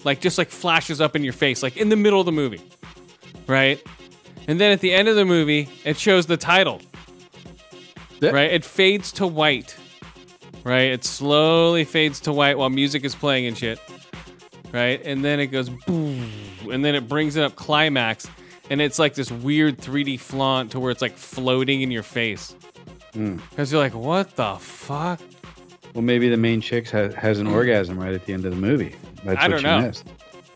Like 0.05 0.21
just 0.21 0.39
like 0.39 0.49
flashes 0.49 1.01
up 1.01 1.17
in 1.17 1.25
your 1.25 1.33
face, 1.33 1.63
like 1.63 1.77
in 1.77 1.89
the 1.89 1.97
middle 1.97 2.21
of 2.21 2.27
the 2.27 2.33
movie. 2.33 2.63
Right? 3.47 3.83
And 4.49 4.61
then 4.61 4.73
at 4.73 4.81
the 4.81 4.93
end 4.93 5.09
of 5.09 5.17
the 5.17 5.25
movie, 5.25 5.69
it 5.85 5.99
shows 5.99 6.27
the 6.27 6.37
title. 6.37 6.81
Right? 8.21 8.53
It 8.53 8.65
fades 8.65 9.13
to 9.13 9.27
white. 9.27 9.77
Right? 10.65 10.93
It 10.93 11.05
slowly 11.05 11.85
fades 11.85 12.21
to 12.21 12.33
white 12.33 12.57
while 12.57 12.71
music 12.71 13.05
is 13.05 13.15
playing 13.15 13.47
and 13.47 13.59
shit. 13.59 13.81
Right? 14.73 15.05
And 15.05 15.25
then 15.25 15.41
it 15.41 15.49
goes 15.49 15.69
boom. 15.69 16.31
And 16.71 16.85
then 16.85 16.95
it 16.95 17.09
brings 17.09 17.37
it 17.37 17.43
up 17.43 17.57
climax. 17.57 18.29
And 18.71 18.81
it's 18.81 18.99
like 18.99 19.15
this 19.15 19.31
weird 19.31 19.79
3D 19.79 20.19
flaunt 20.21 20.71
to 20.73 20.81
where 20.81 20.91
it's 20.91 21.03
like 21.03 21.17
floating 21.17 21.83
in 21.83 21.91
your 21.91 22.05
face. 22.05 22.55
Hmm. 23.13 23.37
Because 23.51 23.73
you're 23.73 23.81
like, 23.81 23.95
what 23.95 24.37
the 24.37 24.55
fuck? 24.55 25.21
Well, 25.95 26.03
maybe 26.03 26.29
the 26.29 26.37
main 26.37 26.61
chick 26.61 26.89
ha- 26.89 27.11
has 27.11 27.39
an 27.39 27.47
orgasm 27.47 27.99
right 27.99 28.15
at 28.15 28.25
the 28.25 28.33
end 28.33 28.47
of 28.47 28.55
the 28.55 28.61
movie. 28.61 28.95
That's 29.25 29.41
I 29.41 29.49
don't 29.49 29.63
know. 29.63 29.81
missed. 29.83 30.05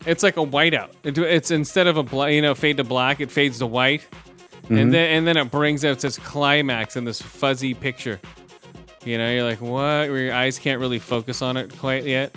It's 0.07 0.23
like 0.23 0.37
a 0.37 0.41
whiteout. 0.47 0.91
It- 1.05 1.19
It's 1.19 1.51
instead 1.51 1.87
of 1.87 1.97
a 2.13 2.33
you 2.33 2.43
know 2.43 2.55
fade 2.55 2.77
to 2.79 2.85
black, 2.85 3.21
it 3.21 3.31
fades 3.31 3.59
to 3.59 3.67
white, 3.67 4.07
Mhm. 4.69 4.81
and 4.81 4.95
then 4.95 5.11
and 5.19 5.27
then 5.27 5.37
it 5.37 5.51
brings 5.51 5.85
out 5.85 5.99
this 6.01 6.19
climax 6.19 6.97
in 6.97 7.05
this 7.05 7.21
fuzzy 7.23 7.75
picture. 7.75 8.21
You 9.05 9.19
know, 9.19 9.31
you're 9.31 9.45
like, 9.45 9.61
what? 9.61 10.09
Where 10.11 10.19
your 10.19 10.35
eyes 10.35 10.59
can't 10.59 10.81
really 10.81 10.99
focus 10.99 11.41
on 11.43 11.57
it 11.57 11.77
quite 11.79 12.05
yet, 12.05 12.35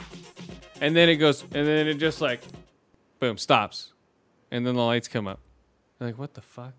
and 0.82 0.96
then 0.96 1.10
it 1.10 1.16
goes, 1.16 1.42
and 1.44 1.66
then 1.68 1.88
it 1.88 1.96
just 1.96 2.22
like, 2.22 2.42
boom, 3.20 3.38
stops, 3.38 3.94
and 4.52 4.66
then 4.68 4.76
the 4.76 4.84
lights 4.84 5.08
come 5.08 5.28
up. 5.28 5.40
You're 6.00 6.10
like, 6.10 6.20
what 6.20 6.34
the 6.36 6.42
fuck? 6.42 6.74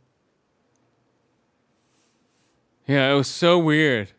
Yeah, 2.86 3.12
it 3.12 3.14
was 3.16 3.28
so 3.28 3.58
weird. 3.58 4.10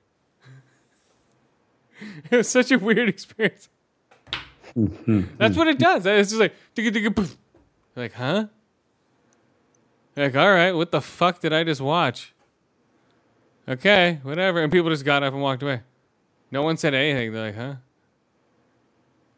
it 2.31 2.35
was 2.37 2.47
such 2.49 2.71
a 2.71 2.77
weird 2.79 3.09
experience. 3.15 3.69
That's 4.76 5.57
what 5.57 5.68
it 5.68 5.80
does. 5.80 6.06
It's 6.06 6.31
just 6.31 6.39
like, 6.39 6.53
poof. 7.15 7.38
Like, 7.95 8.14
huh? 8.14 8.48
Like, 10.15 10.35
all 10.35 10.52
right, 10.52 10.72
what 10.72 10.91
the 10.91 11.02
fuck 11.02 11.39
did 11.39 11.53
I 11.53 11.64
just 11.64 11.81
watch? 11.81 12.34
Okay, 13.68 14.19
whatever. 14.23 14.61
And 14.61 14.72
people 14.72 14.89
just 14.89 15.06
got 15.06 15.23
up 15.23 15.34
and 15.34 15.41
walked 15.41 15.64
away. 15.64 15.81
No 16.52 16.64
one 16.64 16.77
said 16.77 16.93
anything. 16.93 17.31
They're 17.31 17.45
like, 17.45 17.56
huh? 17.56 17.76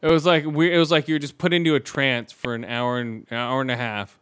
It 0.01 0.11
was 0.11 0.25
like 0.25 0.45
we. 0.45 0.73
It 0.73 0.77
was 0.77 0.91
like 0.91 1.07
you 1.07 1.15
were 1.15 1.19
just 1.19 1.37
put 1.37 1.53
into 1.53 1.75
a 1.75 1.79
trance 1.79 2.31
for 2.31 2.55
an 2.55 2.65
hour 2.65 2.99
and 2.99 3.25
an 3.29 3.37
hour 3.37 3.61
and 3.61 3.71
a 3.71 3.77
half, 3.77 4.19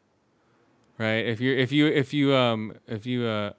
right? 0.97 1.25
If 1.25 1.41
you 1.41 1.57
if 1.57 1.71
you 1.71 1.87
if 1.87 2.13
you 2.13 2.35
um 2.35 2.73
if 2.87 3.07
you 3.07 3.25
uh 3.25 3.53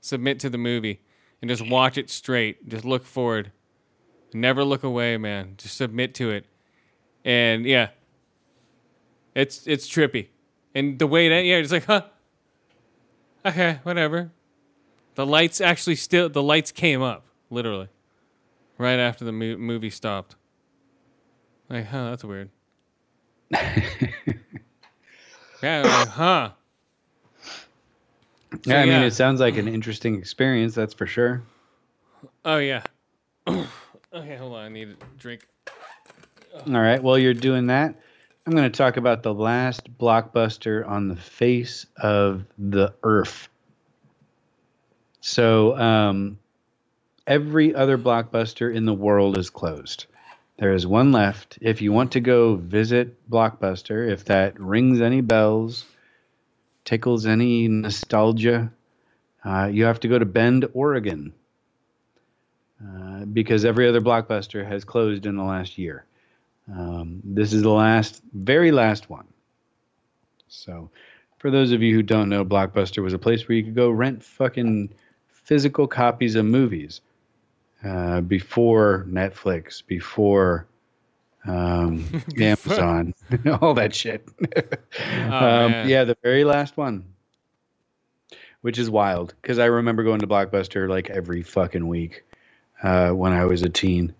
submit 0.00 0.40
to 0.40 0.48
the 0.48 0.56
movie 0.56 1.02
and 1.42 1.50
just 1.50 1.68
watch 1.68 1.98
it 1.98 2.08
straight, 2.08 2.66
just 2.66 2.84
look 2.84 3.04
forward, 3.04 3.52
never 4.34 4.64
look 4.64 4.84
away, 4.84 5.16
man. 5.16 5.54
Just 5.56 5.76
submit 5.76 6.14
to 6.16 6.30
it, 6.30 6.46
and 7.24 7.64
yeah, 7.64 7.88
it's 9.34 9.66
it's 9.66 9.88
trippy, 9.88 10.28
and 10.74 10.98
the 10.98 11.06
way 11.06 11.28
that 11.28 11.44
yeah, 11.44 11.56
it's 11.56 11.72
like 11.72 11.86
huh, 11.86 12.02
okay, 13.44 13.80
whatever. 13.82 14.30
The 15.14 15.26
lights 15.26 15.60
actually 15.60 15.96
still 15.96 16.28
the 16.28 16.42
lights 16.42 16.72
came 16.72 17.02
up 17.02 17.26
literally 17.50 17.88
right 18.78 18.98
after 18.98 19.24
the 19.24 19.32
mo- 19.32 19.56
movie 19.56 19.90
stopped. 19.90 20.36
Like, 21.68 21.86
huh, 21.86 22.10
that's 22.10 22.24
weird. 22.24 22.50
yeah, 23.50 24.42
like, 25.62 26.08
huh. 26.08 26.50
So, 28.50 28.58
yeah, 28.66 28.80
I 28.80 28.82
mean, 28.82 28.92
yeah. 28.92 29.04
it 29.04 29.12
sounds 29.12 29.40
like 29.40 29.56
an 29.56 29.68
interesting 29.68 30.18
experience. 30.18 30.74
That's 30.74 30.92
for 30.92 31.06
sure. 31.06 31.42
Oh 32.44 32.58
yeah. 32.58 32.82
okay, 34.14 34.36
hold 34.36 34.54
on. 34.54 34.64
I 34.64 34.68
need 34.68 34.88
a 34.88 35.18
drink. 35.18 35.46
All 36.66 36.80
right. 36.80 37.02
While 37.02 37.18
you're 37.18 37.34
doing 37.34 37.66
that. 37.66 37.94
I'm 38.44 38.54
going 38.54 38.70
to 38.70 38.76
talk 38.76 38.96
about 38.96 39.22
the 39.22 39.32
last 39.32 39.96
blockbuster 39.98 40.86
on 40.86 41.06
the 41.06 41.16
face 41.16 41.86
of 41.96 42.44
the 42.58 42.92
earth. 43.04 43.48
So, 45.20 45.78
um, 45.78 46.40
every 47.24 47.72
other 47.72 47.96
blockbuster 47.96 48.74
in 48.74 48.84
the 48.84 48.94
world 48.94 49.38
is 49.38 49.48
closed. 49.48 50.06
There 50.58 50.72
is 50.72 50.86
one 50.86 51.12
left. 51.12 51.58
If 51.60 51.82
you 51.82 51.92
want 51.92 52.12
to 52.12 52.20
go 52.20 52.56
visit 52.56 53.28
Blockbuster, 53.30 54.10
if 54.10 54.26
that 54.26 54.60
rings 54.60 55.00
any 55.00 55.20
bells, 55.20 55.84
tickles 56.84 57.26
any 57.26 57.68
nostalgia, 57.68 58.72
uh, 59.44 59.68
you 59.72 59.84
have 59.84 60.00
to 60.00 60.08
go 60.08 60.18
to 60.18 60.24
Bend, 60.24 60.68
Oregon, 60.74 61.32
uh, 62.82 63.24
because 63.26 63.64
every 63.64 63.88
other 63.88 64.00
Blockbuster 64.00 64.66
has 64.66 64.84
closed 64.84 65.26
in 65.26 65.36
the 65.36 65.42
last 65.42 65.78
year. 65.78 66.04
Um, 66.72 67.20
this 67.24 67.52
is 67.52 67.62
the 67.62 67.70
last, 67.70 68.22
very 68.32 68.72
last 68.72 69.10
one. 69.10 69.26
So, 70.48 70.90
for 71.38 71.50
those 71.50 71.72
of 71.72 71.82
you 71.82 71.94
who 71.94 72.02
don't 72.02 72.28
know, 72.28 72.44
Blockbuster 72.44 73.02
was 73.02 73.12
a 73.12 73.18
place 73.18 73.46
where 73.46 73.56
you 73.56 73.64
could 73.64 73.74
go 73.74 73.90
rent 73.90 74.22
fucking 74.22 74.90
physical 75.28 75.86
copies 75.86 76.34
of 76.34 76.44
movies 76.44 77.00
uh, 77.84 78.20
before 78.20 79.06
Netflix, 79.08 79.82
before 79.84 80.66
um, 81.46 82.04
Amazon, 82.40 83.14
all 83.60 83.74
that 83.74 83.94
shit. 83.94 84.28
um, 85.30 85.88
yeah, 85.88 86.04
the 86.04 86.16
very 86.22 86.44
last 86.44 86.76
one, 86.76 87.04
which 88.60 88.78
is 88.78 88.90
wild 88.90 89.34
because 89.42 89.58
I 89.58 89.66
remember 89.66 90.04
going 90.04 90.20
to 90.20 90.26
Blockbuster 90.26 90.88
like 90.88 91.10
every 91.10 91.42
fucking 91.42 91.86
week 91.86 92.24
uh, 92.82 93.10
when 93.10 93.32
I 93.32 93.44
was 93.44 93.62
a 93.62 93.68
teen. 93.68 94.14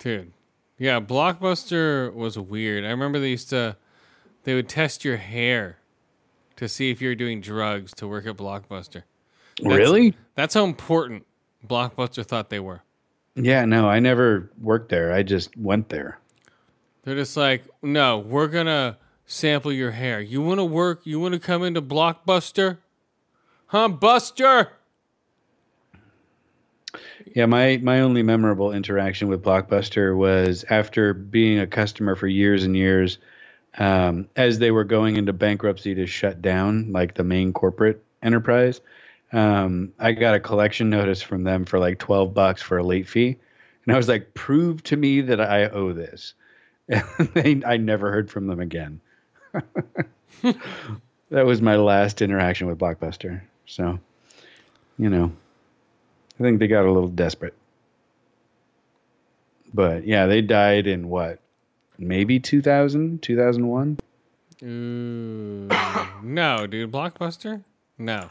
Dude. 0.00 0.32
Yeah, 0.78 1.00
Blockbuster 1.00 2.12
was 2.14 2.38
weird. 2.38 2.84
I 2.84 2.90
remember 2.90 3.18
they 3.18 3.30
used 3.30 3.50
to 3.50 3.76
they 4.44 4.54
would 4.54 4.68
test 4.68 5.04
your 5.04 5.16
hair 5.16 5.78
to 6.56 6.68
see 6.68 6.90
if 6.90 7.00
you're 7.02 7.14
doing 7.14 7.40
drugs 7.40 7.92
to 7.94 8.06
work 8.06 8.26
at 8.26 8.36
Blockbuster. 8.36 9.02
That's- 9.60 9.76
really? 9.78 10.14
That's 10.36 10.54
how 10.54 10.64
important 10.64 11.26
Blockbuster 11.66 12.24
thought 12.24 12.48
they 12.48 12.60
were. 12.60 12.82
Yeah, 13.34 13.64
no, 13.64 13.88
I 13.88 13.98
never 14.00 14.50
worked 14.60 14.88
there. 14.88 15.12
I 15.12 15.22
just 15.22 15.56
went 15.56 15.88
there. 15.88 16.18
They're 17.02 17.14
just 17.16 17.36
like, 17.36 17.64
no, 17.82 18.18
we're 18.18 18.48
gonna 18.48 18.98
sample 19.26 19.72
your 19.72 19.92
hair. 19.92 20.20
You 20.20 20.42
want 20.42 20.58
to 20.58 20.64
work? 20.64 21.00
You 21.04 21.20
want 21.20 21.34
to 21.34 21.40
come 21.40 21.62
into 21.62 21.82
Blockbuster? 21.82 22.78
Huh, 23.66 23.88
Buster? 23.88 24.70
Yeah, 27.26 27.46
my 27.46 27.78
my 27.82 28.00
only 28.00 28.22
memorable 28.22 28.72
interaction 28.72 29.28
with 29.28 29.42
Blockbuster 29.42 30.16
was 30.16 30.64
after 30.70 31.14
being 31.14 31.58
a 31.58 31.66
customer 31.66 32.14
for 32.14 32.26
years 32.26 32.64
and 32.64 32.76
years, 32.76 33.18
um, 33.78 34.28
as 34.36 34.58
they 34.58 34.70
were 34.70 34.84
going 34.84 35.16
into 35.16 35.32
bankruptcy 35.32 35.94
to 35.94 36.06
shut 36.06 36.40
down 36.40 36.92
like 36.92 37.14
the 37.14 37.24
main 37.24 37.52
corporate 37.52 38.02
enterprise. 38.22 38.80
Um, 39.32 39.92
I 39.98 40.12
got 40.12 40.34
a 40.34 40.40
collection 40.40 40.90
notice 40.90 41.20
from 41.20 41.44
them 41.44 41.64
for 41.64 41.78
like 41.78 41.98
twelve 41.98 42.34
bucks 42.34 42.62
for 42.62 42.78
a 42.78 42.84
late 42.84 43.08
fee, 43.08 43.36
and 43.84 43.94
I 43.94 43.96
was 43.96 44.08
like, 44.08 44.34
"Prove 44.34 44.82
to 44.84 44.96
me 44.96 45.20
that 45.22 45.40
I 45.40 45.68
owe 45.68 45.92
this." 45.92 46.34
And 46.88 47.28
they, 47.34 47.62
I 47.66 47.76
never 47.76 48.10
heard 48.10 48.30
from 48.30 48.46
them 48.46 48.60
again. 48.60 49.00
that 50.42 51.44
was 51.44 51.60
my 51.60 51.76
last 51.76 52.22
interaction 52.22 52.66
with 52.66 52.78
Blockbuster. 52.78 53.42
So, 53.66 53.98
you 54.98 55.10
know. 55.10 55.32
I 56.38 56.42
think 56.42 56.58
they 56.58 56.68
got 56.68 56.84
a 56.84 56.92
little 56.92 57.08
desperate. 57.08 57.54
But 59.74 60.06
yeah, 60.06 60.26
they 60.26 60.40
died 60.40 60.86
in 60.86 61.08
what? 61.08 61.40
Maybe 61.98 62.38
2000, 62.38 63.20
2001? 63.22 63.98
Ooh, 64.62 65.68
no, 66.22 66.66
dude. 66.66 66.90
Blockbuster? 66.90 67.62
No. 67.96 68.28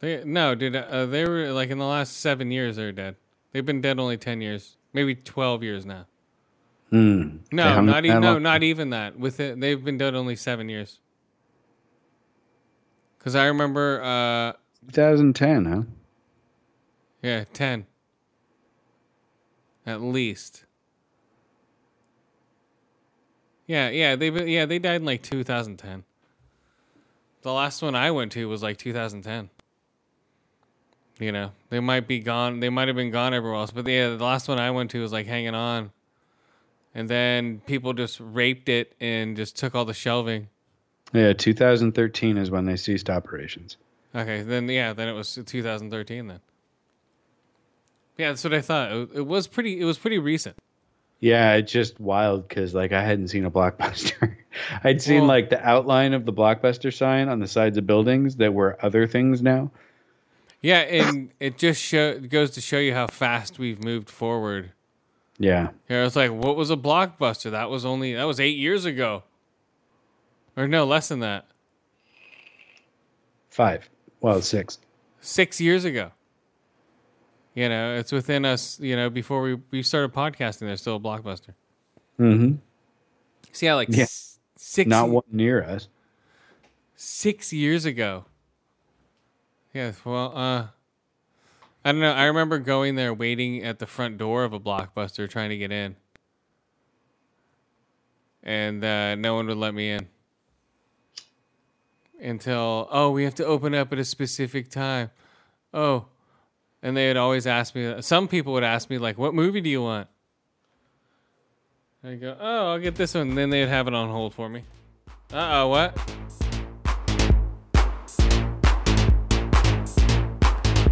They 0.00 0.22
no, 0.24 0.54
dude. 0.54 0.76
Uh, 0.76 1.06
they 1.06 1.24
were 1.24 1.52
like 1.52 1.70
in 1.70 1.78
the 1.78 1.84
last 1.84 2.18
seven 2.18 2.50
years. 2.50 2.76
They're 2.76 2.92
dead. 2.92 3.16
They've 3.52 3.66
been 3.66 3.80
dead 3.80 3.98
only 3.98 4.16
ten 4.16 4.40
years, 4.40 4.76
maybe 4.92 5.14
twelve 5.14 5.62
years 5.62 5.84
now. 5.84 6.06
Hmm. 6.90 7.38
No, 7.52 7.80
not 7.80 8.04
even. 8.04 8.20
No, 8.20 8.38
not 8.38 8.62
even 8.62 8.90
that. 8.90 9.18
With 9.18 9.40
it, 9.40 9.60
they've 9.60 9.82
been 9.82 9.98
dead 9.98 10.14
only 10.14 10.36
seven 10.36 10.68
years. 10.68 11.00
Because 13.18 13.34
I 13.34 13.46
remember, 13.46 14.00
uh, 14.02 14.52
2010, 14.92 15.64
huh? 15.64 15.82
Yeah, 17.22 17.44
ten. 17.52 17.86
At 19.86 20.00
least. 20.02 20.64
Yeah, 23.66 23.90
yeah, 23.90 24.16
they 24.16 24.30
yeah 24.50 24.66
they 24.66 24.78
died 24.78 25.02
in 25.02 25.04
like 25.04 25.22
2010. 25.22 26.04
The 27.42 27.52
last 27.52 27.82
one 27.82 27.94
I 27.94 28.10
went 28.10 28.32
to 28.32 28.48
was 28.48 28.62
like 28.62 28.78
2010. 28.78 29.50
You 31.20 31.32
know, 31.32 31.52
they 31.68 31.80
might 31.80 32.06
be 32.06 32.20
gone. 32.20 32.60
They 32.60 32.70
might 32.70 32.88
have 32.88 32.96
been 32.96 33.10
gone 33.10 33.34
everywhere 33.34 33.58
else, 33.58 33.70
but 33.70 33.86
yeah, 33.86 34.10
the 34.10 34.24
last 34.24 34.48
one 34.48 34.58
I 34.58 34.70
went 34.70 34.90
to 34.92 35.00
was 35.00 35.12
like 35.12 35.26
hanging 35.26 35.54
on. 35.54 35.90
And 36.94 37.08
then 37.08 37.60
people 37.66 37.92
just 37.92 38.18
raped 38.20 38.68
it 38.68 38.94
and 39.00 39.36
just 39.36 39.56
took 39.56 39.74
all 39.74 39.84
the 39.84 39.94
shelving. 39.94 40.48
Yeah, 41.12 41.32
2013 41.32 42.38
is 42.38 42.50
when 42.50 42.66
they 42.66 42.76
ceased 42.76 43.10
operations. 43.10 43.76
Okay, 44.14 44.42
then 44.42 44.68
yeah, 44.68 44.92
then 44.92 45.08
it 45.08 45.12
was 45.12 45.38
2013 45.44 46.26
then. 46.26 46.40
Yeah, 48.18 48.28
that's 48.30 48.44
what 48.44 48.52
I 48.52 48.60
thought. 48.60 48.92
It, 49.14 49.26
was 49.26 49.46
pretty. 49.46 49.80
It 49.80 49.84
was 49.84 49.96
pretty 49.96 50.18
recent. 50.18 50.56
Yeah, 51.20 51.54
it's 51.54 51.72
just 51.72 51.98
wild 51.98 52.46
because 52.48 52.74
like 52.74 52.92
I 52.92 53.02
hadn't 53.02 53.28
seen 53.28 53.44
a 53.44 53.50
blockbuster. 53.50 54.36
I'd 54.84 55.00
seen 55.00 55.20
Well- 55.20 55.28
like 55.28 55.50
the 55.50 55.64
outline 55.66 56.12
of 56.14 56.24
the 56.26 56.32
blockbuster 56.32 56.92
sign 56.94 57.28
on 57.28 57.38
the 57.40 57.48
sides 57.48 57.78
of 57.78 57.86
buildings 57.86 58.36
that 58.36 58.52
were 58.52 58.76
other 58.84 59.06
things 59.06 59.40
now. 59.42 59.70
Yeah, 60.60 60.78
and 60.80 61.30
it 61.38 61.56
just 61.58 61.80
show 61.80 62.08
it 62.10 62.28
goes 62.30 62.50
to 62.52 62.60
show 62.60 62.78
you 62.78 62.92
how 62.92 63.06
fast 63.06 63.58
we've 63.60 63.82
moved 63.82 64.10
forward. 64.10 64.72
Yeah. 65.38 65.68
Yeah, 65.88 66.04
it's 66.04 66.16
like 66.16 66.32
what 66.32 66.56
was 66.56 66.70
a 66.72 66.76
blockbuster? 66.76 67.52
That 67.52 67.70
was 67.70 67.84
only 67.84 68.14
that 68.14 68.24
was 68.24 68.40
eight 68.40 68.56
years 68.58 68.84
ago, 68.84 69.22
or 70.56 70.66
no, 70.66 70.84
less 70.84 71.08
than 71.08 71.20
that, 71.20 71.46
Five. 73.50 73.88
Well, 74.20 74.42
six. 74.42 74.78
six 75.20 75.60
years 75.60 75.84
ago. 75.84 76.10
You 77.58 77.68
know, 77.68 77.96
it's 77.96 78.12
within 78.12 78.44
us. 78.44 78.78
You 78.78 78.94
know, 78.94 79.10
before 79.10 79.42
we 79.42 79.54
we 79.72 79.82
started 79.82 80.12
podcasting, 80.12 80.60
there's 80.60 80.80
still 80.80 80.94
a 80.94 81.00
blockbuster. 81.00 81.54
Mm-hmm. 82.20 82.54
See 83.50 83.66
how 83.66 83.74
like 83.74 83.88
Yeah. 83.90 84.04
s- 84.04 84.38
six 84.54 84.88
Not 84.88 85.10
one 85.10 85.24
near 85.32 85.64
us. 85.64 85.88
six 86.94 87.52
years 87.52 87.84
ago. 87.84 88.26
Yes. 89.74 89.98
well, 90.04 90.32
uh, 90.36 90.66
I 91.84 91.90
don't 91.90 92.00
know. 92.00 92.12
I 92.12 92.26
remember 92.26 92.60
going 92.60 92.94
there, 92.94 93.12
waiting 93.12 93.64
at 93.64 93.80
the 93.80 93.88
front 93.88 94.18
door 94.18 94.44
of 94.44 94.52
a 94.52 94.60
blockbuster, 94.60 95.28
trying 95.28 95.50
to 95.50 95.56
get 95.58 95.72
in, 95.72 95.96
and 98.44 98.84
uh, 98.84 99.16
no 99.16 99.34
one 99.34 99.48
would 99.48 99.56
let 99.58 99.74
me 99.74 99.90
in 99.90 100.06
until 102.20 102.86
oh, 102.92 103.10
we 103.10 103.24
have 103.24 103.34
to 103.34 103.44
open 103.44 103.74
up 103.74 103.92
at 103.92 103.98
a 103.98 104.04
specific 104.04 104.70
time. 104.70 105.10
Oh, 105.74 106.06
and 106.82 106.96
they 106.96 107.08
would 107.08 107.16
always 107.16 107.46
ask 107.46 107.74
me. 107.74 108.00
Some 108.02 108.28
people 108.28 108.52
would 108.54 108.64
ask 108.64 108.88
me 108.90 108.98
like, 108.98 109.18
"What 109.18 109.34
movie 109.34 109.60
do 109.60 109.68
you 109.68 109.82
want?" 109.82 110.08
I 112.04 112.14
go, 112.14 112.36
"Oh, 112.38 112.72
I'll 112.72 112.78
get 112.78 112.94
this 112.94 113.14
one." 113.14 113.30
And 113.30 113.38
then 113.38 113.50
they'd 113.50 113.68
have 113.68 113.88
it 113.88 113.94
on 113.94 114.08
hold 114.10 114.34
for 114.34 114.48
me. 114.48 114.62
Uh 115.32 115.62
oh, 115.62 115.68
what? 115.68 115.96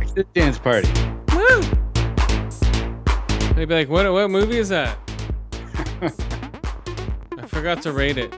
It's 0.01 0.13
the 0.13 0.25
dance 0.35 0.59
party. 0.59 0.89
Woo! 1.33 1.61
They'd 3.55 3.67
be 3.67 3.75
like, 3.75 3.89
"What? 3.89 4.11
What 4.13 4.31
movie 4.31 4.59
is 4.59 4.69
that?" 4.71 4.99
I 7.39 7.47
forgot 7.47 7.83
to 7.83 7.93
rate 7.93 8.19
it. 8.19 8.35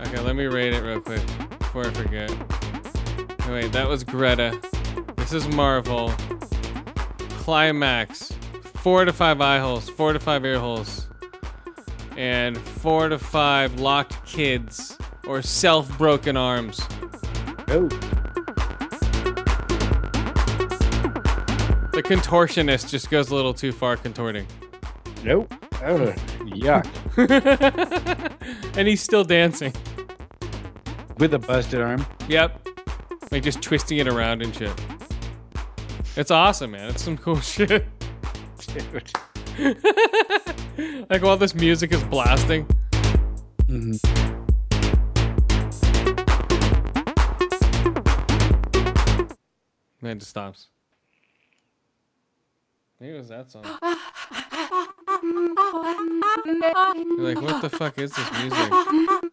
Okay, 0.00 0.20
let 0.20 0.36
me 0.36 0.44
rate 0.44 0.74
it 0.74 0.82
real 0.82 1.00
quick 1.00 1.22
before 1.58 1.86
I 1.86 1.90
forget. 1.90 2.30
Oh, 3.42 3.52
wait, 3.52 3.72
that 3.72 3.88
was 3.88 4.04
Greta. 4.04 4.60
This 5.30 5.44
is 5.44 5.54
Marvel. 5.54 6.08
Climax. 7.18 8.32
Four 8.76 9.04
to 9.04 9.12
five 9.12 9.42
eye 9.42 9.58
holes. 9.58 9.86
Four 9.86 10.14
to 10.14 10.18
five 10.18 10.42
ear 10.46 10.58
holes. 10.58 11.06
And 12.16 12.56
four 12.56 13.10
to 13.10 13.18
five 13.18 13.78
locked 13.78 14.24
kids 14.24 14.96
or 15.26 15.42
self 15.42 15.98
broken 15.98 16.38
arms. 16.38 16.80
Oh. 17.68 17.88
The 21.92 22.02
contortionist 22.02 22.88
just 22.88 23.10
goes 23.10 23.28
a 23.28 23.34
little 23.34 23.52
too 23.52 23.72
far 23.72 23.98
contorting. 23.98 24.46
Nope. 25.24 25.52
Oh, 25.84 26.06
yuck. 26.40 26.86
and 28.78 28.88
he's 28.88 29.02
still 29.02 29.24
dancing. 29.24 29.74
With 31.18 31.34
a 31.34 31.38
busted 31.38 31.82
arm. 31.82 32.06
Yep. 32.28 32.66
Like 33.30 33.42
just 33.42 33.60
twisting 33.60 33.98
it 33.98 34.08
around 34.08 34.40
and 34.40 34.54
shit. 34.54 34.72
It's 36.18 36.32
awesome, 36.32 36.72
man. 36.72 36.90
It's 36.90 37.04
some 37.04 37.16
cool 37.16 37.38
shit. 37.40 37.86
Dude. 38.74 39.12
Like 41.10 41.22
while 41.22 41.36
this 41.36 41.54
music 41.54 41.92
is 41.92 42.02
blasting. 42.04 42.64
Mhm. 43.66 43.98
Then 50.00 50.10
it 50.12 50.18
just 50.18 50.30
stops. 50.30 50.68
Maybe 53.00 53.14
it 53.14 53.18
was 53.18 53.28
that 53.28 53.50
song. 53.50 53.64
You're 57.16 57.34
like, 57.34 57.40
what 57.42 57.62
the 57.62 57.70
fuck 57.70 57.98
is 57.98 58.12
this 58.12 58.32
music? 58.40 58.72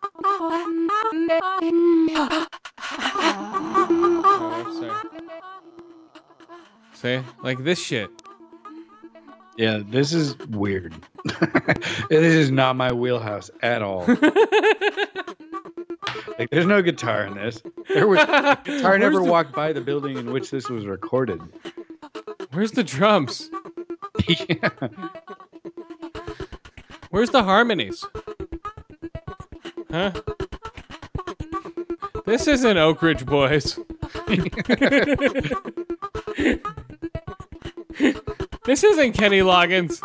Oh, 4.28 5.55
sorry. 7.06 7.24
Like 7.44 7.64
this 7.64 7.80
shit. 7.80 8.10
Yeah, 9.58 9.82
this 9.86 10.12
is 10.12 10.38
weird. 10.50 10.94
this 12.10 12.34
is 12.34 12.52
not 12.52 12.76
my 12.76 12.92
wheelhouse 12.92 13.50
at 13.62 13.82
all. 13.82 14.06
like, 16.38 16.50
there's 16.50 16.66
no 16.66 16.82
guitar 16.82 17.26
in 17.26 17.36
this. 17.36 17.62
There 17.88 18.08
was 18.08 18.20
guitar 18.66 18.98
never 19.00 19.20
the- 19.20 19.24
walked 19.24 19.54
by 19.54 19.72
the 19.72 19.82
building 19.82 20.18
in 20.18 20.32
which 20.32 20.52
this 20.52 20.68
was 20.70 20.86
recorded. 20.86 21.42
Where's 22.52 22.72
the 22.72 22.84
drums? 22.84 23.50
yeah. 24.28 24.70
Where's 27.12 27.30
the 27.30 27.44
harmonies? 27.44 28.04
Huh? 29.90 30.12
This 32.26 32.48
isn't 32.48 32.78
Oak 32.78 33.02
Ridge 33.02 33.26
Boys. 33.26 33.80
This 38.76 38.84
isn't 38.84 39.14
Kenny 39.14 39.40
Loggins. 39.40 40.02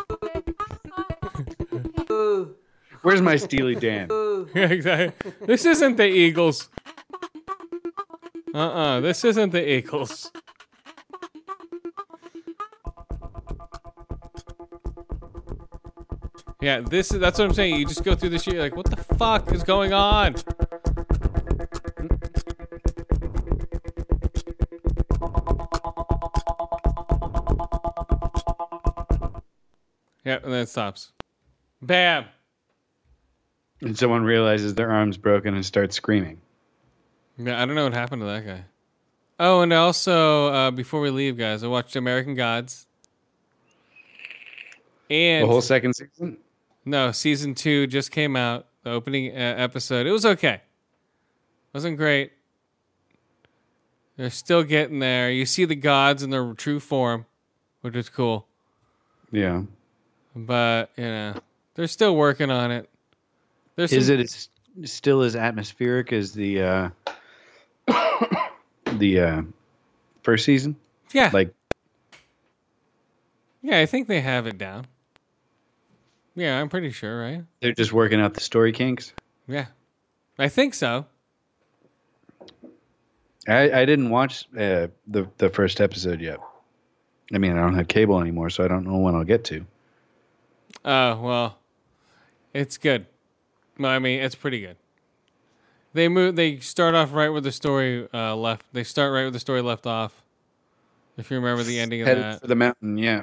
Where's 3.02 3.20
my 3.20 3.34
Steely 3.34 3.74
Dan? 3.74 4.08
Yeah, 4.54 4.66
exactly. 4.66 5.32
This 5.42 5.64
isn't 5.64 5.96
the 5.96 6.06
Eagles. 6.06 6.68
Uh-uh. 8.54 9.00
This 9.00 9.24
isn't 9.24 9.50
the 9.50 9.68
Eagles. 9.68 10.32
Yeah, 16.60 16.80
this 16.80 17.12
is 17.12 17.20
that's 17.20 17.38
what 17.38 17.48
I'm 17.48 17.54
saying. 17.54 17.76
You 17.76 17.86
just 17.86 18.02
go 18.02 18.14
through 18.14 18.30
this 18.30 18.42
shit, 18.42 18.54
you're 18.54 18.62
like, 18.62 18.76
what 18.76 18.86
the 18.86 18.96
fuck 19.14 19.52
is 19.52 19.62
going 19.62 19.92
on? 19.92 20.36
Yeah, 30.30 30.38
and 30.44 30.52
then 30.52 30.60
it 30.60 30.68
stops. 30.68 31.10
Bam. 31.82 32.24
And 33.80 33.98
someone 33.98 34.22
realizes 34.22 34.76
their 34.76 34.88
arm's 34.88 35.16
broken 35.16 35.54
and 35.56 35.66
starts 35.66 35.96
screaming. 35.96 36.40
Yeah, 37.36 37.60
I 37.60 37.66
don't 37.66 37.74
know 37.74 37.82
what 37.82 37.94
happened 37.94 38.22
to 38.22 38.26
that 38.26 38.46
guy. 38.46 38.64
Oh, 39.40 39.62
and 39.62 39.72
also 39.72 40.46
uh, 40.52 40.70
before 40.70 41.00
we 41.00 41.10
leave, 41.10 41.36
guys, 41.36 41.64
I 41.64 41.66
watched 41.66 41.96
American 41.96 42.36
Gods. 42.36 42.86
And 45.10 45.42
The 45.42 45.48
whole 45.48 45.62
second 45.62 45.94
season? 45.96 46.38
no, 46.84 47.10
season 47.10 47.56
two 47.56 47.88
just 47.88 48.12
came 48.12 48.36
out. 48.36 48.68
The 48.84 48.90
opening 48.90 49.32
uh, 49.32 49.54
episode. 49.58 50.06
It 50.06 50.12
was 50.12 50.24
okay. 50.24 50.60
Wasn't 51.74 51.96
great. 51.96 52.30
They're 54.16 54.30
still 54.30 54.62
getting 54.62 55.00
there. 55.00 55.28
You 55.32 55.44
see 55.44 55.64
the 55.64 55.74
gods 55.74 56.22
in 56.22 56.30
their 56.30 56.52
true 56.52 56.78
form, 56.78 57.26
which 57.80 57.96
is 57.96 58.08
cool. 58.08 58.46
Yeah. 59.32 59.62
But 60.36 60.90
you 60.96 61.04
know, 61.04 61.34
they're 61.74 61.86
still 61.88 62.14
working 62.16 62.50
on 62.50 62.70
it. 62.70 62.88
There's 63.76 63.92
Is 63.92 64.06
some- 64.06 64.16
it 64.16 64.20
as, 64.20 64.48
still 64.90 65.22
as 65.22 65.34
atmospheric 65.36 66.12
as 66.12 66.32
the 66.32 66.62
uh, 66.62 66.90
the 68.92 69.20
uh, 69.20 69.42
first 70.22 70.44
season? 70.44 70.76
Yeah, 71.12 71.30
Like, 71.32 71.52
yeah. 73.62 73.80
I 73.80 73.86
think 73.86 74.06
they 74.06 74.20
have 74.20 74.46
it 74.46 74.58
down. 74.58 74.86
Yeah, 76.36 76.60
I'm 76.60 76.68
pretty 76.68 76.90
sure, 76.92 77.20
right? 77.20 77.42
they're 77.60 77.72
just 77.72 77.92
working 77.92 78.20
out 78.20 78.34
the 78.34 78.40
story 78.40 78.70
kinks? 78.72 79.12
Yeah, 79.48 79.66
I 80.38 80.48
think 80.48 80.74
so. 80.74 81.06
I, 83.48 83.72
I 83.80 83.84
didn't 83.84 84.10
watch 84.10 84.46
uh, 84.54 84.86
the 85.08 85.26
the 85.38 85.50
first 85.50 85.80
episode 85.80 86.20
yet. 86.20 86.38
I 87.34 87.38
mean, 87.38 87.52
I 87.52 87.56
don't 87.62 87.74
have 87.74 87.88
cable 87.88 88.20
anymore, 88.20 88.50
so 88.50 88.64
I 88.64 88.68
don't 88.68 88.86
know 88.86 88.98
when 88.98 89.14
I'll 89.14 89.24
get 89.24 89.44
to. 89.46 89.66
Oh 90.84 91.20
well, 91.20 91.58
it's 92.52 92.78
good. 92.78 93.06
I 93.82 93.98
mean 93.98 94.20
it's 94.20 94.34
pretty 94.34 94.60
good. 94.60 94.76
They 95.92 96.08
move. 96.08 96.36
They 96.36 96.58
start 96.58 96.94
off 96.94 97.12
right 97.12 97.28
where 97.30 97.40
the 97.40 97.52
story 97.52 98.08
uh, 98.14 98.36
left. 98.36 98.64
They 98.72 98.84
start 98.84 99.12
right 99.12 99.22
where 99.22 99.30
the 99.30 99.40
story 99.40 99.62
left 99.62 99.86
off. 99.86 100.22
If 101.16 101.30
you 101.30 101.36
remember 101.36 101.62
the 101.62 101.80
ending 101.80 102.02
of 102.02 102.08
Headed 102.08 102.24
that, 102.24 102.40
for 102.40 102.46
the 102.46 102.54
mountain, 102.54 102.96
yeah. 102.96 103.22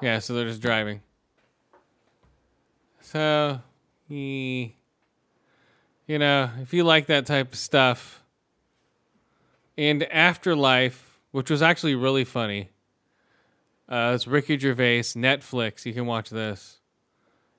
yeah. 0.00 0.18
So 0.18 0.34
they're 0.34 0.46
just 0.46 0.62
driving. 0.62 1.02
So, 3.02 3.60
he, 4.08 4.74
you 6.08 6.18
know, 6.18 6.50
if 6.60 6.74
you 6.74 6.82
like 6.82 7.06
that 7.06 7.24
type 7.24 7.52
of 7.52 7.58
stuff, 7.58 8.20
and 9.78 10.02
Afterlife, 10.12 11.20
which 11.30 11.50
was 11.50 11.62
actually 11.62 11.94
really 11.94 12.24
funny. 12.24 12.70
Uh, 13.88 14.12
it's 14.14 14.26
Ricky 14.26 14.58
Gervais, 14.58 15.02
Netflix. 15.14 15.86
You 15.86 15.92
can 15.92 16.06
watch 16.06 16.30
this. 16.30 16.78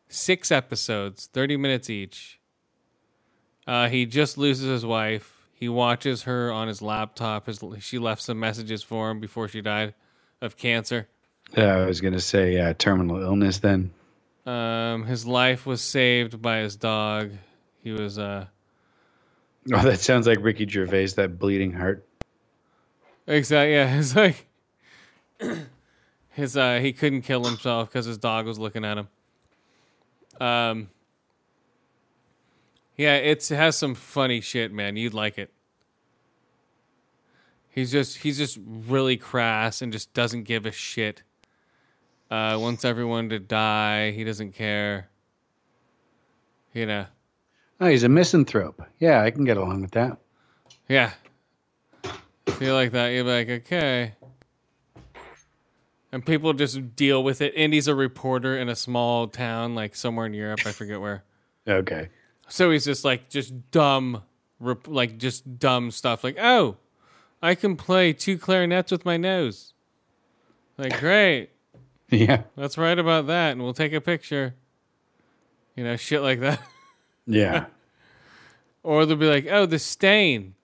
Six 0.10 0.52
episodes, 0.52 1.30
30 1.34 1.58
minutes 1.58 1.90
each. 1.90 2.40
Uh, 3.68 3.90
he 3.90 4.06
just 4.06 4.38
loses 4.38 4.68
his 4.68 4.86
wife. 4.86 5.48
He 5.54 5.70
watches 5.70 6.24
her 6.24 6.52
on 6.52 6.68
his 6.68 6.82
laptop. 6.82 7.48
His, 7.48 7.62
she 7.80 8.00
left 8.00 8.22
some 8.22 8.40
messages 8.40 8.84
for 8.84 9.12
him 9.12 9.20
before 9.20 9.48
she 9.48 9.62
died 9.62 9.94
of 10.42 10.58
cancer. 10.58 11.08
Uh, 11.58 11.62
I 11.62 11.86
was 11.86 12.02
gonna 12.02 12.20
say 12.22 12.60
uh, 12.60 12.74
terminal 12.78 13.22
illness. 13.22 13.60
Then 13.60 13.92
Um, 14.46 15.06
his 15.06 15.26
life 15.26 15.66
was 15.66 15.82
saved 15.82 16.42
by 16.42 16.60
his 16.60 16.76
dog. 16.78 17.32
He 17.84 17.92
was 17.92 18.20
uh, 18.20 18.48
oh, 19.74 19.84
that 19.84 20.00
sounds 20.00 20.28
like 20.28 20.40
Ricky 20.42 20.68
Gervais, 20.68 21.08
that 21.18 21.40
bleeding 21.40 21.74
heart. 21.74 22.08
Exactly. 23.28 23.74
Yeah, 23.74 23.96
it's 24.00 24.16
like 24.16 24.48
his 26.30 26.58
uh 26.58 26.80
he 26.82 26.94
couldn't 26.94 27.24
kill 27.24 27.46
himself 27.46 27.90
because 27.90 28.06
his 28.06 28.18
dog 28.20 28.46
was 28.48 28.60
looking 28.60 28.86
at 28.86 28.98
him. 28.98 29.10
Um. 30.40 30.90
Yeah, 32.96 33.16
it's, 33.16 33.52
it 33.52 33.58
has 33.58 33.78
some 33.78 33.94
funny 33.94 34.42
shit, 34.42 34.74
man. 34.74 34.96
You'd 34.98 35.14
like 35.14 35.38
it. 35.38 35.52
He's 37.70 37.92
just 37.92 38.18
he's 38.18 38.40
just 38.40 38.58
really 38.66 39.18
crass 39.18 39.84
and 39.84 39.94
just 39.94 40.12
doesn't 40.14 40.44
give 40.44 40.66
a 40.66 40.72
shit. 40.72 41.22
Uh, 42.32 42.58
wants 42.60 42.84
everyone 42.84 43.30
to 43.30 43.40
die. 43.40 44.12
He 44.12 44.24
doesn't 44.24 44.54
care. 44.54 45.10
You 46.74 46.88
know. 46.88 47.06
Oh, 47.80 47.88
he's 47.88 48.04
a 48.04 48.10
misanthrope. 48.10 48.84
Yeah, 49.00 49.22
I 49.22 49.30
can 49.30 49.46
get 49.46 49.58
along 49.58 49.82
with 49.82 49.92
that. 49.92 50.18
Yeah. 50.90 51.12
You 52.60 52.74
like 52.74 52.92
that, 52.94 53.10
you're 53.10 53.24
like, 53.24 53.50
okay. 53.50 54.16
And 56.12 56.26
people 56.26 56.54
just 56.54 56.96
deal 56.96 57.24
with 57.24 57.42
it. 57.42 57.54
And 57.58 57.74
he's 57.74 57.88
a 57.88 57.96
reporter 57.96 58.58
in 58.58 58.70
a 58.70 58.76
small 58.76 59.28
town, 59.28 59.76
like 59.76 59.96
somewhere 59.96 60.26
in 60.26 60.34
Europe. 60.34 60.62
I 60.66 60.72
forget 60.72 61.02
where. 61.02 61.24
Okay. 61.68 62.10
So 62.48 62.72
he's 62.72 62.86
just 62.86 63.04
like, 63.04 63.30
just 63.30 63.72
dumb, 63.72 64.24
rep- 64.60 64.88
like 64.88 65.18
just 65.18 65.60
dumb 65.60 65.92
stuff. 65.92 66.24
Like, 66.24 66.38
oh, 66.40 66.78
I 67.42 67.56
can 67.56 67.76
play 67.76 68.14
two 68.14 68.38
clarinets 68.38 68.92
with 68.92 69.06
my 69.06 69.18
nose. 69.18 69.74
Like, 70.78 71.00
great. 71.00 71.50
Yeah. 72.10 72.44
Let's 72.56 72.78
write 72.78 73.00
about 73.00 73.28
that 73.28 73.52
and 73.52 73.62
we'll 73.62 73.74
take 73.74 73.92
a 73.92 74.00
picture. 74.00 74.56
You 75.76 75.84
know, 75.84 75.98
shit 75.98 76.22
like 76.22 76.40
that. 76.40 76.62
Yeah. 77.26 77.66
Or 78.84 79.06
they'll 79.06 79.18
be 79.18 79.28
like, 79.28 79.48
oh, 79.52 79.66
the 79.66 79.80
stain. 79.80 80.56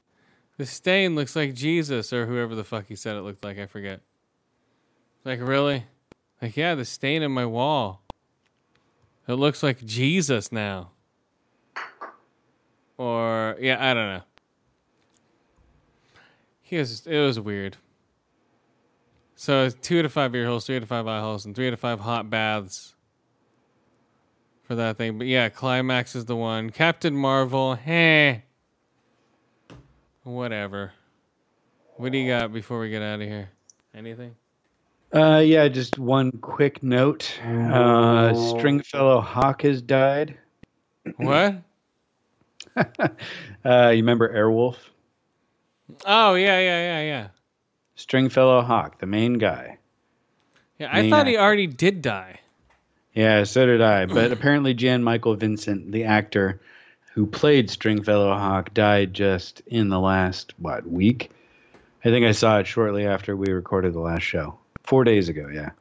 The 0.58 0.66
stain 0.66 1.14
looks 1.14 1.36
like 1.36 1.54
Jesus 1.54 2.14
or 2.14 2.26
whoever 2.26 2.56
the 2.56 2.64
fuck 2.64 2.86
he 2.88 2.96
said 2.96 3.18
it 3.18 3.22
looked 3.24 3.44
like. 3.44 3.60
I 3.60 3.66
forget. 3.66 4.00
Like, 5.26 5.40
really? 5.42 5.86
Like, 6.42 6.58
yeah, 6.58 6.76
the 6.76 6.86
stain 6.86 7.22
in 7.22 7.32
my 7.32 7.46
wall. 7.46 8.04
It 9.28 9.36
looks 9.36 9.64
like 9.64 9.84
Jesus 9.86 10.52
now. 10.52 10.92
Or, 12.98 13.56
yeah, 13.60 13.78
I 13.80 13.94
don't 13.94 14.08
know. 14.14 14.24
He 16.62 16.78
was, 16.78 17.08
it 17.08 17.20
was 17.20 17.40
weird. 17.40 17.78
So, 19.36 19.70
two 19.70 20.02
to 20.02 20.10
five 20.10 20.34
ear 20.36 20.46
holes, 20.46 20.66
three 20.66 20.80
to 20.80 20.86
five 20.86 21.08
eye 21.08 21.20
holes, 21.20 21.46
and 21.46 21.56
three 21.56 21.70
to 21.70 21.78
five 21.78 22.00
hot 22.00 22.30
baths 22.30 22.94
for 24.64 24.76
that 24.76 24.98
thing. 24.98 25.18
But 25.18 25.28
yeah, 25.28 25.50
Climax 25.50 26.16
is 26.16 26.26
the 26.26 26.36
one. 26.36 26.70
Captain 26.70 27.16
Marvel, 27.16 27.76
hey. 27.76 28.44
Whatever. 30.24 30.94
What 31.98 32.12
do 32.12 32.18
you 32.18 32.28
got 32.28 32.54
before 32.54 32.80
we 32.80 32.90
get 32.90 33.02
out 33.02 33.22
of 33.22 33.28
here? 33.28 33.50
Anything? 33.94 34.36
Uh, 35.14 35.44
yeah, 35.46 35.68
just 35.68 36.00
one 36.00 36.32
quick 36.32 36.82
note. 36.82 37.40
Uh, 37.44 38.34
Stringfellow 38.34 39.22
Hawke 39.22 39.62
has 39.62 39.82
died. 39.82 40.38
What? 41.18 41.62
Uh, 43.66 43.90
you 43.90 44.02
remember 44.02 44.28
Airwolf? 44.28 44.76
Oh 46.06 46.34
yeah, 46.34 46.60
yeah, 46.60 46.82
yeah, 46.82 47.02
yeah. 47.02 47.28
Stringfellow 47.96 48.62
Hawke, 48.62 48.98
the 49.00 49.06
main 49.06 49.38
guy. 49.38 49.78
Yeah, 50.80 50.90
I 50.92 51.02
Main 51.04 51.12
thought 51.12 51.28
he 51.28 51.36
actor. 51.36 51.44
already 51.44 51.68
did 51.68 52.02
die. 52.02 52.40
Yeah, 53.14 53.44
so 53.44 53.66
did 53.66 53.82
I. 53.82 54.06
But 54.08 54.32
apparently, 54.34 54.74
Jan 54.74 55.04
Michael 55.04 55.36
Vincent, 55.36 55.92
the 55.92 56.04
actor 56.06 56.60
who 57.14 57.26
played 57.26 57.70
Stringfellow 57.70 58.34
Hawke, 58.34 58.74
died 58.74 59.14
just 59.14 59.62
in 59.68 59.90
the 59.90 60.00
last, 60.00 60.54
what, 60.58 60.90
week? 60.90 61.32
I 62.04 62.10
think 62.10 62.26
I 62.26 62.32
saw 62.32 62.60
it 62.60 62.68
shortly 62.68 63.06
after 63.06 63.38
we 63.38 63.52
recorded 63.52 63.94
the 63.94 64.00
last 64.02 64.24
show. 64.24 64.58
Four 64.84 65.04
days 65.04 65.30
ago, 65.30 65.50
yeah. 65.54 65.72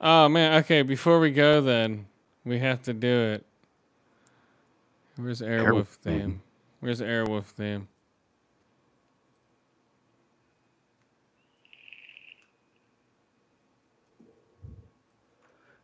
Oh 0.00 0.28
man, 0.28 0.54
okay. 0.60 0.82
Before 0.82 1.20
we 1.20 1.30
go, 1.30 1.60
then 1.60 2.06
we 2.44 2.58
have 2.58 2.82
to 2.82 2.92
do 2.92 3.08
it. 3.08 3.46
Where's 5.16 5.40
Airwolf 5.40 5.66
Airwolf 5.66 5.86
theme? 5.86 6.20
theme. 6.20 6.42
Where's 6.80 7.00
Airwolf 7.00 7.44
theme? 7.44 7.88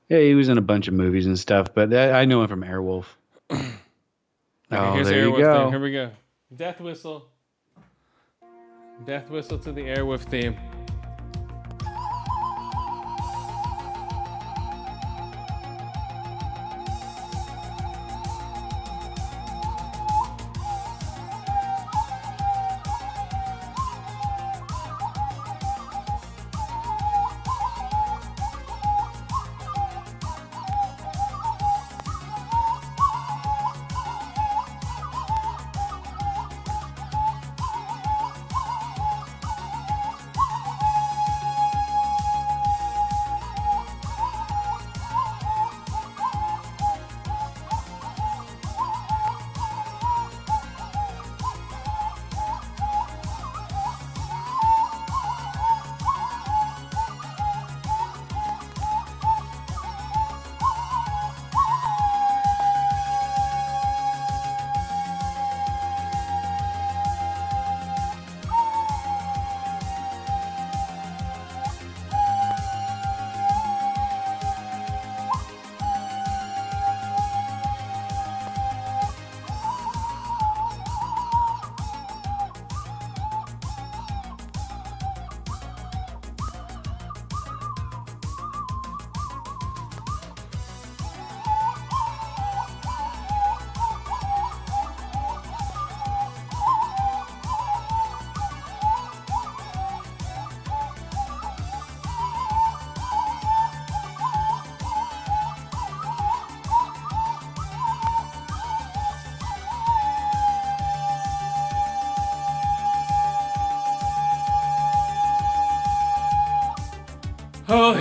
Yeah, 0.09 0.19
he 0.19 0.35
was 0.35 0.49
in 0.51 0.59
a 0.59 0.63
bunch 0.63 0.89
of 0.89 0.95
movies 0.95 1.27
and 1.27 1.39
stuff, 1.39 1.73
but 1.73 1.93
I, 1.95 2.21
I 2.21 2.25
know 2.27 2.43
him 2.43 2.49
from 2.49 2.63
Airwolf. 2.63 3.07
Okay, 4.73 4.81
oh, 4.81 4.95
here's 4.95 5.09
there 5.09 5.27
Airwolf 5.27 5.39
you 5.39 5.45
theme. 5.45 5.45
go. 5.45 5.71
Here 5.71 5.81
we 5.81 5.93
go. 5.93 6.11
Death 6.57 6.81
whistle. 6.81 7.29
Death 9.05 9.29
whistle 9.29 9.59
to 9.59 9.71
the 9.71 9.83
Airwolf 9.83 10.21
theme. 10.21 10.57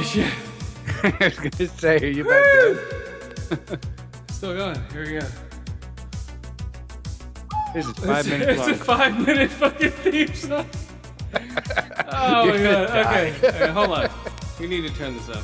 Holy 0.02 0.24
shit. 0.24 0.34
I 1.04 1.26
was 1.26 1.38
gonna 1.38 1.78
say, 1.78 1.98
are 2.00 2.08
you 2.08 2.26
about 2.26 2.44
dead? 3.50 3.86
Still 4.32 4.56
going. 4.56 4.80
Here 4.92 5.06
we 5.06 5.12
go. 5.12 5.28
This 7.76 7.86
is 7.86 7.94
five 7.94 8.20
it's, 8.20 8.28
minutes 8.28 8.50
it's 8.50 8.60
long. 8.60 8.72
a 8.72 8.76
five 8.76 9.28
minute 9.28 9.52
fucking 9.52 9.92
theme 9.92 10.34
song. 10.34 10.66
oh 11.36 12.48
my 12.48 12.58
god. 12.58 12.90
Okay. 12.90 13.36
okay, 13.44 13.68
hold 13.68 13.92
on. 13.92 14.10
We 14.60 14.66
need 14.66 14.88
to 14.88 14.96
turn 14.96 15.16
this 15.18 15.30
up. 15.30 15.44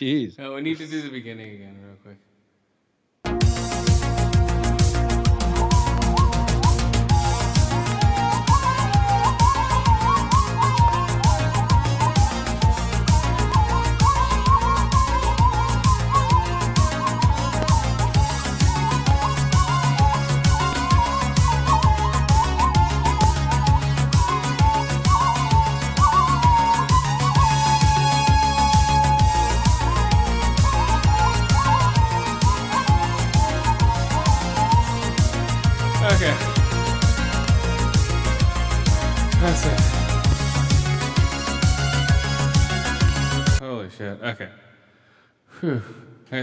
Jeez. 0.00 0.38
no, 0.38 0.54
we 0.54 0.62
need 0.62 0.78
to 0.78 0.86
do 0.86 1.02
the 1.02 1.10
beginning 1.10 1.54
again, 1.56 1.76
real 1.84 1.96
quick. 2.02 2.16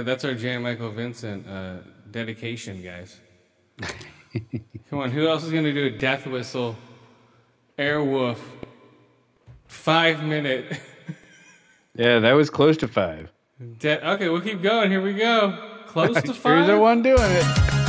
That's 0.04 0.26
our 0.26 0.34
Jan 0.34 0.62
Michael 0.64 0.92
Vincent 0.92 1.48
uh, 1.48 1.78
dedication, 2.12 2.82
guys. 2.84 3.20
Come 4.90 5.00
on, 5.00 5.12
who 5.12 5.28
else 5.28 5.44
is 5.44 5.52
going 5.52 5.64
to 5.64 5.74
do 5.74 5.86
a 5.86 5.90
death 5.98 6.26
whistle, 6.28 6.76
airwolf, 7.78 8.38
five 9.68 10.24
minute? 10.24 10.80
Yeah, 11.96 12.20
that 12.20 12.34
was 12.34 12.52
close 12.52 12.78
to 12.78 12.88
five. 12.88 13.32
De- 13.80 14.08
okay, 14.12 14.30
we'll 14.30 14.42
keep 14.42 14.62
going. 14.62 14.92
Here 14.92 15.02
we 15.02 15.16
go. 15.16 15.58
Close 15.88 16.22
to 16.22 16.32
five. 16.32 16.58
Here's 16.58 16.68
the 16.68 16.78
one 16.78 17.02
doing 17.02 17.18
it. 17.20 17.87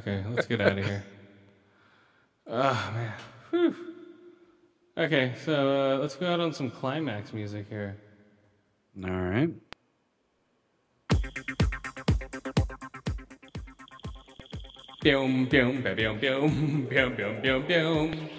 Okay, 0.00 0.24
let's 0.30 0.46
get 0.46 0.62
out 0.62 0.78
of 0.78 0.84
here. 0.84 1.04
Oh 2.46 2.90
man. 2.94 3.12
Whew. 3.50 3.76
Okay, 4.96 5.34
so 5.44 5.94
uh, 5.94 5.98
let's 5.98 6.16
go 6.16 6.32
out 6.32 6.40
on 6.40 6.54
some 6.54 6.70
climax 6.70 7.34
music 7.34 7.66
here. 7.68 7.98
All 9.04 9.10
right. 9.10 9.50
Boom, 15.02 15.44
boom, 15.44 15.82
boom, 15.82 15.96
boom, 15.96 16.18
boom, 16.18 16.88
boom, 16.88 17.42
boom, 17.42 17.66
boom. 17.66 18.30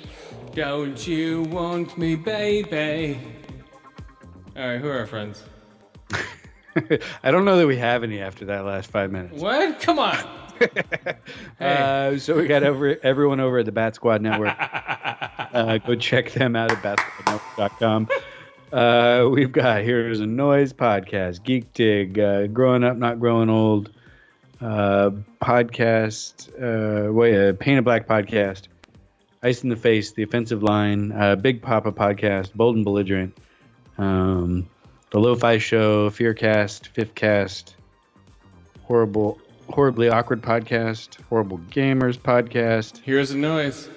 Don't 0.55 1.07
you 1.07 1.43
want 1.43 1.95
me, 1.95 2.15
baby? 2.15 3.19
All 4.57 4.67
right, 4.67 4.81
who 4.81 4.87
are 4.87 4.97
our 4.97 5.05
friends? 5.05 5.43
I 7.23 7.29
don't 7.29 7.45
know 7.45 7.57
that 7.57 7.67
we 7.67 7.77
have 7.77 8.03
any 8.03 8.19
after 8.19 8.45
that 8.45 8.65
last 8.65 8.89
five 8.89 9.11
minutes. 9.11 9.39
What? 9.39 9.79
Come 9.79 9.99
on. 9.99 10.40
Uh, 11.59 12.17
so 12.17 12.35
we 12.35 12.47
got 12.47 12.63
over 12.63 12.97
everyone 13.03 13.39
over 13.39 13.59
at 13.59 13.65
the 13.65 13.71
Bat 13.71 13.95
Squad 13.95 14.21
Network. 14.21 14.55
uh, 14.59 15.77
go 15.77 15.95
check 15.95 16.31
them 16.31 16.55
out 16.55 16.71
at 16.71 16.77
batsquadnetwork.com. 16.81 18.09
Uh, 18.73 19.27
we've 19.29 19.51
got 19.51 19.83
Here's 19.83 20.21
a 20.21 20.25
Noise 20.25 20.73
podcast, 20.73 21.43
Geek 21.43 21.71
Dig, 21.73 22.17
uh, 22.17 22.47
Growing 22.47 22.83
Up, 22.83 22.97
Not 22.97 23.19
Growing 23.19 23.49
Old 23.49 23.91
uh, 24.61 25.11
podcast, 25.41 26.49
uh, 26.57 27.11
wait, 27.11 27.35
uh, 27.35 27.53
Paint 27.53 27.79
a 27.79 27.81
Black 27.81 28.07
podcast, 28.07 28.67
Ice 29.43 29.63
in 29.63 29.69
the 29.69 29.75
Face, 29.75 30.11
The 30.11 30.23
Offensive 30.23 30.63
Line, 30.63 31.11
uh, 31.11 31.35
Big 31.35 31.61
Papa 31.61 31.91
podcast, 31.91 32.53
Bold 32.53 32.75
and 32.75 32.85
Belligerent, 32.85 33.37
um, 33.97 34.69
The 35.09 35.19
Lo-Fi 35.19 35.57
Show, 35.57 36.09
Fearcast, 36.09 36.87
Fifth 36.87 37.15
Cast, 37.15 37.75
Horrible, 38.83 39.39
Horribly 39.71 40.09
Awkward 40.09 40.41
podcast, 40.41 41.21
Horrible 41.29 41.59
Gamers 41.69 42.17
podcast. 42.17 42.99
Here's 43.03 43.31
a 43.31 43.37
noise. 43.37 43.89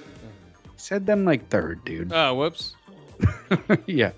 Said 0.76 1.06
them 1.06 1.24
like 1.24 1.48
third, 1.48 1.84
dude. 1.84 2.12
Oh, 2.12 2.34
whoops. 2.34 2.76
yeah. 3.86 4.12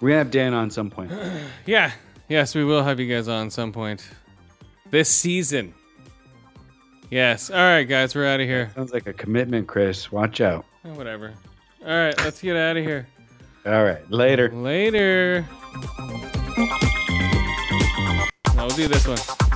We're 0.00 0.10
gonna 0.10 0.18
have 0.18 0.30
Dan 0.30 0.54
on 0.54 0.70
some 0.70 0.90
point. 0.90 1.12
Yeah. 1.66 1.92
Yes, 2.28 2.54
we 2.54 2.64
will 2.64 2.82
have 2.82 2.98
you 2.98 3.12
guys 3.12 3.28
on 3.28 3.50
some 3.50 3.72
point 3.72 4.08
this 4.90 5.10
season. 5.10 5.74
Yes. 7.10 7.50
All 7.50 7.56
right, 7.56 7.84
guys, 7.84 8.14
we're 8.14 8.26
out 8.26 8.40
of 8.40 8.46
here. 8.46 8.70
Sounds 8.74 8.92
like 8.92 9.06
a 9.06 9.12
commitment, 9.12 9.68
Chris. 9.68 10.10
Watch 10.10 10.40
out. 10.40 10.64
Oh, 10.84 10.94
whatever. 10.94 11.34
All 11.84 11.88
right, 11.94 12.16
let's 12.18 12.40
get 12.40 12.56
out 12.56 12.76
of 12.76 12.84
here. 12.84 13.06
All 13.66 13.84
right, 13.84 14.08
later. 14.10 14.50
Later. 14.50 15.46
We'll 18.56 18.68
do 18.68 18.88
this 18.88 19.06
one. 19.06 19.51